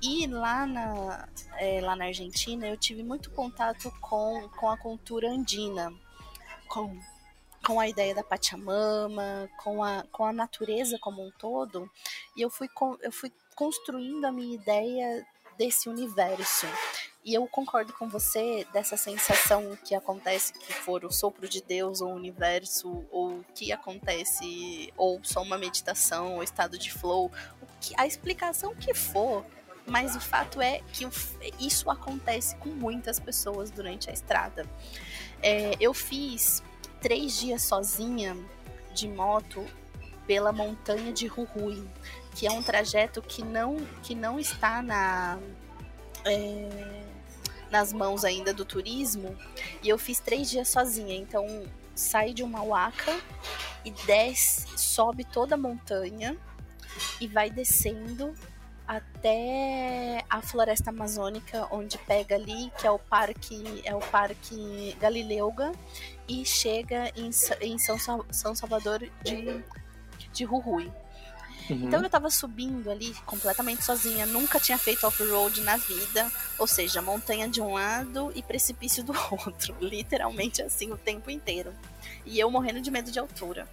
E 0.01 0.27
lá 0.27 0.65
na, 0.65 1.27
é, 1.57 1.81
lá 1.81 1.95
na 1.95 2.05
Argentina 2.05 2.67
eu 2.67 2.77
tive 2.77 3.01
muito 3.03 3.31
contato 3.31 3.91
com, 3.99 4.47
com 4.55 4.69
a 4.69 4.77
cultura 4.77 5.29
andina, 5.29 5.91
com, 6.67 6.99
com 7.65 7.79
a 7.79 7.87
ideia 7.87 8.13
da 8.13 8.23
Pachamama, 8.23 9.49
com 9.57 9.83
a, 9.83 10.03
com 10.11 10.25
a 10.25 10.33
natureza 10.33 10.99
como 10.99 11.25
um 11.25 11.31
todo, 11.31 11.89
e 12.35 12.41
eu 12.41 12.49
fui, 12.49 12.69
eu 13.01 13.11
fui 13.11 13.31
construindo 13.55 14.25
a 14.25 14.31
minha 14.31 14.53
ideia 14.53 15.25
desse 15.57 15.89
universo. 15.89 16.67
E 17.27 17.33
eu 17.33 17.45
concordo 17.45 17.91
com 17.91 18.07
você 18.07 18.65
dessa 18.71 18.95
sensação 18.95 19.77
que 19.83 19.93
acontece 19.93 20.53
que 20.53 20.71
for 20.71 21.03
o 21.03 21.11
sopro 21.11 21.45
de 21.49 21.61
Deus 21.61 21.99
ou 21.99 22.13
o 22.13 22.15
universo, 22.15 23.05
ou 23.11 23.43
que 23.53 23.69
acontece, 23.73 24.93
ou 24.95 25.19
só 25.23 25.41
uma 25.41 25.57
meditação, 25.57 26.35
ou 26.35 26.41
estado 26.41 26.77
de 26.77 26.89
flow, 26.89 27.29
que, 27.81 27.93
a 27.97 28.07
explicação 28.07 28.73
que 28.73 28.93
for, 28.93 29.45
mas 29.85 30.15
o 30.15 30.21
fato 30.21 30.61
é 30.61 30.79
que 30.93 31.05
isso 31.59 31.89
acontece 31.89 32.55
com 32.55 32.69
muitas 32.69 33.19
pessoas 33.19 33.69
durante 33.69 34.09
a 34.09 34.13
estrada. 34.13 34.65
É, 35.43 35.73
eu 35.81 35.93
fiz 35.93 36.63
três 37.01 37.37
dias 37.37 37.61
sozinha 37.61 38.37
de 38.93 39.09
moto 39.09 39.65
pela 40.25 40.53
montanha 40.53 41.11
de 41.11 41.27
Rui, 41.27 41.85
que 42.37 42.47
é 42.47 42.51
um 42.51 42.63
trajeto 42.63 43.21
que 43.21 43.43
não, 43.43 43.75
que 44.01 44.15
não 44.15 44.39
está 44.39 44.81
na. 44.81 45.37
É, 46.25 47.06
nas 47.69 47.91
mãos 47.91 48.23
ainda 48.23 48.53
do 48.53 48.65
turismo 48.65 49.35
e 49.83 49.89
eu 49.89 49.97
fiz 49.97 50.19
três 50.19 50.49
dias 50.49 50.69
sozinha. 50.69 51.15
Então 51.15 51.45
sai 51.95 52.33
de 52.33 52.43
uma 52.43 52.59
Mauaca 52.59 53.19
e 53.83 53.91
desce, 54.05 54.67
sobe 54.77 55.23
toda 55.23 55.55
a 55.55 55.57
montanha 55.57 56.37
e 57.19 57.27
vai 57.27 57.49
descendo 57.49 58.33
até 58.87 60.23
a 60.29 60.41
floresta 60.41 60.91
amazônica, 60.91 61.67
onde 61.69 61.97
pega 61.97 62.35
ali, 62.35 62.71
que 62.79 62.87
é 62.87 62.91
o 62.91 62.97
parque, 62.97 63.81
é 63.83 63.93
o 63.93 63.99
parque 63.99 64.95
Galileuga, 64.97 65.73
e 66.27 66.45
chega 66.45 67.11
em, 67.15 67.29
em 67.61 67.77
São, 67.77 67.97
São 68.31 68.55
Salvador 68.55 68.99
de, 69.23 69.61
de 70.31 70.45
Jujuy. 70.45 70.89
Uhum. 71.69 71.83
Então 71.83 72.01
eu 72.01 72.09
tava 72.09 72.29
subindo 72.29 72.89
ali 72.89 73.13
completamente 73.25 73.83
sozinha, 73.83 74.25
nunca 74.25 74.59
tinha 74.59 74.77
feito 74.77 75.05
off-road 75.05 75.61
na 75.61 75.75
vida, 75.77 76.31
ou 76.57 76.65
seja, 76.67 77.01
montanha 77.01 77.47
de 77.47 77.61
um 77.61 77.73
lado 77.73 78.31
e 78.35 78.41
precipício 78.41 79.03
do 79.03 79.13
outro, 79.31 79.75
literalmente 79.81 80.61
assim 80.61 80.91
o 80.91 80.97
tempo 80.97 81.29
inteiro. 81.29 81.73
E 82.25 82.39
eu 82.39 82.49
morrendo 82.49 82.81
de 82.81 82.89
medo 82.89 83.11
de 83.11 83.19
altura. 83.19 83.67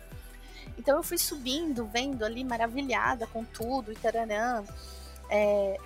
Então 0.76 0.96
eu 0.96 1.02
fui 1.02 1.18
subindo, 1.18 1.86
vendo 1.86 2.24
ali, 2.24 2.44
maravilhada 2.44 3.26
com 3.26 3.44
tudo 3.44 3.92
e 3.92 3.96
taranã. 3.96 4.64
É, 5.30 5.78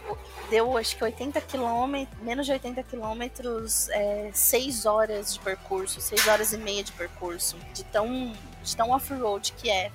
deu 0.51 0.77
acho 0.77 0.97
que 0.97 1.05
80 1.05 1.41
quilômetros, 1.43 2.21
menos 2.23 2.45
de 2.45 2.53
80 2.53 2.83
quilômetros, 2.83 3.89
é, 3.91 4.31
6 4.33 4.85
horas 4.85 5.35
de 5.35 5.41
percurso, 5.41 6.01
6 6.01 6.27
horas 6.27 6.53
e 6.53 6.59
meia 6.59 6.83
de 6.83 6.93
percurso, 6.93 7.57
de 7.73 7.85
tão, 7.85 8.33
de 8.63 8.77
tão 8.77 8.91
off-road 8.91 9.53
que 9.53 9.71
é. 9.71 9.93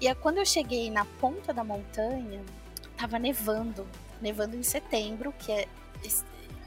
E 0.00 0.14
quando 0.16 0.38
eu 0.38 0.46
cheguei 0.46 0.90
na 0.90 1.04
ponta 1.04 1.52
da 1.52 1.64
montanha, 1.64 2.42
tava 2.96 3.18
nevando. 3.18 3.86
Nevando 4.20 4.56
em 4.56 4.62
setembro, 4.62 5.32
que 5.38 5.52
é 5.52 5.68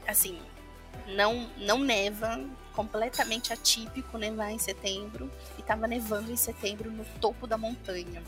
assim, 0.06 0.40
não 1.08 1.48
não 1.58 1.78
neva, 1.78 2.40
completamente 2.74 3.52
atípico 3.52 4.16
nevar 4.16 4.50
em 4.50 4.58
setembro, 4.58 5.30
e 5.58 5.62
tava 5.62 5.86
nevando 5.86 6.30
em 6.30 6.36
setembro 6.36 6.90
no 6.90 7.04
topo 7.20 7.46
da 7.46 7.58
montanha. 7.58 8.22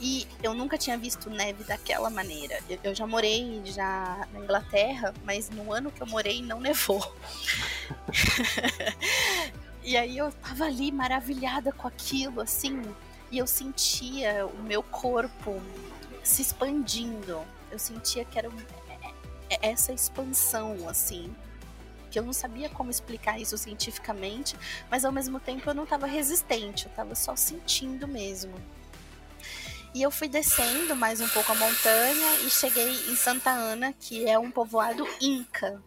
E 0.00 0.28
eu 0.42 0.54
nunca 0.54 0.78
tinha 0.78 0.96
visto 0.96 1.28
neve 1.28 1.64
daquela 1.64 2.08
maneira. 2.08 2.60
Eu, 2.68 2.78
eu 2.84 2.94
já 2.94 3.04
morei 3.06 3.62
já 3.64 4.28
na 4.32 4.40
Inglaterra, 4.40 5.12
mas 5.24 5.50
no 5.50 5.72
ano 5.72 5.90
que 5.90 6.00
eu 6.00 6.06
morei 6.06 6.40
não 6.40 6.60
nevou. 6.60 7.02
e 9.82 9.96
aí 9.96 10.16
eu 10.16 10.30
tava 10.30 10.66
ali 10.66 10.92
maravilhada 10.92 11.72
com 11.72 11.88
aquilo, 11.88 12.40
assim, 12.40 12.80
e 13.30 13.38
eu 13.38 13.46
sentia 13.46 14.46
o 14.46 14.62
meu 14.62 14.82
corpo 14.82 15.60
se 16.22 16.42
expandindo. 16.42 17.42
Eu 17.70 17.78
sentia 17.78 18.24
que 18.24 18.38
era 18.38 18.48
é, 18.88 19.10
é, 19.50 19.70
essa 19.70 19.92
expansão, 19.92 20.88
assim. 20.88 21.34
Que 22.10 22.18
eu 22.18 22.22
não 22.22 22.32
sabia 22.32 22.70
como 22.70 22.90
explicar 22.90 23.38
isso 23.38 23.56
cientificamente, 23.58 24.56
mas 24.90 25.04
ao 25.04 25.12
mesmo 25.12 25.38
tempo 25.38 25.68
eu 25.68 25.74
não 25.74 25.84
estava 25.84 26.06
resistente, 26.06 26.86
eu 26.86 26.90
estava 26.90 27.14
só 27.14 27.36
sentindo 27.36 28.08
mesmo. 28.08 28.54
E 29.94 30.02
eu 30.02 30.10
fui 30.10 30.28
descendo 30.28 30.94
mais 30.96 31.20
um 31.20 31.28
pouco 31.28 31.52
a 31.52 31.54
montanha 31.54 32.40
e 32.46 32.50
cheguei 32.50 32.90
em 33.10 33.16
Santa 33.16 33.50
Ana, 33.50 33.92
que 33.92 34.26
é 34.28 34.38
um 34.38 34.50
povoado 34.50 35.06
inca. 35.20 35.82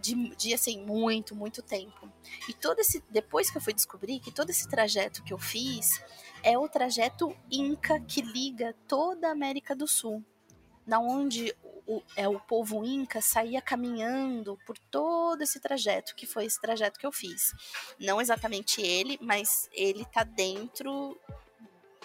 De, 0.00 0.14
de 0.36 0.52
assim, 0.52 0.84
muito, 0.84 1.34
muito 1.34 1.62
tempo. 1.62 2.12
E 2.46 2.52
todo 2.52 2.78
esse. 2.80 3.02
Depois 3.08 3.50
que 3.50 3.56
eu 3.56 3.62
fui 3.62 3.72
descobrir 3.72 4.20
que 4.20 4.30
todo 4.30 4.50
esse 4.50 4.68
trajeto 4.68 5.22
que 5.22 5.32
eu 5.32 5.38
fiz 5.38 6.02
é 6.44 6.58
o 6.58 6.68
trajeto 6.68 7.34
Inca 7.50 7.98
que 8.00 8.20
liga 8.20 8.76
toda 8.86 9.28
a 9.28 9.32
América 9.32 9.74
do 9.74 9.88
Sul, 9.88 10.22
na 10.86 11.00
onde 11.00 11.54
o, 11.86 12.02
é, 12.14 12.28
o 12.28 12.38
povo 12.38 12.84
Inca 12.84 13.20
saía 13.20 13.62
caminhando 13.62 14.58
por 14.66 14.78
todo 14.78 15.42
esse 15.42 15.58
trajeto, 15.58 16.14
que 16.14 16.26
foi 16.26 16.44
esse 16.44 16.60
trajeto 16.60 17.00
que 17.00 17.06
eu 17.06 17.12
fiz. 17.12 17.52
Não 17.98 18.20
exatamente 18.20 18.82
ele, 18.82 19.18
mas 19.22 19.68
ele 19.72 20.04
tá 20.04 20.22
dentro 20.22 21.18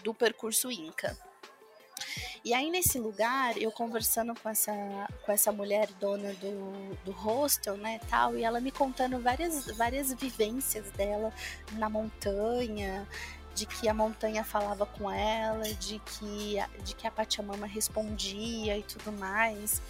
do 0.03 0.13
percurso 0.13 0.71
Inca. 0.71 1.17
E 2.43 2.53
aí 2.53 2.69
nesse 2.71 2.97
lugar, 2.97 3.57
eu 3.57 3.69
conversando 3.71 4.33
com 4.33 4.47
essa, 4.47 4.71
com 5.25 5.31
essa 5.31 5.51
mulher 5.51 5.87
dona 5.99 6.33
do, 6.35 6.95
do 7.03 7.11
hostel, 7.11 7.75
né, 7.75 7.99
tal, 8.09 8.37
e 8.37 8.43
ela 8.43 8.61
me 8.61 8.71
contando 8.71 9.19
várias, 9.19 9.65
várias 9.75 10.13
vivências 10.13 10.89
dela 10.91 11.33
na 11.73 11.89
montanha, 11.89 13.05
de 13.59 13.65
que 13.65 13.89
a 13.89 13.93
montanha 13.93 14.41
falava 14.41 14.85
com 14.85 15.11
ela, 15.11 15.65
de 15.73 15.99
que, 15.99 16.55
de 16.81 16.95
que 16.95 17.05
a 17.05 17.11
Pachamama 17.11 17.67
respondia 17.67 18.77
e 18.77 18.83
tudo 18.83 19.11
mais. 19.11 19.81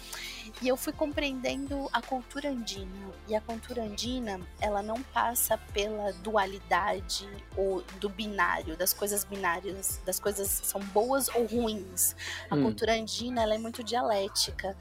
E 0.60 0.66
eu 0.66 0.76
fui 0.76 0.92
compreendendo 0.92 1.88
a 1.92 2.02
cultura 2.02 2.50
andina. 2.50 2.90
E 3.28 3.34
a 3.36 3.40
cultura 3.40 3.84
andina, 3.84 4.40
ela 4.60 4.82
não 4.82 5.00
passa 5.00 5.56
pela 5.72 6.12
dualidade 6.14 7.28
ou 7.56 7.84
do 8.00 8.08
binário, 8.08 8.76
das 8.76 8.92
coisas 8.92 9.22
binárias, 9.22 10.00
das 10.04 10.18
coisas 10.18 10.48
são 10.48 10.80
boas 10.86 11.28
ou 11.28 11.46
ruins. 11.46 12.16
A 12.50 12.56
hum. 12.56 12.64
cultura 12.64 12.94
andina, 12.94 13.44
ela 13.44 13.54
é 13.54 13.58
muito 13.58 13.84
dialética. 13.84 14.76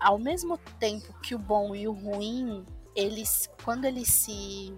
Ao 0.00 0.18
mesmo 0.18 0.58
tempo 0.80 1.14
que 1.20 1.36
o 1.36 1.38
bom 1.38 1.72
e 1.72 1.86
o 1.86 1.92
ruim, 1.92 2.66
eles 2.96 3.48
quando 3.62 3.84
eles 3.84 4.08
se 4.08 4.74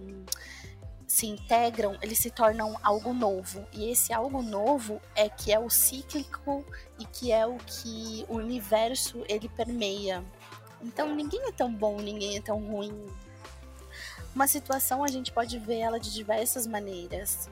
se 1.13 1.27
integram, 1.27 1.99
eles 2.01 2.19
se 2.21 2.31
tornam 2.31 2.75
algo 2.83 3.13
novo. 3.13 3.67
E 3.71 3.91
esse 3.91 4.15
algo 4.15 4.41
novo 4.41 4.99
é 5.15 5.29
que 5.29 5.53
é 5.53 5.59
o 5.59 5.69
cíclico 5.69 6.65
e 6.99 7.05
que 7.05 7.31
é 7.31 7.47
o 7.47 7.59
que 7.59 8.25
o 8.31 8.37
universo 8.37 9.23
ele 9.29 9.47
permeia. 9.47 10.25
Então 10.81 11.15
ninguém 11.15 11.47
é 11.47 11.53
tão 11.53 11.71
bom, 11.71 12.01
ninguém 12.01 12.39
é 12.39 12.41
tão 12.41 12.59
ruim. 12.67 13.07
Uma 14.35 14.47
situação 14.47 15.05
a 15.05 15.07
gente 15.07 15.31
pode 15.31 15.59
ver 15.59 15.81
ela 15.81 16.01
de 16.01 16.11
diversas 16.15 16.67
maneiras. 16.67 17.47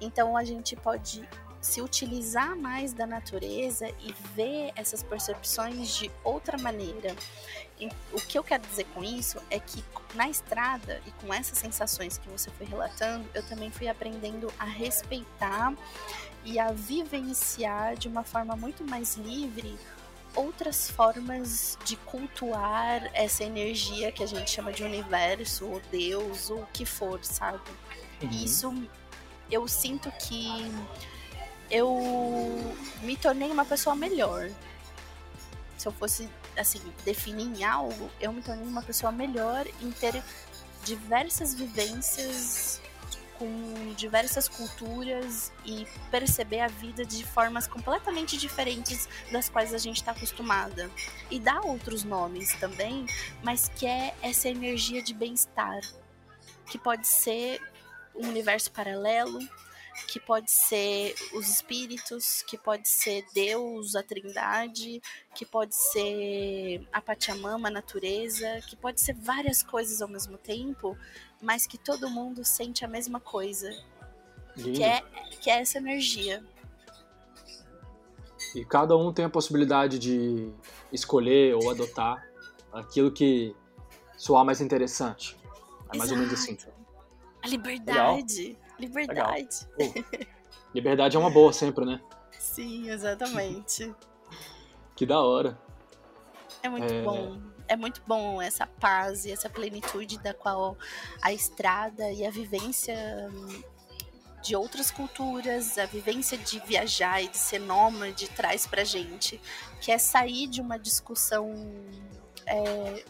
Então 0.00 0.36
a 0.36 0.42
gente 0.42 0.74
pode 0.74 1.22
se 1.64 1.80
utilizar 1.80 2.54
mais 2.54 2.92
da 2.92 3.06
natureza 3.06 3.88
e 4.00 4.14
ver 4.34 4.70
essas 4.76 5.02
percepções 5.02 5.96
de 5.96 6.10
outra 6.22 6.58
maneira. 6.58 7.16
E 7.80 7.88
o 8.12 8.20
que 8.20 8.38
eu 8.38 8.44
quero 8.44 8.62
dizer 8.66 8.84
com 8.92 9.02
isso 9.02 9.38
é 9.50 9.58
que 9.58 9.82
na 10.14 10.28
estrada 10.28 11.00
e 11.06 11.10
com 11.12 11.32
essas 11.32 11.56
sensações 11.56 12.18
que 12.18 12.28
você 12.28 12.50
foi 12.50 12.66
relatando, 12.66 13.26
eu 13.34 13.42
também 13.44 13.70
fui 13.70 13.88
aprendendo 13.88 14.52
a 14.58 14.64
respeitar 14.64 15.74
e 16.44 16.58
a 16.58 16.70
vivenciar 16.70 17.96
de 17.96 18.08
uma 18.08 18.22
forma 18.22 18.54
muito 18.54 18.84
mais 18.84 19.16
livre 19.16 19.78
outras 20.36 20.90
formas 20.90 21.78
de 21.84 21.96
cultuar 21.96 23.08
essa 23.14 23.42
energia 23.42 24.12
que 24.12 24.22
a 24.22 24.26
gente 24.26 24.50
chama 24.50 24.72
de 24.72 24.82
universo, 24.82 25.64
ou 25.64 25.80
Deus, 25.90 26.50
ou 26.50 26.62
o 26.62 26.66
que 26.72 26.84
for, 26.84 27.24
sabe? 27.24 27.70
Uhum. 28.20 28.30
Isso 28.30 28.74
eu 29.50 29.66
sinto 29.68 30.10
que 30.12 30.70
eu 31.70 32.76
me 33.02 33.16
tornei 33.16 33.50
uma 33.50 33.64
pessoa 33.64 33.94
melhor. 33.94 34.50
Se 35.76 35.86
eu 35.86 35.92
fosse, 35.92 36.28
assim, 36.56 36.80
definir 37.04 37.46
em 37.46 37.64
algo, 37.64 38.10
eu 38.20 38.32
me 38.32 38.42
tornei 38.42 38.66
uma 38.66 38.82
pessoa 38.82 39.12
melhor 39.12 39.66
em 39.80 39.90
ter 39.90 40.22
diversas 40.84 41.54
vivências 41.54 42.80
com 43.38 43.92
diversas 43.96 44.48
culturas 44.48 45.52
e 45.64 45.86
perceber 46.10 46.60
a 46.60 46.68
vida 46.68 47.04
de 47.04 47.24
formas 47.24 47.66
completamente 47.66 48.36
diferentes 48.36 49.08
das 49.30 49.48
quais 49.48 49.74
a 49.74 49.78
gente 49.78 49.96
está 49.96 50.12
acostumada. 50.12 50.90
E 51.30 51.38
dá 51.38 51.60
outros 51.60 52.04
nomes 52.04 52.54
também, 52.54 53.06
mas 53.42 53.68
que 53.68 53.86
é 53.86 54.14
essa 54.22 54.48
energia 54.48 55.02
de 55.02 55.12
bem-estar, 55.12 55.80
que 56.66 56.78
pode 56.78 57.06
ser 57.06 57.60
um 58.14 58.28
universo 58.28 58.70
paralelo, 58.70 59.38
que 60.08 60.18
pode 60.18 60.50
ser 60.50 61.14
os 61.34 61.48
espíritos, 61.48 62.42
que 62.42 62.58
pode 62.58 62.88
ser 62.88 63.24
Deus, 63.32 63.94
a 63.94 64.02
Trindade, 64.02 65.00
que 65.34 65.46
pode 65.46 65.74
ser 65.74 66.86
a 66.92 67.00
Pachamama, 67.00 67.68
a 67.68 67.70
natureza, 67.70 68.60
que 68.68 68.76
pode 68.76 69.00
ser 69.00 69.14
várias 69.14 69.62
coisas 69.62 70.02
ao 70.02 70.08
mesmo 70.08 70.36
tempo, 70.36 70.96
mas 71.40 71.66
que 71.66 71.78
todo 71.78 72.10
mundo 72.10 72.44
sente 72.44 72.84
a 72.84 72.88
mesma 72.88 73.20
coisa, 73.20 73.70
Lindo. 74.56 74.72
que 74.72 74.82
é, 74.82 75.00
que 75.40 75.50
é 75.50 75.60
essa 75.60 75.78
energia. 75.78 76.44
E 78.54 78.64
cada 78.64 78.96
um 78.96 79.12
tem 79.12 79.24
a 79.24 79.30
possibilidade 79.30 79.98
de 79.98 80.52
escolher 80.92 81.54
ou 81.54 81.70
adotar 81.70 82.28
aquilo 82.72 83.10
que 83.10 83.54
soar 84.16 84.44
mais 84.44 84.60
interessante. 84.60 85.36
É 85.92 85.96
mais 85.96 86.10
ou 86.10 86.18
menos 86.18 86.32
assim. 86.32 86.56
A 87.42 87.48
liberdade. 87.48 88.56
Liberdade. 88.84 89.66
Liberdade 90.74 91.16
é 91.16 91.20
uma 91.20 91.30
boa 91.30 91.52
sempre, 91.52 91.84
né? 91.84 92.00
Sim, 92.38 92.90
exatamente. 92.90 93.92
Que 94.96 95.04
da 95.04 95.20
hora. 95.20 95.58
É 96.62 96.68
muito 96.68 96.94
É. 96.94 97.02
bom. 97.02 97.40
É 97.66 97.74
muito 97.74 98.00
bom 98.06 98.40
essa 98.40 98.64
paz 98.64 99.24
e 99.24 99.32
essa 99.32 99.50
plenitude 99.50 100.18
da 100.20 100.32
qual 100.32 100.76
a 101.20 101.32
estrada 101.32 102.12
e 102.12 102.24
a 102.24 102.30
vivência 102.30 102.94
hum, 103.32 103.62
de 104.40 104.54
outras 104.54 104.92
culturas, 104.92 105.78
a 105.78 105.86
vivência 105.86 106.38
de 106.38 106.60
viajar 106.60 107.20
e 107.22 107.26
de 107.28 107.38
ser 107.38 107.58
nômade 107.58 108.28
traz 108.28 108.66
pra 108.68 108.84
gente, 108.84 109.40
que 109.80 109.90
é 109.90 109.98
sair 109.98 110.46
de 110.46 110.60
uma 110.60 110.78
discussão 110.78 111.52
é, 112.46 113.04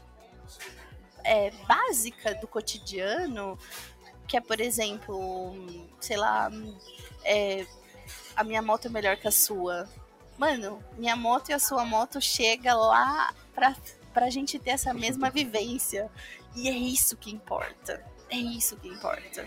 é, 1.25 1.51
básica 1.67 2.35
do 2.37 2.47
cotidiano, 2.47 3.59
que 4.27 4.37
é, 4.37 4.41
por 4.41 4.61
exemplo, 4.61 5.55
sei 6.01 6.17
lá, 6.17 6.51
é, 7.25 7.67
a 8.35 8.45
minha 8.45 8.63
moto 8.63 8.87
é 8.87 8.91
melhor 8.91 9.17
que 9.17 9.29
a 9.29 9.33
sua. 9.33 9.89
Mano, 10.39 10.83
minha 10.97 11.15
moto 11.15 11.51
e 11.51 11.53
a 11.53 11.59
sua 11.59 11.85
moto 11.85 12.21
chega 12.21 12.75
lá 12.75 13.33
pra, 13.55 13.77
pra 14.13 14.31
gente 14.31 14.59
ter 14.59 14.71
essa 14.71 14.93
mesma 14.93 15.31
vivência. 15.31 16.11
E 16.57 16.69
é 16.69 16.73
isso 16.73 17.17
que 17.17 17.31
importa. 17.31 18.05
É 18.31 18.37
isso 18.37 18.77
que 18.77 18.89
importa. 18.89 19.47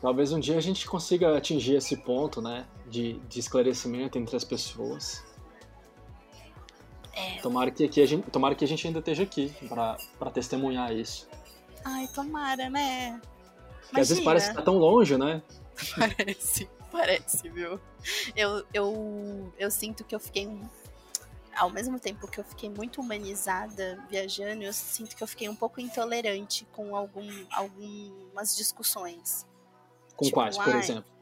Talvez 0.00 0.32
um 0.32 0.40
dia 0.40 0.56
a 0.56 0.60
gente 0.60 0.86
consiga 0.86 1.36
atingir 1.36 1.76
esse 1.76 1.96
ponto, 1.96 2.42
né? 2.42 2.66
De, 2.86 3.14
de 3.28 3.38
esclarecimento 3.38 4.18
entre 4.18 4.36
as 4.36 4.44
pessoas. 4.44 5.24
É. 7.14 7.40
Tomara 7.40 7.70
que, 7.70 7.84
aqui 7.84 8.00
a 8.00 8.06
gente, 8.06 8.30
tomara 8.30 8.54
que 8.54 8.64
a 8.64 8.68
gente 8.68 8.86
ainda 8.86 8.98
esteja 8.98 9.22
aqui 9.22 9.54
pra 10.18 10.30
testemunhar 10.32 10.92
isso. 10.92 11.28
Ai, 11.84 12.08
tomara, 12.08 12.68
né? 12.70 13.20
Porque 13.82 14.00
às 14.00 14.08
vezes 14.08 14.24
parece 14.24 14.50
que 14.50 14.56
tá 14.56 14.62
tão 14.62 14.78
longe, 14.78 15.16
né? 15.18 15.42
Parece, 15.98 16.68
parece, 16.92 17.48
viu? 17.48 17.80
Eu, 18.36 18.64
eu, 18.72 19.52
eu 19.58 19.70
sinto 19.70 20.04
que 20.04 20.14
eu 20.14 20.20
fiquei. 20.20 20.48
Ao 21.56 21.68
mesmo 21.70 21.98
tempo 21.98 22.28
que 22.28 22.38
eu 22.38 22.44
fiquei 22.44 22.70
muito 22.70 23.00
humanizada 23.00 23.98
viajando, 24.08 24.62
eu 24.62 24.72
sinto 24.72 25.16
que 25.16 25.22
eu 25.22 25.26
fiquei 25.26 25.48
um 25.48 25.56
pouco 25.56 25.80
intolerante 25.80 26.66
com 26.72 26.94
algum, 26.96 27.28
algumas 27.50 28.56
discussões. 28.56 29.46
Com 30.16 30.26
Tipo, 30.26 30.34
quais, 30.36 30.56
por 30.56 30.72
ai, 30.72 30.78
exemplo? 30.78 31.12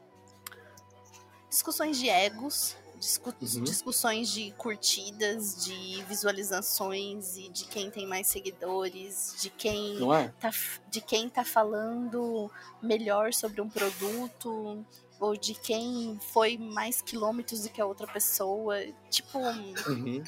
Discussões 1.49 1.97
de 1.97 2.07
egos, 2.07 2.77
discu- 3.01 3.33
Uhum. 3.41 3.63
discussões 3.63 4.29
de 4.29 4.51
curtidas, 4.51 5.65
de 5.65 6.03
visualizações 6.03 7.35
e 7.35 7.49
de 7.49 7.65
quem 7.65 7.89
tem 7.89 8.05
mais 8.07 8.27
seguidores, 8.27 9.35
de 9.41 9.49
quem 9.49 9.97
é? 10.13 10.27
tá, 10.39 10.51
de 10.89 11.01
quem 11.01 11.27
tá 11.27 11.43
falando 11.43 12.49
melhor 12.81 13.33
sobre 13.33 13.59
um 13.59 13.67
produto 13.69 14.85
ou 15.19 15.35
de 15.35 15.53
quem 15.55 16.17
foi 16.31 16.57
mais 16.57 17.01
quilômetros 17.01 17.63
do 17.63 17.69
que 17.69 17.81
a 17.81 17.85
outra 17.85 18.07
pessoa. 18.07 18.77
Tipo, 19.09 19.39
Uhum. 19.39 20.23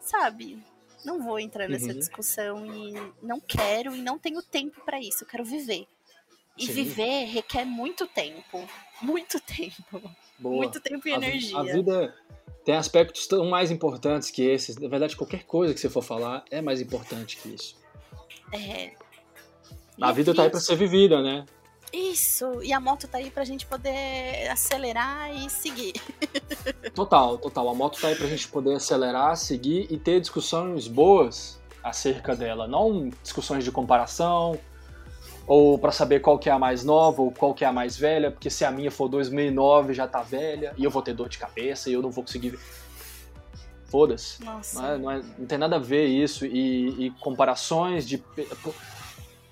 sabe? 0.00 0.62
Não 1.04 1.22
vou 1.22 1.38
entrar 1.38 1.68
nessa 1.68 1.86
Uhum. 1.92 1.98
discussão 1.98 2.66
e 2.74 2.92
não 3.22 3.40
quero 3.40 3.94
e 3.96 4.02
não 4.02 4.18
tenho 4.18 4.42
tempo 4.42 4.80
pra 4.84 5.00
isso. 5.00 5.24
Eu 5.24 5.28
quero 5.28 5.44
viver. 5.44 5.86
E 6.56 6.66
Sim. 6.66 6.72
viver 6.72 7.24
requer 7.26 7.64
muito 7.64 8.06
tempo. 8.06 8.68
Muito 9.00 9.38
tempo. 9.46 10.02
Boa. 10.38 10.56
Muito 10.56 10.80
tempo 10.80 11.06
e 11.08 11.12
A 11.12 11.18
vi- 11.18 11.26
energia. 11.26 11.58
A, 11.58 11.62
vida 11.62 12.14
tem 12.64 12.76
aspectos 12.76 13.26
tão 13.26 13.46
mais 13.48 13.70
importantes 13.70 14.30
que 14.30 14.42
esses. 14.42 14.76
Na 14.76 14.88
verdade, 14.88 15.16
qualquer 15.16 15.44
coisa 15.44 15.72
que 15.74 15.80
você 15.80 15.88
for 15.90 16.02
falar 16.02 16.44
é 16.50 16.60
mais 16.60 16.80
importante 16.80 17.36
que 17.36 17.48
isso. 17.50 17.76
É. 18.52 18.92
A 20.00 20.12
vida 20.12 20.34
tá 20.34 20.42
aí 20.42 20.50
pra 20.50 20.58
triste. 20.60 20.66
ser 20.68 20.76
vivida, 20.76 21.20
né? 21.22 21.44
Isso. 21.92 22.62
E 22.62 22.72
a 22.72 22.78
moto 22.78 23.08
tá 23.08 23.18
aí 23.18 23.30
pra 23.30 23.44
gente 23.44 23.66
poder 23.66 24.48
acelerar 24.50 25.34
e 25.34 25.48
seguir. 25.50 25.94
Total, 26.94 27.38
total. 27.38 27.68
A 27.68 27.74
moto 27.74 27.98
tá 28.00 28.08
aí 28.08 28.14
pra 28.14 28.26
gente 28.26 28.46
poder 28.48 28.74
acelerar, 28.74 29.36
seguir 29.36 29.86
e 29.90 29.96
ter 29.98 30.20
discussões 30.20 30.86
boas 30.86 31.60
acerca 31.82 32.36
dela. 32.36 32.68
Não 32.68 33.08
discussões 33.22 33.64
de 33.64 33.72
comparação, 33.72 34.58
ou 35.48 35.78
pra 35.78 35.90
saber 35.90 36.20
qual 36.20 36.38
que 36.38 36.50
é 36.50 36.52
a 36.52 36.58
mais 36.58 36.84
nova, 36.84 37.22
ou 37.22 37.32
qual 37.32 37.54
que 37.54 37.64
é 37.64 37.66
a 37.66 37.72
mais 37.72 37.96
velha, 37.96 38.30
porque 38.30 38.50
se 38.50 38.66
a 38.66 38.70
minha 38.70 38.90
for 38.90 39.08
2009 39.08 39.94
já 39.94 40.06
tá 40.06 40.20
velha, 40.22 40.74
e 40.76 40.84
eu 40.84 40.90
vou 40.90 41.00
ter 41.00 41.14
dor 41.14 41.28
de 41.30 41.38
cabeça, 41.38 41.88
e 41.88 41.94
eu 41.94 42.02
não 42.02 42.10
vou 42.10 42.22
conseguir... 42.22 42.50
ver. 42.50 42.60
Foda-se. 43.86 44.44
Não, 44.44 44.86
é- 44.86 44.98
não 44.98 45.10
é- 45.10 45.22
não 45.38 45.46
tem 45.46 45.56
nada 45.56 45.76
a 45.76 45.78
ver 45.78 46.04
isso. 46.04 46.44
E, 46.44 47.06
e 47.06 47.10
comparações 47.12 48.06
de 48.06 48.22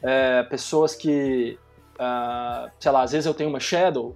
é, 0.02 0.42
pessoas 0.42 0.94
que, 0.94 1.58
ah, 1.98 2.70
sei 2.78 2.92
lá, 2.92 3.02
às 3.02 3.12
vezes 3.12 3.24
eu 3.24 3.32
tenho 3.32 3.48
uma 3.48 3.58
Shadow, 3.58 4.14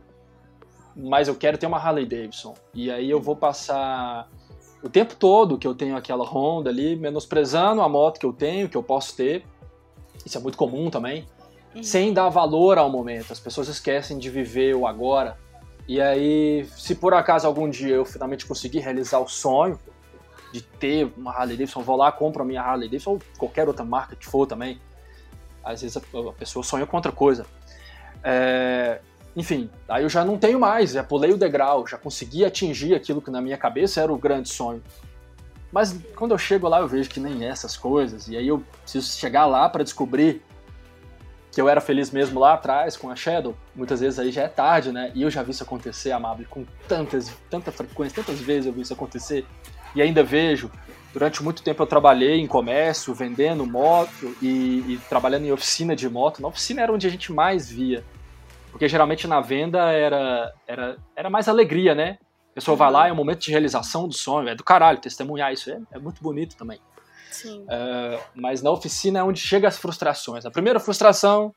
mas 0.94 1.26
eu 1.26 1.34
quero 1.34 1.56
ter 1.56 1.64
uma 1.66 1.78
Harley 1.78 2.04
Davidson. 2.04 2.54
E 2.74 2.90
aí 2.90 3.08
eu 3.08 3.18
vou 3.18 3.34
passar 3.34 4.28
o 4.82 4.90
tempo 4.90 5.16
todo 5.16 5.56
que 5.56 5.66
eu 5.66 5.74
tenho 5.74 5.96
aquela 5.96 6.24
Honda 6.24 6.68
ali, 6.68 6.94
menosprezando 6.94 7.80
a 7.80 7.88
moto 7.88 8.20
que 8.20 8.26
eu 8.26 8.32
tenho, 8.34 8.68
que 8.68 8.76
eu 8.76 8.82
posso 8.82 9.16
ter. 9.16 9.46
Isso 10.26 10.36
é 10.36 10.40
muito 10.40 10.58
comum 10.58 10.90
também. 10.90 11.26
Uhum. 11.74 11.82
Sem 11.82 12.12
dar 12.12 12.28
valor 12.28 12.78
ao 12.78 12.90
momento. 12.90 13.32
As 13.32 13.40
pessoas 13.40 13.68
esquecem 13.68 14.18
de 14.18 14.28
viver 14.28 14.74
o 14.74 14.86
agora. 14.86 15.38
E 15.86 16.00
aí, 16.00 16.66
se 16.76 16.94
por 16.94 17.14
acaso 17.14 17.46
algum 17.46 17.68
dia 17.68 17.94
eu 17.94 18.04
finalmente 18.04 18.46
conseguir 18.46 18.80
realizar 18.80 19.18
o 19.18 19.28
sonho 19.28 19.78
de 20.52 20.60
ter 20.60 21.12
uma 21.16 21.32
Harley 21.32 21.56
Davidson, 21.56 21.82
vou 21.82 21.96
lá, 21.96 22.10
compro 22.10 22.42
a 22.42 22.44
minha 22.44 22.60
Harley 22.60 22.88
Davidson 22.88 23.12
ou 23.12 23.22
qualquer 23.38 23.68
outra 23.68 23.84
marca 23.84 24.16
que 24.16 24.26
for 24.26 24.46
também. 24.46 24.80
Às 25.64 25.82
vezes 25.82 25.96
a, 25.96 26.00
a 26.28 26.32
pessoa 26.32 26.62
sonha 26.62 26.86
com 26.86 26.96
outra 26.96 27.12
coisa. 27.12 27.46
É, 28.22 29.00
enfim, 29.36 29.70
aí 29.88 30.02
eu 30.02 30.08
já 30.08 30.24
não 30.24 30.36
tenho 30.36 30.58
mais, 30.58 30.90
já 30.90 31.04
pulei 31.04 31.32
o 31.32 31.36
degrau, 31.36 31.86
já 31.86 31.96
consegui 31.96 32.44
atingir 32.44 32.94
aquilo 32.94 33.22
que 33.22 33.30
na 33.30 33.40
minha 33.40 33.56
cabeça 33.56 34.00
era 34.00 34.12
o 34.12 34.18
grande 34.18 34.48
sonho. 34.48 34.82
Mas 35.72 35.96
quando 36.16 36.32
eu 36.32 36.38
chego 36.38 36.68
lá 36.68 36.80
eu 36.80 36.88
vejo 36.88 37.08
que 37.08 37.20
nem 37.20 37.44
é 37.44 37.48
essas 37.48 37.76
coisas, 37.76 38.28
e 38.28 38.36
aí 38.36 38.48
eu 38.48 38.62
preciso 38.82 39.16
chegar 39.16 39.46
lá 39.46 39.68
para 39.68 39.84
descobrir 39.84 40.42
que 41.52 41.60
eu 41.60 41.68
era 41.68 41.80
feliz 41.80 42.10
mesmo 42.10 42.38
lá 42.38 42.54
atrás 42.54 42.96
com 42.96 43.10
a 43.10 43.16
Shadow. 43.16 43.56
Muitas 43.74 44.00
vezes 44.00 44.18
aí 44.18 44.30
já 44.30 44.42
é 44.42 44.48
tarde, 44.48 44.92
né? 44.92 45.10
E 45.14 45.22
eu 45.22 45.30
já 45.30 45.42
vi 45.42 45.50
isso 45.50 45.62
acontecer, 45.62 46.12
Amable, 46.12 46.44
com 46.44 46.64
tantas, 46.86 47.32
tanta 47.48 47.72
frequência, 47.72 48.22
tantas 48.22 48.40
vezes 48.40 48.66
eu 48.66 48.72
vi 48.72 48.82
isso 48.82 48.92
acontecer 48.92 49.44
e 49.94 50.00
ainda 50.00 50.22
vejo. 50.22 50.70
Durante 51.12 51.42
muito 51.42 51.62
tempo 51.62 51.82
eu 51.82 51.86
trabalhei 51.86 52.40
em 52.40 52.46
comércio, 52.46 53.12
vendendo 53.12 53.66
moto 53.66 54.36
e, 54.40 54.84
e 54.86 55.00
trabalhando 55.08 55.44
em 55.44 55.50
oficina 55.50 55.96
de 55.96 56.08
moto. 56.08 56.40
Na 56.40 56.48
oficina 56.48 56.82
era 56.82 56.92
onde 56.92 57.06
a 57.06 57.10
gente 57.10 57.32
mais 57.32 57.68
via. 57.68 58.04
Porque 58.70 58.88
geralmente 58.88 59.26
na 59.26 59.40
venda 59.40 59.90
era, 59.90 60.54
era, 60.68 60.96
era 61.16 61.28
mais 61.28 61.48
alegria, 61.48 61.96
né? 61.96 62.18
A 62.52 62.54
pessoa 62.54 62.76
vai 62.76 62.90
lá, 62.90 63.08
é 63.08 63.12
um 63.12 63.16
momento 63.16 63.40
de 63.40 63.50
realização 63.50 64.06
do 64.06 64.14
sonho, 64.14 64.48
é 64.48 64.54
do 64.54 64.62
caralho, 64.62 64.98
testemunhar 64.98 65.52
isso 65.52 65.70
é, 65.70 65.80
é 65.92 65.98
muito 65.98 66.22
bonito 66.22 66.56
também. 66.56 66.78
É, 67.68 68.20
mas 68.34 68.62
na 68.62 68.70
oficina 68.70 69.20
é 69.20 69.22
onde 69.22 69.40
chega 69.40 69.68
as 69.68 69.78
frustrações. 69.78 70.44
A 70.44 70.50
primeira 70.50 70.80
frustração 70.80 71.54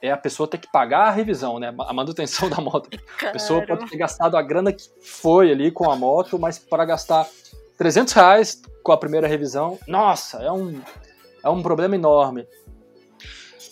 é 0.00 0.10
a 0.10 0.16
pessoa 0.16 0.48
ter 0.48 0.58
que 0.58 0.70
pagar 0.70 1.06
a 1.06 1.10
revisão, 1.10 1.58
né? 1.58 1.72
A 1.78 1.92
manutenção 1.92 2.48
da 2.50 2.60
moto. 2.60 2.90
A 3.22 3.30
pessoa 3.30 3.64
pode 3.64 3.88
ter 3.88 3.96
gastado 3.96 4.36
a 4.36 4.42
grana 4.42 4.72
que 4.72 4.84
foi 5.00 5.52
ali 5.52 5.70
com 5.70 5.90
a 5.90 5.96
moto, 5.96 6.38
mas 6.38 6.58
para 6.58 6.84
gastar 6.84 7.26
300 7.78 8.12
reais 8.12 8.62
com 8.82 8.92
a 8.92 8.96
primeira 8.96 9.28
revisão, 9.28 9.78
nossa, 9.86 10.38
é 10.42 10.50
um, 10.50 10.80
é 11.44 11.48
um 11.48 11.62
problema 11.62 11.94
enorme. 11.94 12.46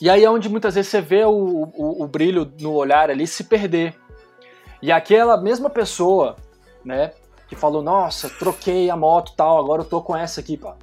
E 0.01 0.09
aí 0.09 0.25
é 0.25 0.31
onde 0.31 0.49
muitas 0.49 0.77
vezes 0.77 0.91
você 0.91 1.01
vê 1.01 1.25
o, 1.25 1.31
o, 1.75 2.05
o 2.05 2.07
brilho 2.07 2.51
no 2.61 2.73
olhar 2.73 3.11
ali 3.11 3.27
se 3.27 3.45
perder. 3.45 3.95
E 4.81 4.91
aquela 4.91 5.37
mesma 5.37 5.69
pessoa, 5.69 6.37
né, 6.83 7.13
que 7.49 7.55
falou, 7.55 7.83
nossa, 7.83 8.31
troquei 8.31 8.89
a 8.89 8.97
moto 8.97 9.35
tal, 9.37 9.59
agora 9.59 9.83
eu 9.83 9.85
tô 9.85 10.01
com 10.01 10.17
essa 10.17 10.41
aqui, 10.41 10.57
pá. 10.57 10.77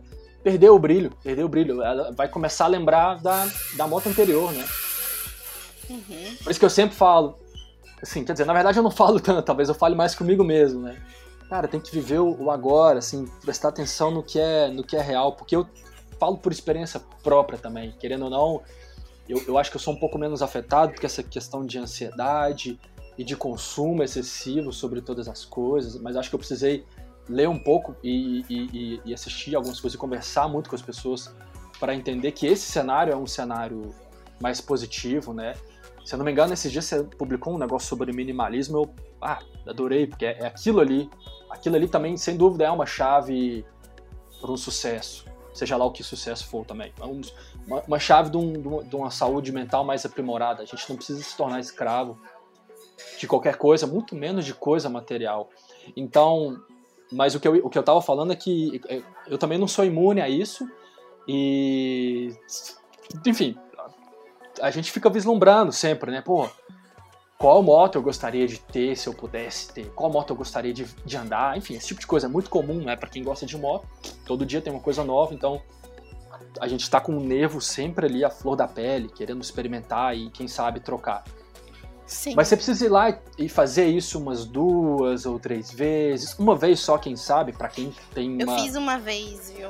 Perdeu 0.48 0.76
o 0.76 0.80
brilho, 0.80 1.12
perdeu 1.22 1.46
o 1.46 1.50
brilho. 1.50 1.84
Ela 1.84 2.14
vai 2.14 2.30
começar 2.30 2.64
a 2.64 2.68
lembrar 2.70 3.16
da, 3.16 3.46
da 3.76 3.86
moto 3.86 4.08
anterior, 4.08 4.50
né? 4.54 4.66
Uhum. 5.90 6.36
Por 6.42 6.50
isso 6.50 6.58
que 6.58 6.66
eu 6.66 6.70
sempre 6.70 6.96
falo, 6.96 7.38
assim, 8.02 8.24
quer 8.24 8.32
dizer, 8.32 8.46
na 8.46 8.54
verdade 8.54 8.80
eu 8.80 8.84
não 8.84 8.90
falo 8.90 9.20
tanto, 9.20 9.42
talvez 9.42 9.68
eu 9.68 9.76
fale 9.76 9.94
mais 9.94 10.16
comigo 10.16 10.46
mesmo, 10.46 10.84
né? 10.84 11.02
Cara, 11.50 11.68
tem 11.68 11.82
que 11.82 11.92
viver 11.92 12.20
o, 12.20 12.50
agora, 12.50 13.00
assim, 13.00 13.26
prestar 13.42 13.68
atenção 13.68 14.10
no 14.10 14.24
que 14.24 14.40
é, 14.40 14.70
no 14.70 14.86
que 14.86 14.96
é 14.96 15.02
real, 15.02 15.34
porque 15.34 15.54
eu 15.54 15.68
falo 16.18 16.38
por 16.38 16.54
experiência 16.54 17.02
própria 17.22 17.60
também, 17.60 17.94
querendo 18.00 18.24
ou 18.24 18.30
não, 18.30 18.62
eu, 19.28 19.44
eu 19.50 19.58
acho 19.58 19.70
que 19.70 19.76
eu 19.76 19.82
sou 19.82 19.94
um 19.94 20.00
pouco 20.00 20.18
menos 20.18 20.42
afetado 20.42 20.94
porque 20.94 21.06
essa 21.06 21.24
questão 21.24 21.66
de 21.66 21.78
ansiedade 21.78 22.80
e 23.18 23.24
de 23.26 23.36
consumo 23.36 24.02
excessivo 24.02 24.72
sobre 24.72 25.02
todas 25.02 25.28
as 25.28 25.44
coisas, 25.44 26.00
mas 26.00 26.16
acho 26.16 26.30
que 26.30 26.36
eu 26.36 26.40
precisei 26.40 26.86
ler 27.30 27.48
um 27.48 27.60
pouco 27.60 27.96
e, 28.04 28.44
e, 28.50 29.02
e 29.06 29.14
assistir 29.14 29.56
algumas 29.56 29.80
coisas 29.80 29.96
e 29.96 29.98
conversar 29.98 30.48
muito 30.48 30.70
com 30.70 30.76
as 30.76 30.82
pessoas 30.82 31.34
para 31.80 31.94
entender 31.94 32.32
que 32.32 32.48
esse 32.48 32.72
cenário 32.72 33.14
é 33.14 33.16
um 33.16 33.28
cenário 33.28 33.94
mais 34.40 34.62
positivo, 34.62 35.34
né? 35.34 35.54
Se 36.06 36.14
eu 36.14 36.18
não 36.18 36.26
me 36.26 36.32
engano, 36.32 36.54
esses 36.54 36.72
dias 36.72 36.86
você 36.86 37.04
publicou 37.04 37.54
um 37.54 37.58
negócio 37.58 37.88
sobre 37.88 38.14
minimalismo, 38.14 38.78
eu 38.78 38.96
ah, 39.22 39.40
adorei, 39.68 40.08
porque 40.08 40.26
é, 40.26 40.40
é 40.40 40.48
aquilo 40.48 40.80
ali. 40.80 41.10
Aquilo 41.50 41.76
ali 41.76 41.88
também, 41.88 42.16
sem 42.16 42.38
dúvida, 42.38 42.66
é 42.66 42.72
uma 42.72 42.86
chave 42.86 43.66
para 44.40 44.52
um 44.52 44.58
sucesso 44.58 45.26
seja 45.58 45.76
lá 45.76 45.86
o 45.86 45.92
que 45.92 46.04
sucesso 46.04 46.48
for 46.48 46.66
também. 46.66 46.94
É 47.00 47.04
uma, 47.04 47.82
uma, 47.88 48.00
chave 48.00 48.30
de, 48.30 48.38
um, 48.38 48.84
de, 48.84 48.96
uma 48.96 49.10
saúde 49.10 49.52
mental 49.52 49.84
mais 49.84 50.06
aprimorada. 50.06 50.62
A 50.62 50.66
gente 50.66 50.88
não 50.88 50.96
precisa 50.96 51.22
se 51.22 51.36
tornar 51.36 51.60
escravo 51.60 52.18
de 53.20 53.28
qualquer 53.28 53.58
coisa, 53.58 53.88
muito 53.88 54.16
menos 54.16 54.46
de 54.46 54.54
coisa 54.54 54.88
material. 54.90 55.50
Então, 55.96 56.62
mas 57.12 57.36
o 57.36 57.40
que 57.40 57.48
eu, 57.48 57.66
o 57.66 57.70
que 57.70 57.78
eu 57.78 57.84
tava 57.84 58.02
falando 58.02 58.34
é 58.34 58.36
que 58.36 58.82
é, 58.88 59.02
eu 59.28 59.38
também 59.38 59.58
não 59.58 59.68
sou 59.68 59.86
imune 59.86 60.22
a 60.22 60.30
isso 60.30 60.68
e, 61.28 62.34
enfim, 63.26 63.56
a 64.62 64.72
gente 64.72 64.92
fica 64.92 65.10
vislumbrando 65.10 65.72
sempre, 65.72 66.12
né? 66.12 66.22
Pô, 66.22 66.50
qual 67.38 67.62
moto 67.62 67.96
eu 67.96 68.02
gostaria 68.02 68.48
de 68.48 68.60
ter 68.60 68.96
se 68.96 69.08
eu 69.08 69.14
pudesse 69.14 69.72
ter, 69.72 69.90
qual 69.92 70.12
moto 70.12 70.32
eu 70.32 70.36
gostaria 70.36 70.74
de, 70.74 70.86
de 71.06 71.18
andar, 71.18 71.58
enfim, 71.58 71.76
esse 71.76 71.88
tipo 71.88 72.00
de 72.00 72.08
coisa 72.08 72.28
é 72.28 72.30
muito 72.30 72.50
comum, 72.50 72.82
né, 72.84 72.96
para 72.96 73.10
quem 73.10 73.24
gosta 73.24 73.46
de 73.46 73.58
moto. 73.58 73.88
Todo 74.26 74.46
dia 74.46 74.62
tem 74.62 74.74
uma 74.74 74.82
coisa 74.82 75.04
nova, 75.04 75.34
então 75.34 75.62
a 76.60 76.68
gente 76.68 76.82
está 76.82 77.00
com 77.00 77.16
o 77.16 77.20
nervo 77.20 77.62
sempre 77.62 78.08
ali 78.08 78.24
à 78.24 78.30
flor 78.30 78.56
da 78.56 78.68
pele, 78.68 79.10
querendo 79.10 79.42
experimentar 79.42 80.18
e 80.18 80.30
quem 80.32 80.48
sabe 80.48 80.80
trocar. 80.80 81.24
Sim. 82.08 82.34
Mas 82.36 82.48
você 82.48 82.56
precisa 82.56 82.86
ir 82.86 82.90
lá 82.90 83.20
e 83.38 83.50
fazer 83.50 83.86
isso 83.88 84.18
umas 84.18 84.46
duas 84.46 85.26
ou 85.26 85.38
três 85.38 85.72
vezes, 85.72 86.34
uma 86.40 86.56
vez 86.56 86.80
só, 86.80 86.98
quem 86.98 87.18
sabe, 87.18 87.52
para 87.52 87.68
quem 87.68 87.94
tem 88.14 88.42
uma... 88.42 88.54
Eu 88.54 88.64
fiz 88.64 88.76
uma 88.76 88.98
vez, 88.98 89.52
viu? 89.52 89.70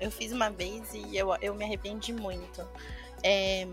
Eu 0.00 0.10
fiz 0.10 0.32
uma 0.32 0.50
vez 0.50 0.92
e 0.92 1.16
eu, 1.16 1.32
eu 1.40 1.54
me 1.54 1.64
arrependi 1.64 2.12
muito. 2.12 2.66
É, 3.22 3.68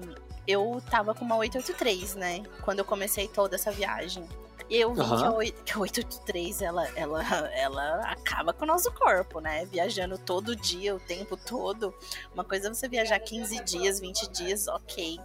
eu 0.47 0.81
tava 0.91 1.15
com 1.15 1.25
uma 1.25 1.35
883, 1.37 2.15
né? 2.15 2.43
Quando 2.61 2.79
eu 2.79 2.85
comecei 2.85 3.27
toda 3.27 3.55
essa 3.55 3.71
viagem. 3.71 4.23
E 4.69 4.75
eu 4.75 4.93
vi 4.93 5.01
uhum. 5.01 5.17
que, 5.63 5.73
a, 5.73 5.77
883 5.79 6.61
ela, 6.61 6.87
ela, 6.95 7.23
ela 7.53 8.01
acaba 8.11 8.53
com 8.53 8.65
o 8.65 8.67
nosso 8.67 8.91
corpo, 8.91 9.39
né? 9.39 9.65
Viajando 9.65 10.17
todo 10.17 10.55
dia, 10.55 10.93
o 10.95 10.99
tempo 10.99 11.37
todo. 11.37 11.93
Uma 12.33 12.43
coisa 12.43 12.67
é 12.67 12.73
você 12.73 12.87
viajar 12.87 13.19
15 13.19 13.63
dias, 13.63 13.99
20 13.99 14.29
dias, 14.29 14.67
ok. 14.67 15.19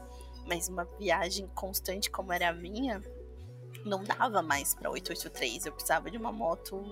Mas 0.46 0.68
uma 0.68 0.84
viagem 0.98 1.46
constante 1.54 2.10
como 2.10 2.32
era 2.32 2.48
a 2.48 2.52
minha, 2.52 3.02
não 3.84 4.02
dava 4.02 4.42
mais 4.42 4.74
pra 4.74 4.90
883. 4.90 5.66
Eu 5.66 5.72
precisava 5.72 6.10
de 6.10 6.16
uma 6.16 6.32
moto 6.32 6.82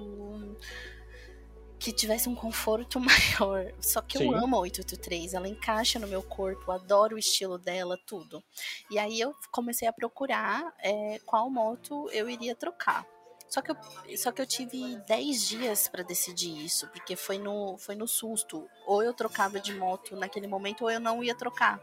que 1.80 1.92
tivesse 1.92 2.28
um 2.28 2.34
conforto 2.34 3.00
maior. 3.00 3.72
Só 3.80 4.02
que 4.02 4.18
Sim. 4.18 4.26
eu 4.26 4.36
amo 4.36 4.56
a 4.56 4.60
883, 4.60 5.34
ela 5.34 5.48
encaixa 5.48 5.98
no 5.98 6.06
meu 6.06 6.22
corpo, 6.22 6.70
adoro 6.70 7.16
o 7.16 7.18
estilo 7.18 7.58
dela, 7.58 7.98
tudo. 8.06 8.44
E 8.90 8.98
aí 8.98 9.18
eu 9.18 9.34
comecei 9.50 9.88
a 9.88 9.92
procurar 9.92 10.74
é, 10.78 11.18
qual 11.24 11.50
moto 11.50 12.08
eu 12.10 12.28
iria 12.28 12.54
trocar. 12.54 13.06
Só 13.48 13.60
que 13.60 13.72
eu, 13.72 13.76
só 14.16 14.30
que 14.30 14.40
eu 14.40 14.46
tive 14.46 14.96
10 15.08 15.48
dias 15.48 15.88
para 15.88 16.04
decidir 16.04 16.64
isso, 16.64 16.86
porque 16.88 17.16
foi 17.16 17.36
no, 17.36 17.76
foi 17.78 17.96
no 17.96 18.06
susto. 18.06 18.68
Ou 18.86 19.02
eu 19.02 19.12
trocava 19.12 19.58
de 19.58 19.74
moto 19.74 20.14
naquele 20.14 20.46
momento, 20.46 20.82
ou 20.82 20.90
eu 20.90 21.00
não 21.00 21.24
ia 21.24 21.34
trocar. 21.34 21.80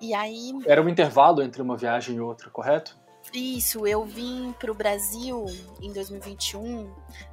E 0.00 0.14
aí. 0.14 0.52
Era 0.66 0.82
um 0.82 0.88
intervalo 0.88 1.42
entre 1.42 1.60
uma 1.60 1.76
viagem 1.76 2.16
e 2.16 2.20
outra, 2.20 2.48
correto? 2.50 2.98
Isso, 3.32 3.86
eu 3.86 4.04
vim 4.04 4.52
para 4.58 4.72
o 4.72 4.74
Brasil 4.74 5.44
em 5.80 5.92
2021 5.92 6.90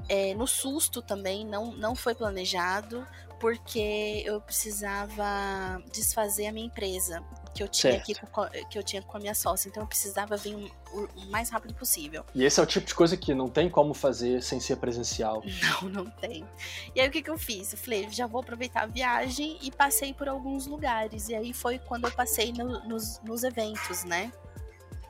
é, 0.09 0.35
no 0.35 0.45
susto 0.45 1.01
também, 1.01 1.45
não, 1.45 1.71
não 1.71 1.95
foi 1.95 2.13
planejado, 2.13 3.07
porque 3.39 4.21
eu 4.25 4.41
precisava 4.41 5.81
desfazer 5.91 6.47
a 6.47 6.51
minha 6.51 6.67
empresa 6.67 7.23
que 7.57 7.63
eu 7.63 7.67
tinha 7.67 7.95
aqui 7.95 8.13
com, 8.13 8.45
que 8.69 8.77
eu 8.77 8.83
tinha 8.83 9.01
com 9.01 9.17
a 9.17 9.19
minha 9.19 9.33
sócia, 9.33 9.67
então 9.67 9.81
eu 9.81 9.87
precisava 9.87 10.37
vir 10.37 10.71
o, 10.93 11.07
mais 11.29 11.49
rápido 11.49 11.73
possível. 11.73 12.23
E 12.35 12.43
esse 12.43 12.59
é 12.59 12.63
o 12.63 12.65
tipo 12.65 12.85
de 12.85 12.93
coisa 12.93 13.17
que 13.17 13.33
não 13.33 13.49
tem 13.49 13.69
como 13.69 13.93
fazer 13.93 14.43
sem 14.43 14.59
ser 14.59 14.77
presencial. 14.77 15.43
Não, 15.81 15.89
não 16.03 16.05
tem. 16.05 16.45
E 16.93 17.01
aí 17.01 17.07
o 17.07 17.11
que, 17.11 17.21
que 17.21 17.29
eu 17.29 17.37
fiz? 17.37 17.71
Eu 17.71 17.79
falei, 17.79 18.07
já 18.11 18.27
vou 18.27 18.41
aproveitar 18.41 18.83
a 18.83 18.85
viagem 18.85 19.57
e 19.61 19.71
passei 19.71 20.13
por 20.13 20.27
alguns 20.27 20.67
lugares. 20.67 21.29
E 21.29 21.35
aí 21.35 21.53
foi 21.53 21.79
quando 21.79 22.05
eu 22.05 22.11
passei 22.11 22.53
no, 22.53 22.87
nos, 22.87 23.19
nos 23.23 23.43
eventos, 23.43 24.03
né? 24.03 24.31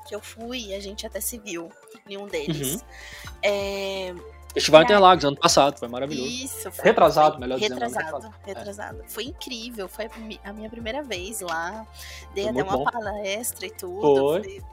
que 0.07 0.15
eu 0.15 0.22
fui, 0.22 0.74
a 0.74 0.80
gente 0.80 1.06
até 1.06 1.19
se 1.19 1.38
viu 1.38 1.69
em 2.07 2.18
um 2.18 2.28
deles. 2.28 2.76
Uhum. 2.76 2.80
É... 3.44 4.15
Festival 4.53 4.84
Interlagos, 4.84 5.24
ano 5.24 5.38
passado, 5.38 5.78
foi 5.78 5.88
maravilhoso. 5.88 6.30
Isso, 6.30 6.72
foi, 6.72 6.86
Retrasado, 6.86 7.32
foi, 7.32 7.41
melhor 7.41 7.60
retrasado, 7.60 8.18
dizendo. 8.18 8.36
Retrasado, 8.44 9.02
é. 9.03 9.07
Foi 9.07 9.26
incrível, 9.26 9.88
foi 9.88 10.10
a 10.44 10.53
minha 10.53 10.69
primeira 10.69 11.03
vez 11.03 11.41
lá. 11.41 11.86
Dei 12.34 12.45
foi 12.45 12.53
até 12.53 12.64
uma 12.64 12.78
bom. 12.78 12.84
palestra 12.84 13.65
e 13.68 13.72
tudo. 13.72 14.41
Foi. 14.41 14.64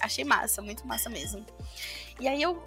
achei 0.00 0.24
massa, 0.24 0.62
muito 0.62 0.86
massa 0.86 1.10
mesmo. 1.10 1.44
E 2.20 2.28
aí 2.28 2.40
eu, 2.40 2.62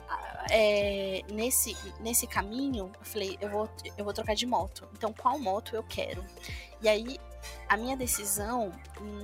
é, 0.52 1.24
nesse, 1.32 1.76
nesse 2.02 2.28
caminho, 2.28 2.92
eu 3.00 3.06
falei, 3.06 3.38
eu 3.40 3.50
vou, 3.50 3.70
eu 3.98 4.04
vou 4.04 4.14
trocar 4.14 4.36
de 4.36 4.46
moto. 4.46 4.88
Então, 4.94 5.14
qual 5.14 5.40
moto 5.40 5.74
eu 5.74 5.84
quero? 5.84 6.24
E 6.82 6.90
aí 6.90 7.18
a 7.70 7.78
minha 7.78 7.96
decisão 7.96 8.72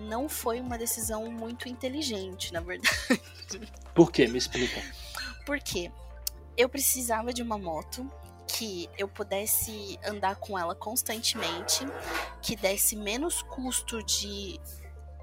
não 0.07 0.29
foi 0.29 0.61
uma 0.61 0.77
decisão 0.77 1.29
muito 1.31 1.67
inteligente, 1.67 2.53
na 2.53 2.61
verdade. 2.61 2.89
Por 3.93 4.11
quê? 4.11 4.27
Me 4.27 4.37
explica. 4.37 4.81
Porque 5.45 5.91
eu 6.57 6.69
precisava 6.69 7.33
de 7.33 7.41
uma 7.41 7.57
moto 7.57 8.09
que 8.47 8.89
eu 8.97 9.07
pudesse 9.07 9.99
andar 10.05 10.35
com 10.35 10.57
ela 10.57 10.75
constantemente, 10.75 11.85
que 12.41 12.55
desse 12.55 12.95
menos 12.95 13.41
custo 13.41 14.03
de, 14.03 14.59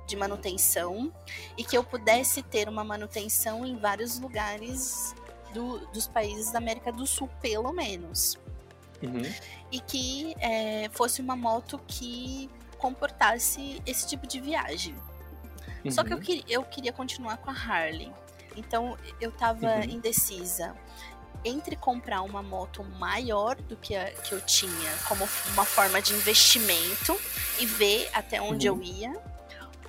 de 0.07 0.17
manutenção 0.17 1.13
e 1.57 1.63
que 1.63 1.77
eu 1.77 1.85
pudesse 1.85 2.43
ter 2.43 2.69
uma 2.69 2.83
manutenção 2.83 3.65
em 3.65 3.77
vários 3.77 4.19
lugares 4.19 5.15
do, 5.53 5.87
dos 5.89 6.09
países 6.09 6.51
da 6.51 6.59
América 6.59 6.91
do 6.91 7.07
Sul, 7.07 7.29
pelo 7.41 7.73
menos. 7.73 8.37
Uhum. 9.03 9.23
E 9.71 9.81
que 9.81 10.35
é, 10.41 10.89
fosse 10.91 11.21
uma 11.21 11.37
moto 11.37 11.81
que 11.87 12.51
comportasse 12.79 13.81
esse 13.87 14.07
tipo 14.07 14.27
de 14.27 14.41
viagem. 14.41 14.95
Uhum. 15.85 15.91
Só 15.91 16.03
que 16.03 16.13
eu, 16.13 16.19
uhum. 16.19 16.43
eu 16.49 16.63
queria 16.65 16.93
continuar 16.93 17.37
com 17.39 17.51
a 17.51 17.55
Harley. 17.55 18.13
Então 18.57 18.97
eu 19.21 19.31
tava 19.31 19.77
uhum. 19.77 19.83
indecisa 19.85 20.75
entre 21.45 21.77
comprar 21.77 22.23
uma 22.23 22.43
moto 22.43 22.85
maior 22.85 23.57
do 23.57 23.77
que 23.77 23.97
a 23.97 24.11
que 24.11 24.33
eu 24.33 24.41
tinha, 24.41 24.91
como 25.09 25.29
uma 25.53 25.65
forma 25.65 26.01
de 26.01 26.13
investimento 26.13 27.19
e 27.59 27.67
ver 27.67 28.09
até 28.13 28.41
onde 28.41 28.69
uhum. 28.69 28.77
eu 28.77 28.83
ia, 28.83 29.23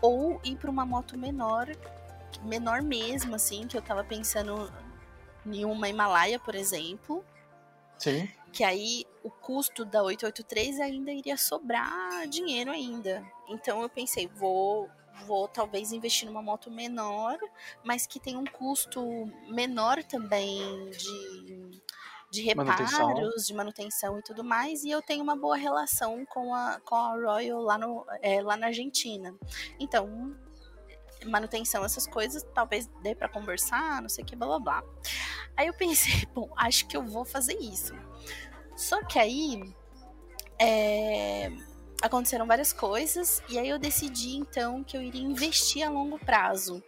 ou 0.02 0.42
ir 0.44 0.56
para 0.56 0.70
uma 0.70 0.86
moto 0.86 1.18
menor, 1.18 1.68
menor 2.44 2.82
mesmo, 2.82 3.36
assim, 3.36 3.68
que 3.68 3.78
eu 3.78 3.82
tava 3.82 4.04
pensando 4.04 4.72
em 5.46 5.66
uma 5.66 5.90
Himalaia, 5.90 6.40
por 6.40 6.56
exemplo. 6.56 7.24
Sim 7.98 8.28
que 8.52 8.64
aí 8.64 9.06
o 9.24 9.30
custo 9.30 9.86
da 9.86 10.04
883 10.04 10.80
ainda 10.80 11.12
iria 11.12 11.38
sobrar 11.38 12.28
dinheiro 12.28 12.72
ainda. 12.72 13.24
Então 13.48 13.82
eu 13.82 13.90
pensei, 13.90 14.28
vou 14.28 14.90
vou 15.26 15.48
talvez 15.48 15.92
investir 15.92 16.28
numa 16.28 16.42
moto 16.42 16.70
menor, 16.70 17.38
mas 17.84 18.06
que 18.06 18.20
tem 18.20 18.38
um 18.38 18.46
custo 18.46 19.02
menor 19.48 20.04
também 20.04 20.90
de, 20.92 21.82
de 22.32 22.42
reparos, 22.42 22.92
manutenção. 22.92 23.30
de 23.46 23.54
manutenção 23.54 24.20
e 24.20 24.24
tudo 24.24 24.44
mais, 24.44 24.84
e 24.84 24.90
eu 24.90 25.02
tenho 25.02 25.24
uma 25.24 25.36
boa 25.36 25.56
relação 25.56 26.26
com 26.26 26.54
a, 26.54 26.80
com 26.82 26.96
a 26.96 27.16
Royal 27.16 27.62
lá, 27.62 27.78
no, 27.78 28.06
é, 28.22 28.42
lá 28.42 28.56
na 28.56 28.68
Argentina. 28.68 29.36
Então, 29.80 30.36
manutenção, 31.26 31.84
essas 31.84 32.08
coisas, 32.08 32.46
talvez 32.54 32.88
dê 33.02 33.16
para 33.16 33.30
conversar, 33.30 34.02
não 34.02 34.10
sei 34.10 34.24
o 34.24 34.28
que, 34.28 34.36
blá 34.36 34.48
blá 34.48 34.60
blá. 34.60 34.84
Aí 35.56 35.68
eu 35.68 35.74
pensei, 35.74 36.26
bom, 36.34 36.52
acho 36.58 36.88
que 36.88 36.96
eu 36.96 37.06
vou 37.06 37.26
fazer 37.26 37.58
isso. 37.58 37.94
Só 38.76 39.04
que 39.04 39.20
aí 39.20 39.62
é, 40.60 41.52
aconteceram 42.02 42.46
várias 42.48 42.74
coisas 42.74 43.42
e 43.50 43.58
aí 43.60 43.70
eu 43.70 43.78
decidi 43.80 44.36
então 44.38 44.84
que 44.84 44.96
eu 44.98 45.02
iria 45.02 45.22
investir 45.22 45.86
a 45.86 45.90
longo 45.90 46.18
prazo. 46.20 46.84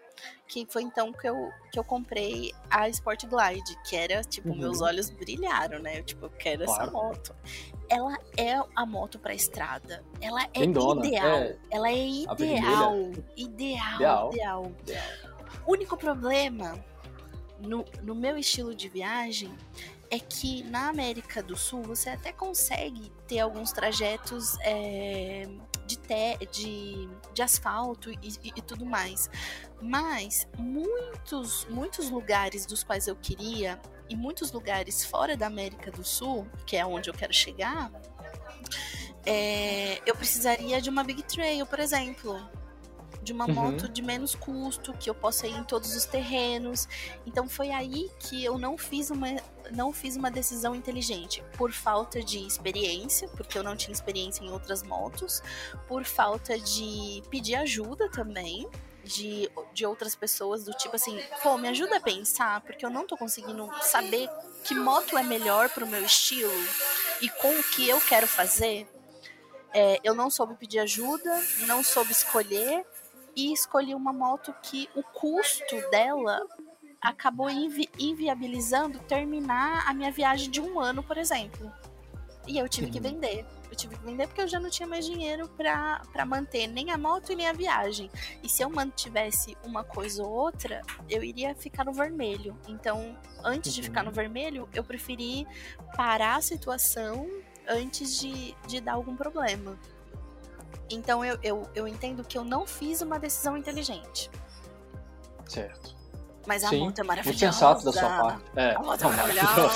Que 0.48 0.66
foi 0.70 0.84
então 0.84 1.12
que 1.12 1.28
eu, 1.28 1.50
que 1.72 1.80
eu 1.80 1.84
comprei 1.84 2.54
a 2.70 2.88
Sport 2.90 3.26
Glide, 3.26 3.76
que 3.86 3.96
era, 3.96 4.22
tipo, 4.24 4.50
Uhum. 4.50 4.58
meus 4.58 4.82
olhos 4.82 5.10
brilharam, 5.10 5.80
né? 5.80 6.00
Eu, 6.00 6.04
tipo, 6.04 6.26
eu 6.26 6.30
quero 6.30 6.64
essa 6.64 6.76
Claro. 6.76 6.92
moto. 6.94 7.36
Ela 7.90 8.18
é 8.38 8.54
a 8.76 8.86
moto 8.86 9.18
pra 9.20 9.34
estrada. 9.34 10.04
Ela 10.22 10.44
é 10.54 10.60
Lindona, 10.60 11.06
ideal. 11.06 11.28
é. 11.28 11.58
Ela 11.72 11.90
é 11.90 12.08
ideal. 12.08 13.12
Ideal, 13.36 14.32
Ideal. 14.32 14.72
ideal. 14.82 15.04
O 15.66 15.72
único 15.74 15.98
problema 15.98 16.74
no, 17.60 17.84
no 18.02 18.14
meu 18.16 18.38
estilo 18.38 18.76
de 18.76 18.88
viagem 18.90 19.52
é 20.14 20.20
que 20.20 20.64
na 20.66 20.90
América 20.90 21.42
do 21.42 21.56
Sul 21.58 21.82
você 21.82 22.10
até 22.10 22.32
consegue 22.32 23.12
ter 23.28 23.40
alguns 23.40 23.72
trajetos 23.72 24.56
é, 24.62 25.48
de, 25.88 25.98
te, 25.98 26.38
de, 26.52 27.10
de 27.34 27.42
asfalto 27.42 28.12
e, 28.12 28.18
e- 28.22 28.54
e 28.56 28.62
tudo 28.62 28.86
mais. 28.86 29.30
Mas 29.82 30.48
muitos, 30.58 31.66
muitos 31.70 32.10
lugares 32.12 32.66
dos 32.66 32.84
quais 32.84 33.08
eu 33.08 33.16
queria, 33.16 33.80
e 34.10 34.16
muitos 34.16 34.52
lugares 34.52 35.04
fora 35.04 35.36
da 35.36 35.48
América 35.48 35.90
do 35.90 36.04
Sul, 36.04 36.46
que 36.68 36.78
é 36.78 36.86
onde 36.86 37.10
eu 37.10 37.14
quero 37.14 37.34
chegar, 37.34 37.92
é, 39.26 40.00
eu 40.06 40.16
precisaria 40.16 40.80
de 40.82 40.90
uma 40.90 41.04
Big 41.04 41.24
Trail, 41.24 41.66
por 41.66 41.80
exemplo. 41.80 42.40
De 43.24 43.32
uma 43.32 43.46
Uhum. 43.48 43.54
moto 43.54 43.88
de 43.88 44.02
menos 44.02 44.36
custo, 44.36 44.94
que 44.94 45.10
eu 45.10 45.16
possa 45.16 45.48
ir 45.48 45.56
em 45.56 45.64
todos 45.64 45.96
os 45.96 46.06
terrenos. 46.06 46.88
Então 47.26 47.48
foi 47.48 47.72
aí 47.72 48.12
que 48.20 48.44
eu 48.44 48.58
não 48.58 48.78
fiz 48.78 49.10
uma, 49.10 49.28
não 49.72 49.94
fiz 49.94 50.16
uma 50.18 50.30
decisão 50.30 50.76
inteligente. 50.76 51.44
Por 51.58 51.72
falta 51.72 52.22
de 52.22 52.40
experiência, 52.46 53.28
porque 53.30 53.58
eu 53.58 53.64
não 53.64 53.76
tinha 53.76 53.94
experiência 53.94 54.44
em 54.44 54.52
outras 54.52 54.84
motos. 54.84 55.42
Por 55.88 56.04
falta 56.04 56.60
de 56.60 57.24
pedir 57.30 57.56
ajuda 57.56 58.10
também. 58.10 58.68
De, 59.06 59.52
de 59.74 59.86
outras 59.86 60.16
pessoas, 60.16 60.64
do 60.64 60.72
tipo 60.72 60.96
assim, 60.96 61.20
pô, 61.42 61.58
me 61.58 61.68
ajuda 61.68 61.98
a 61.98 62.00
pensar, 62.00 62.62
porque 62.62 62.86
eu 62.86 62.90
não 62.90 63.06
tô 63.06 63.18
conseguindo 63.18 63.70
saber 63.82 64.30
que 64.64 64.74
moto 64.74 65.18
é 65.18 65.24
melhor 65.24 65.68
pro 65.72 65.86
meu 65.86 66.06
estilo 66.06 66.50
e 67.20 67.28
com 67.28 67.50
o 67.60 67.64
que 67.64 67.90
eu 67.90 68.00
quero 68.00 68.26
fazer. 68.26 68.88
É, 69.74 70.00
eu 70.06 70.16
não 70.16 70.30
soube 70.30 70.56
pedir 70.56 70.80
ajuda, 70.80 71.38
não 71.68 71.84
soube 71.84 72.14
escolher 72.14 72.86
e 73.36 73.52
escolhi 73.54 73.94
uma 73.96 74.14
moto 74.14 74.54
que 74.62 74.90
o 74.96 75.04
custo 75.04 75.76
dela 75.90 76.46
acabou 77.02 77.50
invi- 77.50 77.90
inviabilizando 78.00 79.00
terminar 79.00 79.84
a 79.88 79.94
minha 79.94 80.12
viagem 80.12 80.50
de 80.50 80.62
um 80.62 80.80
ano, 80.80 81.04
por 81.04 81.18
exemplo. 81.18 81.72
E 82.48 82.58
eu 82.58 82.68
tive 82.68 82.90
que 82.92 82.98
Uhum. 82.98 83.04
vender. 83.04 83.46
Eu 83.72 83.76
tive 83.76 83.96
que 83.98 84.04
vender 84.06 84.28
porque 84.28 84.42
eu 84.42 84.48
já 84.48 84.60
não 84.60 84.70
tinha 84.70 84.88
mais 84.88 85.06
dinheiro 85.06 85.48
pra 85.50 86.02
manter 86.28 86.68
nem 86.68 86.92
a 86.92 86.98
moto 86.98 87.32
e 87.32 87.36
nem 87.36 87.48
a 87.48 87.54
viagem. 87.54 88.12
E 88.44 88.50
se 88.50 88.62
eu 88.62 88.70
mantivesse 88.70 89.58
uma 89.64 89.84
coisa 89.84 90.22
ou 90.24 90.30
outra, 90.30 90.82
eu 91.10 91.24
iria 91.24 91.56
ficar 91.56 91.84
no 91.86 91.94
vermelho. 91.94 92.56
Então, 92.68 93.18
antes 93.44 93.74
de 93.74 93.82
ficar 93.82 94.04
no 94.04 94.12
vermelho, 94.12 94.70
eu 94.74 94.84
preferi 94.84 95.48
parar 95.96 96.36
a 96.36 96.42
situação 96.42 97.28
antes 97.68 98.20
de, 98.20 98.54
de 98.68 98.80
dar 98.82 98.94
algum 98.94 99.16
problema. 99.16 99.80
Então 100.90 101.24
eu, 101.26 101.38
eu, 101.42 101.68
eu 101.74 101.88
entendo 101.88 102.24
que 102.24 102.38
eu 102.38 102.44
não 102.44 102.66
fiz 102.68 103.02
uma 103.02 103.18
decisão 103.20 103.58
inteligente. 103.58 104.30
Certo. 105.48 105.94
Mas 106.46 106.64
a 106.64 106.70
Sim, 106.70 106.80
moto 106.82 107.00
é 107.00 107.04
maravilhosa. 107.04 107.46
Muito 107.46 107.54
sensato 107.54 107.86
da 107.86 107.92
sua 107.94 108.10
parte. 108.10 108.44
É, 108.56 108.76
A 108.76 108.80
moto 108.80 109.02
é 109.04 109.08
maravilhosa. 109.08 109.70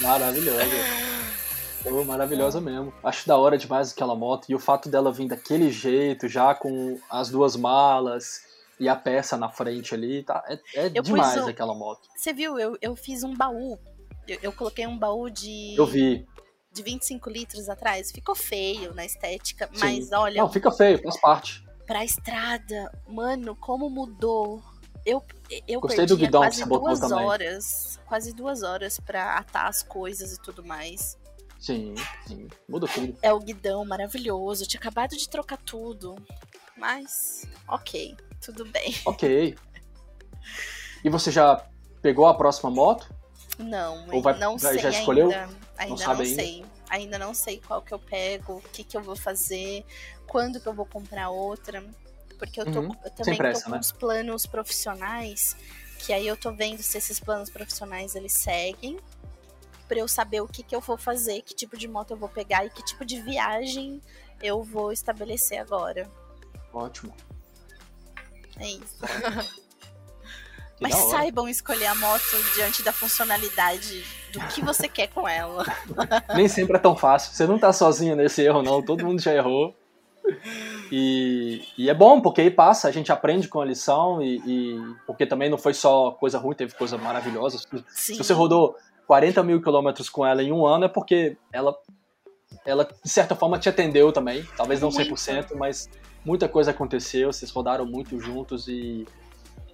Maravilhosa. 0.00 0.64
Pô, 1.82 2.04
maravilhosa 2.04 2.60
mesmo. 2.60 2.92
Acho 3.02 3.26
da 3.26 3.38
hora 3.38 3.56
demais 3.56 3.92
aquela 3.92 4.14
moto. 4.14 4.46
E 4.48 4.54
o 4.54 4.58
fato 4.58 4.88
dela 4.88 5.12
vir 5.12 5.28
daquele 5.28 5.70
jeito, 5.70 6.28
já 6.28 6.54
com 6.54 6.98
as 7.08 7.30
duas 7.30 7.56
malas 7.56 8.42
e 8.78 8.88
a 8.88 8.96
peça 8.96 9.36
na 9.36 9.48
frente 9.48 9.94
ali, 9.94 10.22
tá? 10.22 10.42
É, 10.48 10.54
é 10.86 10.90
Eu 10.94 11.02
demais 11.02 11.44
o- 11.44 11.48
aquela 11.48 11.74
moto. 11.74 12.08
Você 12.16 12.32
viu? 12.32 12.58
Eu, 12.58 12.76
eu 12.82 12.94
fiz 12.96 13.22
um 13.22 13.34
baú. 13.34 13.78
Eu, 14.28 14.38
eu 14.42 14.52
coloquei 14.52 14.86
um 14.86 14.98
baú 14.98 15.30
de, 15.30 15.74
Eu 15.76 15.86
vi. 15.86 16.26
De 16.72 16.82
25 16.82 17.28
litros 17.30 17.68
atrás. 17.68 18.10
Ficou 18.10 18.34
feio 18.34 18.94
na 18.94 19.04
estética. 19.04 19.68
Sim. 19.72 19.80
Mas 19.80 20.12
olha, 20.12 20.42
Não, 20.42 20.50
fica 20.50 20.70
feio, 20.70 21.02
faz 21.02 21.20
parte. 21.20 21.64
pra 21.86 22.04
estrada, 22.04 22.92
mano, 23.08 23.56
como 23.56 23.88
mudou. 23.90 24.62
Eu, 25.04 25.24
eu 25.66 25.80
Gostei 25.80 26.04
do 26.04 26.10
perdia 26.10 26.26
guidão 26.26 26.42
quase 26.42 26.64
duas 26.64 27.00
também. 27.00 27.24
horas. 27.26 28.00
Quase 28.06 28.32
duas 28.34 28.62
horas 28.62 29.00
pra 29.00 29.36
atar 29.38 29.66
as 29.66 29.82
coisas 29.82 30.32
e 30.34 30.40
tudo 30.42 30.62
mais. 30.64 31.18
Sim, 31.58 31.94
sim. 32.26 32.48
Muda 32.68 32.86
tudo. 32.86 33.16
É 33.22 33.32
o 33.32 33.38
guidão 33.38 33.84
maravilhoso. 33.84 34.62
Eu 34.64 34.68
tinha 34.68 34.80
acabado 34.80 35.16
de 35.16 35.28
trocar 35.28 35.56
tudo. 35.58 36.16
Mas, 36.76 37.46
ok, 37.68 38.16
tudo 38.42 38.64
bem. 38.66 38.94
Ok. 39.06 39.56
E 41.04 41.08
você 41.10 41.30
já 41.30 41.66
pegou 42.02 42.26
a 42.26 42.34
próxima 42.34 42.70
moto? 42.70 43.12
Não, 43.58 44.06
Ou 44.10 44.22
vai- 44.22 44.38
não 44.38 44.56
vai- 44.56 44.72
sei 44.74 44.82
já 44.82 44.90
escolheu? 44.90 45.30
ainda. 45.30 45.48
Ainda 45.80 46.04
não, 46.06 46.12
ainda? 46.12 46.24
sei. 46.26 46.64
Ainda 46.88 47.18
não 47.18 47.32
sei 47.34 47.60
qual 47.66 47.80
que 47.82 47.92
eu 47.92 47.98
pego, 47.98 48.54
o 48.56 48.60
que 48.62 48.84
que 48.84 48.96
eu 48.96 49.02
vou 49.02 49.16
fazer, 49.16 49.84
quando 50.26 50.60
que 50.60 50.66
eu 50.66 50.74
vou 50.74 50.84
comprar 50.86 51.30
outra. 51.30 51.82
Porque 52.38 52.60
eu, 52.60 52.70
tô, 52.70 52.80
Uhum. 52.80 52.96
eu 53.04 53.10
também 53.10 53.36
pressa, 53.36 53.60
tô 53.60 53.64
com 53.66 53.70
né? 53.72 53.78
uns 53.78 53.92
planos 53.92 54.46
profissionais, 54.46 55.56
que 55.98 56.12
aí 56.12 56.26
eu 56.26 56.36
tô 56.36 56.52
vendo 56.52 56.82
se 56.82 56.96
esses 56.98 57.20
planos 57.20 57.50
profissionais 57.50 58.14
eles 58.14 58.32
seguem, 58.32 58.98
pra 59.88 59.98
eu 59.98 60.08
saber 60.08 60.40
o 60.40 60.48
que 60.48 60.62
que 60.62 60.74
eu 60.74 60.80
vou 60.80 60.96
fazer, 60.96 61.42
que 61.42 61.54
tipo 61.54 61.76
de 61.76 61.86
moto 61.88 62.12
eu 62.12 62.16
vou 62.16 62.28
pegar 62.28 62.64
e 62.64 62.70
que 62.70 62.82
tipo 62.84 63.04
de 63.04 63.20
viagem 63.20 64.00
eu 64.42 64.62
vou 64.62 64.90
estabelecer 64.92 65.58
agora. 65.58 66.10
Ótimo. 66.72 67.14
É 68.58 68.68
isso. 68.68 68.96
Mas 70.80 70.94
saibam 71.10 71.46
escolher 71.48 71.86
a 71.86 71.94
moto 71.94 72.22
diante 72.54 72.82
da 72.82 72.92
funcionalidade 72.92 74.02
do 74.32 74.40
que 74.48 74.60
você 74.64 74.88
quer 74.88 75.08
com 75.08 75.28
ela. 75.28 75.64
Nem 76.34 76.48
sempre 76.48 76.76
é 76.76 76.80
tão 76.80 76.96
fácil. 76.96 77.32
Você 77.34 77.46
não 77.46 77.58
tá 77.58 77.72
sozinho 77.72 78.14
nesse 78.16 78.42
erro, 78.42 78.62
não. 78.62 78.82
Todo 78.82 79.04
mundo 79.04 79.20
já 79.20 79.34
errou. 79.34 79.74
E, 80.92 81.62
e 81.76 81.88
é 81.90 81.94
bom, 81.94 82.20
porque 82.20 82.40
aí 82.40 82.50
passa, 82.50 82.88
a 82.88 82.92
gente 82.92 83.10
aprende 83.12 83.48
com 83.48 83.60
a 83.60 83.64
lição, 83.64 84.22
e, 84.22 84.36
e- 84.46 84.94
porque 85.06 85.26
também 85.26 85.48
não 85.48 85.58
foi 85.58 85.74
só 85.74 86.12
coisa 86.12 86.38
ruim, 86.38 86.54
teve 86.54 86.74
coisa 86.74 86.96
maravilhosa. 86.98 87.58
Sim. 87.88 88.14
Se 88.14 88.18
você 88.18 88.32
rodou 88.32 88.76
40 89.06 89.42
mil 89.42 89.60
quilômetros 89.62 90.08
com 90.08 90.24
ela 90.26 90.42
em 90.42 90.52
um 90.52 90.66
ano, 90.66 90.84
é 90.84 90.88
porque 90.88 91.36
ela, 91.52 91.76
ela, 92.64 92.84
de 92.84 93.10
certa 93.10 93.34
forma, 93.34 93.58
te 93.58 93.68
atendeu 93.68 94.12
também. 94.12 94.46
Talvez 94.56 94.80
não 94.80 94.90
Muito. 94.90 95.14
100%, 95.14 95.54
mas 95.56 95.88
muita 96.24 96.48
coisa 96.48 96.70
aconteceu, 96.70 97.32
vocês 97.32 97.50
rodaram 97.50 97.86
muito 97.86 98.18
juntos 98.20 98.68
e 98.68 99.06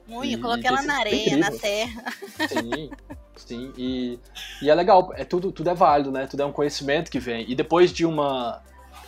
Muito, 0.06 0.26
E- 0.26 0.34
eu 0.34 0.40
coloquei 0.40 0.68
ela 0.68 0.82
na 0.82 0.98
areia, 1.00 1.16
incrível. 1.22 1.38
na 1.50 1.58
terra. 1.58 2.04
Sim, 2.48 2.90
sim. 3.40 3.72
E, 3.76 4.18
e 4.62 4.70
é 4.70 4.74
legal, 4.74 5.12
é 5.14 5.24
tudo, 5.24 5.52
tudo 5.52 5.70
é 5.70 5.74
válido, 5.74 6.10
né? 6.10 6.26
Tudo 6.26 6.42
é 6.42 6.46
um 6.46 6.52
conhecimento 6.52 7.10
que 7.10 7.18
vem. 7.18 7.48
E 7.50 7.54
depois 7.54 7.92
de 7.92 8.04
uma. 8.04 8.62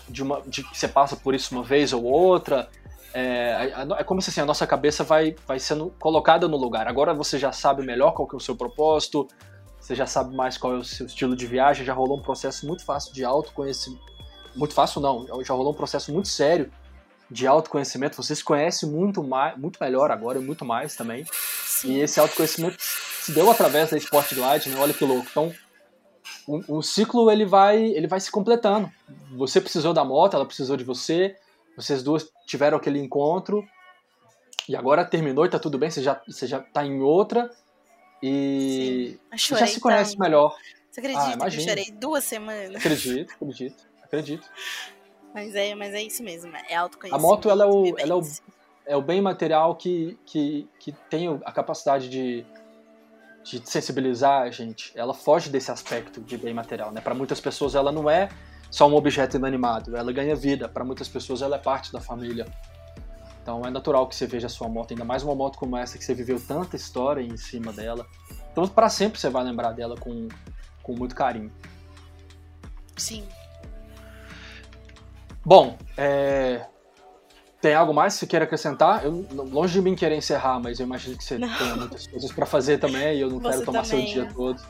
De 0.09 0.23
uma 0.23 0.41
de 0.47 0.63
que 0.63 0.79
você 0.79 0.89
passa 0.89 1.17
por 1.17 1.35
isso 1.35 1.55
uma 1.55 1.63
vez 1.63 1.93
ou 1.93 2.03
outra, 2.03 2.69
é, 3.13 3.73
é 3.99 4.05
como 4.05 4.23
se 4.23 4.31
assim, 4.31 4.41
a 4.41 4.47
nossa 4.47 4.67
cabeça 4.67 5.05
vai, 5.05 5.37
vai 5.47 5.59
sendo 5.59 5.93
colocada 5.99 6.49
no 6.49 6.57
lugar. 6.57 6.89
Agora 6.89 7.13
você 7.13 7.39
já 7.39 7.53
sabe 7.53 7.85
melhor 7.85 8.13
qual 8.13 8.27
que 8.27 8.35
é 8.35 8.39
o 8.39 8.41
seu 8.41 8.57
propósito, 8.57 9.29
você 9.79 9.95
já 9.95 10.07
sabe 10.07 10.35
mais 10.35 10.57
qual 10.57 10.75
é 10.75 10.77
o 10.77 10.85
seu 10.85 11.07
estilo 11.07 11.37
de 11.37 11.47
viagem, 11.47 11.85
já 11.85 11.93
rolou 11.93 12.19
um 12.19 12.23
processo 12.23 12.67
muito 12.67 12.85
fácil 12.85 13.13
de 13.13 13.25
autoconhecimento. 13.25 14.03
Muito 14.57 14.73
fácil 14.75 15.01
não, 15.01 15.27
já 15.45 15.53
rolou 15.53 15.73
um 15.73 15.77
processo 15.77 16.13
muito 16.13 16.29
sério 16.29 16.71
de 17.31 17.47
autoconhecimento. 17.47 18.17
Você 18.23 18.35
se 18.35 18.43
conhece 18.43 18.87
muito 18.87 19.23
mais, 19.23 19.57
muito 19.59 19.79
melhor 19.81 20.11
agora 20.11 20.39
e 20.39 20.43
muito 20.43 20.65
mais 20.65 20.97
também. 20.97 21.27
Sim. 21.65 21.93
E 21.93 22.01
esse 22.01 22.19
autoconhecimento 22.19 22.77
se 22.79 23.33
deu 23.33 23.51
através 23.51 23.91
da 23.91 23.99
Sport 23.99 24.35
Glide, 24.35 24.71
né? 24.71 24.81
Olha 24.81 24.95
que 24.95 25.05
louco. 25.05 25.27
Então, 25.31 25.55
o, 26.47 26.79
o 26.79 26.83
ciclo 26.83 27.31
ele 27.31 27.45
vai, 27.45 27.79
ele 27.79 28.07
vai 28.07 28.21
se 28.21 28.31
completando. 28.31 28.91
Você 29.37 29.61
precisou 29.61 29.93
da 29.93 30.05
moto, 30.05 30.35
ela 30.35 30.47
precisou 30.47 30.77
de 30.77 30.85
você. 30.85 31.37
Vocês 31.77 32.03
duas 32.03 32.29
tiveram 32.47 32.79
aquele 32.79 32.99
encontro. 32.99 33.65
E 34.69 34.77
agora 34.77 35.05
terminou 35.05 35.47
e 35.47 35.49
tá 35.49 35.59
tudo 35.59 35.79
bem, 35.79 35.91
você 35.91 36.03
já, 36.03 36.21
você 36.27 36.47
já 36.47 36.61
tá 36.61 36.85
em 36.85 37.01
outra. 37.01 37.51
E 38.23 39.19
chorei 39.37 39.67
já 39.67 39.73
se 39.73 39.81
conhece 39.81 40.11
tanto. 40.13 40.21
melhor. 40.21 40.57
Você 40.91 41.01
acredita 41.01 41.39
que 41.39 41.57
eu 41.57 41.61
chorei 41.61 41.91
duas 41.93 42.25
semanas? 42.25 42.77
Acredito, 42.77 43.33
acredito, 43.35 43.87
acredito. 44.03 44.49
Mas 45.35 45.55
é, 45.55 45.75
mas 45.75 45.95
é 45.95 46.03
isso 46.03 46.23
mesmo, 46.23 46.51
é 46.69 46.75
autoconhecimento. 46.75 47.15
A 47.25 47.29
moto, 47.29 47.51
ela 47.51 47.65
é 47.65 47.67
o- 47.67 47.83
vivência. 47.85 48.03
ela 48.03 48.13
é 48.13 48.17
o- 48.17 48.23
é 48.87 48.97
o 48.97 49.03
bem 49.03 49.21
material 49.21 49.77
que, 49.77 50.19
que, 50.25 50.69
que 50.81 50.93
tem 51.11 51.29
a 51.45 51.53
capacidade 51.53 52.09
de, 52.09 52.45
de 53.45 53.63
sensibilizar 53.71 54.43
a 54.43 54.51
gente. 54.51 54.93
Ela 54.99 55.13
foge 55.15 55.51
desse 55.51 55.71
aspecto 55.71 56.21
de 56.21 56.37
bem 56.39 56.55
material, 56.55 56.91
né? 56.91 57.01
Para 57.01 57.15
muitas 57.15 57.41
pessoas 57.41 57.75
ela 57.75 57.93
não 57.93 58.09
é 58.09 58.29
só 58.71 58.89
um 58.89 58.95
objeto 58.95 59.37
inanimado, 59.37 59.95
ela 59.97 60.11
ganha 60.13 60.35
vida. 60.35 60.69
Para 60.69 60.85
muitas 60.85 61.07
pessoas 61.09 61.43
ela 61.43 61.57
é 61.57 61.59
parte 61.59 61.93
da 61.93 62.01
família. 62.01 62.47
Então 63.43 63.63
é 63.63 63.71
natural 63.71 64.07
que 64.09 64.15
você 64.17 64.27
veja 64.27 64.47
a 64.47 64.51
sua 64.51 64.69
moto, 64.69 64.91
ainda 64.93 65.05
mais 65.05 65.23
uma 65.23 65.35
moto 65.35 65.59
como 65.59 65.77
essa 65.77 65.97
que 65.99 66.05
você 66.05 66.15
viveu 66.15 66.41
tanta 66.41 66.75
história 66.77 67.21
em 67.23 67.37
cima 67.37 67.73
dela. 67.73 68.07
Então 68.53 68.67
para 68.67 68.89
sempre 68.89 69.21
você 69.21 69.29
vai 69.31 69.45
lembrar 69.45 69.73
dela 69.73 69.97
com, 69.99 70.29
com 70.83 70.95
muito 70.95 71.15
carinho. 71.15 71.53
Sim. 72.97 73.27
Bom, 75.45 75.77
é, 75.97 76.67
tem 77.61 77.75
algo 77.75 77.93
mais 77.93 78.15
que 78.15 78.21
você 78.21 78.27
queira 78.27 78.45
acrescentar? 78.45 79.05
Eu, 79.05 79.27
longe 79.33 79.75
de 79.75 79.83
mim 79.83 79.95
querer 79.95 80.17
encerrar, 80.17 80.61
mas 80.61 80.79
eu 80.79 80.87
imagino 80.87 81.17
que 81.17 81.25
você 81.25 81.39
não. 81.39 81.49
tem 81.57 81.75
muitas 81.77 82.07
coisas 82.07 82.31
para 82.31 82.47
fazer 82.47 82.79
também 82.79 83.17
e 83.17 83.21
eu 83.21 83.31
não 83.31 83.41
Você 83.41 83.51
quero 83.51 83.65
tomar 83.65 83.83
também. 83.83 84.07
seu 84.07 84.23
dia 84.25 84.33
todo. 84.33 84.61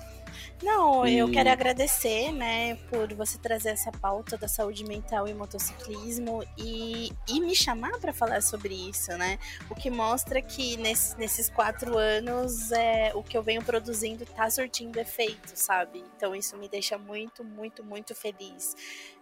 Não, 0.62 1.06
eu 1.06 1.28
E- 1.28 1.32
quero 1.32 1.51
agradecer, 1.51 2.32
né, 2.32 2.74
por 2.90 3.12
você 3.14 3.39
trazer 3.39 3.68
essa 3.70 3.93
pauta 3.93 4.36
da 4.36 4.48
saúde 4.48 4.85
mental 4.85 5.28
e 5.28 5.32
motociclismo 5.35 6.43
e, 6.56 7.12
e 7.28 7.40
me 7.40 7.55
chamar 7.55 7.98
para 8.01 8.12
falar 8.12 8.43
sobre 8.43 8.74
isso, 8.74 9.10
né? 9.16 9.39
O 9.70 9.74
que 9.74 9.89
mostra 9.89 10.43
que 10.43 10.76
nesse- 10.76 11.16
nesses 11.16 11.48
quatro 11.48 11.97
anos 11.97 12.72
é, 12.72 13.12
o 13.14 13.22
que 13.22 13.36
eu 13.39 13.43
venho 13.43 13.62
produzindo 13.62 14.26
tá 14.26 14.51
surtindo 14.51 14.98
efeito, 14.98 15.52
sabe? 15.55 16.05
Então 16.16 16.35
isso 16.35 16.56
me 16.56 16.68
deixa 16.68 16.98
muito, 16.98 17.44
muito, 17.44 17.85
muito 17.85 18.14
feliz 18.14 18.74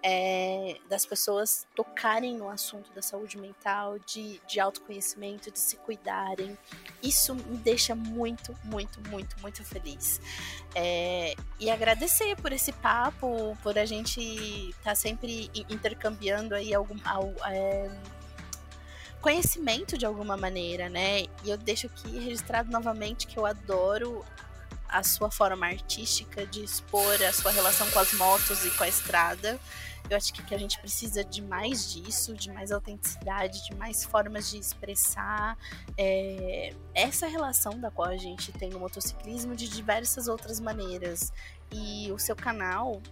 é, 0.02 0.76
das 0.88 1.04
pessoas 1.04 1.66
tocarem 1.74 2.34
no 2.36 2.48
assunto 2.48 2.92
da 2.92 3.02
saúde 3.02 3.36
mental, 3.38 3.98
de, 3.98 4.40
de 4.46 4.58
autoconhecimento, 4.60 5.50
de 5.50 5.58
se 5.58 5.76
cuidarem. 5.76 6.56
Isso 7.02 7.34
me 7.34 7.56
deixa 7.58 7.94
muito, 7.94 8.56
muito, 8.64 9.00
muito, 9.10 9.38
muito 9.40 9.64
feliz. 9.64 10.20
É, 10.74 11.25
e 11.58 11.70
agradecer 11.70 12.36
por 12.36 12.52
esse 12.52 12.72
papo, 12.72 13.56
por 13.62 13.78
a 13.78 13.84
gente 13.86 14.20
estar 14.70 14.94
sempre 14.94 15.50
i- 15.54 15.66
intercambiando 15.68 16.54
aí 16.54 16.74
algum 16.74 16.96
al- 17.04 17.34
é, 17.46 17.90
conhecimento 19.20 19.96
de 19.98 20.06
alguma 20.06 20.36
maneira, 20.36 20.88
né? 20.88 21.22
E 21.44 21.50
eu 21.50 21.56
deixo 21.56 21.86
aqui 21.86 22.18
registrado 22.18 22.70
novamente 22.70 23.26
que 23.26 23.36
eu 23.38 23.46
adoro 23.46 24.24
a 24.96 25.02
sua 25.02 25.30
forma 25.30 25.66
artística 25.66 26.46
de 26.46 26.64
expor 26.64 27.22
a 27.22 27.32
sua 27.32 27.50
relação 27.50 27.90
com 27.90 27.98
as 27.98 28.12
motos 28.14 28.64
e 28.64 28.70
com 28.70 28.84
a 28.84 28.88
estrada. 28.88 29.60
Eu 30.08 30.16
acho 30.16 30.32
que, 30.32 30.42
que 30.42 30.54
a 30.54 30.58
gente 30.58 30.78
precisa 30.78 31.24
de 31.24 31.42
mais 31.42 31.92
disso, 31.92 32.32
de 32.34 32.50
mais 32.52 32.70
autenticidade, 32.70 33.64
de 33.64 33.74
mais 33.74 34.04
formas 34.04 34.48
de 34.48 34.58
expressar 34.58 35.58
é, 35.98 36.72
essa 36.94 37.26
relação 37.26 37.78
da 37.80 37.90
qual 37.90 38.08
a 38.08 38.16
gente 38.16 38.52
tem 38.52 38.70
no 38.70 38.78
motociclismo 38.78 39.56
de 39.56 39.68
diversas 39.68 40.28
outras 40.28 40.60
maneiras. 40.60 41.32
E 41.72 42.12
o 42.12 42.18
seu 42.18 42.36
canal 42.36 43.02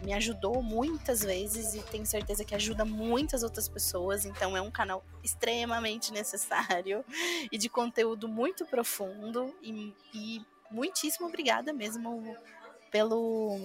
me 0.00 0.12
ajudou 0.12 0.62
muitas 0.62 1.22
vezes 1.22 1.74
e 1.74 1.82
tenho 1.82 2.06
certeza 2.06 2.44
que 2.44 2.54
ajuda 2.54 2.84
muitas 2.84 3.42
outras 3.42 3.68
pessoas. 3.68 4.24
Então 4.24 4.56
é 4.56 4.60
um 4.60 4.70
canal 4.70 5.04
extremamente 5.24 6.12
necessário 6.14 7.04
e 7.50 7.58
de 7.58 7.68
conteúdo 7.68 8.28
muito 8.28 8.64
profundo. 8.64 9.52
E, 9.60 9.92
e 10.14 10.46
muitíssimo 10.72 11.26
obrigada 11.26 11.72
mesmo 11.72 12.36
pelo 12.90 13.58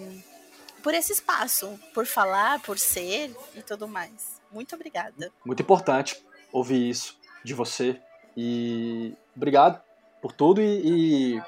por 0.83 0.93
esse 0.93 1.11
espaço, 1.11 1.77
por 1.93 2.05
falar, 2.05 2.61
por 2.61 2.77
ser 2.77 3.35
e 3.55 3.61
tudo 3.61 3.87
mais. 3.87 4.39
Muito 4.51 4.73
obrigada. 4.75 5.31
Muito 5.45 5.61
importante 5.61 6.23
ouvir 6.51 6.89
isso 6.89 7.17
de 7.43 7.53
você. 7.53 7.99
E 8.37 9.13
obrigado 9.35 9.81
por 10.21 10.31
tudo. 10.31 10.61
E, 10.61 11.35
e, 11.35 11.41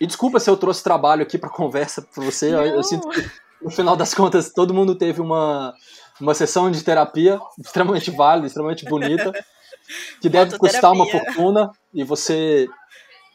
e 0.00 0.06
desculpa 0.06 0.38
se 0.38 0.48
eu 0.48 0.56
trouxe 0.56 0.82
trabalho 0.84 1.22
aqui 1.22 1.38
para 1.38 1.48
conversa 1.50 2.02
para 2.02 2.22
você. 2.22 2.52
Eu, 2.54 2.60
eu 2.66 2.82
sinto 2.84 3.08
que 3.08 3.28
no 3.60 3.70
final 3.70 3.96
das 3.96 4.14
contas 4.14 4.52
todo 4.52 4.74
mundo 4.74 4.94
teve 4.94 5.20
uma, 5.20 5.74
uma 6.20 6.34
sessão 6.34 6.70
de 6.70 6.84
terapia 6.84 7.40
extremamente 7.58 8.10
válida, 8.10 8.46
extremamente 8.46 8.84
bonita, 8.84 9.32
que 10.20 10.28
deve 10.28 10.56
custar 10.58 10.92
uma 10.92 11.06
fortuna. 11.06 11.72
E 11.92 12.04
você 12.04 12.68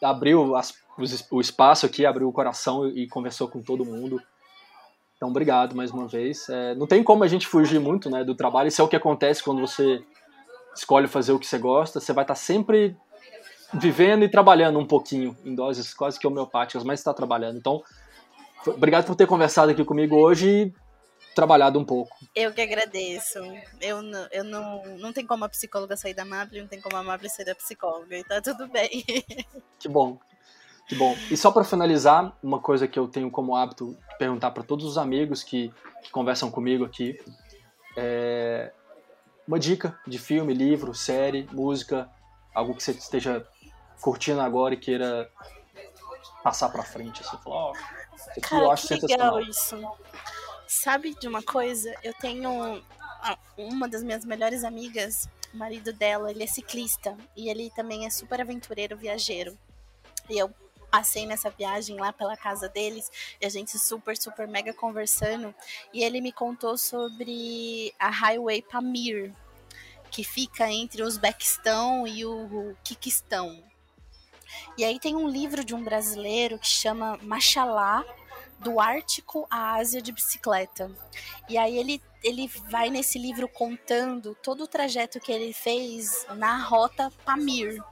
abriu 0.02 0.56
as- 0.56 0.73
os- 0.97 1.27
o 1.31 1.39
espaço 1.41 1.85
aqui, 1.85 2.05
abriu 2.05 2.27
o 2.27 2.33
coração 2.33 2.87
e 2.87 3.07
conversou 3.07 3.47
com 3.47 3.61
todo 3.61 3.85
mundo. 3.85 4.21
Então, 5.15 5.29
obrigado 5.29 5.75
mais 5.75 5.91
uma 5.91 6.07
vez. 6.07 6.47
É, 6.49 6.75
não 6.75 6.85
tem 6.87 7.03
como 7.03 7.23
a 7.23 7.27
gente 7.27 7.47
fugir 7.47 7.79
muito 7.79 8.09
né, 8.09 8.23
do 8.23 8.35
trabalho. 8.35 8.67
Isso 8.67 8.81
é 8.81 8.83
o 8.83 8.87
que 8.87 8.95
acontece 8.95 9.41
quando 9.43 9.61
você 9.61 10.03
escolhe 10.75 11.07
fazer 11.07 11.31
o 11.31 11.39
que 11.39 11.47
você 11.47 11.57
gosta. 11.57 11.99
Você 11.99 12.11
vai 12.11 12.23
estar 12.23 12.35
sempre 12.35 12.95
vivendo 13.73 14.23
e 14.23 14.29
trabalhando 14.29 14.77
um 14.79 14.85
pouquinho, 14.85 15.35
em 15.45 15.55
doses 15.55 15.93
quase 15.93 16.19
que 16.19 16.27
homeopáticas, 16.27 16.83
mas 16.83 16.99
está 16.99 17.13
trabalhando. 17.13 17.57
Então, 17.57 17.81
obrigado 18.67 19.05
por 19.05 19.15
ter 19.15 19.25
conversado 19.27 19.71
aqui 19.71 19.83
comigo 19.83 20.15
hoje 20.15 20.47
e 20.49 20.73
trabalhado 21.33 21.79
um 21.79 21.85
pouco. 21.85 22.15
Eu 22.35 22.51
que 22.53 22.61
agradeço. 22.61 23.39
Eu, 23.81 24.01
não- 24.03 24.27
eu 24.31 24.43
não, 24.43 24.83
não 24.99 25.13
tem 25.13 25.25
como 25.25 25.45
a 25.45 25.49
psicóloga 25.49 25.95
sair 25.97 26.13
da 26.13 26.23
Mable, 26.25 26.61
não 26.61 26.67
tem 26.67 26.79
como 26.81 26.95
a 26.97 27.01
Mable 27.03 27.29
sair 27.29 27.45
da 27.45 27.55
psicóloga, 27.55 28.15
e 28.17 28.23
tá 28.23 28.41
tudo 28.41 28.67
bem. 28.67 29.03
Que 29.79 29.87
bom. 29.87 30.19
Que 30.93 30.99
bom. 30.99 31.17
E 31.31 31.35
só 31.35 31.51
para 31.51 31.63
finalizar, 31.63 32.37
uma 32.43 32.59
coisa 32.59 32.87
que 32.87 32.99
eu 32.99 33.07
tenho 33.07 33.31
como 33.31 33.55
hábito 33.55 33.97
de 34.11 34.17
perguntar 34.19 34.51
para 34.51 34.61
todos 34.61 34.85
os 34.85 34.95
amigos 34.95 35.41
que, 35.41 35.73
que 36.03 36.11
conversam 36.11 36.51
comigo 36.51 36.85
aqui 36.85 37.19
é 37.97 38.71
uma 39.47 39.57
dica 39.57 39.99
de 40.05 40.19
filme, 40.19 40.53
livro, 40.53 40.93
série, 40.93 41.49
música, 41.51 42.07
algo 42.53 42.75
que 42.75 42.83
você 42.83 42.91
esteja 42.91 43.43
curtindo 43.99 44.39
agora 44.39 44.75
e 44.75 44.77
queira 44.77 45.31
passar 46.43 46.69
para 46.69 46.83
frente, 46.83 47.23
assim, 47.23 47.37
falar, 47.43 47.55
ó, 47.55 47.73
isso 48.15 48.29
aqui 48.29 48.39
eu 48.39 48.49
Cara, 48.49 48.71
acho 48.71 48.87
que 48.87 49.07
legal 49.07 49.39
isso. 49.41 49.75
Sabe 50.67 51.15
de 51.19 51.27
uma 51.27 51.41
coisa? 51.41 51.91
Eu 52.03 52.13
tenho 52.13 52.83
uma 53.57 53.87
das 53.87 54.03
minhas 54.03 54.23
melhores 54.23 54.63
amigas, 54.63 55.27
o 55.51 55.57
marido 55.57 55.91
dela, 55.91 56.29
ele 56.29 56.43
é 56.43 56.47
ciclista 56.47 57.17
e 57.35 57.49
ele 57.49 57.71
também 57.75 58.05
é 58.05 58.11
super 58.11 58.39
aventureiro, 58.39 58.95
viajeiro. 58.95 59.57
E 60.29 60.37
eu 60.37 60.53
passei 60.93 61.25
nessa 61.25 61.49
viagem 61.49 61.99
lá 61.99 62.13
pela 62.13 62.37
casa 62.37 62.69
deles 62.69 63.11
e 63.41 63.45
a 63.47 63.49
gente 63.49 63.79
super, 63.79 64.15
super 64.15 64.47
mega 64.47 64.71
conversando. 64.71 65.55
E 65.91 66.03
ele 66.03 66.21
me 66.21 66.31
contou 66.31 66.77
sobre 66.77 67.91
a 67.97 68.11
Highway 68.11 68.61
Pamir, 68.61 69.33
que 70.11 70.23
fica 70.23 70.69
entre 70.69 71.01
o 71.01 71.07
Uzbequistão 71.07 72.05
e 72.05 72.23
o 72.23 72.75
Quiquistão. 72.83 73.63
E 74.77 74.85
aí 74.85 74.99
tem 74.99 75.15
um 75.15 75.27
livro 75.27 75.63
de 75.63 75.73
um 75.73 75.83
brasileiro 75.83 76.59
que 76.59 76.67
chama 76.67 77.17
Machalá, 77.23 78.05
do 78.59 78.79
Ártico 78.79 79.47
à 79.49 79.73
Ásia 79.73 79.99
de 79.99 80.11
bicicleta. 80.11 80.91
E 81.49 81.57
aí 81.57 81.75
ele, 81.75 81.99
ele 82.23 82.47
vai 82.69 82.91
nesse 82.91 83.17
livro 83.17 83.47
contando 83.47 84.37
todo 84.43 84.65
o 84.65 84.67
trajeto 84.67 85.19
que 85.19 85.31
ele 85.31 85.53
fez 85.53 86.27
na 86.35 86.63
rota 86.63 87.11
Pamir, 87.25 87.83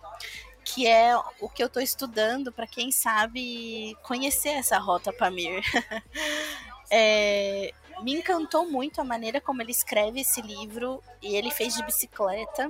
que 0.74 0.88
é 0.88 1.16
o 1.40 1.50
que 1.50 1.62
eu 1.62 1.68
estou 1.68 1.82
estudando 1.82 2.52
para 2.52 2.66
quem 2.66 2.92
sabe 2.92 3.96
conhecer 4.04 4.50
essa 4.50 4.78
rota 4.78 5.12
Pamir. 5.14 5.62
É, 6.94 7.72
me 8.02 8.14
encantou 8.14 8.70
muito 8.70 9.00
a 9.00 9.04
maneira 9.06 9.40
como 9.40 9.62
ele 9.62 9.72
escreve 9.72 10.20
esse 10.20 10.42
livro 10.42 11.02
e 11.22 11.38
ele 11.38 11.50
fez 11.50 11.74
de 11.74 11.82
bicicleta. 11.86 12.70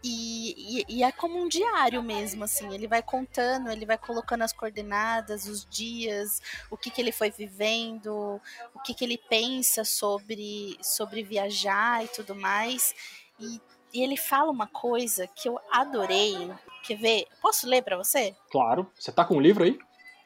E, 0.00 0.84
e, 0.88 0.98
e 0.98 1.02
é 1.02 1.10
como 1.10 1.36
um 1.36 1.48
diário 1.48 2.04
mesmo, 2.04 2.44
assim. 2.44 2.72
Ele 2.72 2.86
vai 2.86 3.02
contando, 3.02 3.68
ele 3.68 3.84
vai 3.84 3.98
colocando 3.98 4.42
as 4.42 4.52
coordenadas, 4.52 5.46
os 5.46 5.66
dias, 5.68 6.40
o 6.70 6.76
que, 6.76 6.88
que 6.88 7.00
ele 7.00 7.10
foi 7.10 7.32
vivendo, 7.32 8.40
o 8.72 8.80
que, 8.84 8.94
que 8.94 9.04
ele 9.04 9.18
pensa 9.18 9.84
sobre, 9.84 10.78
sobre 10.80 11.24
viajar 11.24 12.04
e 12.04 12.08
tudo 12.08 12.32
mais. 12.32 12.94
E, 13.40 13.60
e 13.92 14.02
ele 14.02 14.16
fala 14.16 14.50
uma 14.50 14.66
coisa 14.66 15.26
que 15.26 15.48
eu 15.48 15.58
adorei. 15.70 16.50
Quer 16.84 16.96
ver? 16.96 17.26
Posso 17.40 17.66
ler 17.66 17.82
para 17.82 17.96
você? 17.96 18.34
Claro. 18.50 18.90
Você 18.98 19.12
tá 19.12 19.24
com 19.24 19.36
um 19.36 19.40
livro 19.40 19.64
aí? 19.64 19.78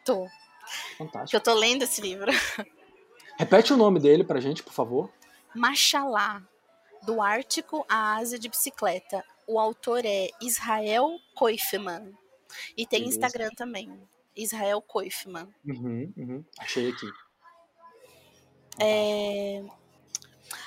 Tô. 0.05 0.27
Que 0.27 0.97
Fantástico. 0.99 1.37
eu 1.37 1.41
tô 1.41 1.55
lendo 1.55 1.83
esse 1.83 2.01
livro. 2.01 2.31
Repete 3.37 3.73
o 3.73 3.77
nome 3.77 3.99
dele 3.99 4.25
pra 4.25 4.41
gente, 4.41 4.63
por 4.63 4.73
favor. 4.73 5.11
Machalá, 5.55 6.43
do 7.03 7.21
Ártico 7.21 7.85
à 7.89 8.17
Ásia 8.17 8.39
de 8.39 8.49
bicicleta. 8.49 9.25
O 9.47 9.59
autor 9.59 10.05
é 10.05 10.29
Israel 10.41 11.19
Koifman. 11.35 12.13
E 12.77 12.87
tem 12.87 13.01
Beleza. 13.01 13.19
Instagram 13.19 13.51
também. 13.57 14.01
Israel 14.37 14.81
Koifman. 14.81 15.49
Uhum, 15.65 16.13
uhum. 16.17 16.45
Achei 16.59 16.91
aqui. 16.91 17.07
É, 18.79 19.63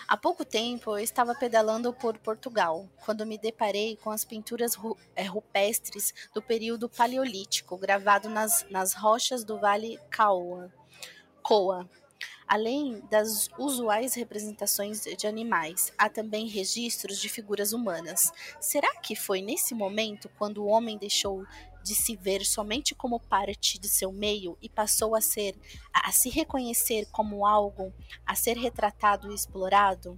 Há 0.08 0.16
pouco 0.18 0.46
tempo 0.46 0.92
eu 0.92 1.04
estava 1.04 1.36
pedalando 1.36 1.94
por 1.94 2.18
Portugal, 2.18 2.88
quando 3.06 3.26
me 3.26 3.38
deparei 3.38 3.98
com 3.98 4.12
as 4.12 4.26
pinturas 4.26 4.78
eh, 5.16 5.24
rupestres 5.24 6.14
do 6.34 6.42
período 6.42 6.90
paleolítico, 6.90 7.78
gravado 7.78 8.30
nas, 8.30 8.66
nas 8.70 8.94
rochas 8.94 9.44
do 9.44 9.60
Vale 9.60 10.00
Caoa. 10.10 10.72
Coa. 11.42 11.88
Além 12.48 13.02
das 13.10 13.50
usuais 13.58 14.14
representações 14.14 15.02
de 15.04 15.28
animais, 15.28 15.92
há 15.98 16.08
também 16.08 16.48
registros 16.48 17.20
de 17.20 17.28
figuras 17.28 17.74
humanas. 17.74 18.32
Será 18.62 18.96
que 19.02 19.18
foi 19.18 19.42
nesse 19.42 19.76
momento 19.76 20.30
quando 20.38 20.64
o 20.64 20.68
homem 20.68 20.98
deixou 20.98 21.46
de 21.84 21.94
se 21.94 22.16
ver 22.16 22.46
somente 22.46 22.96
como 22.96 23.20
parte 23.20 23.78
de 23.78 23.90
seu 23.90 24.14
meio 24.14 24.58
e 24.62 24.70
passou 24.70 25.14
a 25.14 25.20
ser 25.20 25.58
a, 25.94 26.10
se 26.14 26.30
reconhecer 26.30 27.08
como 27.12 27.46
algo 27.46 27.94
a 28.26 28.34
ser 28.34 28.56
retratado 28.58 29.30
e 29.30 29.36
explorado, 29.36 30.18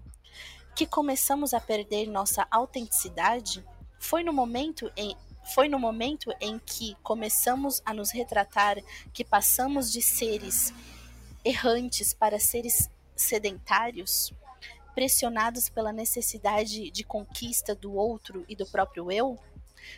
que 0.75 0.85
começamos 0.85 1.51
a 1.51 1.59
perder 1.59 2.07
nossa 2.07 2.47
autenticidade? 2.51 3.65
Foi 3.99 4.23
no 4.23 4.31
momento 4.31 4.91
em 4.95 5.17
foi 5.55 5.67
no 5.67 5.79
momento 5.79 6.31
em 6.39 6.59
que 6.59 6.95
começamos 7.01 7.81
a 7.83 7.91
nos 7.91 8.11
retratar 8.11 8.77
que 9.11 9.25
passamos 9.25 9.91
de 9.91 9.99
seres 9.99 10.71
errantes 11.43 12.13
para 12.13 12.39
seres 12.39 12.89
sedentários, 13.15 14.33
pressionados 14.93 15.69
pela 15.69 15.93
necessidade 15.93 16.91
de 16.91 17.03
conquista 17.03 17.73
do 17.75 17.93
outro 17.93 18.45
e 18.47 18.55
do 18.55 18.65
próprio 18.65 19.11
eu? 19.11 19.39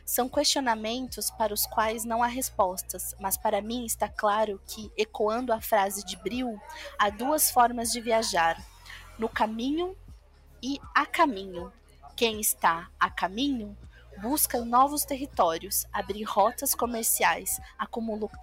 São 0.05 0.29
questionamentos 0.29 1.29
para 1.31 1.53
os 1.53 1.65
quais 1.65 2.05
não 2.05 2.21
há 2.21 2.27
respostas, 2.27 3.15
mas 3.19 3.37
para 3.37 3.61
mim 3.61 3.85
está 3.85 4.07
claro 4.07 4.61
que, 4.67 4.91
ecoando 4.95 5.51
a 5.51 5.61
frase 5.61 6.05
de 6.05 6.15
Bril, 6.17 6.59
há 6.97 7.09
duas 7.09 7.49
formas 7.51 7.89
de 7.89 7.99
viajar: 7.99 8.63
no 9.17 9.27
caminho 9.27 9.95
e 10.61 10.79
a 10.93 11.05
caminho. 11.05 11.71
Quem 12.15 12.39
está 12.39 12.89
a 12.99 13.09
caminho 13.09 13.75
busca 14.21 14.63
novos 14.63 15.03
territórios, 15.03 15.85
abrir 15.91 16.23
rotas 16.23 16.75
comerciais, 16.75 17.59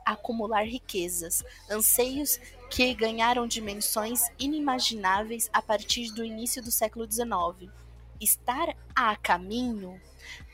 acumular 0.04 0.64
riquezas, 0.64 1.44
anseios 1.70 2.40
que 2.70 2.94
ganharam 2.94 3.46
dimensões 3.46 4.22
inimagináveis 4.38 5.48
a 5.52 5.62
partir 5.62 6.12
do 6.12 6.24
início 6.24 6.62
do 6.62 6.70
século 6.70 7.10
XIX. 7.10 7.72
Estar 8.20 8.76
a 8.94 9.16
caminho 9.16 10.00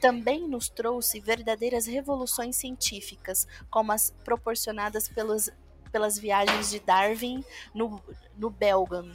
também 0.00 0.46
nos 0.46 0.68
trouxe 0.68 1.20
verdadeiras 1.20 1.86
revoluções 1.86 2.56
científicas, 2.56 3.46
como 3.70 3.92
as 3.92 4.14
proporcionadas 4.24 5.08
pelos, 5.08 5.50
pelas 5.90 6.18
viagens 6.18 6.70
de 6.70 6.80
Darwin 6.80 7.44
no, 7.74 8.00
no 8.36 8.50
Belgam, 8.50 9.10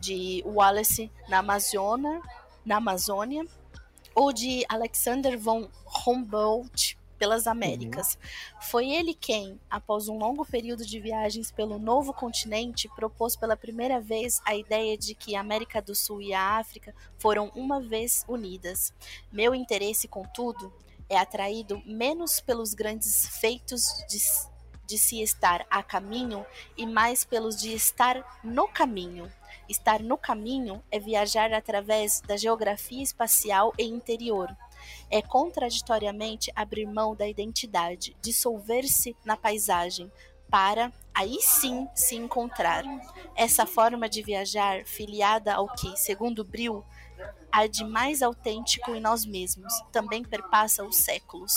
de 0.00 0.42
Wallace 0.44 1.10
na 1.28 1.38
Amazônia, 1.38 2.20
na 2.64 2.76
Amazônia 2.76 3.46
ou 4.14 4.32
de 4.32 4.64
Alexander 4.68 5.38
von 5.38 5.68
Humboldt 6.06 6.98
pelas 7.22 7.46
Américas. 7.46 8.14
Uhum. 8.14 8.60
Foi 8.62 8.90
ele 8.90 9.14
quem, 9.14 9.60
após 9.70 10.08
um 10.08 10.18
longo 10.18 10.44
período 10.44 10.84
de 10.84 10.98
viagens 10.98 11.52
pelo 11.52 11.78
novo 11.78 12.12
continente, 12.12 12.88
propôs 12.96 13.36
pela 13.36 13.56
primeira 13.56 14.00
vez 14.00 14.42
a 14.44 14.56
ideia 14.56 14.98
de 14.98 15.14
que 15.14 15.36
a 15.36 15.40
América 15.40 15.80
do 15.80 15.94
Sul 15.94 16.20
e 16.20 16.34
a 16.34 16.58
África 16.58 16.92
foram 17.20 17.52
uma 17.54 17.80
vez 17.80 18.24
unidas. 18.26 18.92
Meu 19.30 19.54
interesse, 19.54 20.08
contudo, 20.08 20.72
é 21.08 21.16
atraído 21.16 21.80
menos 21.86 22.40
pelos 22.40 22.74
grandes 22.74 23.24
feitos 23.38 23.84
de, 24.08 24.18
de 24.84 24.98
se 24.98 25.22
estar 25.22 25.64
a 25.70 25.80
caminho 25.80 26.44
e 26.76 26.84
mais 26.84 27.22
pelos 27.22 27.54
de 27.54 27.72
estar 27.72 28.40
no 28.42 28.66
caminho. 28.66 29.30
Estar 29.68 30.00
no 30.00 30.18
caminho 30.18 30.82
é 30.90 30.98
viajar 30.98 31.52
através 31.52 32.20
da 32.20 32.36
geografia 32.36 33.00
espacial 33.00 33.72
e 33.78 33.84
interior. 33.84 34.52
É 35.10 35.22
contraditoriamente 35.22 36.52
abrir 36.54 36.86
mão 36.86 37.14
da 37.14 37.28
identidade, 37.28 38.16
dissolver-se 38.20 39.16
na 39.24 39.36
paisagem, 39.36 40.10
para 40.50 40.92
aí 41.14 41.38
sim 41.40 41.88
se 41.94 42.14
encontrar. 42.14 42.84
Essa 43.34 43.64
forma 43.64 44.08
de 44.08 44.22
viajar, 44.22 44.84
filiada 44.84 45.54
ao 45.54 45.66
que, 45.74 45.96
segundo 45.96 46.44
Bril, 46.44 46.84
há 47.50 47.66
de 47.66 47.84
mais 47.84 48.22
autêntico 48.22 48.94
em 48.94 49.00
nós 49.00 49.24
mesmos, 49.24 49.72
também 49.90 50.22
perpassa 50.22 50.84
os 50.84 50.96
séculos. 50.96 51.54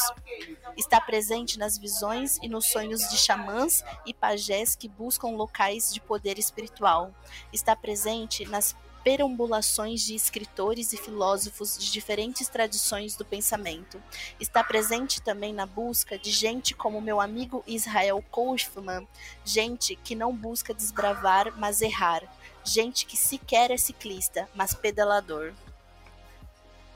Está 0.77 0.99
presente 0.99 1.57
nas 1.57 1.77
visões 1.77 2.37
e 2.41 2.49
nos 2.49 2.71
sonhos 2.71 3.01
de 3.09 3.17
xamãs 3.17 3.83
e 4.05 4.13
pajés 4.13 4.75
que 4.75 4.89
buscam 4.89 5.29
locais 5.29 5.93
de 5.93 6.01
poder 6.01 6.37
espiritual. 6.37 7.13
Está 7.51 7.75
presente 7.75 8.45
nas 8.45 8.75
perambulações 9.05 10.01
de 10.01 10.15
escritores 10.15 10.91
e 10.91 10.97
filósofos 10.97 11.77
de 11.77 11.91
diferentes 11.91 12.49
tradições 12.49 13.15
do 13.15 13.23
pensamento. 13.23 14.01
Está 14.39 14.63
presente 14.63 15.21
também 15.21 15.53
na 15.53 15.67
busca 15.67 16.17
de 16.17 16.31
gente 16.31 16.73
como 16.73 16.99
meu 16.99 17.21
amigo 17.21 17.63
Israel 17.67 18.23
Kaufman, 18.31 19.07
gente 19.45 19.95
que 19.95 20.15
não 20.15 20.35
busca 20.35 20.73
desbravar, 20.73 21.53
mas 21.55 21.83
errar, 21.83 22.23
gente 22.63 23.05
que 23.05 23.15
sequer 23.15 23.69
é 23.69 23.77
ciclista, 23.77 24.49
mas 24.55 24.73
pedalador. 24.73 25.53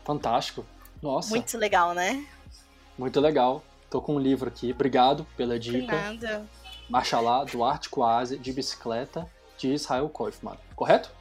Fantástico. 0.04 0.66
Nossa. 1.00 1.30
Muito 1.30 1.56
legal, 1.60 1.94
né? 1.94 2.26
Muito 2.98 3.20
legal. 3.20 3.64
Tô 3.88 4.02
com 4.02 4.16
um 4.16 4.20
livro 4.20 4.50
aqui. 4.50 4.72
Obrigado 4.72 5.28
pela 5.38 5.60
dica. 5.60 5.96
De 5.96 6.18
nada. 6.18 6.48
Marcha 6.90 7.20
lá, 7.20 7.44
do 7.44 7.64
Ártico 7.64 8.04
Ásia, 8.04 8.36
de 8.36 8.52
bicicleta, 8.52 9.30
de 9.60 9.72
Israel 9.72 10.10
Kaufman. 10.10 10.58
Correto? 10.76 11.19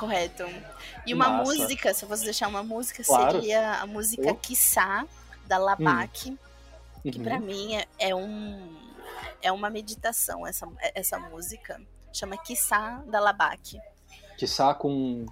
Correto. 0.00 0.44
E 1.06 1.12
uma 1.12 1.28
Massa. 1.28 1.44
música, 1.44 1.92
se 1.92 2.06
eu 2.06 2.08
fosse 2.08 2.24
deixar 2.24 2.48
uma 2.48 2.62
música, 2.62 3.04
claro. 3.04 3.32
seria 3.32 3.82
a 3.82 3.86
música 3.86 4.34
oh. 4.34 5.46
da 5.46 5.58
Labac, 5.58 6.30
hum. 6.30 6.38
que 7.02 7.18
uhum. 7.18 7.24
para 7.24 7.38
mim 7.38 7.74
é, 7.74 7.86
é, 7.98 8.14
um 8.14 8.76
é 9.42 9.52
uma 9.52 9.68
meditação 9.68 10.46
essa, 10.46 10.66
essa 10.94 11.18
música. 11.18 11.78
Chama 12.14 12.38
Kissá 12.38 13.04
da 13.08 13.20
Labac. 13.20 13.78
Kissá 14.38 14.72
com 14.72 15.26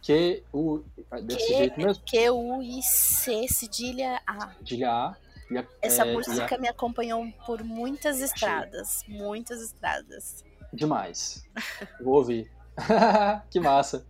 Q, 0.00 0.44
U, 0.52 0.84
desse 1.24 1.48
Q, 1.48 1.56
jeito 1.56 1.80
mesmo? 1.80 2.04
Q, 2.04 2.30
U, 2.30 2.62
I, 2.62 2.82
C, 2.84 3.48
cedilha 3.48 4.22
A. 4.24 4.54
Cedilha 4.58 4.90
A. 4.92 5.16
A 5.58 5.64
Essa 5.82 6.06
é, 6.06 6.12
música 6.12 6.54
a... 6.54 6.58
me 6.58 6.68
acompanhou 6.68 7.26
por 7.44 7.64
muitas 7.64 8.20
estradas. 8.20 9.02
Achei. 9.02 9.18
Muitas 9.18 9.60
estradas. 9.60 10.44
Demais. 10.72 11.44
Vou 12.00 12.14
ouvir. 12.14 12.50
que 13.50 13.60
massa. 13.60 14.06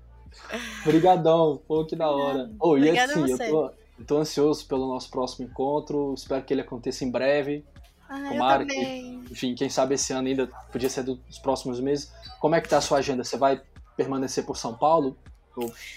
Obrigadão, 0.85 1.61
pô, 1.67 1.85
que 1.85 1.95
da 1.95 2.11
hora. 2.11 2.51
Oh, 2.61 2.77
e 2.77 2.99
assim, 2.99 3.31
eu 3.31 3.39
tô, 3.39 3.71
eu 3.99 4.05
tô 4.07 4.19
ansioso 4.19 4.67
pelo 4.67 4.89
nosso 4.89 5.11
próximo 5.11 5.47
encontro, 5.47 6.13
espero 6.15 6.43
que 6.43 6.53
ele 6.53 6.61
aconteça 6.61 7.05
em 7.05 7.11
breve. 7.11 7.65
Ah, 8.09 8.29
Tomara 8.29 8.67
que, 8.67 9.21
enfim, 9.31 9.55
quem 9.55 9.69
sabe 9.69 9.95
esse 9.95 10.13
ano 10.13 10.29
ainda 10.29 10.47
podia 10.71 10.91
ser 10.91 11.05
dos 11.05 11.39
próximos 11.39 11.81
meses. 11.81 12.13
Como 12.39 12.55
é 12.55 12.61
que 12.61 12.69
tá 12.69 12.79
a 12.79 12.81
sua 12.81 12.99
agenda? 12.99 13.25
Você 13.25 13.37
vai 13.37 13.61
permanecer 13.97 14.45
por 14.45 14.57
São 14.57 14.75
Paulo 14.75 15.17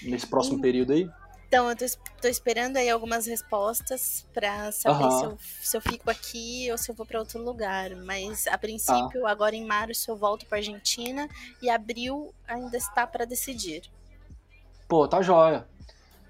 nesse 0.02 0.26
próximo 0.26 0.60
período 0.60 0.92
aí? 0.92 1.10
Então, 1.48 1.70
eu 1.70 1.74
tô, 1.74 1.86
tô, 2.20 2.28
esperando 2.28 2.76
aí 2.76 2.90
algumas 2.90 3.26
respostas 3.26 4.26
para 4.34 4.70
saber 4.70 5.04
uhum. 5.04 5.10
se, 5.10 5.24
eu, 5.24 5.38
se, 5.62 5.76
eu, 5.78 5.80
fico 5.80 6.10
aqui 6.10 6.68
ou 6.70 6.76
se 6.76 6.90
eu 6.90 6.94
vou 6.94 7.06
para 7.06 7.18
outro 7.18 7.42
lugar. 7.42 7.96
Mas, 7.96 8.46
a 8.46 8.58
princípio, 8.58 9.26
ah. 9.26 9.30
agora 9.30 9.56
em 9.56 9.64
março 9.64 10.10
eu 10.10 10.16
volto 10.16 10.44
para 10.44 10.58
Argentina 10.58 11.26
e 11.62 11.70
abril 11.70 12.34
ainda 12.46 12.76
está 12.76 13.06
para 13.06 13.24
decidir. 13.24 13.82
Pô, 14.86 15.08
tá 15.08 15.22
jóia. 15.22 15.66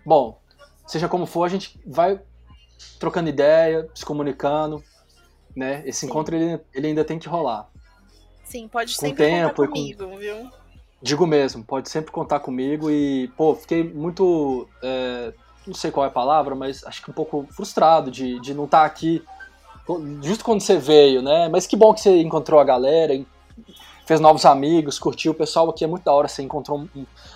Bom, 0.06 0.40
seja 0.86 1.08
como 1.08 1.26
for, 1.26 1.44
a 1.44 1.48
gente 1.48 1.80
vai 1.84 2.20
trocando 3.00 3.28
ideia, 3.28 3.90
se 3.92 4.04
comunicando, 4.04 4.82
né? 5.54 5.82
Esse 5.84 6.00
Sim. 6.00 6.06
encontro 6.06 6.36
ele, 6.36 6.60
ele 6.72 6.86
ainda 6.86 7.04
tem 7.04 7.18
que 7.18 7.28
rolar. 7.28 7.68
Sim, 8.44 8.68
pode 8.68 8.94
com 8.94 9.00
sempre 9.00 9.26
tempo, 9.26 9.54
contar 9.54 9.68
comigo, 9.68 10.08
com... 10.08 10.16
viu? 10.16 10.50
Digo 11.00 11.26
mesmo, 11.26 11.64
pode 11.64 11.88
sempre 11.88 12.10
contar 12.10 12.40
comigo 12.40 12.90
e, 12.90 13.28
pô, 13.36 13.54
fiquei 13.54 13.84
muito. 13.84 14.68
É, 14.82 15.32
não 15.66 15.74
sei 15.74 15.90
qual 15.90 16.04
é 16.04 16.08
a 16.08 16.12
palavra, 16.12 16.54
mas 16.54 16.84
acho 16.84 17.02
que 17.02 17.10
um 17.10 17.14
pouco 17.14 17.46
frustrado 17.50 18.10
de, 18.10 18.40
de 18.40 18.52
não 18.52 18.64
estar 18.64 18.80
tá 18.80 18.86
aqui 18.86 19.22
justo 20.22 20.44
quando 20.44 20.60
você 20.60 20.76
veio, 20.76 21.22
né? 21.22 21.48
Mas 21.48 21.66
que 21.66 21.76
bom 21.76 21.94
que 21.94 22.00
você 22.00 22.20
encontrou 22.20 22.60
a 22.60 22.64
galera, 22.64 23.14
fez 24.06 24.20
novos 24.20 24.44
amigos, 24.44 24.98
curtiu. 24.98 25.32
O 25.32 25.34
pessoal 25.34 25.70
aqui 25.70 25.84
é 25.84 25.86
muito 25.86 26.04
da 26.04 26.12
hora, 26.12 26.28
você 26.28 26.42
encontrou 26.42 26.88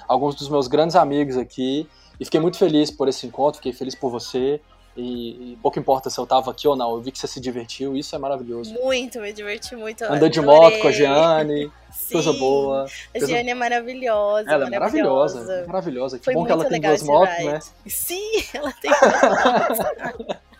alguns 0.08 0.34
dos 0.34 0.48
meus 0.48 0.66
grandes 0.66 0.96
amigos 0.96 1.36
aqui. 1.36 1.88
E 2.20 2.24
fiquei 2.24 2.40
muito 2.40 2.56
feliz 2.56 2.90
por 2.90 3.08
esse 3.08 3.26
encontro, 3.26 3.56
fiquei 3.56 3.72
feliz 3.72 3.94
por 3.94 4.10
você. 4.10 4.60
E, 4.94 5.52
e, 5.52 5.58
pouco 5.62 5.78
importa 5.78 6.10
se 6.10 6.18
eu 6.20 6.26
tava 6.26 6.50
aqui 6.50 6.68
ou 6.68 6.76
não, 6.76 6.94
eu 6.94 7.00
vi 7.00 7.10
que 7.10 7.18
você 7.18 7.26
se 7.26 7.40
divertiu, 7.40 7.96
isso 7.96 8.14
é 8.14 8.18
maravilhoso. 8.18 8.74
Muito, 8.74 9.20
me 9.20 9.32
diverti 9.32 9.74
muito. 9.74 10.04
Andou 10.04 10.28
de 10.28 10.40
moto 10.40 10.78
com 10.80 10.88
a 10.88 10.92
Sim, 11.92 12.12
coisa 12.12 12.32
boa. 12.32 12.86
A 13.14 13.18
Gianni 13.18 13.50
é 13.50 13.54
maravilhosa. 13.54 14.50
Ela 14.50 14.66
é 14.66 14.70
maravilhosa, 14.70 15.40
maravilhosa. 15.40 15.66
maravilhosa. 15.66 16.18
Que 16.18 16.24
Foi 16.24 16.34
bom 16.34 16.44
que 16.44 16.52
ela 16.52 16.64
tem 16.64 16.80
duas 16.80 17.02
motos, 17.02 17.44
né? 17.44 17.60
Sim, 17.86 18.44
ela 18.52 18.72
tem 18.72 18.90
duas 18.90 19.78
motos. 19.78 20.36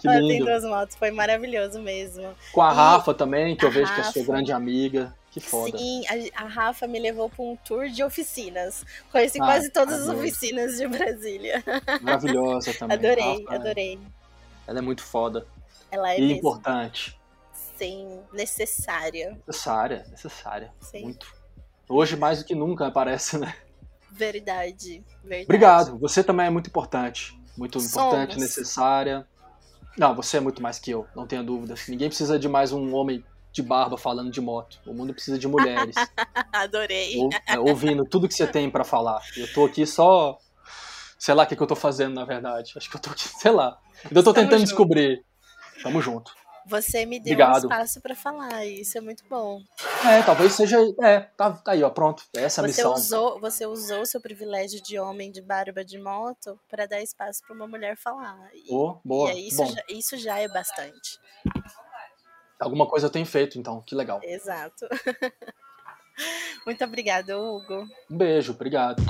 Que 0.00 0.08
ela 0.08 0.16
lindo. 0.16 0.28
tem 0.28 0.42
duas 0.42 0.64
motos, 0.64 0.96
foi 0.96 1.10
maravilhoso 1.10 1.78
mesmo. 1.82 2.28
Com 2.50 2.62
a 2.62 2.72
e 2.72 2.74
Rafa 2.74 3.12
também, 3.12 3.54
que 3.54 3.62
eu 3.62 3.70
vejo 3.70 3.90
Rafa, 3.90 4.02
que 4.02 4.08
é 4.08 4.12
sua 4.12 4.32
grande 4.32 4.52
amiga. 4.52 5.14
Que 5.30 5.40
foda. 5.40 5.78
Sim, 5.78 6.02
a, 6.08 6.44
a 6.44 6.48
Rafa 6.48 6.86
me 6.88 6.98
levou 6.98 7.30
para 7.30 7.44
um 7.44 7.56
tour 7.56 7.88
de 7.88 8.02
oficinas. 8.02 8.84
Conheci 9.12 9.40
ah, 9.40 9.44
quase 9.44 9.70
todas 9.70 10.02
adoro. 10.02 10.12
as 10.12 10.18
oficinas 10.18 10.76
de 10.76 10.88
Brasília. 10.88 11.62
Maravilhosa 12.02 12.74
também. 12.74 12.96
Adorei, 12.96 13.44
Rafa, 13.44 13.54
adorei. 13.54 14.00
Ela 14.66 14.78
é 14.80 14.82
muito 14.82 15.02
foda. 15.04 15.46
Ela 15.90 16.12
é 16.12 16.18
e 16.18 16.22
mesmo. 16.22 16.38
importante. 16.38 17.18
Sim, 17.76 18.20
necessária. 18.32 19.38
Necessária, 19.46 20.04
necessária. 20.10 20.72
Sim. 20.80 21.02
Muito. 21.02 21.26
Hoje 21.88 22.16
mais 22.16 22.40
do 22.40 22.44
que 22.44 22.54
nunca, 22.54 22.90
parece, 22.90 23.38
né? 23.38 23.54
Verdade, 24.10 25.04
verdade. 25.22 25.44
Obrigado. 25.44 25.98
Você 25.98 26.22
também 26.24 26.46
é 26.46 26.50
muito 26.50 26.66
importante. 26.66 27.40
Muito 27.56 27.78
importante, 27.78 28.34
Somos. 28.34 28.36
necessária. 28.36 29.26
Não, 29.96 30.14
você 30.14 30.36
é 30.36 30.40
muito 30.40 30.62
mais 30.62 30.78
que 30.78 30.90
eu, 30.90 31.06
não 31.14 31.26
tenha 31.26 31.42
dúvidas. 31.42 31.86
Ninguém 31.88 32.08
precisa 32.08 32.38
de 32.38 32.48
mais 32.48 32.72
um 32.72 32.94
homem 32.94 33.24
de 33.52 33.62
barba 33.62 33.96
falando 33.98 34.30
de 34.30 34.40
moto. 34.40 34.78
O 34.86 34.92
mundo 34.94 35.12
precisa 35.12 35.38
de 35.38 35.48
mulheres. 35.48 35.94
Adorei. 36.52 37.16
Ou, 37.18 37.28
é, 37.46 37.58
ouvindo 37.58 38.04
tudo 38.04 38.28
que 38.28 38.34
você 38.34 38.46
tem 38.46 38.70
para 38.70 38.84
falar. 38.84 39.20
Eu 39.36 39.52
tô 39.52 39.64
aqui 39.64 39.86
só. 39.86 40.38
Sei 41.18 41.34
lá 41.34 41.42
o 41.42 41.46
que, 41.46 41.54
que 41.56 41.62
eu 41.62 41.66
tô 41.66 41.76
fazendo, 41.76 42.14
na 42.14 42.24
verdade. 42.24 42.72
Acho 42.76 42.88
que 42.88 42.96
eu 42.96 43.00
tô 43.00 43.10
aqui, 43.10 43.28
sei 43.28 43.50
lá. 43.50 43.78
Ainda 44.04 44.22
tô 44.22 44.32
tentando 44.32 44.58
junto. 44.58 44.68
descobrir. 44.68 45.24
Tamo 45.82 46.00
junto. 46.00 46.32
Você 46.66 47.04
me 47.04 47.18
deu 47.18 47.32
Obrigado. 47.32 47.54
um 47.54 47.58
espaço 47.68 48.00
para 48.00 48.14
falar, 48.14 48.64
e 48.64 48.82
isso 48.82 48.96
é 48.96 49.00
muito 49.00 49.24
bom. 49.28 49.60
É, 50.06 50.22
talvez 50.22 50.52
seja. 50.52 50.76
É, 51.02 51.20
tá, 51.20 51.50
tá 51.52 51.72
aí, 51.72 51.82
ó, 51.82 51.90
pronto. 51.90 52.22
Essa 52.36 52.60
é 52.60 52.64
a 52.64 52.68
Você 52.68 52.76
missão. 52.82 52.92
usou, 52.94 53.40
você 53.40 53.66
usou 53.66 54.06
seu 54.06 54.20
privilégio 54.20 54.80
de 54.82 54.98
homem 54.98 55.32
de 55.32 55.40
barba 55.42 55.84
de 55.84 55.98
moto 55.98 56.60
para 56.68 56.86
dar 56.86 57.00
espaço 57.02 57.42
para 57.44 57.56
uma 57.56 57.66
mulher 57.66 57.96
falar. 57.96 58.38
E, 58.54 58.72
Oh, 58.72 58.98
boa. 59.04 59.32
e 59.32 59.36
é 59.36 59.38
isso, 59.40 59.56
Bom, 59.56 59.72
já, 59.72 59.82
isso 59.88 60.16
já 60.18 60.38
é 60.38 60.46
bastante. 60.48 61.18
Alguma 62.60 62.86
coisa 62.86 63.06
eu 63.06 63.10
tenho 63.10 63.26
feito, 63.26 63.58
então. 63.58 63.82
Que 63.82 63.94
legal. 63.94 64.20
Exato. 64.22 64.86
Muito 66.66 66.84
obrigada, 66.84 67.38
Hugo. 67.38 67.86
Um 68.10 68.16
beijo, 68.16 68.52
obrigado. 68.52 69.02